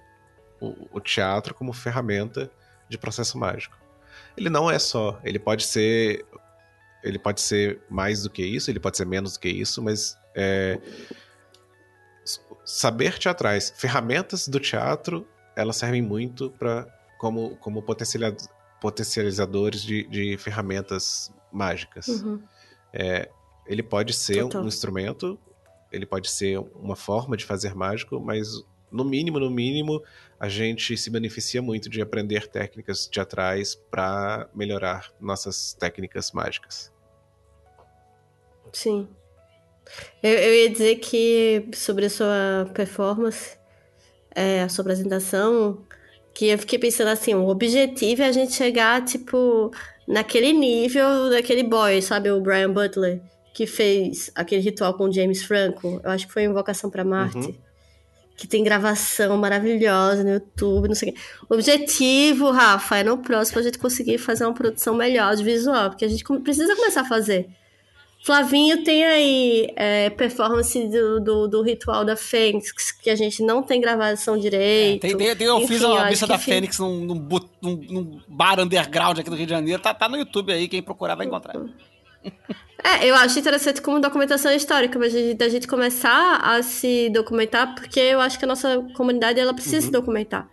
o, 0.61 0.89
o 0.93 1.01
teatro 1.01 1.55
como 1.55 1.73
ferramenta 1.73 2.51
de 2.89 2.99
processo 2.99 3.39
mágico. 3.39 3.77
Ele 4.37 4.49
não 4.51 4.71
é 4.71 4.79
só, 4.79 5.21
ele 5.25 5.39
pode 5.39 5.65
ser 5.65 6.25
ele 7.03 7.19
pode 7.19 7.41
ser 7.41 7.81
mais 7.91 8.23
do 8.23 8.31
que 8.31 8.45
isso, 8.45 8.71
ele 8.71 8.79
pode 8.79 8.97
ser 8.97 9.05
menos 9.05 9.33
do 9.33 9.41
que 9.41 9.49
isso, 9.49 9.83
mas 9.83 10.17
é, 10.37 10.79
saber 12.65 13.19
teatrais, 13.19 13.73
ferramentas 13.77 14.47
do 14.47 14.61
teatro, 14.61 15.27
elas 15.57 15.77
servem 15.77 16.01
muito 16.01 16.51
para 16.51 16.87
como 17.19 17.57
como 17.57 17.83
potencializa- 17.83 18.49
potencializadores 18.81 19.83
de, 19.83 20.07
de 20.07 20.37
ferramentas 20.39 21.33
mágicas. 21.51 22.07
Uhum. 22.07 22.41
Ele 23.67 23.83
pode 23.83 24.13
ser 24.13 24.43
Total. 24.43 24.63
um 24.63 24.69
instrumento, 24.69 25.39
ele 25.93 26.07
pode 26.07 26.31
ser 26.31 26.59
uma 26.75 26.97
forma 26.97 27.37
de 27.37 27.45
fazer 27.45 27.75
mágico, 27.75 28.19
mas 28.21 28.65
no 28.91 29.05
mínimo, 29.05 29.39
no 29.39 29.51
mínimo, 29.51 30.03
a 30.39 30.49
gente 30.49 30.97
se 30.97 31.09
beneficia 31.09 31.63
muito 31.63 31.89
de 31.89 32.03
aprender 32.03 32.47
técnicas 32.49 33.07
teatrais 33.07 33.75
para 33.75 34.49
melhorar 34.55 35.11
nossas 35.21 35.73
técnicas 35.75 36.33
mágicas. 36.33 36.93
Sim. 38.73 39.09
Eu, 40.23 40.31
eu 40.31 40.55
ia 40.55 40.71
dizer 40.71 40.97
que 40.97 41.69
sobre 41.75 42.07
a 42.07 42.11
sua 42.11 42.71
performance, 42.75 43.57
é, 44.35 44.63
a 44.63 44.69
sua 44.69 44.83
apresentação, 44.83 45.85
que 46.35 46.49
eu 46.49 46.59
fiquei 46.59 46.79
pensando 46.79 47.09
assim, 47.09 47.35
o 47.35 47.49
objetivo 47.49 48.23
é 48.23 48.27
a 48.27 48.33
gente 48.33 48.53
chegar, 48.53 49.05
tipo, 49.05 49.71
naquele 50.07 50.53
nível 50.53 51.31
daquele 51.31 51.63
boy, 51.63 52.01
sabe, 52.01 52.31
o 52.31 52.41
Brian 52.41 52.73
Butler, 52.73 53.21
que 53.53 53.67
fez 53.67 54.31
aquele 54.35 54.63
ritual 54.63 54.95
com 54.95 55.05
o 55.05 55.13
James 55.13 55.43
Franco. 55.45 56.01
Eu 56.03 56.11
acho 56.11 56.27
que 56.27 56.33
foi 56.33 56.45
Invocação 56.45 56.89
para 56.91 57.05
Marte. 57.05 57.37
Uhum. 57.39 57.55
Que 58.35 58.47
tem 58.49 58.65
gravação 58.65 59.37
maravilhosa 59.37 60.25
no 60.25 60.31
YouTube, 60.31 60.89
não 60.89 60.95
sei 60.95 61.11
o 61.11 61.13
quê. 61.13 61.19
O 61.49 61.55
objetivo, 61.55 62.51
Rafa, 62.51 62.99
é 62.99 63.05
no 63.05 63.19
próximo 63.19 63.61
a 63.61 63.63
gente 63.63 63.79
conseguir 63.79 64.19
fazer 64.19 64.45
uma 64.45 64.55
produção 64.55 64.95
melhor 64.95 65.37
de 65.37 65.45
visual, 65.45 65.91
porque 65.91 66.05
a 66.05 66.09
gente 66.09 66.25
precisa 66.43 66.75
começar 66.75 67.03
a 67.03 67.05
fazer. 67.05 67.49
Flavinho 68.25 68.83
tem 68.85 69.05
aí 69.05 69.73
é, 69.77 70.09
performance 70.11 70.81
do, 70.89 71.21
do, 71.21 71.49
do 71.49 71.63
ritual 71.63 72.05
da 72.05 72.17
Fênix, 72.17 72.91
que 72.93 73.11
a 73.11 73.17
gente 73.17 73.43
não 73.43 73.63
tem 73.63 73.81
gravação 73.81 74.39
direito. 74.39 75.05
É, 75.05 75.09
Tem, 75.09 75.17
tem, 75.19 75.37
tem- 75.37 75.47
eu 75.47 75.59
Enfim, 75.59 75.67
fiz 75.67 75.85
a 75.85 76.09
missa 76.09 76.27
da 76.27 76.39
Fênix 76.39 76.79
num, 76.79 77.01
num- 77.05 77.51
num 77.61 78.21
bar 78.29 78.59
underground 78.61 79.19
aqui 79.19 79.29
do 79.29 79.37
Rio 79.37 79.47
de 79.47 79.51
Janeiro. 79.51 79.83
Tá, 79.83 79.93
tá 79.93 80.09
no 80.09 80.17
YouTube 80.17 80.53
aí, 80.53 80.69
quem 80.69 80.81
procurar 80.83 81.17
vai 81.17 81.27
encontrar. 81.27 81.55
É, 82.85 83.07
eu 83.09 83.15
acho 83.15 83.39
interessante 83.39 83.81
como 83.81 84.01
documentação 84.01 84.53
histórica, 84.53 84.99
mas 84.99 85.13
da 85.37 85.49
gente 85.49 85.67
começar 85.69 86.37
a 86.43 86.63
se 86.63 87.09
documentar, 87.11 87.75
porque 87.75 88.01
eu 88.01 88.21
acho 88.21 88.39
que 88.39 88.45
a 88.45 88.49
nossa 88.49 88.79
comunidade 88.95 89.39
ela 89.39 89.55
precisa 89.55 89.81
se 89.83 89.91
documentar. 89.91 90.49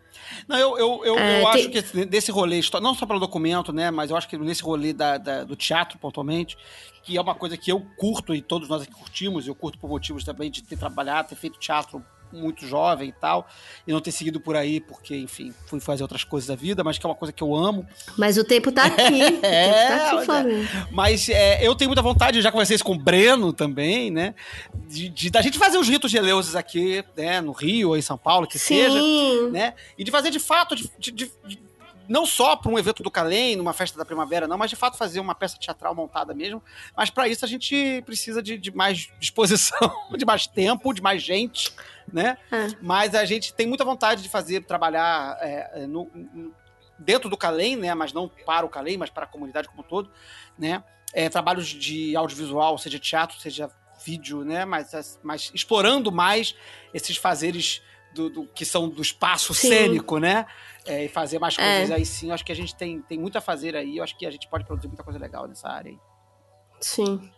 Não, 0.48 0.58
eu, 0.58 0.78
eu, 0.78 1.06
eu, 1.06 1.18
É, 1.20 1.42
eu 1.42 1.52
tem- 1.52 1.62
acho 1.62 1.70
que 1.70 1.78
esse- 1.80 2.06
desse 2.06 2.32
rolê, 2.32 2.60
não 2.82 2.94
só 2.94 3.06
pelo 3.06 3.20
documento, 3.20 3.74
né, 3.74 3.90
mas 3.90 4.12
eu 4.12 4.18
acho 4.18 4.28
que 4.28 4.38
nesse 4.38 4.62
rolê 4.62 4.94
da, 4.94 5.18
da- 5.18 5.44
do 5.44 5.56
teatro, 5.56 5.98
pontualmente, 5.98 6.56
que 7.04 7.18
é 7.18 7.22
uma 7.22 7.34
coisa 7.34 7.58
que 7.58 7.72
eu 7.72 7.82
curto 7.98 8.34
e 8.36 8.42
todos 8.42 8.70
nós 8.70 8.84
aqui 8.84 8.92
curtimos, 8.94 9.48
eu 9.48 9.56
curto 9.56 9.80
por 9.80 9.90
motivos 9.90 10.24
também 10.24 10.52
de 10.52 10.62
ter 10.62 10.78
trabalhado, 10.78 11.30
ter 11.30 11.36
feito 11.36 11.58
teatro 11.60 12.04
muito 12.32 12.66
jovem 12.68 13.10
e 13.10 13.12
tal, 13.12 13.48
e 13.88 13.92
não 13.92 14.00
ter 14.00 14.12
seguido 14.12 14.40
por 14.40 14.56
aí, 14.56 14.80
porque, 14.80 15.16
enfim, 15.16 15.54
fui 15.68 15.80
fazer 15.80 16.04
outras 16.04 16.24
coisas 16.24 16.48
da 16.48 16.56
vida, 16.56 16.84
mas 16.84 16.98
que 16.98 17.06
é 17.06 17.10
uma 17.10 17.16
coisa 17.16 17.32
que 17.32 17.42
eu 17.44 17.56
amo. 17.56 17.88
Mas 18.18 18.38
o 18.38 18.44
tempo 18.44 18.72
tá 18.72 18.84
aqui. 18.86 19.02
o 19.24 19.38
tempo 19.42 20.26
tá 20.26 20.34
olha. 20.40 20.62
aqui. 20.64 20.88
Mas 20.92 21.28
é, 21.30 21.66
eu 21.66 21.76
tenho 21.76 21.90
muita 21.90 22.02
vontade, 22.02 22.42
já 22.42 22.52
conversei 22.52 22.76
isso 22.76 22.84
com 22.84 22.94
o 22.94 23.00
Breno 23.00 23.52
também, 23.54 24.12
né? 24.12 24.36
De, 24.88 25.10
de- 25.10 25.30
da 25.30 25.42
gente 25.42 25.58
fazer 25.58 25.78
os 25.78 25.88
ritos 25.88 26.12
de 26.12 26.18
Eleusis 26.18 26.56
aqui, 26.56 27.04
né? 27.18 27.42
No 27.42 27.52
Rio 27.52 27.90
ou 27.90 27.98
em 27.98 28.02
São 28.02 28.18
Paulo, 28.18 28.48
que 28.48 28.60
seja. 28.60 29.00
Sim. 29.00 29.50
né? 29.52 29.74
E 29.98 30.04
de 30.04 30.12
fazer 30.12 30.30
de 30.32 30.40
fato, 30.40 30.76
de, 30.76 30.90
de- 31.00 31.12
de- 31.12 31.70
não 32.08 32.26
só 32.26 32.56
para 32.56 32.72
um 32.72 32.80
evento 32.80 33.04
do 33.04 33.12
Calem, 33.12 33.56
numa 33.56 33.72
festa 33.72 33.96
da 33.96 34.04
primavera, 34.04 34.48
não, 34.48 34.58
mas 34.58 34.72
de 34.72 34.76
fato 34.76 34.98
fazer 34.98 35.20
uma 35.20 35.36
peça 35.36 35.58
teatral 35.60 35.94
montada 35.94 36.34
mesmo. 36.34 36.60
Mas 36.98 37.12
para 37.12 37.28
isso 37.28 37.46
a 37.46 37.48
gente 37.48 38.02
precisa 38.04 38.42
de, 38.42 38.58
de 38.58 38.72
mais 38.76 39.10
disposição, 39.20 39.92
de 40.18 40.26
mais 40.26 40.48
tempo, 40.48 40.92
de 40.92 41.04
mais 41.04 41.22
gente, 41.22 41.72
né? 42.14 42.38
É. 42.52 42.68
Mas 42.82 43.14
a 43.16 43.26
gente 43.26 43.54
tem 43.54 43.68
muita 43.68 43.84
vontade 43.86 44.22
de 44.22 44.30
fazer, 44.30 44.66
trabalhar 44.66 45.38
é, 45.42 45.84
é, 45.84 45.88
no- 45.88 46.10
dentro 46.98 47.30
do 47.30 47.38
Calem, 47.38 47.76
né? 47.76 47.94
Mas 47.94 48.14
não 48.14 48.28
para 48.28 48.66
o 48.66 48.70
Calem, 48.70 48.98
mas 48.98 49.10
para 49.10 49.24
a 49.24 49.28
comunidade 49.28 49.68
como 49.68 49.82
um 49.82 49.86
todo, 49.86 50.12
né? 50.58 50.84
É, 51.14 51.28
trabalhos 51.30 51.68
de 51.68 52.16
audiovisual, 52.16 52.78
seja 52.78 53.00
teatro, 53.00 53.40
seja 53.40 53.70
vídeo, 54.06 54.44
né? 54.44 54.64
Mas, 54.66 55.20
mas 55.24 55.52
explorando 55.54 56.12
mais 56.12 56.56
esses 56.94 57.18
fazeres 57.18 57.82
do, 58.14 58.30
do- 58.30 58.48
que 58.48 58.66
são 58.66 58.88
do 58.90 59.02
espaço 59.02 59.54
Sim. 59.54 59.68
cênico, 59.70 60.18
né? 60.20 60.46
É, 60.86 61.06
e 61.06 61.10
fazer 61.10 61.38
mais 61.40 61.58
É. 61.58 61.78
coisas 61.78 61.92
aí 61.96 62.06
sim. 62.06 62.30
Eu 62.30 62.34
acho 62.34 62.46
que 62.46 62.52
a 62.52 62.56
gente 62.56 62.74
tem, 62.76 63.02
tem 63.02 63.20
muito 63.20 63.38
a 63.38 63.42
fazer 63.42 63.76
aí. 63.76 63.98
Eu 63.98 64.04
acho 64.04 64.18
que 64.18 64.26
a 64.26 64.32
gente 64.32 64.48
pode 64.48 64.66
produzir 64.66 64.88
muita 64.88 65.04
coisa 65.04 65.20
legal 65.20 65.48
nessa 65.48 65.68
área 65.70 65.92
aí. 65.92 66.00
Sim. 66.82 67.30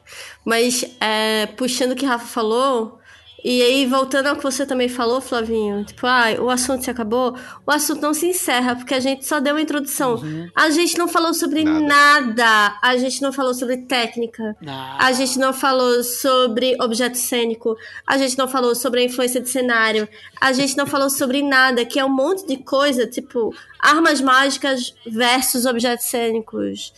Mas, 0.46 0.86
é, 1.02 1.48
puxando 1.48 1.94
o 1.94 1.96
que 1.96 2.06
o 2.06 2.08
Rafa 2.08 2.28
falou, 2.28 3.00
e 3.44 3.62
aí 3.62 3.86
voltando 3.88 4.28
ao 4.28 4.36
que 4.36 4.44
você 4.44 4.66
também 4.66 4.88
falou, 4.88 5.20
Flavinho, 5.20 5.84
tipo, 5.84 6.06
ah, 6.06 6.26
o 6.40 6.50
assunto 6.50 6.84
se 6.84 6.92
acabou, 6.92 7.36
o 7.66 7.72
assunto 7.72 8.02
não 8.02 8.14
se 8.14 8.28
encerra, 8.28 8.76
porque 8.76 8.94
a 8.94 9.00
gente 9.00 9.26
só 9.26 9.40
deu 9.40 9.56
uma 9.56 9.62
introdução. 9.62 10.22
A 10.56 10.70
gente 10.70 10.98
não 10.98 11.08
falou 11.08 11.34
sobre 11.34 11.64
Nada. 11.64 11.82
nada. 11.82 12.78
A 12.82 12.96
gente 12.98 13.22
não 13.22 13.34
falou 13.34 13.54
sobre 13.54 13.78
técnica. 13.78 14.56
A 15.00 15.12
gente 15.12 15.40
não 15.40 15.54
falou 15.54 16.04
sobre 16.04 16.78
objeto 16.80 17.18
cênico. 17.18 17.76
A 18.06 18.18
gente 18.18 18.38
não 18.38 18.48
falou 18.48 18.76
sobre 18.76 19.02
a 19.02 19.06
influência 19.06 19.42
de 19.42 19.50
cenário. 19.50 20.08
A 20.40 20.54
gente 20.54 20.78
não 20.78 20.86
falou 20.86 21.10
sobre 21.10 21.42
nada, 21.42 21.84
que 21.84 22.00
é 22.00 22.06
um 22.06 22.14
monte 22.14 22.46
de 22.46 22.58
coisa, 22.58 23.08
tipo, 23.08 23.54
armas 23.80 24.22
mágicas 24.22 24.94
versus 25.06 25.66
objetos 25.66 26.06
cênicos. 26.06 26.94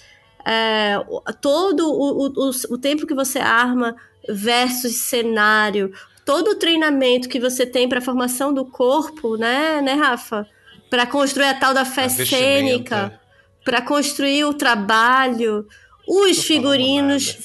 É, 0.46 0.98
todo 1.40 1.90
o, 1.90 2.28
o, 2.28 2.50
o, 2.50 2.52
o 2.72 2.78
tempo 2.78 3.08
que 3.08 3.14
você 3.14 3.40
arma 3.40 3.96
versus 4.28 4.96
cenário. 4.96 5.94
Todo 6.26 6.52
o 6.52 6.56
treinamento 6.56 7.28
que 7.28 7.40
você 7.40 7.66
tem 7.66 7.88
para 7.90 8.00
formação 8.02 8.54
do 8.54 8.66
corpo, 8.66 9.36
né, 9.36 9.82
né, 9.82 9.94
Rafa? 9.94 10.48
Para 10.90 11.06
construir 11.06 11.46
a 11.48 11.54
tal 11.54 11.74
da 11.74 11.84
fé 11.86 12.08
cênica 12.10 13.20
para 13.64 13.82
construir 13.82 14.44
o 14.46 14.54
trabalho, 14.54 15.66
os 16.08 16.44
figurinos 16.44 17.38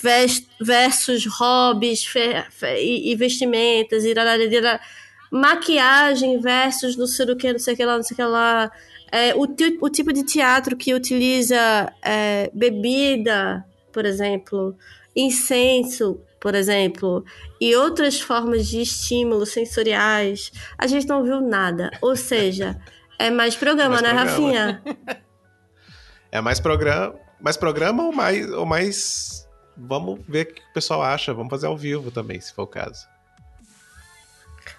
versus 0.60 1.26
hobbies 1.26 2.04
fe- 2.04 2.44
fe- 2.50 2.82
e, 2.82 3.12
e 3.12 3.14
vestimentas, 3.14 4.04
e 4.04 4.12
rararara, 4.12 4.80
maquiagem 5.30 6.40
versus 6.40 6.96
não 6.96 7.06
sei 7.06 7.26
o 7.26 7.36
que, 7.36 7.52
não 7.52 7.58
sei 7.58 7.74
o 7.74 7.76
que 7.76 7.84
lá, 7.84 7.96
não 7.96 8.02
sei 8.02 8.14
o 8.14 8.16
que 8.16 8.24
lá. 8.24 8.70
É, 9.10 9.34
o, 9.34 9.46
o 9.80 9.88
tipo 9.88 10.12
de 10.12 10.24
teatro 10.24 10.76
que 10.76 10.92
utiliza 10.92 11.92
é, 12.02 12.50
bebida, 12.52 13.64
por 13.92 14.04
exemplo, 14.04 14.76
incenso, 15.14 16.20
por 16.40 16.54
exemplo, 16.54 17.24
e 17.60 17.74
outras 17.74 18.20
formas 18.20 18.66
de 18.66 18.80
estímulos 18.80 19.50
sensoriais, 19.50 20.52
a 20.76 20.86
gente 20.86 21.06
não 21.06 21.22
viu 21.22 21.40
nada. 21.40 21.90
Ou 22.00 22.16
seja, 22.16 22.78
é 23.18 23.30
mais 23.30 23.56
programa, 23.56 24.00
mais 24.00 24.02
né, 24.02 24.08
programa. 24.10 24.30
Rafinha? 24.30 24.82
É 26.30 26.42
mais 26.42 26.60
programa, 26.60 27.14
mais 27.40 27.56
programa 27.56 28.02
ou 28.02 28.12
mais, 28.12 28.52
ou 28.52 28.66
mais. 28.66 29.48
Vamos 29.74 30.20
ver 30.28 30.42
o 30.42 30.54
que 30.54 30.60
o 30.60 30.72
pessoal 30.74 31.02
acha. 31.02 31.32
Vamos 31.32 31.48
fazer 31.48 31.66
ao 31.66 31.74
vivo 31.74 32.10
também, 32.10 32.38
se 32.38 32.52
for 32.52 32.64
o 32.64 32.66
caso. 32.66 33.08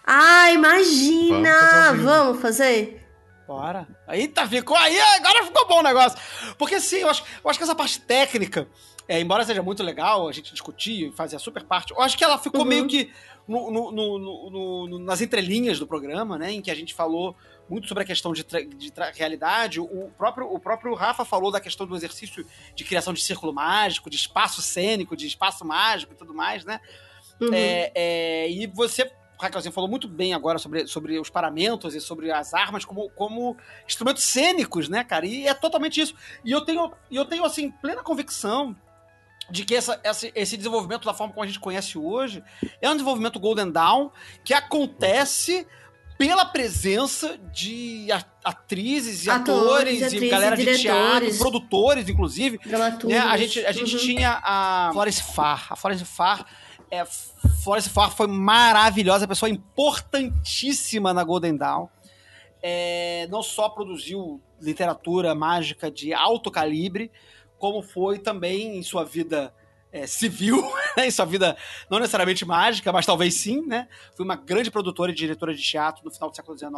Ah, 0.06 0.52
imagina! 0.52 1.94
Vamos 1.94 2.04
fazer. 2.04 2.04
Vamos 2.04 2.42
fazer? 2.42 3.10
Bora. 3.48 3.88
Eita, 4.10 4.48
ficou 4.48 4.78
aí, 4.78 5.00
agora 5.00 5.44
ficou 5.44 5.68
bom 5.68 5.80
o 5.80 5.84
negócio. 5.84 6.20
Porque 6.56 6.80
sim, 6.80 6.98
eu 6.98 7.10
acho, 7.10 7.24
eu 7.44 7.50
acho 7.50 7.58
que 7.58 7.64
essa 7.64 7.74
parte 7.74 8.00
técnica, 8.00 8.68
é, 9.10 9.20
embora 9.20 9.44
seja 9.44 9.62
muito 9.64 9.82
legal 9.84 10.28
a 10.28 10.32
gente 10.32 10.52
discutir 10.54 11.08
e 11.08 11.12
fazer 11.12 11.36
a 11.36 11.40
super 11.40 11.64
parte, 11.66 11.92
eu 11.92 12.00
acho 12.00 12.16
que 12.18 12.24
ela 12.24 12.38
ficou 12.38 12.62
Uhum. 12.62 12.68
meio 12.68 12.88
que 12.88 13.12
no- 13.48 13.72
no- 13.92 13.92
no- 14.88 15.00
nas 15.00 15.20
entrelinhas 15.22 15.80
do 15.80 15.88
programa, 15.88 16.38
né? 16.38 16.52
Em 16.52 16.62
que 16.62 16.70
a 16.70 16.76
gente 16.76 16.94
falou 16.94 17.36
muito 17.68 17.88
sobre 17.88 18.04
a 18.04 18.06
questão 18.06 18.32
de, 18.32 18.44
de 18.44 18.94
realidade. 19.16 19.80
O 19.80 20.12
próprio, 20.16 20.54
o 20.54 20.60
próprio 20.60 20.94
Rafa 20.94 21.26
falou 21.26 21.52
da 21.52 21.60
questão 21.60 21.88
do 21.88 21.96
exercício 21.96 22.46
de 22.76 22.84
criação 22.84 23.12
de 23.12 23.22
círculo 23.22 23.52
mágico, 23.52 24.08
de 24.10 24.16
espaço 24.18 24.62
cênico, 24.62 25.18
de 25.18 25.26
espaço 25.26 25.66
mágico 25.66 26.14
e 26.14 26.16
tudo 26.16 26.34
mais, 26.34 26.64
né? 26.64 26.80
Uhum. 27.42 27.50
É, 27.52 27.92
é, 27.96 28.52
e 28.52 28.68
você, 28.68 29.12
Raquel, 29.42 29.62
você 29.62 29.72
falou 29.72 29.90
muito 29.90 30.08
bem 30.08 30.34
agora 30.36 30.60
sobre, 30.60 30.86
sobre 30.86 31.20
os 31.20 31.30
paramentos 31.32 31.96
e 31.96 32.02
sobre 32.02 32.32
as 32.32 32.54
armas 32.54 32.86
como, 32.86 33.10
como 33.12 33.58
instrumentos 33.88 34.24
cênicos, 34.24 34.88
né, 34.90 35.04
cara? 35.04 35.26
E 35.26 35.48
é 35.48 35.54
totalmente 35.56 36.00
isso. 36.00 36.14
E 36.46 36.52
eu 36.52 36.62
tenho, 36.62 36.92
eu 37.10 37.26
tenho 37.26 37.44
assim, 37.46 37.72
plena 37.72 38.04
convicção 38.04 38.76
de 39.52 39.66
que 39.66 39.76
essa, 39.76 40.00
essa- 40.04 40.30
esse 40.36 40.56
desenvolvimento 40.58 41.06
da 41.06 41.14
forma 41.14 41.34
como 41.34 41.44
a 41.44 41.48
gente 41.48 41.60
conhece 41.60 41.98
hoje 41.98 42.44
é 42.82 42.90
um 42.90 42.94
desenvolvimento 42.94 43.40
Golden 43.40 43.72
Dawn 43.72 44.10
que 44.44 44.54
acontece 44.54 45.66
pela 46.18 46.44
presença 46.46 47.38
de 47.54 48.08
atrizes 48.44 49.26
e 49.26 49.30
Atores, 49.30 49.62
atores, 49.64 50.04
atrizes, 50.04 50.22
e 50.22 50.30
galera 50.30 50.58
de 50.58 50.78
teatro, 50.78 51.38
produtores, 51.38 52.10
inclusive, 52.10 52.58
Dramaturgos. 52.66 53.10
né, 53.10 53.20
a 53.20 53.38
gente, 53.38 53.66
a 53.66 53.72
gente 53.72 53.96
Uhum. 53.96 54.02
tinha 54.02 54.42
a 54.44 54.90
Florence 54.92 55.24
Farr. 55.24 55.68
A 55.72 55.76
Florence 55.78 56.04
Farr, 56.04 56.46
é, 56.92 57.06
Florence 57.64 57.90
Farr 57.90 58.12
foi 58.12 58.28
maravilhosa, 58.28 59.26
pessoa 59.30 59.50
importantíssima 59.50 61.14
na 61.14 61.24
Golden 61.24 61.56
Dawn. 61.56 61.88
É, 62.62 63.26
não 63.30 63.42
só 63.42 63.70
produziu 63.70 64.42
literatura 64.62 65.34
mágica 65.34 65.90
de 65.90 66.14
alto 66.14 66.52
calibre, 66.52 67.10
como 67.60 67.84
foi 67.84 68.18
também 68.18 68.78
em 68.78 68.82
sua 68.82 69.04
vida 69.04 69.54
é, 69.92 70.08
civil, 70.08 70.62
né, 70.98 71.08
em 71.08 71.12
sua 71.12 71.26
vida 71.26 71.56
não 71.90 72.00
necessariamente 72.00 72.46
mágica, 72.46 72.92
mas 72.92 73.06
talvez 73.06 73.36
sim, 73.36 73.62
né? 73.66 73.88
Foi 74.16 74.24
uma 74.24 74.36
grande 74.36 74.72
produtora 74.72 75.12
e 75.12 75.16
diretora 75.16 75.54
de 75.54 75.62
teatro 75.62 76.04
no 76.04 76.12
final 76.12 76.30
do 76.30 76.36
século 76.36 76.58
XIX, 76.58 76.74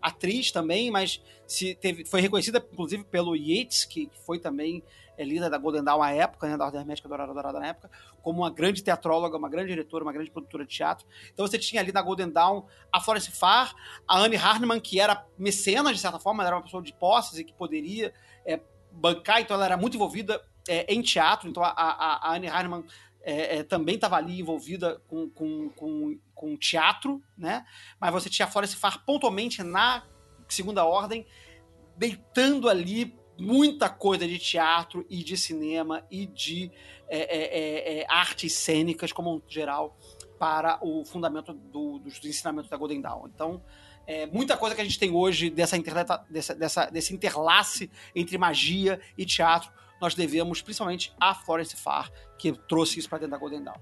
atriz 0.00 0.50
também, 0.50 0.90
mas 0.90 1.22
se 1.46 1.74
teve, 1.74 2.04
foi 2.04 2.20
reconhecida 2.20 2.64
inclusive 2.72 3.04
pelo 3.04 3.34
Yeats, 3.34 3.84
que 3.84 4.10
foi 4.24 4.38
também 4.38 4.82
é, 5.16 5.24
líder 5.24 5.50
da 5.50 5.58
Golden 5.58 5.84
Dawn 5.84 6.02
à 6.02 6.12
época, 6.12 6.48
né, 6.48 6.56
da 6.56 6.64
Ordem 6.64 6.80
Hermética 6.80 7.08
Dourada 7.08 7.32
Dourada 7.32 7.60
na 7.60 7.66
época, 7.68 7.90
como 8.22 8.40
uma 8.40 8.50
grande 8.50 8.82
teatróloga, 8.82 9.36
uma 9.36 9.48
grande 9.48 9.68
diretora, 9.68 10.04
uma 10.04 10.12
grande 10.12 10.30
produtora 10.30 10.64
de 10.64 10.74
teatro. 10.74 11.06
Então 11.32 11.46
você 11.46 11.58
tinha 11.58 11.80
ali 11.80 11.92
na 11.92 12.02
Golden 12.02 12.30
Dawn 12.30 12.64
a 12.92 13.00
Florence 13.00 13.30
Farr, 13.30 13.74
a 14.06 14.18
Anne 14.18 14.36
Harneman, 14.36 14.80
que 14.80 15.00
era 15.00 15.26
mecenas, 15.38 15.92
de 15.92 16.00
certa 16.00 16.18
forma, 16.18 16.44
era 16.44 16.56
uma 16.56 16.62
pessoa 16.62 16.82
de 16.82 16.92
posses 16.92 17.38
e 17.38 17.44
que 17.44 17.52
poderia 17.52 18.12
é, 18.46 18.60
bancar, 18.92 19.40
então 19.40 19.54
ela 19.56 19.64
era 19.64 19.76
muito 19.76 19.96
envolvida 19.96 20.42
é, 20.68 20.92
em 20.92 21.02
teatro, 21.02 21.48
então 21.48 21.62
a, 21.62 21.68
a, 21.68 22.28
a 22.28 22.34
Anne 22.34 22.48
Harneman 22.48 22.84
é, 23.22 23.58
é, 23.58 23.62
também 23.62 23.96
estava 23.96 24.16
ali 24.16 24.40
envolvida 24.40 25.00
com, 25.06 25.28
com, 25.30 25.68
com, 25.70 26.18
com 26.34 26.56
teatro, 26.56 27.22
né? 27.36 27.64
Mas 28.00 28.12
você 28.12 28.30
tinha 28.30 28.48
Florence 28.48 28.76
Farr 28.76 29.04
pontualmente 29.04 29.62
na 29.62 30.02
segunda 30.48 30.84
ordem, 30.84 31.26
deitando 31.96 32.68
ali 32.68 33.14
muita 33.38 33.88
coisa 33.88 34.26
de 34.26 34.38
teatro 34.38 35.06
e 35.08 35.22
de 35.22 35.36
cinema 35.36 36.06
e 36.10 36.26
de 36.26 36.70
é, 37.08 37.18
é, 37.18 37.98
é, 37.98 38.00
é, 38.00 38.06
artes 38.08 38.52
cênicas 38.52 39.12
como 39.12 39.34
um 39.34 39.42
geral 39.48 39.96
para 40.38 40.78
o 40.82 41.04
fundamento 41.04 41.52
do, 41.52 41.98
dos 41.98 42.22
ensinamentos 42.24 42.70
da 42.70 42.76
Golden 42.76 43.00
Dawn. 43.00 43.28
Então, 43.34 43.62
é, 44.06 44.26
muita 44.26 44.56
coisa 44.56 44.74
que 44.74 44.80
a 44.80 44.84
gente 44.84 44.98
tem 44.98 45.10
hoje 45.10 45.50
dessa, 45.50 45.76
interleta- 45.76 46.24
dessa, 46.28 46.54
dessa, 46.54 46.86
desse 46.86 47.14
interlace 47.14 47.90
entre 48.14 48.36
magia 48.38 49.00
e 49.16 49.24
teatro, 49.24 49.70
nós 50.00 50.14
devemos 50.14 50.62
principalmente 50.62 51.12
a 51.20 51.34
Florence 51.34 51.76
Farr, 51.76 52.10
que 52.38 52.52
trouxe 52.52 52.98
isso 52.98 53.08
para 53.08 53.18
dentro 53.18 53.32
da 53.32 53.38
Golden 53.38 53.62
Dawn. 53.62 53.78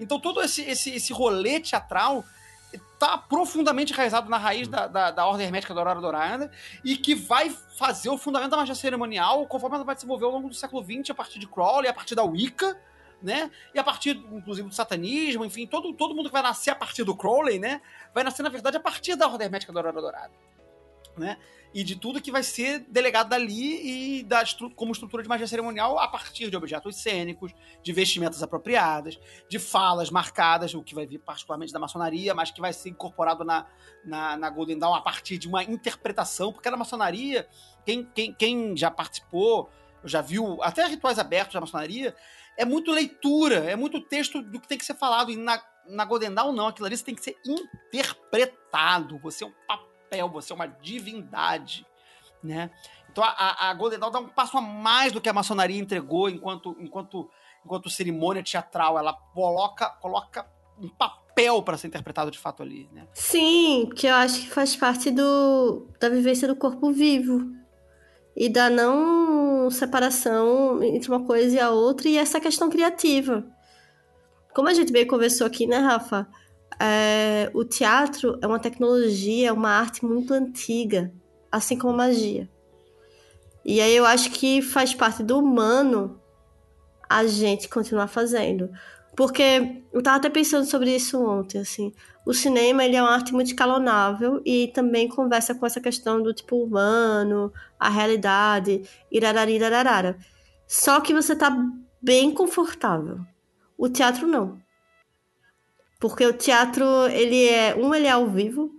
Então, 0.00 0.18
todo 0.18 0.42
esse, 0.42 0.62
esse, 0.62 0.90
esse 0.90 1.12
rolê 1.12 1.60
teatral 1.60 2.24
está 2.72 3.18
profundamente 3.18 3.92
enraizado 3.92 4.30
na 4.30 4.38
raiz 4.38 4.66
da, 4.66 4.86
da, 4.86 5.10
da 5.10 5.26
Ordem 5.26 5.46
Hermética 5.46 5.74
da 5.74 5.80
Aurora 5.80 6.00
Dourada 6.00 6.50
e 6.84 6.96
que 6.96 7.14
vai 7.14 7.50
fazer 7.76 8.08
o 8.08 8.16
fundamento 8.16 8.50
da 8.50 8.56
magia 8.56 8.74
cerimonial 8.74 9.46
conforme 9.46 9.76
ela 9.76 9.84
vai 9.84 9.94
se 9.94 10.00
desenvolver 10.00 10.24
ao 10.24 10.32
longo 10.32 10.48
do 10.48 10.54
século 10.54 10.82
XX, 10.82 11.10
a 11.10 11.14
partir 11.14 11.38
de 11.38 11.46
Crowley, 11.46 11.88
a 11.88 11.92
partir 11.92 12.14
da 12.14 12.24
Wicca, 12.24 12.80
né? 13.22 13.50
E 13.74 13.78
a 13.78 13.84
partir, 13.84 14.16
inclusive, 14.32 14.68
do 14.68 14.74
satanismo, 14.74 15.44
enfim, 15.44 15.66
todo, 15.66 15.92
todo 15.92 16.14
mundo 16.14 16.26
que 16.26 16.32
vai 16.32 16.42
nascer 16.42 16.70
a 16.70 16.74
partir 16.74 17.04
do 17.04 17.16
Crowley, 17.16 17.58
né? 17.58 17.80
Vai 18.14 18.24
nascer, 18.24 18.42
na 18.42 18.48
verdade, 18.48 18.76
a 18.76 18.80
partir 18.80 19.14
da 19.16 19.26
Ordem 19.26 19.44
Hermética 19.46 19.72
da 19.72 19.80
Aurora 19.80 20.00
Dourada, 20.00 20.32
né? 21.16 21.36
E 21.74 21.82
de 21.82 21.96
tudo 21.96 22.20
que 22.20 22.30
vai 22.30 22.42
ser 22.42 22.80
delegado 22.80 23.30
dali 23.30 24.18
e 24.18 24.22
da 24.24 24.42
estru- 24.42 24.70
como 24.74 24.92
estrutura 24.92 25.22
de 25.22 25.28
magia 25.28 25.46
cerimonial 25.46 25.98
a 25.98 26.06
partir 26.06 26.50
de 26.50 26.56
objetos 26.56 26.96
cênicos, 26.96 27.50
de 27.82 27.92
vestimentas 27.94 28.42
apropriadas, 28.42 29.18
de 29.48 29.58
falas 29.58 30.10
marcadas, 30.10 30.74
o 30.74 30.82
que 30.82 30.94
vai 30.94 31.06
vir 31.06 31.18
particularmente 31.18 31.72
da 31.72 31.78
maçonaria, 31.78 32.34
mas 32.34 32.50
que 32.50 32.60
vai 32.60 32.74
ser 32.74 32.90
incorporado 32.90 33.42
na, 33.42 33.66
na, 34.04 34.36
na 34.36 34.50
Golden 34.50 34.78
Dawn 34.78 34.92
a 34.92 35.00
partir 35.00 35.38
de 35.38 35.48
uma 35.48 35.64
interpretação, 35.64 36.52
porque 36.52 36.68
na 36.68 36.76
maçonaria, 36.76 37.48
quem, 37.86 38.04
quem, 38.04 38.34
quem 38.34 38.76
já 38.76 38.90
participou, 38.90 39.70
já 40.04 40.20
viu 40.20 40.62
até 40.62 40.84
rituais 40.86 41.18
abertos 41.18 41.54
da 41.54 41.60
maçonaria, 41.60 42.14
é 42.58 42.64
muito 42.64 42.90
leitura, 42.92 43.56
é 43.70 43.76
muito 43.76 44.00
texto 44.00 44.42
do 44.42 44.60
que 44.60 44.68
tem 44.68 44.78
que 44.78 44.84
ser 44.84 44.94
falado. 44.94 45.30
E 45.30 45.36
na, 45.36 45.60
na 45.88 46.04
Golden 46.04 46.32
Dawn, 46.34 46.52
não, 46.52 46.68
aquilo 46.68 46.86
ali 46.86 46.98
tem 46.98 47.14
que 47.14 47.22
ser 47.22 47.36
interpretado. 47.46 49.18
Você 49.18 49.44
é 49.44 49.46
um 49.46 49.52
papel, 49.66 50.28
você 50.28 50.52
é 50.52 50.56
uma 50.56 50.66
divindade, 50.66 51.86
né? 52.42 52.70
Então 53.10 53.22
a, 53.24 53.28
a- 53.28 53.70
a 53.70 53.74
Golden 53.74 53.98
Dawn 53.98 54.10
dá 54.10 54.20
um 54.20 54.28
passo 54.28 54.56
a 54.56 54.60
mais 54.60 55.12
do 55.12 55.20
que 55.20 55.28
a 55.28 55.32
maçonaria 55.32 55.78
entregou 55.80 56.28
enquanto, 56.30 56.76
enquanto, 56.80 57.30
enquanto 57.64 57.90
cerimônia 57.90 58.42
teatral. 58.42 58.98
Ela 58.98 59.12
coloca, 59.34 59.88
coloca 60.00 60.46
um 60.78 60.88
papel 60.88 61.62
para 61.62 61.76
ser 61.76 61.88
interpretado 61.88 62.30
de 62.30 62.38
fato 62.38 62.62
ali, 62.62 62.88
né? 62.92 63.06
Sim, 63.12 63.90
que 63.94 64.06
eu 64.06 64.14
acho 64.14 64.40
que 64.40 64.50
faz 64.50 64.74
parte 64.76 65.10
do, 65.10 65.88
da 66.00 66.08
vivência 66.08 66.48
do 66.48 66.56
corpo 66.56 66.90
vivo. 66.92 67.50
E 68.34 68.48
da 68.48 68.70
não 68.70 69.41
separação 69.70 70.82
entre 70.82 71.08
uma 71.10 71.24
coisa 71.24 71.56
e 71.56 71.60
a 71.60 71.70
outra, 71.70 72.08
e 72.08 72.16
essa 72.16 72.40
questão 72.40 72.68
criativa. 72.68 73.44
Como 74.54 74.68
a 74.68 74.74
gente 74.74 74.92
bem 74.92 75.06
conversou 75.06 75.46
aqui, 75.46 75.66
né, 75.66 75.78
Rafa? 75.78 76.26
É, 76.80 77.50
o 77.54 77.64
teatro 77.64 78.38
é 78.42 78.46
uma 78.46 78.58
tecnologia, 78.58 79.48
é 79.48 79.52
uma 79.52 79.70
arte 79.70 80.04
muito 80.04 80.34
antiga, 80.34 81.12
assim 81.50 81.78
como 81.78 81.94
a 81.94 81.96
magia. 81.96 82.48
E 83.64 83.80
aí 83.80 83.94
eu 83.94 84.04
acho 84.04 84.30
que 84.30 84.60
faz 84.60 84.92
parte 84.94 85.22
do 85.22 85.38
humano 85.38 86.20
a 87.08 87.26
gente 87.26 87.68
continuar 87.68 88.08
fazendo. 88.08 88.70
Porque 89.16 89.82
eu 89.92 90.02
tava 90.02 90.16
até 90.16 90.30
pensando 90.30 90.64
sobre 90.64 90.94
isso 90.94 91.22
ontem, 91.22 91.58
assim. 91.58 91.92
O 92.24 92.32
cinema, 92.32 92.84
ele 92.84 92.96
é 92.96 93.02
uma 93.02 93.10
arte 93.12 93.32
muito 93.32 93.48
escalonável 93.48 94.40
e 94.44 94.68
também 94.68 95.08
conversa 95.08 95.54
com 95.54 95.66
essa 95.66 95.80
questão 95.80 96.22
do 96.22 96.32
tipo 96.32 96.62
humano, 96.62 97.52
a 97.78 97.88
realidade, 97.90 98.82
irarari, 99.10 99.54
irararara. 99.54 100.16
Só 100.66 101.00
que 101.00 101.12
você 101.12 101.36
tá 101.36 101.54
bem 102.00 102.32
confortável. 102.32 103.20
O 103.76 103.88
teatro 103.88 104.26
não. 104.26 104.58
Porque 106.00 106.24
o 106.24 106.32
teatro, 106.32 106.84
ele 107.08 107.48
é... 107.48 107.74
Um, 107.76 107.94
ele 107.94 108.06
é 108.06 108.10
ao 108.10 108.28
vivo. 108.28 108.70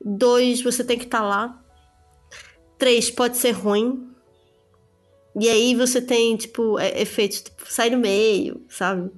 Dois, 0.00 0.60
você 0.60 0.82
tem 0.82 0.98
que 0.98 1.04
estar 1.04 1.22
lá. 1.22 1.62
Três, 2.78 3.10
pode 3.10 3.36
ser 3.36 3.52
ruim. 3.52 4.08
E 5.38 5.48
aí 5.48 5.74
você 5.74 6.00
tem, 6.02 6.36
tipo, 6.36 6.78
é- 6.78 7.00
efeitos, 7.00 7.42
tipo, 7.42 7.70
sai 7.70 7.90
no 7.90 7.98
meio, 7.98 8.64
sabe? 8.68 9.10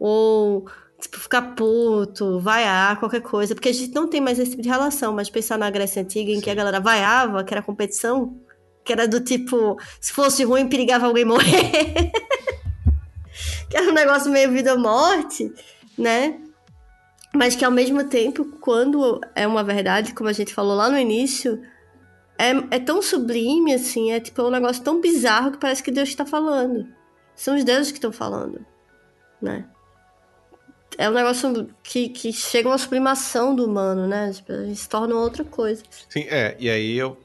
Ou, 0.00 0.66
tipo, 0.98 1.20
ficar 1.20 1.54
puto, 1.54 2.40
vaiar, 2.40 2.98
qualquer 2.98 3.20
coisa. 3.20 3.54
Porque 3.54 3.68
a 3.68 3.72
gente 3.72 3.94
não 3.94 4.08
tem 4.08 4.20
mais 4.20 4.38
esse 4.38 4.52
tipo 4.52 4.62
de 4.62 4.68
relação. 4.68 5.12
Mas 5.12 5.28
pensar 5.30 5.58
na 5.58 5.70
Grécia 5.70 6.02
Antiga, 6.02 6.32
em 6.32 6.40
que 6.40 6.50
a 6.50 6.54
galera 6.54 6.80
vaiava, 6.80 7.44
que 7.44 7.52
era 7.54 7.62
competição, 7.62 8.40
que 8.82 8.92
era 8.92 9.06
do 9.06 9.20
tipo, 9.20 9.76
se 10.00 10.12
fosse 10.12 10.42
ruim, 10.42 10.68
perigava 10.68 11.06
alguém 11.06 11.24
morrer. 11.24 12.10
que 13.68 13.76
era 13.76 13.90
um 13.90 13.94
negócio 13.94 14.32
meio 14.32 14.50
vida 14.50 14.72
ou 14.72 14.80
morte, 14.80 15.52
né? 15.96 16.40
Mas 17.34 17.54
que 17.54 17.64
ao 17.64 17.70
mesmo 17.70 18.02
tempo, 18.04 18.44
quando 18.60 19.20
é 19.36 19.46
uma 19.46 19.62
verdade, 19.62 20.14
como 20.14 20.28
a 20.28 20.32
gente 20.32 20.52
falou 20.52 20.74
lá 20.74 20.88
no 20.88 20.98
início, 20.98 21.60
é, 22.36 22.76
é 22.76 22.80
tão 22.80 23.02
sublime, 23.02 23.74
assim, 23.74 24.12
é 24.12 24.18
tipo 24.18 24.42
um 24.42 24.50
negócio 24.50 24.82
tão 24.82 25.00
bizarro 25.00 25.52
que 25.52 25.58
parece 25.58 25.82
que 25.82 25.90
Deus 25.90 26.08
está 26.08 26.24
falando. 26.24 26.88
São 27.36 27.54
os 27.54 27.62
deuses 27.62 27.92
que 27.92 27.98
estão 27.98 28.10
falando, 28.10 28.64
né? 29.40 29.66
É 31.00 31.08
um 31.08 31.14
negócio 31.14 31.74
que, 31.82 32.10
que 32.10 32.30
chega 32.30 32.68
uma 32.68 32.76
sublimação 32.76 33.56
do 33.56 33.64
humano, 33.64 34.06
né? 34.06 34.30
Tipo, 34.34 34.52
a 34.52 34.64
gente 34.66 34.80
se 34.80 34.86
torna 34.86 35.14
outra 35.14 35.42
coisa. 35.42 35.82
Sim, 36.10 36.26
é. 36.28 36.54
E 36.60 36.68
aí 36.68 36.98
eu. 36.98 37.16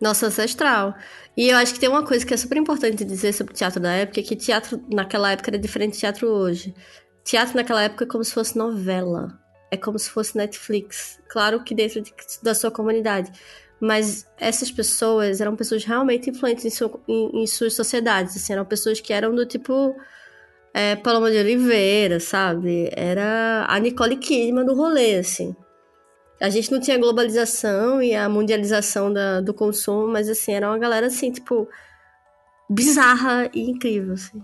Nosso 0.00 0.24
ancestral. 0.24 0.94
E 1.36 1.50
eu 1.50 1.58
acho 1.58 1.74
que 1.74 1.78
tem 1.78 1.90
uma 1.90 2.02
coisa 2.02 2.24
que 2.24 2.32
é 2.32 2.36
super 2.38 2.56
importante 2.56 3.04
dizer 3.04 3.34
sobre 3.34 3.52
o 3.52 3.56
teatro 3.56 3.78
da 3.80 3.92
época, 3.92 4.20
é 4.20 4.22
que 4.22 4.34
teatro 4.34 4.82
naquela 4.90 5.30
época 5.30 5.50
era 5.50 5.58
diferente 5.58 5.92
do 5.92 6.00
teatro 6.00 6.26
hoje. 6.28 6.74
Teatro 7.22 7.54
naquela 7.54 7.82
época 7.82 8.04
é 8.04 8.08
como 8.08 8.24
se 8.24 8.32
fosse 8.32 8.56
novela. 8.56 9.38
é 9.70 9.76
como 9.76 9.98
se 9.98 10.08
fosse 10.08 10.34
Netflix. 10.34 11.20
Claro 11.28 11.62
que 11.62 11.74
dentro 11.74 12.00
de, 12.00 12.14
da 12.42 12.54
sua 12.54 12.70
comunidade. 12.70 13.30
Mas 13.78 14.26
essas 14.38 14.70
pessoas 14.70 15.42
eram 15.42 15.54
pessoas 15.54 15.84
realmente 15.84 16.30
influentes 16.30 16.64
em, 16.64 16.70
su, 16.70 16.98
em, 17.06 17.42
em 17.42 17.46
suas 17.46 17.74
sociedades. 17.74 18.34
Assim, 18.36 18.54
eram 18.54 18.64
pessoas 18.64 19.00
que 19.02 19.12
eram 19.12 19.34
do 19.34 19.44
tipo 19.44 19.94
é, 20.74 20.96
Paloma 20.96 21.30
de 21.30 21.38
Oliveira, 21.38 22.20
sabe? 22.20 22.90
Era 22.92 23.66
a 23.68 23.78
Nicole 23.78 24.16
Kidman 24.16 24.64
do 24.64 24.74
rolê, 24.74 25.16
assim. 25.16 25.54
A 26.40 26.48
gente 26.48 26.72
não 26.72 26.80
tinha 26.80 26.96
globalização 26.96 28.02
e 28.02 28.14
a 28.14 28.28
mundialização 28.28 29.12
da, 29.12 29.40
do 29.40 29.52
consumo, 29.52 30.08
mas 30.08 30.28
assim, 30.28 30.52
era 30.52 30.68
uma 30.68 30.78
galera 30.78 31.08
assim, 31.08 31.30
tipo, 31.30 31.68
bizarra 32.68 33.50
e 33.52 33.68
incrível, 33.68 34.14
assim. 34.14 34.42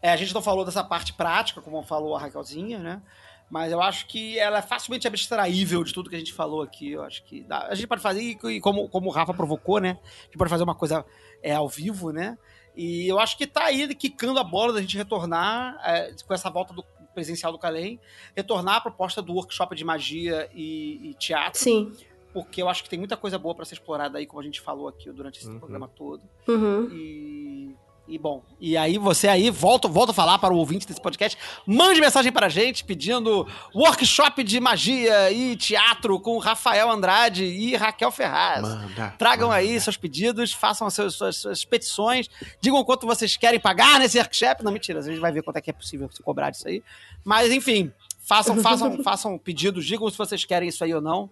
É, 0.00 0.10
a 0.10 0.16
gente 0.16 0.32
não 0.32 0.40
falou 0.40 0.64
dessa 0.64 0.84
parte 0.84 1.12
prática, 1.12 1.60
como 1.60 1.82
falou 1.82 2.14
a 2.16 2.20
Raquelzinha, 2.20 2.78
né? 2.78 3.02
Mas 3.50 3.70
eu 3.70 3.80
acho 3.80 4.06
que 4.06 4.38
ela 4.38 4.58
é 4.58 4.62
facilmente 4.62 5.06
abstraível 5.06 5.84
de 5.84 5.92
tudo 5.92 6.08
que 6.10 6.16
a 6.16 6.18
gente 6.18 6.32
falou 6.32 6.62
aqui. 6.62 6.92
Eu 6.92 7.02
acho 7.02 7.22
que 7.24 7.42
dá, 7.44 7.66
a 7.66 7.74
gente 7.74 7.86
pode 7.86 8.02
fazer, 8.02 8.20
e 8.22 8.60
como, 8.60 8.88
como 8.88 9.08
o 9.08 9.12
Rafa 9.12 9.34
provocou, 9.34 9.80
né? 9.80 9.98
A 10.02 10.24
gente 10.24 10.38
pode 10.38 10.50
fazer 10.50 10.64
uma 10.64 10.74
coisa 10.74 11.04
é, 11.42 11.52
ao 11.52 11.68
vivo, 11.68 12.10
né? 12.10 12.38
E 12.76 13.08
eu 13.08 13.18
acho 13.18 13.38
que 13.38 13.46
tá 13.46 13.64
aí 13.64 13.92
quicando 13.94 14.38
a 14.38 14.44
bola 14.44 14.74
da 14.74 14.80
gente 14.80 14.96
retornar 14.96 15.80
é, 15.84 16.14
com 16.26 16.34
essa 16.34 16.50
volta 16.50 16.74
do 16.74 16.84
presencial 17.14 17.50
do 17.50 17.58
Calem, 17.58 17.98
retornar 18.34 18.76
a 18.76 18.80
proposta 18.82 19.22
do 19.22 19.32
workshop 19.32 19.74
de 19.74 19.84
magia 19.84 20.50
e, 20.54 21.10
e 21.10 21.14
teatro. 21.14 21.58
Sim. 21.58 21.90
Porque 22.34 22.60
eu 22.60 22.68
acho 22.68 22.82
que 22.84 22.90
tem 22.90 22.98
muita 22.98 23.16
coisa 23.16 23.38
boa 23.38 23.54
para 23.54 23.64
ser 23.64 23.76
explorada 23.76 24.18
aí, 24.18 24.26
como 24.26 24.40
a 24.42 24.44
gente 24.44 24.60
falou 24.60 24.86
aqui 24.88 25.10
durante 25.10 25.38
esse 25.38 25.48
Uhum. 25.48 25.58
programa 25.58 25.88
todo. 25.88 26.22
Uhum. 26.46 26.90
E, 26.92 27.74
e 28.08 28.18
bom, 28.18 28.42
e 28.60 28.76
aí 28.76 28.98
você 28.98 29.26
aí 29.26 29.50
volta, 29.50 29.88
volta 29.88 30.12
a 30.12 30.14
falar 30.14 30.38
para 30.38 30.54
o 30.54 30.56
ouvinte 30.56 30.86
desse 30.86 31.00
podcast, 31.00 31.36
mande 31.66 32.00
mensagem 32.00 32.30
para 32.30 32.46
a 32.46 32.48
gente 32.48 32.84
pedindo 32.84 33.46
workshop 33.74 34.44
de 34.44 34.60
magia 34.60 35.32
e 35.32 35.56
teatro 35.56 36.20
com 36.20 36.38
Rafael 36.38 36.88
Andrade 36.88 37.44
e 37.44 37.74
Raquel 37.74 38.12
Ferraz. 38.12 38.62
Manda. 38.62 39.14
Tragam 39.18 39.48
manda. 39.48 39.58
aí 39.58 39.80
seus 39.80 39.96
pedidos, 39.96 40.52
façam 40.52 40.86
as 40.86 40.94
suas, 40.94 41.14
suas, 41.14 41.36
suas 41.36 41.64
petições, 41.64 42.28
digam 42.60 42.84
quanto 42.84 43.06
vocês 43.06 43.36
querem 43.36 43.58
pagar 43.58 43.98
nesse 43.98 44.18
workshop. 44.18 44.62
Não, 44.62 44.70
mentira, 44.70 45.00
a 45.00 45.02
gente 45.02 45.18
vai 45.18 45.32
ver 45.32 45.42
quanto 45.42 45.56
é 45.56 45.60
que 45.60 45.70
é 45.70 45.72
possível 45.72 46.08
se 46.12 46.22
cobrar 46.22 46.50
disso 46.50 46.68
aí. 46.68 46.84
Mas, 47.24 47.50
enfim, 47.50 47.92
façam, 48.20 48.56
façam, 48.62 48.98
façam 49.04 49.36
pedidos, 49.36 49.84
digam 49.84 50.08
se 50.08 50.16
vocês 50.16 50.44
querem 50.44 50.68
isso 50.68 50.84
aí 50.84 50.94
ou 50.94 51.00
não. 51.00 51.28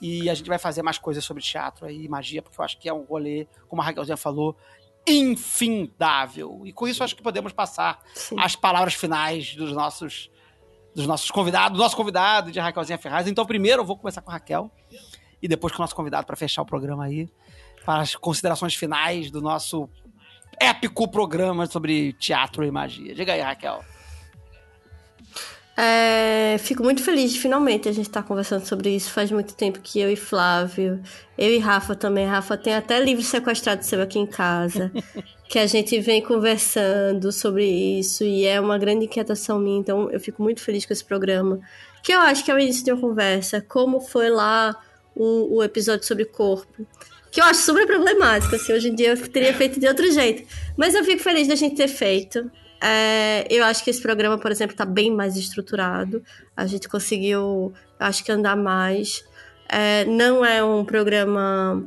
E 0.00 0.28
a 0.28 0.34
gente 0.34 0.48
vai 0.48 0.58
fazer 0.58 0.82
mais 0.82 0.98
coisas 0.98 1.24
sobre 1.24 1.42
teatro 1.42 1.86
aí, 1.86 2.06
magia, 2.08 2.42
porque 2.42 2.60
eu 2.60 2.64
acho 2.64 2.78
que 2.78 2.88
é 2.88 2.92
um 2.92 3.04
rolê, 3.04 3.46
como 3.66 3.80
a 3.80 3.84
Raquelzinha 3.84 4.16
falou, 4.16 4.54
infindável. 5.06 6.62
E 6.64 6.72
com 6.72 6.88
isso, 6.88 7.04
acho 7.04 7.14
que 7.14 7.22
podemos 7.22 7.52
passar 7.52 8.00
Sim. 8.14 8.36
as 8.38 8.56
palavras 8.56 8.94
finais 8.94 9.54
dos 9.54 9.72
nossos 9.72 10.30
dos 10.94 11.06
nossos 11.06 11.30
convidados, 11.30 11.76
do 11.76 11.82
nosso 11.82 11.94
convidado 11.94 12.50
de 12.50 12.58
Raquelzinha 12.58 12.96
Ferraz. 12.96 13.26
Então, 13.26 13.44
primeiro 13.44 13.82
eu 13.82 13.84
vou 13.84 13.98
começar 13.98 14.22
com 14.22 14.30
a 14.30 14.34
Raquel 14.34 14.70
e 15.42 15.46
depois 15.46 15.70
com 15.74 15.78
o 15.78 15.82
nosso 15.82 15.94
convidado 15.94 16.26
para 16.26 16.34
fechar 16.36 16.62
o 16.62 16.66
programa 16.66 17.04
aí, 17.04 17.28
para 17.84 18.00
as 18.00 18.16
considerações 18.16 18.74
finais 18.74 19.30
do 19.30 19.42
nosso 19.42 19.90
épico 20.58 21.06
programa 21.06 21.66
sobre 21.66 22.14
teatro 22.14 22.64
e 22.64 22.70
magia. 22.70 23.14
Diga 23.14 23.34
aí, 23.34 23.42
Raquel. 23.42 23.84
É, 25.76 26.56
fico 26.58 26.82
muito 26.82 27.02
feliz 27.02 27.34
de 27.34 27.38
finalmente 27.38 27.86
a 27.86 27.92
gente 27.92 28.06
estar 28.06 28.22
conversando 28.22 28.64
sobre 28.64 28.96
isso. 28.96 29.10
Faz 29.10 29.30
muito 29.30 29.54
tempo 29.54 29.78
que 29.80 30.00
eu 30.00 30.10
e 30.10 30.16
Flávio, 30.16 31.02
eu 31.36 31.52
e 31.52 31.58
Rafa 31.58 31.94
também. 31.94 32.26
Rafa 32.26 32.56
tem 32.56 32.74
até 32.74 32.98
livro 32.98 33.22
sequestrado 33.22 33.84
seu 33.84 34.00
aqui 34.00 34.18
em 34.18 34.26
casa, 34.26 34.90
que 35.48 35.58
a 35.58 35.66
gente 35.66 36.00
vem 36.00 36.22
conversando 36.22 37.30
sobre 37.30 37.66
isso 37.66 38.24
e 38.24 38.46
é 38.46 38.58
uma 38.58 38.78
grande 38.78 39.04
inquietação 39.04 39.58
minha. 39.58 39.78
Então 39.78 40.10
eu 40.10 40.18
fico 40.18 40.42
muito 40.42 40.62
feliz 40.62 40.86
com 40.86 40.94
esse 40.94 41.04
programa, 41.04 41.60
que 42.02 42.12
eu 42.12 42.20
acho 42.20 42.42
que 42.42 42.50
é 42.50 42.54
o 42.54 42.58
início 42.58 42.82
de 42.82 42.92
uma 42.92 43.00
conversa. 43.00 43.60
Como 43.60 44.00
foi 44.00 44.30
lá 44.30 44.74
o, 45.14 45.56
o 45.56 45.62
episódio 45.62 46.06
sobre 46.06 46.24
corpo. 46.24 46.86
Que 47.30 47.40
eu 47.40 47.44
acho 47.44 47.60
super 47.60 47.86
problemático, 47.86 48.54
assim, 48.54 48.72
hoje 48.72 48.88
em 48.88 48.94
dia 48.94 49.10
eu 49.10 49.28
teria 49.28 49.52
feito 49.52 49.78
de 49.78 49.86
outro 49.86 50.10
jeito. 50.10 50.48
Mas 50.74 50.94
eu 50.94 51.04
fico 51.04 51.22
feliz 51.22 51.46
da 51.46 51.54
gente 51.54 51.76
ter 51.76 51.88
feito. 51.88 52.50
É, 52.80 53.46
eu 53.50 53.64
acho 53.64 53.82
que 53.82 53.90
esse 53.90 54.00
programa, 54.00 54.38
por 54.38 54.50
exemplo, 54.50 54.74
está 54.74 54.84
bem 54.84 55.10
mais 55.10 55.36
estruturado. 55.36 56.22
A 56.56 56.66
gente 56.66 56.88
conseguiu, 56.88 57.72
acho 57.98 58.24
que 58.24 58.32
andar 58.32 58.56
mais. 58.56 59.24
É, 59.68 60.04
não 60.04 60.44
é 60.44 60.62
um 60.62 60.84
programa 60.84 61.84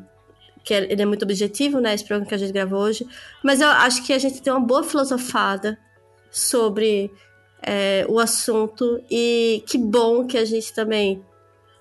que 0.64 0.74
é, 0.74 0.92
ele 0.92 1.02
é 1.02 1.06
muito 1.06 1.24
objetivo, 1.24 1.80
né? 1.80 1.94
Esse 1.94 2.04
programa 2.04 2.28
que 2.28 2.36
a 2.36 2.38
gente 2.38 2.52
gravou 2.52 2.82
hoje. 2.82 3.08
Mas 3.44 3.62
eu 3.62 3.68
acho 3.70 4.06
que 4.06 4.14
a 4.14 4.20
gente 4.20 4.42
tem 4.42 4.52
uma 4.52 4.60
boa 4.60 4.84
filosofada 4.84 5.80
sobre 6.32 7.12
é, 7.62 8.06
o 8.10 8.20
assunto. 8.20 9.04
E 9.10 9.64
que 9.68 9.78
bom 9.78 10.26
que 10.26 10.38
a 10.38 10.46
gente 10.46 10.74
também 10.74 11.24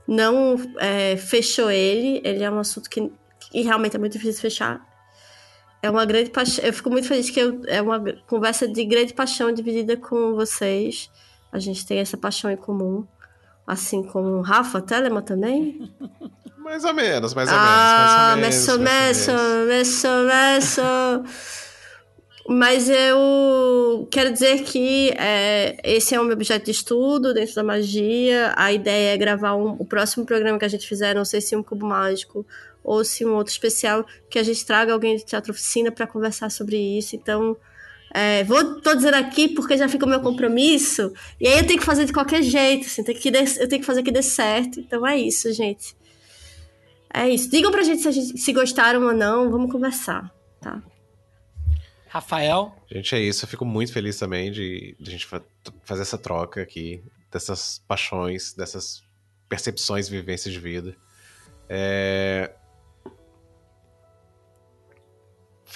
não 0.07 0.57
é, 0.79 1.17
fechou 1.17 1.71
ele. 1.71 2.21
Ele 2.25 2.43
é 2.43 2.51
um 2.51 2.59
assunto 2.59 2.89
que, 2.89 3.11
que 3.51 3.63
realmente 3.63 3.97
é 3.97 3.99
muito 3.99 4.13
difícil 4.13 4.41
fechar. 4.41 4.88
É 5.83 5.91
uma 5.91 6.05
grande 6.05 6.31
paixão. 6.31 6.65
Eu 6.65 6.73
fico 6.73 6.91
muito 6.91 7.07
feliz 7.07 7.31
que 7.31 7.39
eu, 7.39 7.61
é 7.67 7.81
uma 7.81 8.01
conversa 8.27 8.67
de 8.67 8.85
grande 8.85 9.15
paixão 9.15 9.53
dividida 9.53 9.97
com 9.97 10.35
vocês. 10.35 11.11
A 11.53 11.59
gente 11.59 11.87
tem 11.87 11.99
essa 11.99 12.17
paixão 12.17 12.51
em 12.51 12.57
comum. 12.57 13.07
Assim 13.67 14.03
como 14.03 14.29
o 14.29 14.41
Rafa 14.41 14.81
Telema 14.81 15.23
também. 15.23 15.91
Mais 16.59 16.85
ou 16.85 16.93
menos, 16.93 17.33
mais 17.33 17.49
ou 17.49 17.57
ah, 17.57 18.35
menos. 18.37 18.57
messo, 18.57 18.73
ou 18.73 18.79
menos, 18.79 19.27
messo, 19.27 19.33
messo, 19.67 20.09
messo. 20.27 20.83
Mas 22.47 22.89
eu 22.89 24.09
quero 24.11 24.33
dizer 24.33 24.65
que 24.65 25.11
é, 25.19 25.79
esse 25.85 26.15
é 26.15 26.21
o 26.21 26.25
meu 26.25 26.33
objeto 26.33 26.65
de 26.65 26.71
estudo 26.71 27.33
dentro 27.33 27.55
da 27.55 27.63
magia. 27.63 28.55
A 28.57 28.73
ideia 28.73 29.15
é 29.15 29.17
gravar 29.17 29.55
um, 29.55 29.77
o 29.79 29.85
próximo 29.85 30.27
programa 30.27 30.59
que 30.59 30.65
a 30.65 30.69
gente 30.69 30.87
fizer, 30.87 31.15
não 31.15 31.25
sei 31.25 31.43
se 31.43 31.55
um 31.55 31.63
cubo 31.63 31.87
mágico 31.87 32.47
ou 32.89 33.05
se 33.05 33.25
um 33.25 33.35
outro 33.35 33.53
especial, 33.53 34.05
que 34.31 34.39
a 34.39 34.43
gente 34.43 34.65
traga 34.65 34.93
alguém 34.93 35.17
de 35.17 35.25
teatro 35.25 35.53
oficina 35.53 35.91
para 35.93 36.07
conversar 36.07 36.51
sobre 36.51 36.77
isso. 36.77 37.15
Então, 37.17 37.57
é, 38.15 38.43
vou 38.45 38.81
tô 38.81 38.95
dizendo 38.95 39.15
aqui 39.17 39.49
porque 39.49 39.77
já 39.77 39.89
fica 39.89 40.07
o 40.07 40.09
meu 40.09 40.21
compromisso. 40.21 41.13
E 41.39 41.47
aí 41.47 41.59
eu 41.59 41.67
tenho 41.67 41.79
que 41.79 41.85
fazer 41.85 42.05
de 42.07 42.13
qualquer 42.13 42.43
jeito, 42.43 42.87
assim, 42.87 43.05
tem 43.05 43.15
que 43.15 43.31
dê- 43.31 43.45
eu 43.59 43.69
tenho 43.69 43.81
que 43.81 43.87
fazer 43.87 44.03
que 44.03 44.11
dê 44.11 44.23
certo. 44.23 44.81
Então 44.81 45.07
é 45.07 45.19
isso, 45.19 45.53
gente. 45.53 45.95
É 47.13 47.29
isso. 47.29 47.51
Digam 47.51 47.71
pra 47.71 47.83
gente 47.83 48.01
se, 48.03 48.09
a 48.09 48.11
gente- 48.11 48.39
se 48.39 48.53
gostaram 48.53 49.03
ou 49.07 49.13
não, 49.15 49.51
vamos 49.51 49.71
conversar, 49.71 50.33
tá? 50.61 50.83
Rafael. 52.09 52.75
Gente, 52.91 53.15
é 53.15 53.21
isso. 53.21 53.45
Eu 53.45 53.49
fico 53.49 53.65
muito 53.65 53.93
feliz 53.93 54.19
também 54.19 54.51
de, 54.51 54.97
de 54.99 55.09
a 55.11 55.13
gente 55.13 55.27
fa- 55.27 55.45
fazer 55.85 56.03
essa 56.03 56.17
troca 56.17 56.63
aqui, 56.63 57.03
dessas 57.31 57.83
paixões, 57.87 58.55
dessas 58.55 59.03
percepções 59.49 60.09
e 60.09 60.11
vivências 60.11 60.53
de 60.55 60.61
vida. 60.61 60.97
É, 61.69 62.51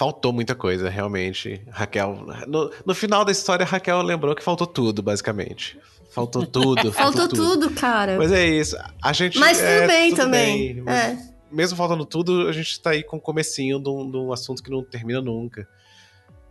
Faltou 0.03 0.33
muita 0.33 0.53
coisa, 0.53 0.89
realmente. 0.89 1.61
Raquel. 1.71 2.25
No, 2.45 2.69
no 2.85 2.93
final 2.93 3.23
da 3.23 3.31
história, 3.31 3.63
a 3.65 3.67
Raquel 3.67 4.01
lembrou 4.01 4.35
que 4.35 4.43
faltou 4.43 4.67
tudo, 4.67 5.01
basicamente. 5.01 5.79
Faltou 6.11 6.45
tudo. 6.45 6.91
Faltou 6.91 7.25
tudo, 7.29 7.69
cara. 7.71 8.17
Mas 8.17 8.29
é 8.33 8.45
isso. 8.45 8.75
A 9.01 9.13
gente. 9.13 9.39
Mas 9.39 9.59
tudo 9.59 9.67
é, 9.69 9.87
bem 9.87 10.09
tudo 10.09 10.17
também. 10.17 10.83
bem, 10.83 10.93
É. 10.93 11.17
Mesmo 11.49 11.77
faltando 11.77 12.05
tudo, 12.05 12.49
a 12.49 12.51
gente 12.51 12.81
tá 12.81 12.89
aí 12.89 13.01
com 13.01 13.15
o 13.15 13.21
comecinho 13.21 13.79
de 13.81 13.87
um, 13.89 14.11
de 14.11 14.17
um 14.17 14.33
assunto 14.33 14.61
que 14.61 14.69
não 14.69 14.83
termina 14.83 15.21
nunca. 15.21 15.65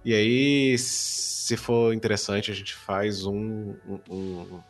E 0.03 0.15
aí, 0.15 0.79
se 0.79 1.55
for 1.57 1.93
interessante, 1.93 2.51
a 2.51 2.55
gente 2.55 2.75
faz 2.75 3.27
um, 3.27 3.75
um- 4.09 4.61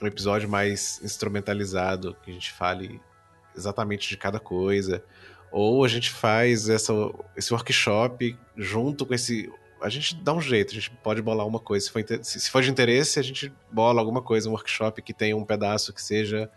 um 0.00 0.06
episódio 0.06 0.48
mais 0.48 0.98
instrumentalizado, 1.04 2.16
que 2.24 2.30
a 2.30 2.34
gente 2.34 2.52
fale 2.52 2.98
exatamente 3.54 4.08
de 4.08 4.16
cada 4.16 4.40
coisa. 4.40 5.04
Ou 5.50 5.84
a 5.84 5.88
gente 5.88 6.10
faz 6.10 6.68
essa, 6.68 6.92
esse 7.36 7.52
workshop 7.52 8.36
junto 8.56 9.06
com 9.06 9.14
esse. 9.14 9.50
A 9.80 9.88
gente 9.88 10.16
dá 10.16 10.32
um 10.32 10.40
jeito, 10.40 10.72
a 10.72 10.74
gente 10.74 10.90
pode 10.90 11.22
bolar 11.22 11.46
uma 11.46 11.60
coisa. 11.60 11.86
Se 11.86 11.92
for, 11.92 12.04
se 12.22 12.50
for 12.50 12.62
de 12.62 12.70
interesse, 12.70 13.18
a 13.18 13.22
gente 13.22 13.52
bola 13.70 14.00
alguma 14.00 14.20
coisa, 14.20 14.48
um 14.48 14.52
workshop 14.52 15.00
que 15.02 15.14
tenha 15.14 15.36
um 15.36 15.44
pedaço 15.44 15.92
que 15.92 16.02
seja 16.02 16.50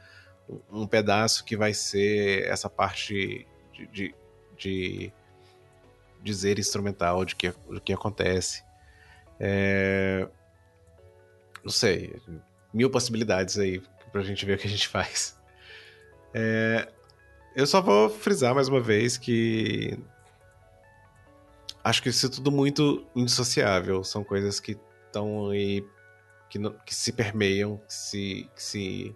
um 0.72 0.88
pedaço 0.88 1.46
que 1.46 1.56
vai 1.56 1.74
ser 1.74 2.46
essa 2.48 2.70
parte 2.70 3.48
de, 3.74 3.88
de, 3.88 4.16
de 4.58 5.14
dizer 6.22 6.60
instrumental 6.60 7.24
de 7.26 7.36
que, 7.36 7.54
do 7.70 7.80
que 7.80 7.94
acontece. 7.94 8.64
É, 9.40 10.28
Não 11.64 11.72
sei, 11.72 12.16
mil 12.74 12.90
possibilidades 12.90 13.58
aí 13.58 13.82
pra 14.12 14.22
gente 14.22 14.46
ver 14.46 14.56
o 14.56 14.58
que 14.58 14.68
a 14.68 14.70
gente 14.70 14.88
faz. 14.88 15.40
É, 16.34 16.88
Eu 17.56 17.68
só 17.68 17.82
vou 17.82 18.10
frisar 18.10 18.56
mais 18.56 18.68
uma 18.68 18.80
vez 18.80 19.18
que 19.18 19.98
acho 21.84 22.02
que 22.02 22.10
isso 22.10 22.26
é 22.26 22.30
tudo 22.30 22.52
muito 22.52 23.06
indissociável. 23.16 24.04
São 24.04 24.24
coisas 24.24 24.60
que 24.60 24.78
estão 25.08 25.50
aí 25.50 25.86
que, 26.50 26.58
não- 26.60 26.74
que 26.86 26.94
se 26.96 27.12
permeiam, 27.12 27.78
que 27.78 27.94
se, 27.94 28.50
que 28.56 28.64
se 28.64 29.16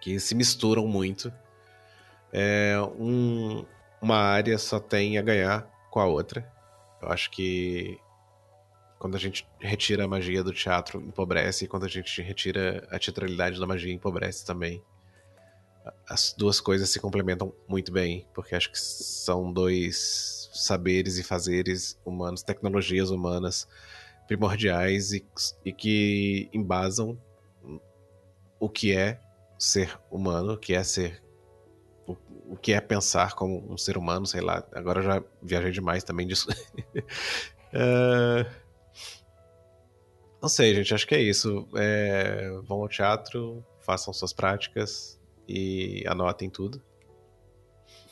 que 0.00 0.20
se 0.20 0.34
misturam 0.34 0.86
muito. 0.86 1.32
É, 2.32 2.76
um- 2.98 3.64
uma 4.02 4.16
área 4.18 4.58
só 4.58 4.78
tem 4.78 5.16
a 5.18 5.22
ganhar 5.22 5.62
com 5.90 6.00
a 6.00 6.06
outra. 6.06 6.46
Eu 7.00 7.08
acho 7.08 7.30
que 7.30 7.98
quando 8.98 9.16
a 9.16 9.20
gente 9.20 9.46
retira 9.60 10.04
a 10.04 10.08
magia 10.08 10.42
do 10.42 10.52
teatro, 10.52 11.00
empobrece, 11.00 11.64
e 11.64 11.68
quando 11.68 11.84
a 11.84 11.88
gente 11.88 12.20
retira 12.22 12.86
a 12.90 12.98
teatralidade 12.98 13.58
da 13.60 13.66
magia, 13.66 13.92
empobrece 13.92 14.44
também. 14.44 14.82
As 16.08 16.34
duas 16.36 16.60
coisas 16.60 16.88
se 16.88 16.98
complementam 16.98 17.52
muito 17.68 17.92
bem, 17.92 18.26
porque 18.32 18.54
acho 18.54 18.70
que 18.70 18.78
são 18.78 19.52
dois 19.52 20.48
saberes 20.54 21.18
e 21.18 21.22
fazeres 21.22 21.98
humanos, 22.04 22.42
tecnologias 22.42 23.10
humanas 23.10 23.68
primordiais 24.26 25.12
e, 25.12 25.26
e 25.64 25.72
que 25.72 26.48
embasam 26.52 27.18
o 28.58 28.68
que 28.68 28.96
é 28.96 29.20
ser 29.58 29.98
humano, 30.10 30.54
o 30.54 30.58
que 30.58 30.74
é 30.74 30.82
ser. 30.82 31.22
O, 32.06 32.16
o 32.50 32.56
que 32.56 32.72
é 32.72 32.80
pensar 32.80 33.34
como 33.34 33.70
um 33.70 33.76
ser 33.76 33.98
humano, 33.98 34.26
sei 34.26 34.40
lá. 34.40 34.64
Agora 34.72 35.02
já 35.02 35.22
viajei 35.42 35.70
demais 35.70 36.02
também 36.02 36.26
disso. 36.26 36.48
uh, 37.72 38.50
não 40.40 40.48
sei, 40.48 40.74
gente, 40.74 40.94
acho 40.94 41.06
que 41.06 41.14
é 41.14 41.20
isso. 41.20 41.68
É, 41.76 42.50
vão 42.62 42.80
ao 42.80 42.88
teatro, 42.88 43.62
façam 43.80 44.14
suas 44.14 44.32
práticas 44.32 45.20
e 45.48 46.04
anotem 46.06 46.48
tudo. 46.50 46.82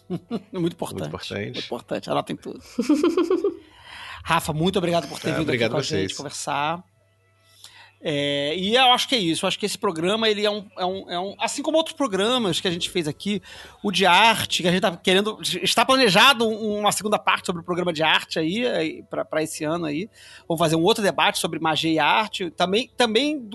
Muito 0.52 0.74
importante. 0.74 1.00
Muito 1.00 1.06
importante. 1.08 1.42
Muito 1.44 1.58
importante, 1.60 2.10
anotem 2.10 2.36
tudo. 2.36 2.60
Rafa, 4.24 4.52
muito 4.52 4.78
obrigado 4.78 5.08
por 5.08 5.18
ter 5.18 5.30
Ah, 5.30 5.34
vindo 5.34 5.42
obrigado 5.44 5.70
aqui 5.70 5.72
com 5.72 5.76
a 5.76 5.80
a 5.80 5.82
vocês. 5.84 6.02
gente 6.10 6.16
conversar. 6.16 6.84
É, 8.04 8.56
e 8.56 8.74
eu 8.74 8.90
acho 8.92 9.08
que 9.08 9.14
é 9.14 9.18
isso. 9.18 9.44
Eu 9.44 9.48
acho 9.48 9.56
que 9.58 9.64
esse 9.64 9.78
programa, 9.78 10.28
ele 10.28 10.44
é 10.44 10.50
um, 10.50 10.66
é, 10.76 10.84
um, 10.84 11.10
é 11.10 11.20
um- 11.20 11.36
Assim 11.38 11.62
como 11.62 11.76
outros 11.76 11.94
programas 11.94 12.60
que 12.60 12.66
a 12.66 12.70
gente 12.70 12.90
fez 12.90 13.06
aqui, 13.06 13.40
o 13.80 13.92
de 13.92 14.04
arte, 14.04 14.60
que 14.62 14.68
a 14.68 14.72
gente 14.72 14.80
tá 14.80 14.96
querendo. 14.96 15.38
Está 15.62 15.84
planejado 15.84 16.44
um- 16.48 16.80
uma 16.80 16.90
segunda 16.90 17.16
parte 17.16 17.46
sobre 17.46 17.62
o 17.62 17.64
programa 17.64 17.92
de 17.92 18.02
arte 18.02 18.40
aí, 18.40 19.04
para 19.08 19.40
esse 19.42 19.62
ano 19.62 19.84
aí. 19.84 20.10
Vamos 20.48 20.58
fazer 20.58 20.74
um 20.74 20.82
outro 20.82 21.00
debate 21.02 21.38
sobre 21.38 21.60
magia 21.60 21.92
e 21.92 21.98
arte, 22.00 22.50
também, 22.50 22.90
também 22.96 23.48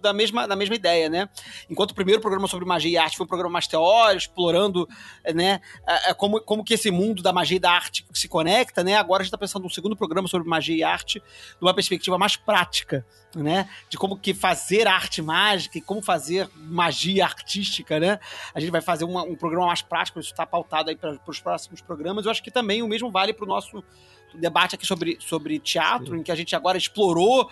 da, 0.00 0.12
mesma, 0.12 0.46
da 0.46 0.54
mesma 0.54 0.76
ideia, 0.76 1.08
né? 1.08 1.28
Enquanto 1.68 1.90
o 1.90 1.94
primeiro 1.94 2.20
programa 2.20 2.46
sobre 2.46 2.64
magia 2.66 2.92
e 2.92 2.96
arte 2.96 3.16
foi 3.16 3.24
um 3.24 3.28
programa 3.28 3.54
mais 3.54 3.66
teórico, 3.66 4.18
explorando 4.18 4.88
né, 5.34 5.60
a- 5.84 6.10
a- 6.10 6.14
como, 6.14 6.40
como 6.42 6.62
que 6.62 6.74
esse 6.74 6.92
mundo 6.92 7.22
da 7.24 7.32
magia 7.32 7.56
e 7.56 7.60
da 7.60 7.72
arte 7.72 8.06
se 8.14 8.28
conecta, 8.28 8.84
né? 8.84 8.94
Agora 8.96 9.22
a 9.22 9.24
gente 9.24 9.30
está 9.30 9.38
pensando 9.38 9.64
num 9.64 9.68
segundo 9.68 9.96
programa 9.96 10.28
sobre 10.28 10.48
magia 10.48 10.76
e 10.76 10.82
arte 10.84 11.18
de 11.18 11.24
uma 11.60 11.74
perspectiva 11.74 12.16
mais 12.16 12.36
prática, 12.36 13.04
né? 13.34 13.68
De 13.88 13.96
como 13.96 14.16
que 14.16 14.34
fazer 14.34 14.86
arte 14.88 15.22
mágica 15.22 15.78
e 15.78 15.80
como 15.80 16.02
fazer 16.02 16.48
magia 16.56 17.24
artística, 17.24 18.00
né? 18.00 18.18
A 18.54 18.60
gente 18.60 18.70
vai 18.70 18.80
fazer 18.80 19.04
uma- 19.04 19.22
um 19.22 19.36
programa 19.36 19.66
mais 19.66 19.82
prático, 19.82 20.18
isso 20.18 20.30
está 20.30 20.44
pautado 20.46 20.90
aí 20.90 20.96
para 20.96 21.18
os 21.26 21.40
próximos 21.40 21.80
programas. 21.80 22.24
Eu 22.24 22.30
acho 22.30 22.42
que 22.42 22.50
também 22.50 22.82
o 22.82 22.88
mesmo 22.88 23.10
vale 23.10 23.32
para 23.32 23.44
o 23.44 23.48
nosso 23.48 23.82
debate 24.34 24.74
aqui 24.74 24.86
sobre, 24.86 25.18
sobre 25.20 25.58
teatro, 25.58 26.16
em 26.16 26.22
que 26.22 26.30
a 26.30 26.34
gente 26.34 26.54
agora 26.54 26.78
explorou 26.78 27.50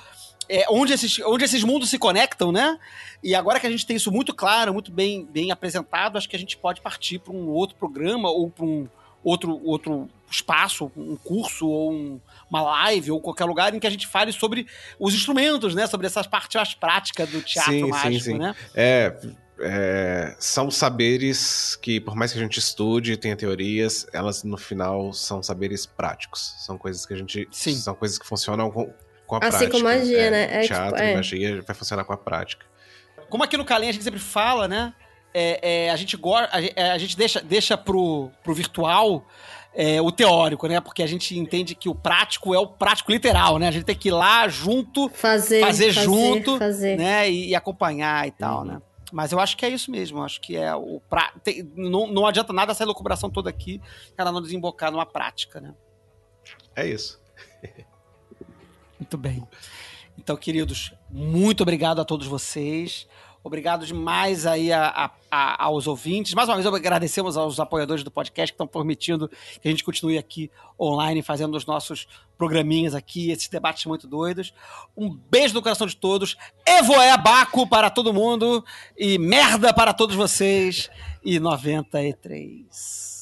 é, 0.48 0.64
onde, 0.70 0.94
esses, 0.94 1.18
onde 1.20 1.44
esses 1.44 1.62
mundos 1.62 1.90
se 1.90 1.98
conectam, 1.98 2.50
né? 2.50 2.78
E 3.22 3.34
agora 3.34 3.60
que 3.60 3.66
a 3.66 3.70
gente 3.70 3.84
tem 3.86 3.96
isso 3.96 4.10
muito 4.10 4.34
claro, 4.34 4.72
muito 4.72 4.90
bem, 4.90 5.26
bem 5.26 5.50
apresentado, 5.50 6.16
acho 6.16 6.28
que 6.28 6.36
a 6.36 6.38
gente 6.38 6.56
pode 6.56 6.80
partir 6.80 7.18
para 7.18 7.34
um 7.34 7.48
outro 7.48 7.76
programa 7.76 8.30
ou 8.30 8.48
para 8.50 8.64
um 8.64 8.88
outro, 9.24 9.60
outro 9.64 10.08
espaço, 10.30 10.90
um 10.96 11.16
curso 11.16 11.66
ou 11.66 11.92
um- 11.92 12.20
uma 12.50 12.62
live 12.62 13.10
ou 13.10 13.20
qualquer 13.20 13.44
lugar 13.44 13.74
em 13.74 13.80
que 13.80 13.86
a 13.86 13.90
gente 13.90 14.06
fale 14.06 14.32
sobre 14.32 14.66
os 14.98 15.14
instrumentos, 15.14 15.74
né? 15.74 15.86
Sobre 15.86 16.06
essas 16.06 16.26
partes 16.26 16.54
mais 16.56 16.74
práticas 16.74 17.28
do 17.30 17.40
teatro 17.42 17.72
Sim, 17.72 17.84
sim, 17.84 17.90
mágico, 17.90 18.24
sim. 18.24 18.38
né? 18.38 18.54
É, 18.74 19.16
é, 19.60 20.36
são 20.38 20.70
saberes 20.70 21.76
que, 21.76 21.98
por 22.00 22.14
mais 22.14 22.32
que 22.32 22.38
a 22.38 22.42
gente 22.42 22.58
estude, 22.58 23.16
tenha 23.16 23.36
teorias, 23.36 24.06
elas 24.12 24.44
no 24.44 24.56
final 24.56 25.12
são 25.12 25.42
saberes 25.42 25.84
práticos. 25.86 26.54
São 26.58 26.76
coisas 26.78 27.04
que 27.06 27.14
a 27.14 27.16
gente. 27.16 27.48
Sim. 27.50 27.74
São 27.74 27.94
coisas 27.94 28.18
que 28.18 28.26
funcionam 28.26 28.70
com, 28.70 28.92
com 29.26 29.34
a 29.36 29.38
Assim 29.38 29.48
prática. 29.50 29.70
como 29.72 29.84
magia, 29.84 30.18
É, 30.18 30.30
né? 30.30 30.42
É, 30.44 30.60
tipo, 30.62 30.74
teatro 30.74 31.02
é. 31.02 31.12
e 31.12 31.16
magia 31.16 31.62
vai 31.62 31.74
funcionar 31.74 32.04
com 32.04 32.12
a 32.12 32.16
prática. 32.16 32.64
Como 33.28 33.42
aqui 33.44 33.56
no 33.56 33.64
Calem 33.64 33.88
a 33.88 33.92
gente 33.92 34.04
sempre 34.04 34.20
fala, 34.20 34.66
né? 34.68 34.92
É, 35.34 35.84
é, 35.86 35.90
a 35.90 35.96
gente, 35.96 36.16
go- 36.16 36.34
a, 36.34 36.60
gente- 36.60 36.72
é, 36.76 36.90
a 36.90 36.98
gente 36.98 37.16
deixa, 37.16 37.40
deixa 37.40 37.76
pro, 37.76 38.30
pro 38.42 38.54
virtual 38.54 39.24
é, 39.74 40.00
o 40.00 40.10
teórico, 40.10 40.66
né? 40.66 40.80
Porque 40.80 41.02
a 41.02 41.06
gente 41.06 41.38
entende 41.38 41.74
que 41.74 41.88
o 41.88 41.94
prático 41.94 42.54
é 42.54 42.58
o 42.58 42.66
prático 42.66 43.12
literal, 43.12 43.58
né? 43.58 43.68
A 43.68 43.70
gente 43.70 43.84
tem 43.84 43.94
que 43.96 44.08
ir 44.08 44.12
lá 44.12 44.48
junto, 44.48 45.08
Fazer, 45.10 45.60
fazer, 45.60 45.92
junto, 45.92 46.58
fazer. 46.58 46.96
né? 46.96 47.30
E, 47.30 47.48
e 47.50 47.54
acompanhar 47.54 48.26
e 48.26 48.30
tal, 48.30 48.60
Uhum. 48.60 48.64
né? 48.64 48.82
Mas 49.12 49.32
eu 49.32 49.40
acho 49.40 49.56
que 49.56 49.64
é 49.64 49.68
isso 49.70 49.90
mesmo. 49.90 50.18
eu 50.18 50.22
Acho 50.24 50.38
que 50.40 50.56
é 50.56 50.74
o 50.74 51.00
pra... 51.08 51.32
tem- 51.44 51.70
não, 51.76 52.06
não 52.06 52.26
adianta 52.26 52.52
nada 52.52 52.72
essa 52.72 52.82
elucubração 52.82 53.30
toda 53.30 53.48
aqui, 53.48 53.80
ela 54.16 54.30
não 54.32 54.42
desembocar 54.42 54.90
numa 54.92 55.06
prática, 55.06 55.60
né? 55.60 55.72
É 56.76 56.86
isso. 56.86 57.18
Muito 58.98 59.16
bem. 59.16 59.46
Então, 60.18 60.36
queridos, 60.36 60.92
muito 61.10 61.62
obrigado 61.62 62.00
a 62.00 62.04
todos 62.04 62.26
vocês. 62.26 63.06
Obrigado 63.42 63.86
demais 63.86 64.44
aí 64.46 64.72
a- 64.72 64.88
a- 64.88 65.10
a- 65.30 65.64
aos 65.64 65.86
ouvintes. 65.86 66.34
Mais 66.34 66.48
uma 66.48 66.56
vez, 66.56 66.66
agradecemos 66.66 67.36
aos 67.36 67.58
apoiadores 67.58 68.02
do 68.04 68.10
podcast 68.10 68.52
que 68.52 68.54
estão 68.54 68.66
permitindo 68.66 69.28
que 69.28 69.66
a 69.66 69.70
gente 69.70 69.84
continue 69.84 70.18
aqui 70.18 70.50
online 70.78 71.22
fazendo 71.22 71.56
os 71.56 71.64
nossos 71.64 72.06
programinhas 72.36 72.94
aqui, 72.94 73.30
esses 73.30 73.48
debates 73.48 73.84
muito 73.86 74.06
doidos. 74.06 74.52
Um 74.96 75.08
beijo 75.30 75.54
no 75.54 75.62
coração 75.62 75.86
de 75.86 75.96
todos. 75.96 76.36
Evoé 76.66 77.16
Baco 77.16 77.66
para 77.66 77.90
todo 77.90 78.12
mundo. 78.12 78.64
E 78.96 79.18
merda 79.18 79.72
para 79.72 79.92
todos 79.94 80.14
vocês. 80.14 80.90
E 81.24 81.40
93. 81.40 83.17